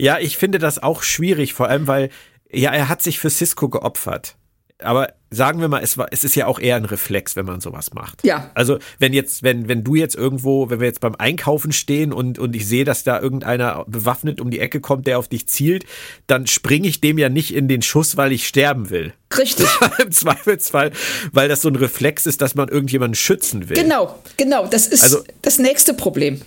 ja, 0.00 0.18
ich 0.18 0.38
finde 0.38 0.58
das 0.58 0.82
auch 0.82 1.02
schwierig, 1.02 1.52
vor 1.52 1.68
allem 1.68 1.86
weil 1.86 2.10
ja, 2.50 2.72
er 2.72 2.88
hat 2.88 3.02
sich 3.02 3.18
für 3.18 3.28
Cisco 3.28 3.68
geopfert 3.68 4.37
aber 4.80 5.12
sagen 5.30 5.60
wir 5.60 5.68
mal, 5.68 5.82
es 5.82 5.98
war, 5.98 6.08
es 6.12 6.24
ist 6.24 6.36
ja 6.36 6.46
auch 6.46 6.58
eher 6.58 6.76
ein 6.76 6.84
Reflex, 6.84 7.36
wenn 7.36 7.44
man 7.44 7.60
sowas 7.60 7.92
macht. 7.92 8.24
Ja. 8.24 8.50
Also 8.54 8.78
wenn 8.98 9.12
jetzt, 9.12 9.42
wenn, 9.42 9.68
wenn 9.68 9.84
du 9.84 9.94
jetzt 9.94 10.14
irgendwo, 10.14 10.70
wenn 10.70 10.80
wir 10.80 10.86
jetzt 10.86 11.00
beim 11.00 11.16
Einkaufen 11.16 11.72
stehen 11.72 12.12
und, 12.12 12.38
und 12.38 12.54
ich 12.54 12.66
sehe, 12.66 12.84
dass 12.84 13.02
da 13.02 13.20
irgendeiner 13.20 13.84
bewaffnet 13.88 14.40
um 14.40 14.50
die 14.50 14.60
Ecke 14.60 14.80
kommt, 14.80 15.06
der 15.06 15.18
auf 15.18 15.28
dich 15.28 15.48
zielt, 15.48 15.84
dann 16.26 16.46
springe 16.46 16.88
ich 16.88 17.00
dem 17.00 17.18
ja 17.18 17.28
nicht 17.28 17.54
in 17.54 17.68
den 17.68 17.82
Schuss, 17.82 18.16
weil 18.16 18.32
ich 18.32 18.46
sterben 18.46 18.88
will. 18.90 19.12
Richtig. 19.36 19.66
Im 19.98 20.12
Zweifelsfall, 20.12 20.92
weil 21.32 21.48
das 21.48 21.60
so 21.60 21.68
ein 21.68 21.76
Reflex 21.76 22.26
ist, 22.26 22.40
dass 22.40 22.54
man 22.54 22.68
irgendjemanden 22.68 23.16
schützen 23.16 23.68
will. 23.68 23.76
Genau, 23.76 24.18
genau. 24.36 24.66
Das 24.66 24.86
ist 24.86 25.02
also, 25.02 25.24
das 25.42 25.58
nächste 25.58 25.92
Problem. 25.92 26.40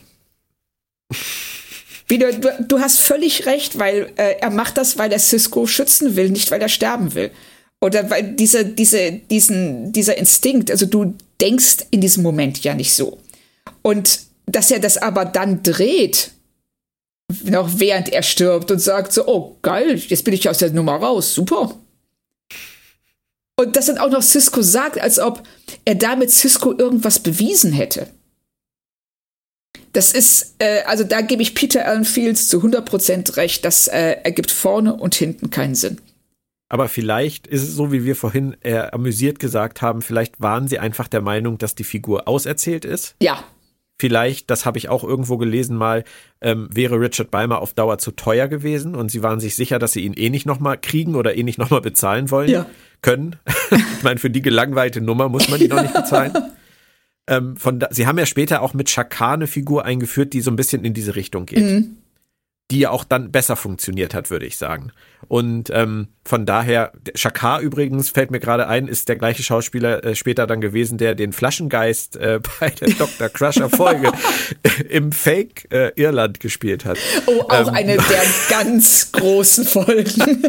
Wieder, 2.07 2.31
du, 2.33 2.49
du 2.67 2.79
hast 2.79 2.99
völlig 2.99 3.45
recht, 3.45 3.77
weil 3.77 4.11
äh, 4.15 4.35
er 4.39 4.49
macht 4.49 4.77
das, 4.77 4.97
weil 4.97 5.11
er 5.11 5.19
Cisco 5.19 5.67
schützen 5.67 6.15
will, 6.15 6.29
nicht 6.29 6.49
weil 6.51 6.61
er 6.61 6.69
sterben 6.69 7.13
will. 7.13 7.31
Oder 7.83 8.09
weil 8.09 8.35
diese, 8.35 8.63
diese, 8.65 9.11
diesen, 9.11 9.91
dieser 9.91 10.17
Instinkt, 10.17 10.69
also 10.69 10.85
du 10.85 11.15
denkst 11.41 11.77
in 11.89 12.01
diesem 12.01 12.21
Moment 12.21 12.63
ja 12.63 12.75
nicht 12.75 12.93
so. 12.93 13.17
Und 13.81 14.21
dass 14.45 14.69
er 14.69 14.79
das 14.79 14.97
aber 14.97 15.25
dann 15.25 15.63
dreht, 15.63 16.31
noch 17.43 17.69
während 17.79 18.09
er 18.09 18.23
stirbt 18.23 18.69
und 18.69 18.79
sagt 18.79 19.13
so, 19.13 19.27
oh 19.27 19.57
geil, 19.61 19.95
jetzt 19.95 20.23
bin 20.23 20.33
ich 20.33 20.47
aus 20.47 20.59
der 20.59 20.71
Nummer 20.71 20.95
raus, 20.95 21.33
super. 21.33 21.75
Und 23.59 23.75
das 23.75 23.87
dann 23.87 23.97
auch 23.97 24.09
noch 24.09 24.21
Cisco 24.21 24.61
sagt, 24.61 24.99
als 24.99 25.19
ob 25.19 25.43
er 25.85 25.95
damit 25.95 26.31
Cisco 26.31 26.73
irgendwas 26.77 27.19
bewiesen 27.19 27.71
hätte. 27.71 28.07
Das 29.93 30.13
ist, 30.13 30.55
äh, 30.59 30.81
also 30.83 31.03
da 31.03 31.21
gebe 31.21 31.41
ich 31.41 31.53
Peter 31.53 31.85
Allen 31.85 32.05
Fields 32.05 32.47
zu 32.47 32.59
100% 32.59 33.37
recht, 33.37 33.65
das 33.65 33.87
äh, 33.87 34.17
ergibt 34.23 34.51
vorne 34.51 34.93
und 34.93 35.15
hinten 35.15 35.49
keinen 35.49 35.75
Sinn. 35.75 35.99
Aber 36.71 36.87
vielleicht 36.87 37.47
ist 37.47 37.63
es 37.63 37.75
so, 37.75 37.91
wie 37.91 38.05
wir 38.05 38.15
vorhin 38.15 38.55
äh, 38.61 38.77
amüsiert 38.77 39.39
gesagt 39.39 39.81
haben, 39.81 40.01
vielleicht 40.01 40.39
waren 40.39 40.69
sie 40.69 40.79
einfach 40.79 41.09
der 41.09 41.19
Meinung, 41.19 41.57
dass 41.57 41.75
die 41.75 41.83
Figur 41.83 42.29
auserzählt 42.29 42.85
ist. 42.85 43.17
Ja. 43.21 43.43
Vielleicht, 43.99 44.49
das 44.49 44.65
habe 44.65 44.77
ich 44.77 44.87
auch 44.87 45.03
irgendwo 45.03 45.37
gelesen 45.37 45.75
mal, 45.75 46.05
ähm, 46.39 46.69
wäre 46.71 46.97
Richard 46.97 47.29
Beimer 47.29 47.59
auf 47.59 47.73
Dauer 47.73 47.97
zu 47.97 48.11
teuer 48.11 48.47
gewesen 48.47 48.95
und 48.95 49.11
sie 49.11 49.21
waren 49.21 49.41
sich 49.41 49.57
sicher, 49.57 49.79
dass 49.79 49.91
sie 49.91 50.05
ihn 50.05 50.13
eh 50.13 50.29
nicht 50.29 50.45
nochmal 50.45 50.77
kriegen 50.77 51.15
oder 51.15 51.35
eh 51.35 51.43
nicht 51.43 51.57
nochmal 51.57 51.81
bezahlen 51.81 52.31
wollen 52.31 52.49
ja. 52.49 52.65
können. 53.01 53.35
ich 53.71 54.03
meine, 54.03 54.21
für 54.21 54.29
die 54.29 54.41
gelangweilte 54.41 55.01
Nummer 55.01 55.27
muss 55.27 55.49
man 55.49 55.59
die 55.59 55.67
noch 55.67 55.81
nicht 55.81 55.93
bezahlen. 55.93 56.31
ähm, 57.27 57.57
von 57.57 57.81
da, 57.81 57.89
sie 57.91 58.07
haben 58.07 58.17
ja 58.17 58.25
später 58.25 58.61
auch 58.61 58.73
mit 58.73 58.89
Shakar 58.89 59.33
eine 59.33 59.47
Figur 59.47 59.83
eingeführt, 59.83 60.31
die 60.31 60.39
so 60.39 60.49
ein 60.49 60.55
bisschen 60.55 60.85
in 60.85 60.93
diese 60.93 61.17
Richtung 61.17 61.47
geht. 61.47 61.65
Mhm 61.65 61.97
die 62.71 62.79
ja 62.79 62.89
auch 62.89 63.03
dann 63.03 63.31
besser 63.31 63.55
funktioniert 63.55 64.13
hat, 64.13 64.31
würde 64.31 64.45
ich 64.45 64.57
sagen. 64.57 64.91
Und 65.31 65.69
ähm, 65.73 66.09
von 66.25 66.45
daher, 66.45 66.91
Shakar 67.15 67.61
übrigens, 67.61 68.09
fällt 68.09 68.31
mir 68.31 68.41
gerade 68.41 68.67
ein, 68.67 68.89
ist 68.89 69.07
der 69.07 69.15
gleiche 69.15 69.43
Schauspieler 69.43 70.03
äh, 70.03 70.13
später 70.13 70.45
dann 70.45 70.59
gewesen, 70.59 70.97
der 70.97 71.15
den 71.15 71.31
Flaschengeist 71.31 72.17
äh, 72.17 72.41
bei 72.59 72.69
der 72.71 72.89
Dr. 72.89 73.29
Crusher 73.29 73.69
Folge 73.69 74.11
im 74.89 75.13
Fake 75.13 75.71
äh, 75.71 75.93
Irland 75.95 76.41
gespielt 76.41 76.83
hat. 76.83 76.97
Oh, 77.27 77.43
auch 77.47 77.69
ähm, 77.69 77.73
eine 77.73 77.93
der 78.09 78.23
ganz 78.49 79.13
großen 79.13 79.63
Folgen. 79.63 80.43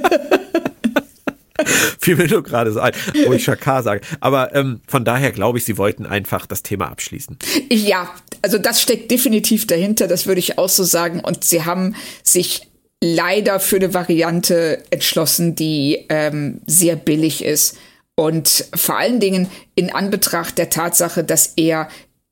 Fiel 2.01 2.17
mir 2.17 2.27
nur 2.27 2.43
gerade 2.43 2.73
so 2.73 2.81
ein, 2.81 2.93
wo 3.25 3.33
ich 3.35 3.45
Shakar 3.45 3.85
sage. 3.85 4.01
Aber 4.19 4.53
ähm, 4.53 4.81
von 4.89 5.05
daher 5.05 5.31
glaube 5.31 5.59
ich, 5.59 5.65
sie 5.65 5.79
wollten 5.79 6.07
einfach 6.07 6.45
das 6.45 6.65
Thema 6.65 6.89
abschließen. 6.91 7.39
Ja, 7.71 8.11
also 8.43 8.59
das 8.59 8.83
steckt 8.83 9.13
definitiv 9.13 9.69
dahinter, 9.69 10.09
das 10.09 10.27
würde 10.27 10.41
ich 10.41 10.59
auch 10.59 10.69
so 10.69 10.83
sagen. 10.83 11.21
Und 11.21 11.45
sie 11.45 11.65
haben 11.65 11.95
sich 12.25 12.72
leider 13.03 13.59
für 13.59 13.77
eine 13.77 13.93
Variante 13.95 14.85
entschlossen, 14.91 15.57
die 15.57 16.07
ähm, 16.09 16.61
sehr 16.67 16.95
billig 16.95 17.45
ist. 17.45 17.77
Und 18.15 18.67
vor 18.75 18.97
allen 18.97 19.19
Dingen 19.19 19.49
in 19.75 19.93
Anbetracht 19.93 20.57
der 20.57 20.71
Tatsache, 20.71 21.25
dass 21.25 21.55
er 21.57 21.89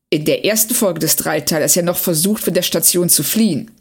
in 0.09 0.23
der 0.23 0.45
ersten 0.45 0.73
Folge 0.73 0.99
des 0.99 1.17
Dreiteilers 1.17 1.75
ja 1.75 1.81
noch 1.81 1.97
versucht, 1.97 2.43
von 2.43 2.53
der 2.53 2.61
Station 2.61 3.09
zu 3.09 3.21
fliehen. 3.21 3.71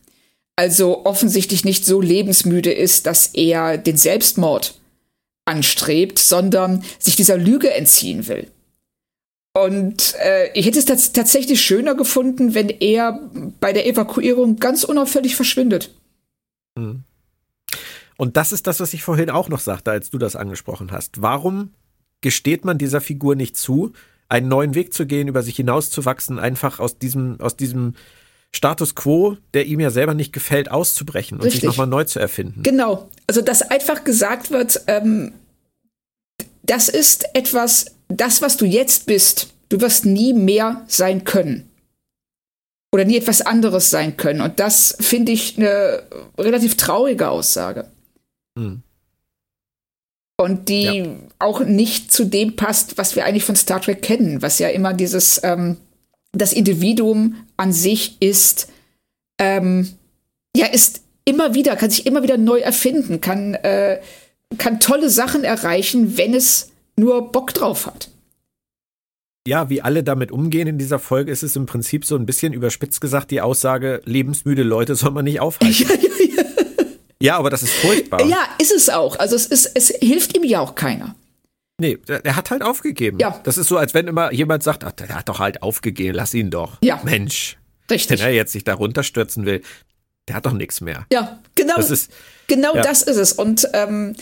Also 0.56 1.06
offensichtlich 1.06 1.64
nicht 1.64 1.86
so 1.86 2.00
lebensmüde 2.00 2.72
ist, 2.72 3.06
dass 3.06 3.28
er 3.28 3.78
den 3.78 3.96
Selbstmord 3.96 4.74
anstrebt, 5.44 6.18
sondern 6.18 6.84
sich 6.98 7.14
dieser 7.14 7.36
Lüge 7.36 7.72
entziehen 7.72 8.26
will. 8.26 8.48
Und 9.56 10.14
äh, 10.24 10.52
ich 10.54 10.66
hätte 10.66 10.78
es 10.78 11.12
tatsächlich 11.12 11.60
schöner 11.60 11.94
gefunden, 11.94 12.54
wenn 12.54 12.68
er 12.68 13.20
bei 13.60 13.72
der 13.72 13.86
Evakuierung 13.86 14.56
ganz 14.56 14.84
unauffällig 14.84 15.36
verschwindet. 15.36 15.90
Hm. 16.80 17.04
Und 18.16 18.36
das 18.36 18.52
ist 18.52 18.66
das, 18.66 18.80
was 18.80 18.92
ich 18.92 19.02
vorhin 19.02 19.30
auch 19.30 19.48
noch 19.48 19.60
sagte, 19.60 19.90
als 19.90 20.10
du 20.10 20.18
das 20.18 20.36
angesprochen 20.36 20.92
hast. 20.92 21.22
Warum 21.22 21.70
gesteht 22.20 22.64
man 22.64 22.76
dieser 22.76 23.00
Figur 23.00 23.34
nicht 23.34 23.56
zu, 23.56 23.92
einen 24.28 24.48
neuen 24.48 24.74
Weg 24.74 24.92
zu 24.92 25.06
gehen, 25.06 25.28
über 25.28 25.42
sich 25.42 25.56
hinauszuwachsen, 25.56 26.38
einfach 26.38 26.80
aus 26.80 26.98
diesem, 26.98 27.40
aus 27.40 27.56
diesem 27.56 27.94
Status 28.52 28.94
quo, 28.94 29.36
der 29.54 29.66
ihm 29.66 29.80
ja 29.80 29.90
selber 29.90 30.14
nicht 30.14 30.32
gefällt, 30.32 30.70
auszubrechen 30.70 31.38
und 31.38 31.44
Richtig. 31.44 31.62
sich 31.62 31.68
nochmal 31.68 31.86
neu 31.86 32.04
zu 32.04 32.18
erfinden. 32.18 32.62
Genau. 32.62 33.08
Also, 33.26 33.42
dass 33.42 33.62
einfach 33.62 34.04
gesagt 34.04 34.50
wird, 34.50 34.82
ähm, 34.86 35.32
das 36.62 36.88
ist 36.88 37.24
etwas, 37.34 37.86
das, 38.08 38.42
was 38.42 38.56
du 38.56 38.66
jetzt 38.66 39.06
bist, 39.06 39.54
du 39.68 39.80
wirst 39.80 40.04
nie 40.04 40.32
mehr 40.32 40.84
sein 40.88 41.24
können. 41.24 41.69
Oder 42.92 43.04
nie 43.04 43.16
etwas 43.16 43.40
anderes 43.40 43.90
sein 43.90 44.16
können. 44.16 44.40
Und 44.40 44.58
das 44.58 44.96
finde 45.00 45.32
ich 45.32 45.56
eine 45.56 46.02
relativ 46.38 46.76
traurige 46.76 47.28
Aussage. 47.28 47.86
Hm. 48.58 48.82
Und 50.36 50.68
die 50.68 50.84
ja. 50.84 51.06
auch 51.38 51.60
nicht 51.60 52.12
zu 52.12 52.24
dem 52.24 52.56
passt, 52.56 52.98
was 52.98 53.14
wir 53.14 53.24
eigentlich 53.24 53.44
von 53.44 53.56
Star 53.56 53.80
Trek 53.80 54.02
kennen, 54.02 54.42
was 54.42 54.58
ja 54.58 54.68
immer 54.68 54.94
dieses, 54.94 55.40
ähm, 55.44 55.76
das 56.32 56.52
Individuum 56.52 57.36
an 57.56 57.72
sich 57.72 58.16
ist, 58.20 58.68
ähm, 59.38 59.90
ja, 60.56 60.66
ist 60.66 61.02
immer 61.24 61.54
wieder, 61.54 61.76
kann 61.76 61.90
sich 61.90 62.06
immer 62.06 62.22
wieder 62.22 62.38
neu 62.38 62.58
erfinden, 62.58 63.20
kann, 63.20 63.54
äh, 63.54 64.00
kann 64.58 64.80
tolle 64.80 65.10
Sachen 65.10 65.44
erreichen, 65.44 66.16
wenn 66.16 66.34
es 66.34 66.70
nur 66.96 67.32
Bock 67.32 67.54
drauf 67.54 67.86
hat. 67.86 68.09
Ja, 69.46 69.70
wie 69.70 69.80
alle 69.80 70.02
damit 70.02 70.32
umgehen 70.32 70.68
in 70.68 70.78
dieser 70.78 70.98
Folge, 70.98 71.32
ist 71.32 71.42
es 71.42 71.56
im 71.56 71.66
Prinzip 71.66 72.04
so 72.04 72.16
ein 72.16 72.26
bisschen 72.26 72.52
überspitzt 72.52 73.00
gesagt 73.00 73.30
die 73.30 73.40
Aussage, 73.40 74.02
lebensmüde 74.04 74.62
Leute 74.62 74.94
soll 74.94 75.12
man 75.12 75.24
nicht 75.24 75.40
aufhalten. 75.40 75.70
Ja, 75.88 75.94
ja, 75.94 76.44
ja. 76.44 76.84
ja 77.20 77.36
aber 77.38 77.48
das 77.48 77.62
ist 77.62 77.72
furchtbar. 77.72 78.26
Ja, 78.26 78.48
ist 78.58 78.72
es 78.72 78.90
auch. 78.90 79.18
Also 79.18 79.36
es, 79.36 79.46
ist, 79.46 79.72
es 79.74 79.88
hilft 79.88 80.36
ihm 80.36 80.44
ja 80.44 80.60
auch 80.60 80.74
keiner. 80.74 81.14
Nee, 81.80 81.98
er 82.06 82.36
hat 82.36 82.50
halt 82.50 82.62
aufgegeben. 82.62 83.18
Ja. 83.18 83.40
Das 83.42 83.56
ist 83.56 83.68
so, 83.68 83.78
als 83.78 83.94
wenn 83.94 84.06
immer 84.06 84.32
jemand 84.32 84.62
sagt, 84.62 84.84
ach, 84.84 84.92
der 84.92 85.08
hat 85.08 85.30
doch 85.30 85.38
halt 85.38 85.62
aufgegeben, 85.62 86.14
lass 86.14 86.34
ihn 86.34 86.50
doch. 86.50 86.76
Ja. 86.82 87.00
Mensch. 87.04 87.56
Richtig. 87.90 88.20
Wenn 88.20 88.26
er 88.26 88.34
jetzt 88.34 88.52
sich 88.52 88.64
da 88.64 88.74
runterstürzen 88.74 89.46
will, 89.46 89.62
der 90.28 90.36
hat 90.36 90.44
doch 90.44 90.52
nichts 90.52 90.82
mehr. 90.82 91.06
Ja, 91.10 91.40
genau. 91.54 91.76
Das 91.76 91.90
ist, 91.90 92.12
genau 92.46 92.74
ja. 92.74 92.82
das 92.82 93.02
ist 93.02 93.16
es. 93.16 93.32
Und 93.32 93.66
ähm, 93.72 94.14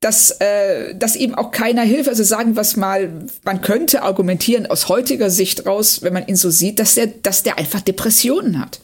dass, 0.00 0.30
äh, 0.40 0.94
dass 0.94 1.16
ihm 1.16 1.34
auch 1.34 1.50
keiner 1.50 1.82
hilft. 1.82 2.08
Also 2.08 2.22
sagen 2.22 2.54
wir 2.54 2.60
es 2.60 2.76
mal, 2.76 3.10
man 3.44 3.60
könnte 3.60 4.02
argumentieren 4.02 4.66
aus 4.66 4.88
heutiger 4.88 5.30
Sicht 5.30 5.66
raus, 5.66 6.02
wenn 6.02 6.12
man 6.12 6.26
ihn 6.26 6.36
so 6.36 6.50
sieht, 6.50 6.78
dass 6.78 6.94
der, 6.94 7.06
dass 7.06 7.42
der 7.42 7.58
einfach 7.58 7.80
Depressionen 7.80 8.60
hat. 8.60 8.80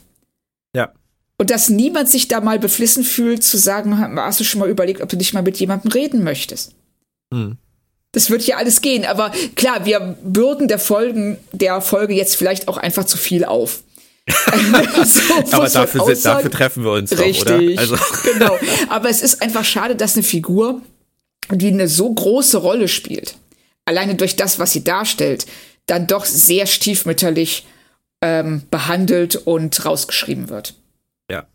Ja. 0.75 0.93
Und 1.39 1.51
dass 1.51 1.69
niemand 1.69 2.09
sich 2.09 2.29
da 2.29 2.41
mal 2.41 2.59
beflissen 2.59 3.05
fühlt, 3.05 3.43
zu 3.43 3.59
sagen, 3.59 3.99
hast 4.17 4.41
du 4.41 4.45
schon 4.45 4.61
mal 4.61 4.71
überlegt, 4.71 5.01
ob 5.01 5.09
du 5.09 5.17
nicht 5.17 5.35
mal 5.35 5.43
mit 5.43 5.59
jemandem 5.59 5.91
reden 5.91 6.25
möchtest. 6.25 6.73
Mhm. 7.31 7.59
Das 8.13 8.31
wird 8.31 8.43
hier 8.43 8.59
alles 8.59 8.81
gehen. 8.81 9.05
Aber 9.05 9.33
klar, 9.57 9.85
wir 9.85 10.17
bürden 10.23 10.69
der 10.69 10.79
Folgen, 10.79 11.39
der 11.53 11.81
Folge 11.81 12.15
jetzt 12.15 12.37
vielleicht 12.37 12.69
auch 12.69 12.77
einfach 12.77 13.05
zu 13.05 13.17
viel 13.17 13.45
auf. 13.45 13.83
so, 15.05 15.21
Aber 15.51 15.69
dafür, 15.69 16.05
sind, 16.05 16.25
dafür, 16.25 16.51
treffen 16.51 16.85
wir 16.85 16.93
uns 16.93 17.11
Richtig, 17.19 17.45
doch, 17.45 17.57
oder? 17.57 17.79
Also. 17.81 17.97
genau. 18.33 18.59
Aber 18.89 19.09
es 19.09 19.21
ist 19.21 19.43
einfach 19.43 19.65
schade, 19.65 19.97
dass 19.97 20.15
eine 20.15 20.23
Figur, 20.23 20.81
die 21.51 21.69
eine 21.69 21.89
so 21.89 22.13
große 22.13 22.59
Rolle 22.59 22.89
spielt, 22.89 23.37
alleine 23.85 24.15
durch 24.15 24.37
das, 24.37 24.59
was 24.59 24.73
sie 24.73 24.85
darstellt, 24.85 25.47
dann 25.87 26.07
doch 26.07 26.25
sehr 26.25 26.67
stiefmütterlich 26.67 27.67
ähm, 28.21 28.63
behandelt 28.71 29.37
und 29.37 29.85
rausgeschrieben 29.85 30.49
wird. 30.49 30.75
Ja. 31.31 31.47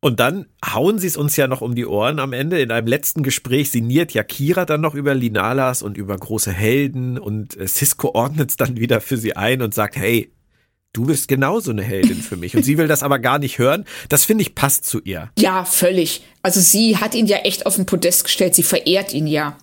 Und 0.00 0.18
dann 0.18 0.46
hauen 0.64 0.98
sie 0.98 1.06
es 1.06 1.16
uns 1.16 1.36
ja 1.36 1.46
noch 1.46 1.60
um 1.60 1.74
die 1.74 1.86
Ohren 1.86 2.18
am 2.18 2.32
Ende. 2.32 2.60
In 2.60 2.72
einem 2.72 2.88
letzten 2.88 3.22
Gespräch 3.22 3.70
sinniert 3.70 4.12
ja 4.12 4.24
Kira 4.24 4.64
dann 4.64 4.80
noch 4.80 4.94
über 4.94 5.14
Linalas 5.14 5.82
und 5.82 5.96
über 5.96 6.16
große 6.16 6.52
Helden 6.52 7.18
und 7.18 7.56
äh, 7.56 7.68
Cisco 7.68 8.14
ordnet 8.14 8.50
es 8.50 8.56
dann 8.56 8.76
wieder 8.76 9.00
für 9.00 9.16
sie 9.16 9.36
ein 9.36 9.62
und 9.62 9.74
sagt, 9.74 9.96
hey, 9.96 10.32
du 10.92 11.06
bist 11.06 11.28
genauso 11.28 11.70
eine 11.70 11.82
Heldin 11.82 12.22
für 12.22 12.36
mich. 12.36 12.56
Und 12.56 12.64
sie 12.64 12.78
will 12.78 12.88
das 12.88 13.02
aber 13.02 13.18
gar 13.18 13.38
nicht 13.38 13.58
hören. 13.58 13.84
Das 14.08 14.24
finde 14.24 14.42
ich 14.42 14.54
passt 14.54 14.84
zu 14.86 15.00
ihr. 15.00 15.30
Ja, 15.38 15.64
völlig. 15.64 16.22
Also 16.42 16.60
sie 16.60 16.96
hat 16.96 17.14
ihn 17.14 17.26
ja 17.26 17.38
echt 17.38 17.66
auf 17.66 17.76
den 17.76 17.86
Podest 17.86 18.24
gestellt. 18.24 18.54
Sie 18.54 18.62
verehrt 18.62 19.12
ihn 19.12 19.26
ja. 19.26 19.56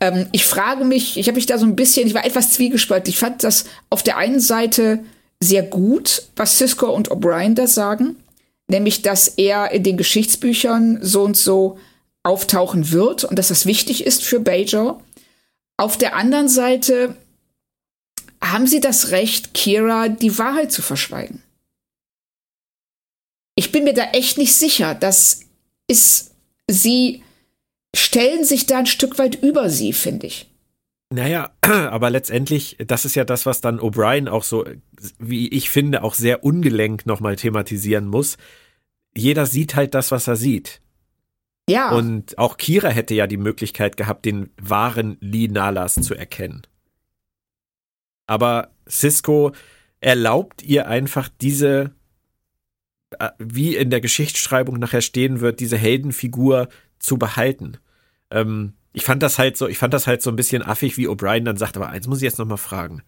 Ähm, 0.00 0.26
ich 0.32 0.44
frage 0.44 0.84
mich, 0.84 1.16
ich 1.16 1.26
habe 1.28 1.36
mich 1.36 1.46
da 1.46 1.58
so 1.58 1.66
ein 1.66 1.76
bisschen, 1.76 2.06
ich 2.06 2.14
war 2.14 2.24
etwas 2.24 2.52
zwiegespalten. 2.52 3.10
Ich 3.10 3.18
fand 3.18 3.42
das 3.42 3.66
auf 3.90 4.02
der 4.02 4.16
einen 4.16 4.40
Seite 4.40 5.00
sehr 5.40 5.62
gut, 5.62 6.22
was 6.36 6.58
Cisco 6.58 6.90
und 6.90 7.10
O'Brien 7.10 7.54
da 7.54 7.66
sagen, 7.66 8.16
nämlich 8.68 9.02
dass 9.02 9.28
er 9.28 9.70
in 9.72 9.82
den 9.82 9.96
Geschichtsbüchern 9.96 10.98
so 11.02 11.22
und 11.22 11.36
so 11.36 11.78
auftauchen 12.22 12.90
wird 12.90 13.24
und 13.24 13.38
dass 13.38 13.48
das 13.48 13.66
wichtig 13.66 14.04
ist 14.04 14.24
für 14.24 14.40
Bajor. 14.40 15.02
Auf 15.76 15.98
der 15.98 16.16
anderen 16.16 16.48
Seite 16.48 17.16
haben 18.52 18.66
sie 18.66 18.80
das 18.80 19.10
Recht, 19.10 19.54
Kira 19.54 20.08
die 20.08 20.38
Wahrheit 20.38 20.72
zu 20.72 20.82
verschweigen. 20.82 21.42
Ich 23.54 23.72
bin 23.72 23.84
mir 23.84 23.94
da 23.94 24.10
echt 24.12 24.38
nicht 24.38 24.54
sicher. 24.54 24.94
Das 24.94 25.40
ist, 25.88 26.34
sie 26.68 27.22
stellen 27.94 28.44
sich 28.44 28.66
da 28.66 28.78
ein 28.78 28.86
Stück 28.86 29.18
weit 29.18 29.42
über 29.42 29.70
sie, 29.70 29.92
finde 29.92 30.26
ich. 30.26 30.50
Naja, 31.10 31.50
aber 31.60 32.10
letztendlich, 32.10 32.76
das 32.86 33.04
ist 33.04 33.14
ja 33.14 33.24
das, 33.24 33.46
was 33.46 33.60
dann 33.60 33.80
O'Brien 33.80 34.28
auch 34.28 34.42
so, 34.42 34.64
wie 35.18 35.48
ich 35.48 35.70
finde, 35.70 36.02
auch 36.02 36.14
sehr 36.14 36.44
ungelenk 36.44 37.06
nochmal 37.06 37.36
thematisieren 37.36 38.06
muss. 38.06 38.36
Jeder 39.16 39.46
sieht 39.46 39.74
halt 39.74 39.94
das, 39.94 40.10
was 40.10 40.28
er 40.28 40.36
sieht. 40.36 40.80
Ja. 41.68 41.90
Und 41.92 42.38
auch 42.38 42.58
Kira 42.58 42.88
hätte 42.88 43.14
ja 43.14 43.26
die 43.26 43.38
Möglichkeit 43.38 43.96
gehabt, 43.96 44.24
den 44.24 44.50
wahren 44.60 45.16
Lee 45.20 45.48
Nalas 45.48 45.94
zu 45.94 46.14
erkennen. 46.14 46.62
Aber 48.26 48.70
Cisco 48.88 49.52
erlaubt 50.00 50.62
ihr 50.62 50.88
einfach 50.88 51.28
diese, 51.40 51.92
äh, 53.18 53.30
wie 53.38 53.76
in 53.76 53.90
der 53.90 54.00
Geschichtsschreibung 54.00 54.78
nachher 54.78 55.02
stehen 55.02 55.40
wird, 55.40 55.60
diese 55.60 55.76
Heldenfigur 55.76 56.68
zu 56.98 57.18
behalten. 57.18 57.78
Ähm, 58.30 58.74
ich 58.92 59.04
fand 59.04 59.22
das 59.22 59.38
halt 59.38 59.56
so, 59.56 59.68
ich 59.68 59.78
fand 59.78 59.94
das 59.94 60.06
halt 60.06 60.22
so 60.22 60.30
ein 60.30 60.36
bisschen 60.36 60.62
affig, 60.62 60.96
wie 60.96 61.08
O'Brien 61.08 61.44
dann 61.44 61.56
sagt, 61.56 61.76
aber 61.76 61.88
eins 61.88 62.06
muss 62.06 62.18
ich 62.18 62.24
jetzt 62.24 62.38
noch 62.38 62.46
mal 62.46 62.56
fragen. 62.56 63.02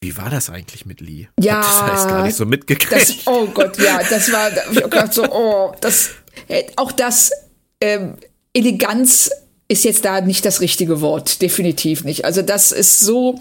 Wie 0.00 0.16
war 0.18 0.28
das 0.28 0.50
eigentlich 0.50 0.84
mit 0.84 1.00
Lee? 1.00 1.28
Ja. 1.40 1.60
Das 1.62 1.82
heißt 1.82 2.08
gar 2.08 2.22
nicht 2.24 2.36
so 2.36 2.44
mitgekriegt. 2.44 2.92
Das, 2.92 3.26
oh 3.26 3.46
Gott, 3.46 3.78
ja, 3.78 4.00
das 4.02 4.30
war, 4.30 4.50
ich 4.70 4.82
hab 4.82 4.90
gedacht 4.90 5.14
so, 5.14 5.24
oh, 5.30 5.74
das, 5.80 6.10
äh, 6.48 6.64
auch 6.76 6.92
das, 6.92 7.32
ähm, 7.80 8.16
Eleganz 8.54 9.30
ist 9.68 9.84
jetzt 9.84 10.04
da 10.04 10.20
nicht 10.20 10.44
das 10.44 10.60
richtige 10.60 11.00
Wort, 11.00 11.40
definitiv 11.40 12.04
nicht. 12.04 12.24
Also 12.24 12.42
das 12.42 12.70
ist 12.72 13.00
so, 13.00 13.38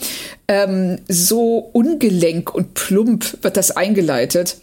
ähm, 0.48 1.00
so 1.08 1.58
ungelenk 1.74 2.54
und 2.54 2.74
plump 2.74 3.44
wird 3.44 3.58
das 3.58 3.72
eingeleitet. 3.72 4.58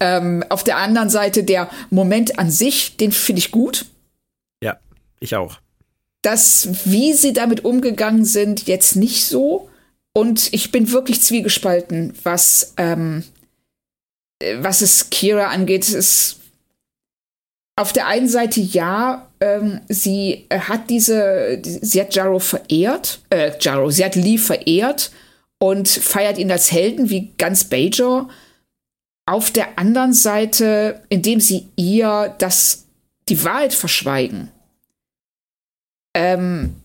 Ähm, 0.00 0.44
auf 0.48 0.64
der 0.64 0.78
anderen 0.78 1.10
Seite 1.10 1.44
der 1.44 1.70
Moment 1.90 2.38
an 2.38 2.50
sich, 2.50 2.96
den 2.96 3.12
finde 3.12 3.38
ich 3.38 3.52
gut. 3.52 3.86
Ja, 4.62 4.78
ich 5.20 5.36
auch. 5.36 5.58
Das, 6.22 6.68
wie 6.84 7.12
sie 7.12 7.32
damit 7.32 7.64
umgegangen 7.64 8.24
sind, 8.24 8.66
jetzt 8.66 8.96
nicht 8.96 9.26
so. 9.26 9.70
Und 10.12 10.52
ich 10.52 10.72
bin 10.72 10.90
wirklich 10.90 11.22
zwiegespalten, 11.22 12.12
was, 12.24 12.74
ähm, 12.76 13.22
was 14.56 14.80
es 14.80 15.10
Kira 15.10 15.46
angeht. 15.46 15.88
Es 15.88 16.38
auf 17.76 17.92
der 17.92 18.08
einen 18.08 18.28
Seite 18.28 18.60
ja, 18.60 19.27
ähm, 19.40 19.80
sie 19.88 20.46
hat 20.50 20.90
diese, 20.90 21.60
sie 21.64 22.00
hat 22.00 22.14
Jaro 22.14 22.38
verehrt, 22.38 23.20
äh, 23.30 23.52
Jaro, 23.60 23.90
sie 23.90 24.04
hat 24.04 24.16
Lee 24.16 24.38
verehrt 24.38 25.10
und 25.58 25.88
feiert 25.88 26.38
ihn 26.38 26.50
als 26.50 26.72
Helden 26.72 27.10
wie 27.10 27.32
ganz 27.38 27.64
Bajor. 27.64 28.28
Auf 29.26 29.50
der 29.50 29.78
anderen 29.78 30.14
Seite, 30.14 31.02
indem 31.08 31.40
sie 31.40 31.68
ihr 31.76 32.34
das, 32.38 32.86
die 33.28 33.44
Wahrheit 33.44 33.74
verschweigen, 33.74 34.50
ähm, 36.14 36.76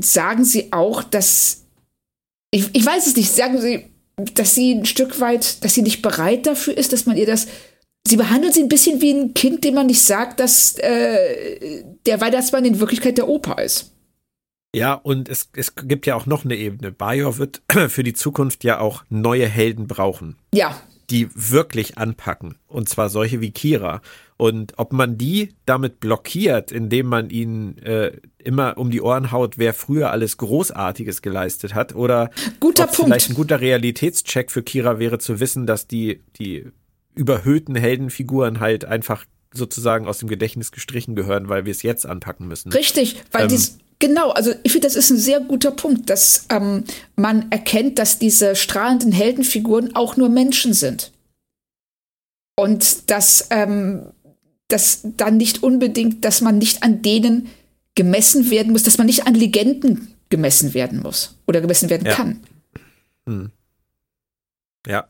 sagen 0.00 0.44
sie 0.44 0.72
auch, 0.72 1.02
dass, 1.02 1.64
ich, 2.52 2.74
ich 2.74 2.86
weiß 2.86 3.06
es 3.06 3.16
nicht, 3.16 3.34
sagen 3.34 3.60
sie, 3.60 3.86
dass 4.34 4.54
sie 4.54 4.74
ein 4.74 4.86
Stück 4.86 5.20
weit, 5.20 5.64
dass 5.64 5.74
sie 5.74 5.82
nicht 5.82 6.02
bereit 6.02 6.46
dafür 6.46 6.76
ist, 6.76 6.92
dass 6.92 7.06
man 7.06 7.16
ihr 7.16 7.26
das 7.26 7.48
sie 8.10 8.16
behandelt 8.16 8.54
sie 8.54 8.62
ein 8.62 8.68
bisschen 8.68 9.00
wie 9.00 9.12
ein 9.12 9.34
Kind, 9.34 9.64
dem 9.64 9.74
man 9.74 9.86
nicht 9.86 10.02
sagt, 10.02 10.40
dass 10.40 10.76
äh, 10.78 11.84
der 12.04 12.20
Weihnachtsmann 12.20 12.64
in 12.64 12.80
Wirklichkeit 12.80 13.16
der 13.16 13.28
Opa 13.28 13.54
ist. 13.60 13.92
Ja, 14.74 14.94
und 14.94 15.28
es, 15.28 15.48
es 15.56 15.74
gibt 15.74 16.06
ja 16.06 16.14
auch 16.14 16.26
noch 16.26 16.44
eine 16.44 16.56
Ebene. 16.56 16.92
Bajor 16.92 17.38
wird 17.38 17.62
für 17.88 18.02
die 18.02 18.12
Zukunft 18.12 18.64
ja 18.64 18.78
auch 18.78 19.04
neue 19.08 19.46
Helden 19.46 19.86
brauchen. 19.86 20.36
Ja. 20.52 20.76
Die 21.08 21.28
wirklich 21.34 21.98
anpacken. 21.98 22.56
Und 22.68 22.88
zwar 22.88 23.08
solche 23.08 23.40
wie 23.40 23.50
Kira. 23.50 24.00
Und 24.36 24.74
ob 24.76 24.92
man 24.92 25.18
die 25.18 25.54
damit 25.66 26.00
blockiert, 26.00 26.72
indem 26.72 27.06
man 27.06 27.30
ihnen 27.30 27.78
äh, 27.78 28.12
immer 28.38 28.78
um 28.78 28.90
die 28.90 29.02
Ohren 29.02 29.32
haut, 29.32 29.58
wer 29.58 29.74
früher 29.74 30.10
alles 30.12 30.36
Großartiges 30.36 31.20
geleistet 31.20 31.74
hat, 31.74 31.94
oder 31.94 32.30
guter 32.58 32.86
Punkt. 32.86 33.04
vielleicht 33.04 33.30
ein 33.30 33.34
guter 33.34 33.60
Realitätscheck 33.60 34.50
für 34.50 34.62
Kira 34.62 34.98
wäre 34.98 35.18
zu 35.18 35.40
wissen, 35.40 35.66
dass 35.66 35.88
die, 35.88 36.22
die 36.38 36.70
überhöhten 37.14 37.74
Heldenfiguren 37.74 38.60
halt 38.60 38.84
einfach 38.84 39.24
sozusagen 39.52 40.06
aus 40.06 40.18
dem 40.18 40.28
Gedächtnis 40.28 40.72
gestrichen 40.72 41.16
gehören, 41.16 41.48
weil 41.48 41.64
wir 41.64 41.72
es 41.72 41.82
jetzt 41.82 42.06
anpacken 42.06 42.46
müssen. 42.46 42.72
Richtig, 42.72 43.22
weil 43.32 43.42
ähm, 43.42 43.48
dies, 43.48 43.78
genau, 43.98 44.30
also 44.30 44.52
ich 44.62 44.72
finde, 44.72 44.86
das 44.86 44.96
ist 44.96 45.10
ein 45.10 45.18
sehr 45.18 45.40
guter 45.40 45.72
Punkt, 45.72 46.08
dass 46.08 46.46
ähm, 46.50 46.84
man 47.16 47.50
erkennt, 47.50 47.98
dass 47.98 48.18
diese 48.18 48.54
strahlenden 48.54 49.12
Heldenfiguren 49.12 49.94
auch 49.94 50.16
nur 50.16 50.28
Menschen 50.28 50.72
sind. 50.72 51.12
Und 52.56 53.10
dass, 53.10 53.48
ähm, 53.50 54.12
dass 54.68 55.00
dann 55.02 55.36
nicht 55.36 55.62
unbedingt, 55.62 56.24
dass 56.24 56.40
man 56.42 56.58
nicht 56.58 56.82
an 56.82 57.02
denen 57.02 57.48
gemessen 57.94 58.50
werden 58.50 58.72
muss, 58.72 58.82
dass 58.82 58.98
man 58.98 59.06
nicht 59.06 59.26
an 59.26 59.34
Legenden 59.34 60.14
gemessen 60.28 60.74
werden 60.74 61.00
muss 61.00 61.36
oder 61.46 61.60
gemessen 61.60 61.90
werden 61.90 62.06
ja. 62.06 62.14
kann. 62.14 62.40
Hm. 63.26 63.50
Ja, 64.86 65.08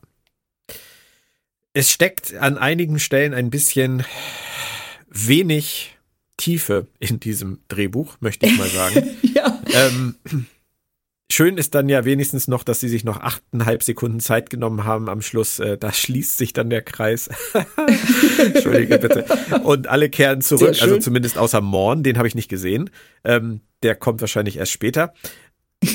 es 1.72 1.90
steckt 1.90 2.34
an 2.34 2.58
einigen 2.58 2.98
Stellen 2.98 3.34
ein 3.34 3.50
bisschen 3.50 4.04
wenig 5.08 5.96
Tiefe 6.36 6.86
in 6.98 7.20
diesem 7.20 7.60
Drehbuch, 7.68 8.16
möchte 8.20 8.46
ich 8.46 8.58
mal 8.58 8.68
sagen. 8.68 9.06
ja. 9.34 9.60
Ähm, 9.72 10.14
schön 11.30 11.58
ist 11.58 11.74
dann 11.74 11.88
ja 11.88 12.04
wenigstens 12.04 12.48
noch, 12.48 12.64
dass 12.64 12.80
sie 12.80 12.88
sich 12.88 13.04
noch 13.04 13.20
achteinhalb 13.20 13.82
Sekunden 13.82 14.20
Zeit 14.20 14.50
genommen 14.50 14.84
haben 14.84 15.08
am 15.08 15.20
Schluss. 15.20 15.58
Äh, 15.58 15.76
da 15.76 15.92
schließt 15.92 16.38
sich 16.38 16.52
dann 16.52 16.70
der 16.70 16.82
Kreis. 16.82 17.28
Entschuldige 18.38 18.98
bitte. 18.98 19.26
Und 19.62 19.86
alle 19.86 20.08
kehren 20.08 20.40
zurück, 20.40 20.80
also 20.80 20.98
zumindest 20.98 21.36
außer 21.36 21.60
Morn, 21.60 22.02
den 22.02 22.16
habe 22.16 22.26
ich 22.26 22.34
nicht 22.34 22.48
gesehen. 22.48 22.90
Ähm, 23.22 23.60
der 23.82 23.94
kommt 23.94 24.20
wahrscheinlich 24.22 24.56
erst 24.56 24.72
später. 24.72 25.12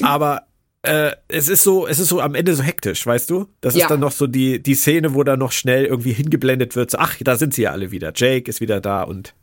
Aber 0.02 0.48
äh, 0.86 1.16
es 1.28 1.50
ist 1.50 1.64
so, 1.64 1.88
es 1.88 2.00
ist 2.00 2.10
so 2.10 2.20
am 2.20 2.36
Ende 2.36 2.56
so 2.56 2.64
hektisch, 2.64 3.06
weißt 3.06 3.30
du? 3.30 3.48
Das 3.62 3.76
ja. 3.76 3.82
ist 3.84 3.92
dann 3.92 4.00
noch 4.00 4.12
so 4.12 4.28
die, 4.28 4.62
die 4.62 4.76
Szene, 4.76 5.14
wo 5.14 5.24
dann 5.24 5.40
noch 5.40 5.52
schnell 5.52 5.86
irgendwie 5.86 6.14
hingeblendet 6.14 6.76
wird, 6.76 6.92
so, 6.92 6.98
ach, 6.98 7.16
da 7.22 7.36
sind 7.36 7.54
sie 7.54 7.64
ja 7.64 7.72
alle 7.72 7.92
wieder. 7.92 8.14
Jake 8.16 8.50
ist 8.50 8.62
wieder 8.62 8.82
da 8.82 9.04
und. 9.04 9.34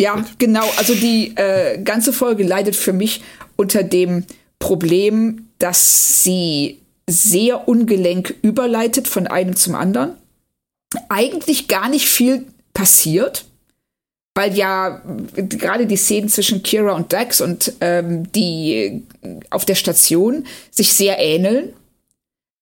Ja, 0.00 0.14
gut. 0.14 0.24
genau. 0.38 0.64
Also 0.78 0.94
die 0.94 1.32
äh, 1.36 1.82
ganze 1.82 2.12
Folge 2.12 2.44
leidet 2.44 2.76
für 2.76 2.92
mich 2.92 3.22
unter 3.56 3.82
dem 3.82 4.24
Problem, 4.58 5.48
dass 5.58 6.22
sie 6.22 6.80
sehr 7.08 7.68
ungelenk 7.68 8.34
überleitet 8.42 9.08
von 9.08 9.26
einem 9.26 9.56
zum 9.56 9.74
anderen. 9.74 10.14
Eigentlich 11.08 11.68
gar 11.68 11.88
nicht 11.88 12.06
viel 12.06 12.46
passiert 12.74 13.46
weil 14.34 14.54
ja 14.54 15.02
gerade 15.36 15.86
die 15.86 15.96
Szenen 15.96 16.28
zwischen 16.28 16.62
Kira 16.62 16.92
und 16.92 17.12
Dax 17.12 17.40
und 17.40 17.74
ähm, 17.80 18.30
die 18.32 19.02
auf 19.54 19.64
der 19.64 19.74
Station 19.74 20.46
sich 20.70 20.92
sehr 20.92 21.18
ähneln. 21.18 21.72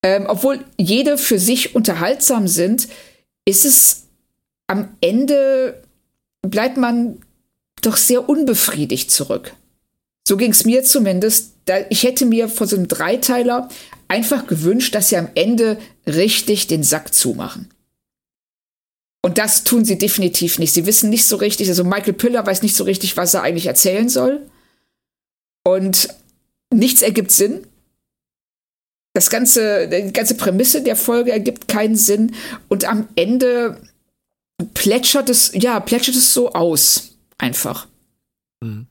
Ähm, 0.03 0.26
obwohl 0.28 0.64
jede 0.78 1.18
für 1.18 1.38
sich 1.38 1.74
unterhaltsam 1.74 2.49
sind, 2.49 2.88
ist 3.45 3.64
es 3.64 4.05
am 4.66 4.97
Ende 5.01 5.82
bleibt 6.43 6.76
man 6.76 7.20
doch 7.82 7.97
sehr 7.97 8.28
unbefriedigt 8.28 9.11
zurück. 9.11 9.55
So 10.26 10.36
ging 10.36 10.53
es 10.53 10.64
mir 10.64 10.84
zumindest. 10.84 11.55
Ich 11.88 12.05
hätte 12.05 12.24
mir 12.24 12.49
von 12.49 12.66
so 12.66 12.76
einem 12.76 12.88
Dreiteiler 12.88 13.68
einfach 14.09 14.47
gewünscht, 14.47 14.95
dass 14.95 15.09
sie 15.09 15.16
am 15.16 15.28
Ende 15.34 15.78
richtig 16.07 16.66
den 16.66 16.82
Sack 16.82 17.14
zumachen. 17.14 17.68
Und 19.22 19.38
das 19.38 19.64
tun 19.64 19.84
sie 19.84 19.99
definitiv 19.99 20.59
nicht. 20.59 20.72
Sie 20.72 20.86
wissen 20.86 21.11
nicht 21.11 21.26
so 21.26 21.36
richtig, 21.36 21.68
also 21.68 21.84
Michael 21.84 22.14
Piller 22.14 22.47
weiß 22.47 22.62
nicht 22.62 22.76
so 22.76 22.84
richtig, 22.84 23.16
was 23.16 23.34
er 23.34 23.43
eigentlich 23.43 23.66
erzählen 23.66 24.09
soll. 24.09 24.49
Und 25.64 26.09
nichts 26.72 27.02
ergibt 27.02 27.30
Sinn. 27.30 27.66
Das 29.12 29.28
ganze, 29.28 29.88
die 29.88 30.12
ganze 30.12 30.36
Prämisse 30.36 30.82
der 30.82 30.96
Folge 30.96 31.32
ergibt 31.32 31.68
keinen 31.68 31.96
Sinn. 31.96 32.34
Und 32.68 32.84
am 32.84 33.08
Ende 33.16 33.80
plätschert 34.74 35.28
es, 35.28 35.52
ja, 35.54 35.80
plätschert 35.80 36.14
es 36.14 36.32
so 36.32 36.52
aus. 36.52 37.16
Einfach. 37.38 37.88
Mhm. 38.60 38.86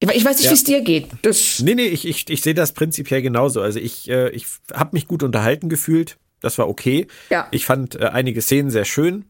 Ich 0.00 0.24
weiß 0.24 0.38
nicht, 0.38 0.46
ja. 0.46 0.50
wie 0.50 0.54
es 0.54 0.64
dir 0.64 0.80
geht. 0.80 1.08
Das 1.22 1.60
nee, 1.60 1.74
nee, 1.74 1.86
ich, 1.86 2.06
ich, 2.06 2.28
ich 2.28 2.42
sehe 2.42 2.54
das 2.54 2.72
prinzipiell 2.72 3.22
genauso. 3.22 3.60
Also 3.60 3.78
ich, 3.78 4.08
äh, 4.08 4.30
ich 4.30 4.46
habe 4.72 4.90
mich 4.92 5.06
gut 5.06 5.22
unterhalten 5.22 5.68
gefühlt. 5.68 6.16
Das 6.40 6.58
war 6.58 6.68
okay. 6.68 7.06
Ja. 7.30 7.46
Ich 7.52 7.66
fand 7.66 7.94
äh, 7.94 8.06
einige 8.06 8.42
Szenen 8.42 8.70
sehr 8.70 8.84
schön 8.84 9.26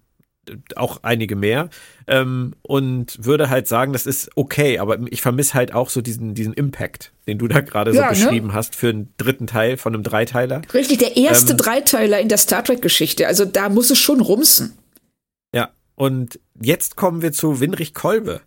auch 0.74 1.00
einige 1.02 1.36
mehr 1.36 1.68
ähm, 2.06 2.54
und 2.62 3.24
würde 3.24 3.48
halt 3.48 3.68
sagen, 3.68 3.92
das 3.92 4.06
ist 4.06 4.30
okay, 4.34 4.78
aber 4.78 4.98
ich 5.10 5.22
vermisse 5.22 5.54
halt 5.54 5.72
auch 5.72 5.88
so 5.88 6.00
diesen, 6.00 6.34
diesen 6.34 6.52
Impact, 6.52 7.12
den 7.28 7.38
du 7.38 7.46
da 7.46 7.60
gerade 7.60 7.92
so 7.92 7.98
ja, 7.98 8.06
ne? 8.06 8.10
beschrieben 8.10 8.48
ne? 8.48 8.54
hast 8.54 8.74
für 8.74 8.88
einen 8.88 9.12
dritten 9.18 9.46
Teil 9.46 9.76
von 9.76 9.94
einem 9.94 10.02
Dreiteiler. 10.02 10.62
Richtig, 10.74 10.98
der 10.98 11.16
erste 11.16 11.52
ähm, 11.52 11.58
Dreiteiler 11.58 12.20
in 12.20 12.28
der 12.28 12.38
Star 12.38 12.64
Trek-Geschichte, 12.64 13.26
also 13.26 13.44
da 13.44 13.68
muss 13.68 13.90
es 13.90 13.98
schon 13.98 14.20
rumsen. 14.20 14.76
Ja, 15.54 15.70
und 15.94 16.40
jetzt 16.60 16.96
kommen 16.96 17.22
wir 17.22 17.32
zu 17.32 17.60
Winrich 17.60 17.94
Kolbe. 17.94 18.40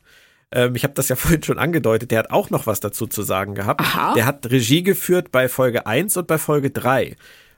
Ähm, 0.52 0.76
ich 0.76 0.84
habe 0.84 0.94
das 0.94 1.08
ja 1.10 1.16
vorhin 1.16 1.44
schon 1.44 1.60
angedeutet, 1.60 2.12
der 2.12 2.20
hat 2.20 2.32
auch 2.32 2.50
noch 2.50 2.68
was 2.68 2.82
dazu 2.82 3.08
zu 3.08 3.24
sagen 3.24 3.56
gehabt. 3.56 3.82
Aha. 3.82 4.14
Der 4.16 4.26
hat 4.26 4.50
Regie 4.50 4.84
geführt 4.84 5.32
bei 5.32 5.48
Folge 5.48 5.88
1 5.88 6.18
und 6.18 6.28
bei 6.28 6.38
Folge 6.38 6.72
3. 6.72 7.16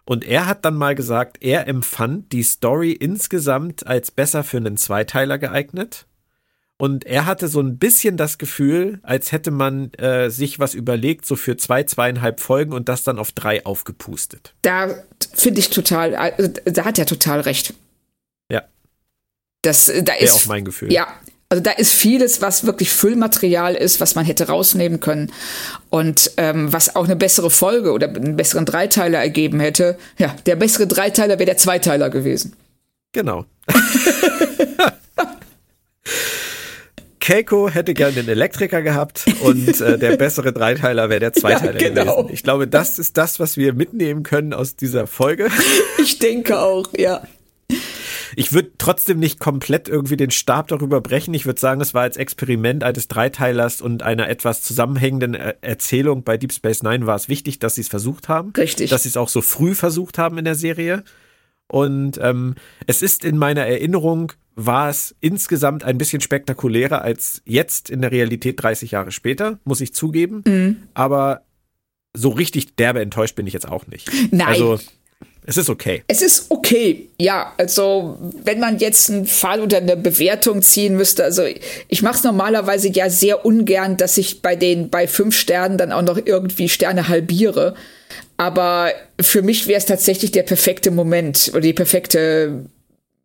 Und 0.07 0.23
er 0.23 0.45
hat 0.45 0.63
dann 0.63 0.77
mal 0.77 0.95
gesagt, 0.95 1.39
er 1.41 1.67
empfand 1.67 2.31
die 2.31 2.43
Story 2.43 2.93
insgesamt 2.93 3.85
als 3.85 4.09
besser 4.09 4.45
für 4.45 4.55
einen 4.55 4.77
Zweiteiler 4.77 5.37
geeignet. 5.37 6.05
Und 6.77 7.05
er 7.05 7.25
hatte 7.25 7.49
so 7.49 7.59
ein 7.59 7.77
bisschen 7.77 8.15
das 8.15 8.37
Gefühl, 8.37 9.01
als 9.03 9.33
hätte 9.33 9.51
man 9.51 9.91
äh, 9.95 10.29
sich 10.29 10.59
was 10.59 10.75
überlegt, 10.75 11.25
so 11.25 11.35
für 11.35 11.57
zwei, 11.57 11.83
zweieinhalb 11.83 12.39
Folgen 12.39 12.71
und 12.71 12.87
das 12.87 13.03
dann 13.03 13.19
auf 13.19 13.33
drei 13.33 13.65
aufgepustet. 13.65 14.53
Da 14.61 14.95
finde 15.33 15.59
ich 15.59 15.71
total, 15.71 16.15
also, 16.15 16.53
da 16.63 16.85
hat 16.85 16.97
er 16.97 17.05
total 17.05 17.41
recht. 17.41 17.73
Ja. 18.49 18.63
Das, 19.61 19.91
da 20.03 20.13
ist 20.13 20.35
auch 20.35 20.45
mein 20.45 20.63
Gefühl. 20.63 20.93
Ja, 20.93 21.07
also 21.49 21.63
da 21.63 21.71
ist 21.71 21.93
vieles, 21.93 22.41
was 22.41 22.65
wirklich 22.65 22.89
Füllmaterial 22.91 23.73
ist, 23.75 24.01
was 24.01 24.15
man 24.15 24.25
hätte 24.25 24.47
rausnehmen 24.47 24.99
können 24.99 25.31
und 25.89 26.31
ähm, 26.35 26.73
was 26.73 26.95
auch 26.95 27.05
eine 27.05 27.15
bessere 27.15 27.49
Folge 27.49 27.93
oder 27.93 28.09
einen 28.09 28.35
besseren 28.35 28.65
Dreiteiler 28.65 29.19
ergeben 29.19 29.61
hätte. 29.61 29.97
Ja, 30.17 30.35
der 30.45 30.57
bessere 30.57 30.87
Dreiteiler 30.87 31.39
wäre 31.39 31.45
der 31.45 31.57
Zweiteiler 31.57 32.09
gewesen. 32.09 32.53
Genau. 33.13 33.45
Keiko 37.21 37.69
hätte 37.69 37.93
gerne 37.93 38.13
den 38.13 38.29
Elektriker 38.29 38.81
gehabt 38.81 39.25
und 39.41 39.81
äh, 39.81 39.97
der 39.97 40.15
bessere 40.15 40.53
Dreiteiler 40.53 41.09
wäre 41.09 41.19
der 41.19 41.33
Zweiteiler 41.41 41.81
ja, 41.81 41.89
genau. 41.89 42.17
gewesen. 42.17 42.33
Ich 42.33 42.43
glaube, 42.43 42.67
das 42.67 42.99
ist 42.99 43.17
das, 43.17 43.39
was 43.39 43.57
wir 43.57 43.73
mitnehmen 43.73 44.23
können 44.23 44.53
aus 44.53 44.75
dieser 44.75 45.07
Folge. 45.07 45.49
Ich 45.97 46.19
denke 46.19 46.59
auch, 46.59 46.87
ja. 46.95 47.23
Ich 48.39 48.53
würde 48.53 48.69
trotzdem 48.77 49.17
nicht 49.17 49.39
komplett 49.39 49.89
irgendwie 49.89 50.15
den 50.15 50.29
Stab 50.29 50.67
darüber 50.67 51.01
brechen. 51.01 51.33
Ich 51.33 51.47
würde 51.47 51.59
sagen, 51.59 51.81
es 51.81 51.95
war 51.95 52.03
als 52.03 52.17
Experiment 52.17 52.83
eines 52.83 53.07
Dreiteilers 53.07 53.81
und 53.81 54.03
einer 54.03 54.29
etwas 54.29 54.61
zusammenhängenden 54.61 55.33
Erzählung 55.33 56.23
bei 56.23 56.37
Deep 56.37 56.53
Space 56.53 56.83
Nine 56.83 57.07
war 57.07 57.15
es 57.15 57.29
wichtig, 57.29 57.57
dass 57.57 57.73
sie 57.73 57.81
es 57.81 57.87
versucht 57.87 58.29
haben. 58.29 58.53
Richtig. 58.55 58.91
Dass 58.91 59.03
sie 59.03 59.09
es 59.09 59.17
auch 59.17 59.29
so 59.29 59.41
früh 59.41 59.73
versucht 59.73 60.19
haben 60.19 60.37
in 60.37 60.45
der 60.45 60.53
Serie. 60.53 61.03
Und 61.67 62.19
ähm, 62.21 62.53
es 62.85 63.01
ist 63.01 63.25
in 63.25 63.39
meiner 63.39 63.65
Erinnerung, 63.65 64.33
war 64.53 64.87
es 64.87 65.15
insgesamt 65.19 65.83
ein 65.83 65.97
bisschen 65.97 66.21
spektakulärer 66.21 67.01
als 67.01 67.41
jetzt 67.43 67.89
in 67.89 68.01
der 68.01 68.11
Realität 68.11 68.61
30 68.61 68.91
Jahre 68.91 69.11
später, 69.11 69.57
muss 69.63 69.81
ich 69.81 69.95
zugeben. 69.95 70.43
Mhm. 70.45 70.83
Aber 70.93 71.41
so 72.15 72.29
richtig 72.29 72.75
derbe 72.75 73.01
enttäuscht 73.01 73.35
bin 73.35 73.47
ich 73.47 73.53
jetzt 73.53 73.67
auch 73.67 73.87
nicht. 73.87 74.11
Nein. 74.31 74.47
Also 74.47 74.77
es 75.49 75.55
ist 75.55 75.69
okay. 75.69 76.03
Es 76.07 76.21
ist 76.21 76.47
okay, 76.49 77.07
ja. 77.17 77.53
Also, 77.57 78.17
wenn 78.43 78.59
man 78.59 78.79
jetzt 78.79 79.09
einen 79.09 79.25
Fall 79.25 79.61
oder 79.61 79.77
eine 79.77 79.95
Bewertung 79.95 80.61
ziehen 80.61 80.97
müsste, 80.97 81.23
also 81.23 81.43
ich 81.87 82.01
mache 82.01 82.17
es 82.17 82.23
normalerweise 82.23 82.89
ja 82.89 83.09
sehr 83.09 83.45
ungern, 83.45 83.95
dass 83.95 84.17
ich 84.17 84.41
bei 84.41 84.57
den 84.57 84.89
bei 84.89 85.07
fünf 85.07 85.37
Sternen 85.37 85.77
dann 85.77 85.93
auch 85.93 86.01
noch 86.01 86.19
irgendwie 86.23 86.67
Sterne 86.67 87.07
halbiere. 87.07 87.75
Aber 88.35 88.91
für 89.21 89.41
mich 89.41 89.67
wäre 89.67 89.77
es 89.77 89.85
tatsächlich 89.85 90.31
der 90.31 90.43
perfekte 90.43 90.91
Moment 90.91 91.49
oder 91.53 91.61
die 91.61 91.73
perfekte 91.73 92.65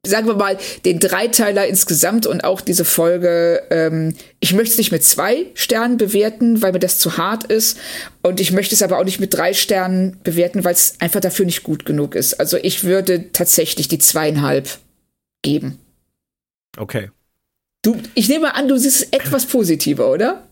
sagen 0.04 0.26
wir 0.26 0.34
mal, 0.34 0.58
den 0.84 0.98
Dreiteiler 0.98 1.66
insgesamt 1.66 2.26
und 2.26 2.42
auch 2.42 2.60
diese 2.60 2.84
Folge, 2.84 3.62
ähm, 3.70 4.16
ich 4.40 4.52
möchte 4.52 4.72
es 4.72 4.78
nicht 4.78 4.90
mit 4.90 5.04
zwei 5.04 5.46
Sternen 5.54 5.96
bewerten, 5.96 6.60
weil 6.60 6.72
mir 6.72 6.80
das 6.80 6.98
zu 6.98 7.18
hart 7.18 7.44
ist. 7.44 7.78
Und 8.20 8.40
ich 8.40 8.50
möchte 8.50 8.74
es 8.74 8.82
aber 8.82 8.98
auch 8.98 9.04
nicht 9.04 9.20
mit 9.20 9.32
drei 9.32 9.54
Sternen 9.54 10.18
bewerten, 10.24 10.64
weil 10.64 10.74
es 10.74 10.96
einfach 10.98 11.20
dafür 11.20 11.46
nicht 11.46 11.62
gut 11.62 11.84
genug 11.84 12.16
ist. 12.16 12.34
Also 12.34 12.56
ich 12.56 12.82
würde 12.82 13.30
tatsächlich 13.32 13.86
die 13.86 13.98
zweieinhalb 13.98 14.78
geben. 15.42 15.78
Okay. 16.76 17.10
Du, 17.82 17.96
ich 18.14 18.28
nehme 18.28 18.56
an, 18.56 18.66
du 18.66 18.76
siehst 18.78 19.02
es 19.02 19.08
etwas 19.12 19.46
positiver, 19.46 20.10
oder? 20.10 20.48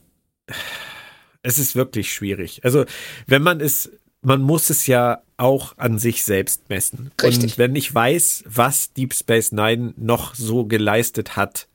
Es 1.43 1.59
ist 1.59 1.75
wirklich 1.75 2.13
schwierig. 2.13 2.61
Also, 2.65 2.85
wenn 3.27 3.43
man 3.43 3.61
es 3.61 3.91
man 4.23 4.43
muss 4.43 4.71
es 4.71 4.87
ja 4.87 5.23
auch 5.37 5.77
an 5.79 5.99
sich 5.99 6.25
selbst 6.25 6.69
messen. 6.69 7.11
Richtig. 7.23 7.53
Und 7.53 7.59
wenn 7.59 7.77
ich 7.77 7.95
weiß, 7.95 8.45
was 8.47 8.93
Deep 8.93 9.15
Space 9.15 9.53
Nine 9.53 9.95
noch 9.97 10.35
so 10.35 10.67
geleistet 10.67 11.37
hat, 11.37 11.69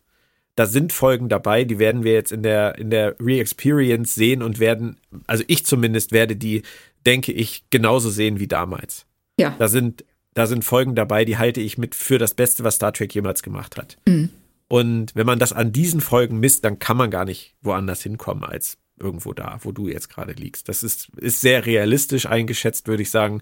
da 0.56 0.66
sind 0.66 0.94
Folgen 0.94 1.28
dabei, 1.28 1.66
die 1.66 1.80
werden 1.80 2.04
wir 2.04 2.14
jetzt 2.14 2.32
in 2.32 2.44
der, 2.44 2.78
in 2.78 2.90
der 2.90 3.16
Re-Experience 3.20 4.16
sehen 4.16 4.42
und 4.42 4.60
werden, 4.60 4.98
also 5.28 5.44
ich 5.48 5.66
zumindest 5.66 6.12
werde 6.12 6.36
die, 6.36 6.62
denke 7.06 7.32
ich, 7.32 7.66
genauso 7.72 8.10
sehen 8.10 8.40
wie 8.40 8.48
damals. 8.48 9.06
Ja. 9.38 9.56
Da 9.60 9.68
sind, 9.68 10.06
da 10.34 10.48
sind 10.48 10.64
Folgen 10.64 10.96
dabei, 10.96 11.26
die 11.26 11.38
halte 11.38 11.60
ich 11.60 11.78
mit 11.78 11.94
für 11.94 12.20
das 12.20 12.36
Beste, 12.36 12.64
was 12.64 12.76
Star 12.76 12.94
Trek 12.94 13.14
jemals 13.14 13.44
gemacht 13.44 13.76
hat. 13.76 13.98
Mhm. 14.08 14.30
Und 14.68 15.14
wenn 15.16 15.26
man 15.26 15.40
das 15.40 15.54
an 15.54 15.72
diesen 15.72 16.02
Folgen 16.02 16.40
misst, 16.40 16.64
dann 16.64 16.80
kann 16.80 16.98
man 16.98 17.12
gar 17.12 17.26
nicht 17.26 17.54
woanders 17.62 18.02
hinkommen 18.02 18.44
als 18.44 18.78
irgendwo 19.00 19.34
da, 19.34 19.60
wo 19.62 19.72
du 19.72 19.88
jetzt 19.88 20.10
gerade 20.10 20.34
liegst. 20.34 20.70
Das 20.70 20.84
ist, 20.84 21.10
ist 21.18 21.42
sehr 21.42 21.66
realistisch 21.66 22.26
eingeschätzt, 22.26 22.88
würde 22.88 23.04
ich 23.04 23.12
sagen. 23.12 23.42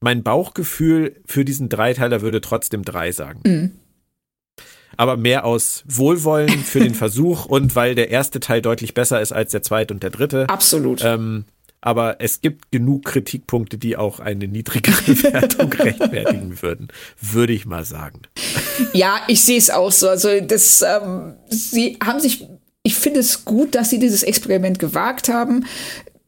Mein 0.00 0.22
Bauchgefühl 0.22 1.20
für 1.24 1.44
diesen 1.44 1.68
Dreiteiler 1.68 2.20
würde 2.20 2.40
trotzdem 2.40 2.84
drei 2.84 3.12
sagen. 3.12 3.40
Mhm. 3.44 3.72
Aber 4.96 5.16
mehr 5.16 5.44
aus 5.44 5.82
Wohlwollen 5.86 6.64
für 6.64 6.80
den 6.80 6.94
Versuch 6.94 7.46
und 7.46 7.74
weil 7.74 7.94
der 7.94 8.10
erste 8.10 8.40
Teil 8.40 8.62
deutlich 8.62 8.94
besser 8.94 9.20
ist 9.20 9.32
als 9.32 9.50
der 9.50 9.62
zweite 9.62 9.92
und 9.92 10.02
der 10.02 10.10
dritte. 10.10 10.48
Absolut. 10.48 11.02
Ähm, 11.04 11.46
aber 11.84 12.16
es 12.20 12.40
gibt 12.40 12.72
genug 12.72 13.04
Kritikpunkte, 13.04 13.76
die 13.76 13.98
auch 13.98 14.18
eine 14.18 14.48
niedrigere 14.48 15.22
Wertung 15.32 15.70
rechtfertigen 15.70 16.62
würden, 16.62 16.88
würde 17.20 17.52
ich 17.52 17.66
mal 17.66 17.84
sagen. 17.84 18.22
Ja, 18.94 19.20
ich 19.28 19.42
sehe 19.42 19.58
es 19.58 19.68
auch 19.68 19.92
so. 19.92 20.08
Also 20.08 20.40
das, 20.40 20.80
ähm, 20.80 21.34
sie 21.50 21.98
haben 22.02 22.20
sich 22.20 22.46
ich 22.84 22.94
finde 22.94 23.20
es 23.20 23.44
gut, 23.44 23.74
dass 23.74 23.90
sie 23.90 23.98
dieses 23.98 24.22
Experiment 24.22 24.78
gewagt 24.78 25.28
haben. 25.28 25.66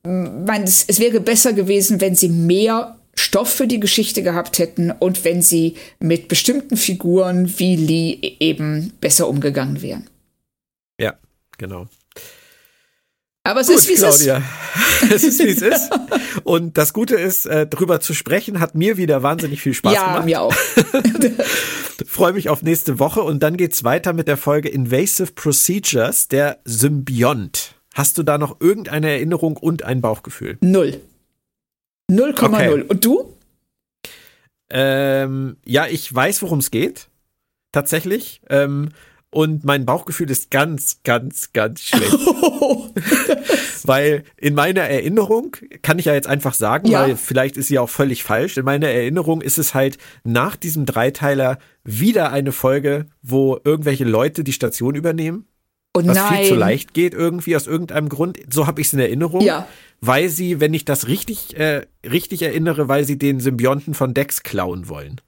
Man, 0.03 0.63
es, 0.63 0.85
es 0.89 0.99
wäre 0.99 1.21
besser 1.21 1.53
gewesen, 1.53 2.01
wenn 2.01 2.17
sie 2.17 2.29
mehr 2.29 2.97
Stoff 3.15 3.51
für 3.53 3.67
die 3.67 3.81
Geschichte 3.81 4.23
gehabt 4.23 4.59
hätten 4.59 4.91
und 4.91 5.25
wenn 5.25 5.43
sie 5.43 5.77
mit 6.01 6.29
bestimmten 6.29 6.77
Figuren 6.77 7.59
wie 7.59 7.77
Lee 7.77 8.37
eben 8.41 8.93
besser 9.01 9.29
umgegangen 9.29 9.83
wären. 9.83 10.09
Ja, 11.01 11.15
genau. 11.59 11.87
Aber 13.47 13.61
es 13.61 13.69
Gut, 13.69 13.77
ist, 13.77 13.89
wie 13.89 13.95
Claudia. 13.95 14.43
es 15.03 15.13
ist. 15.13 15.13
es 15.13 15.25
ist, 15.25 15.39
wie 15.45 15.51
es 15.51 15.63
ist. 15.63 15.91
Und 16.43 16.77
das 16.77 16.93
Gute 16.93 17.15
ist, 17.15 17.47
äh, 17.47 17.67
drüber 17.67 18.01
zu 18.01 18.13
sprechen, 18.13 18.61
hat 18.61 18.75
mir 18.75 18.97
wieder 18.97 19.23
wahnsinnig 19.23 19.63
viel 19.63 19.75
Spaß 19.75 19.95
ja, 19.95 20.01
gemacht. 20.01 20.19
Ja, 20.19 20.25
mir 20.25 20.41
auch. 20.41 20.55
Freue 22.07 22.33
mich 22.33 22.49
auf 22.49 22.63
nächste 22.63 22.99
Woche 22.99 23.23
und 23.23 23.43
dann 23.43 23.57
geht's 23.57 23.85
weiter 23.85 24.13
mit 24.13 24.27
der 24.29 24.37
Folge 24.37 24.69
Invasive 24.69 25.33
Procedures, 25.33 26.29
der 26.29 26.59
Symbiont. 26.65 27.75
Hast 27.95 28.19
du 28.19 28.23
da 28.23 28.37
noch 28.37 28.61
irgendeine 28.61 29.11
Erinnerung 29.11 29.57
und 29.57 29.85
ein 29.85 30.01
Bauchgefühl? 30.01 30.59
Null. 30.61 31.01
0,0. 32.11 32.45
Okay. 32.45 32.85
Und 32.89 33.05
du? 33.05 33.33
Ähm, 34.71 35.57
ja, 35.65 35.87
ich 35.87 36.13
weiß, 36.13 36.43
worum 36.43 36.59
es 36.59 36.71
geht. 36.71 37.09
Tatsächlich. 37.73 38.41
Ähm, 38.51 38.91
und 39.37 39.65
mein 39.65 39.85
Bauchgefühl 39.85 40.31
ist 40.31 40.51
ganz, 40.51 41.03
ganz, 41.05 41.53
ganz 41.53 41.83
schlecht. 41.83 42.11
weil 43.85 44.25
in 44.39 44.55
meiner 44.55 44.81
Erinnerung, 44.81 45.55
kann 45.83 45.99
ich 45.99 46.07
ja 46.07 46.15
jetzt 46.15 46.27
einfach 46.27 46.55
sagen, 46.55 46.89
ja. 46.89 47.03
weil 47.03 47.17
vielleicht 47.17 47.59
ist 47.59 47.69
sie 47.69 47.79
auch 47.79 47.91
völlig 47.91 48.25
falsch, 48.25 48.57
in 48.57 48.65
meiner 48.65 48.89
Erinnerung 48.89 49.43
ist 49.43 49.59
es 49.59 49.75
halt 49.75 49.99
nach 50.25 50.57
diesem 50.57 50.87
Dreiteiler 50.87 51.59
wieder 51.85 52.33
eine 52.33 52.51
Folge, 52.51 53.09
wo 53.21 53.61
irgendwelche 53.63 54.05
Leute 54.05 54.43
die 54.43 54.55
Station 54.55 54.95
übernehmen. 54.95 55.45
Oh 55.93 56.01
was 56.03 56.17
nein. 56.17 56.39
viel 56.39 56.49
zu 56.49 56.55
leicht 56.55 56.95
geht 56.95 57.13
irgendwie 57.13 57.57
aus 57.57 57.67
irgendeinem 57.67 58.09
Grund. 58.09 58.39
So 58.51 58.67
habe 58.67 58.81
ich 58.81 58.87
es 58.87 58.95
in 58.95 59.01
Erinnerung. 59.01 59.43
Ja. 59.43 59.69
weil 60.01 60.31
sie, 60.31 60.61
wenn 60.61 60.73
ich 60.73 60.87
das 60.87 61.09
richtig, 61.09 61.59
äh, 61.59 61.83
richtig 62.11 62.41
erinnere, 62.41 62.89
weil 62.89 63.05
sie 63.05 63.19
den 63.19 63.41
Symbionten 63.41 63.93
von 63.93 64.15
Dex 64.15 64.43
klauen 64.43 64.89
wollen. 64.89 65.21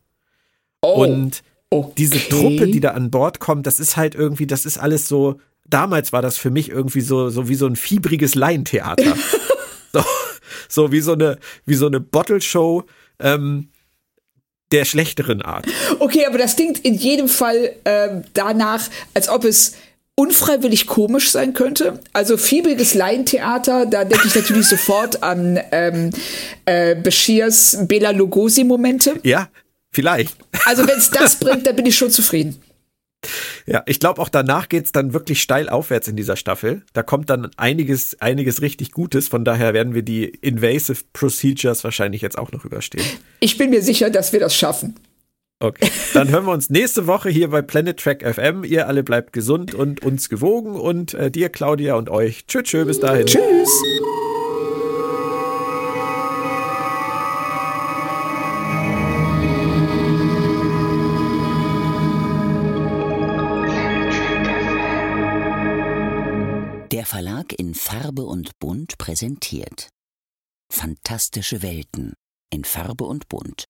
Oh, 0.80 1.04
Und 1.04 1.42
okay. 1.70 1.92
diese 1.98 2.28
Truppe, 2.28 2.68
die 2.68 2.80
da 2.80 2.90
an 2.90 3.10
Bord 3.10 3.40
kommt, 3.40 3.66
das 3.66 3.80
ist 3.80 3.96
halt 3.96 4.14
irgendwie, 4.14 4.46
das 4.46 4.66
ist 4.66 4.78
alles 4.78 5.08
so, 5.08 5.40
damals 5.68 6.12
war 6.12 6.22
das 6.22 6.38
für 6.38 6.50
mich 6.50 6.70
irgendwie 6.70 7.00
so, 7.00 7.30
so 7.30 7.48
wie 7.48 7.54
so 7.54 7.66
ein 7.66 7.76
fiebriges 7.76 8.34
Laientheater. 8.34 9.16
so, 9.92 10.02
so 10.68 10.92
wie 10.92 11.00
so 11.00 11.12
eine, 11.12 11.38
wie 11.64 11.74
so 11.74 11.86
eine 11.86 12.00
Bottle-Show, 12.00 12.84
ähm, 13.20 13.68
der 14.72 14.84
schlechteren 14.84 15.42
Art. 15.42 15.66
Okay, 15.98 16.26
aber 16.26 16.38
das 16.38 16.56
klingt 16.56 16.78
in 16.80 16.94
jedem 16.94 17.28
Fall 17.28 17.74
ähm, 17.84 18.24
danach, 18.34 18.82
als 19.14 19.28
ob 19.28 19.44
es 19.44 19.74
unfreiwillig 20.14 20.86
komisch 20.86 21.30
sein 21.30 21.54
könnte. 21.54 22.00
Also 22.12 22.36
fiebriges 22.36 22.94
Laientheater, 22.94 23.86
da 23.86 24.04
denke 24.04 24.26
ich 24.26 24.34
natürlich 24.34 24.66
sofort 24.68 25.22
an 25.22 25.60
ähm, 25.70 26.10
äh, 26.64 26.96
Bashirs 26.96 27.78
Bela 27.82 28.10
Lugosi-Momente. 28.10 29.20
Ja, 29.22 29.48
vielleicht. 29.92 30.36
Also 30.66 30.86
wenn 30.86 30.98
es 30.98 31.10
das 31.10 31.38
bringt, 31.38 31.66
dann 31.66 31.76
bin 31.76 31.86
ich 31.86 31.96
schon 31.96 32.10
zufrieden. 32.10 32.60
Ja, 33.66 33.82
ich 33.86 34.00
glaube 34.00 34.22
auch 34.22 34.28
danach 34.28 34.68
geht's 34.68 34.92
dann 34.92 35.12
wirklich 35.12 35.42
steil 35.42 35.68
aufwärts 35.68 36.08
in 36.08 36.16
dieser 36.16 36.36
Staffel. 36.36 36.82
Da 36.92 37.02
kommt 37.02 37.28
dann 37.30 37.50
einiges, 37.56 38.20
einiges 38.20 38.62
richtig 38.62 38.92
Gutes. 38.92 39.28
Von 39.28 39.44
daher 39.44 39.74
werden 39.74 39.94
wir 39.94 40.02
die 40.02 40.24
Invasive 40.24 41.02
Procedures 41.12 41.84
wahrscheinlich 41.84 42.22
jetzt 42.22 42.38
auch 42.38 42.52
noch 42.52 42.64
überstehen. 42.64 43.04
Ich 43.40 43.58
bin 43.58 43.70
mir 43.70 43.82
sicher, 43.82 44.10
dass 44.10 44.32
wir 44.32 44.40
das 44.40 44.54
schaffen. 44.54 44.94
Okay, 45.60 45.90
dann 46.14 46.28
hören 46.28 46.46
wir 46.46 46.52
uns 46.52 46.70
nächste 46.70 47.08
Woche 47.08 47.30
hier 47.30 47.48
bei 47.48 47.62
Planet 47.62 47.98
Track 47.98 48.22
FM. 48.22 48.62
Ihr 48.62 48.86
alle 48.86 49.02
bleibt 49.02 49.32
gesund 49.32 49.74
und 49.74 50.04
uns 50.04 50.28
gewogen 50.28 50.76
und 50.76 51.14
äh, 51.14 51.32
dir, 51.32 51.48
Claudia 51.48 51.96
und 51.96 52.08
euch. 52.08 52.46
Tschüss, 52.46 52.62
tschüss, 52.62 52.86
bis 52.86 53.00
dahin. 53.00 53.26
Tschüss. 53.26 53.68
Farbe 67.90 68.26
und 68.26 68.50
Bunt 68.58 68.98
präsentiert. 68.98 69.88
Fantastische 70.70 71.62
Welten 71.62 72.12
in 72.52 72.64
Farbe 72.64 73.04
und 73.04 73.28
Bunt 73.28 73.64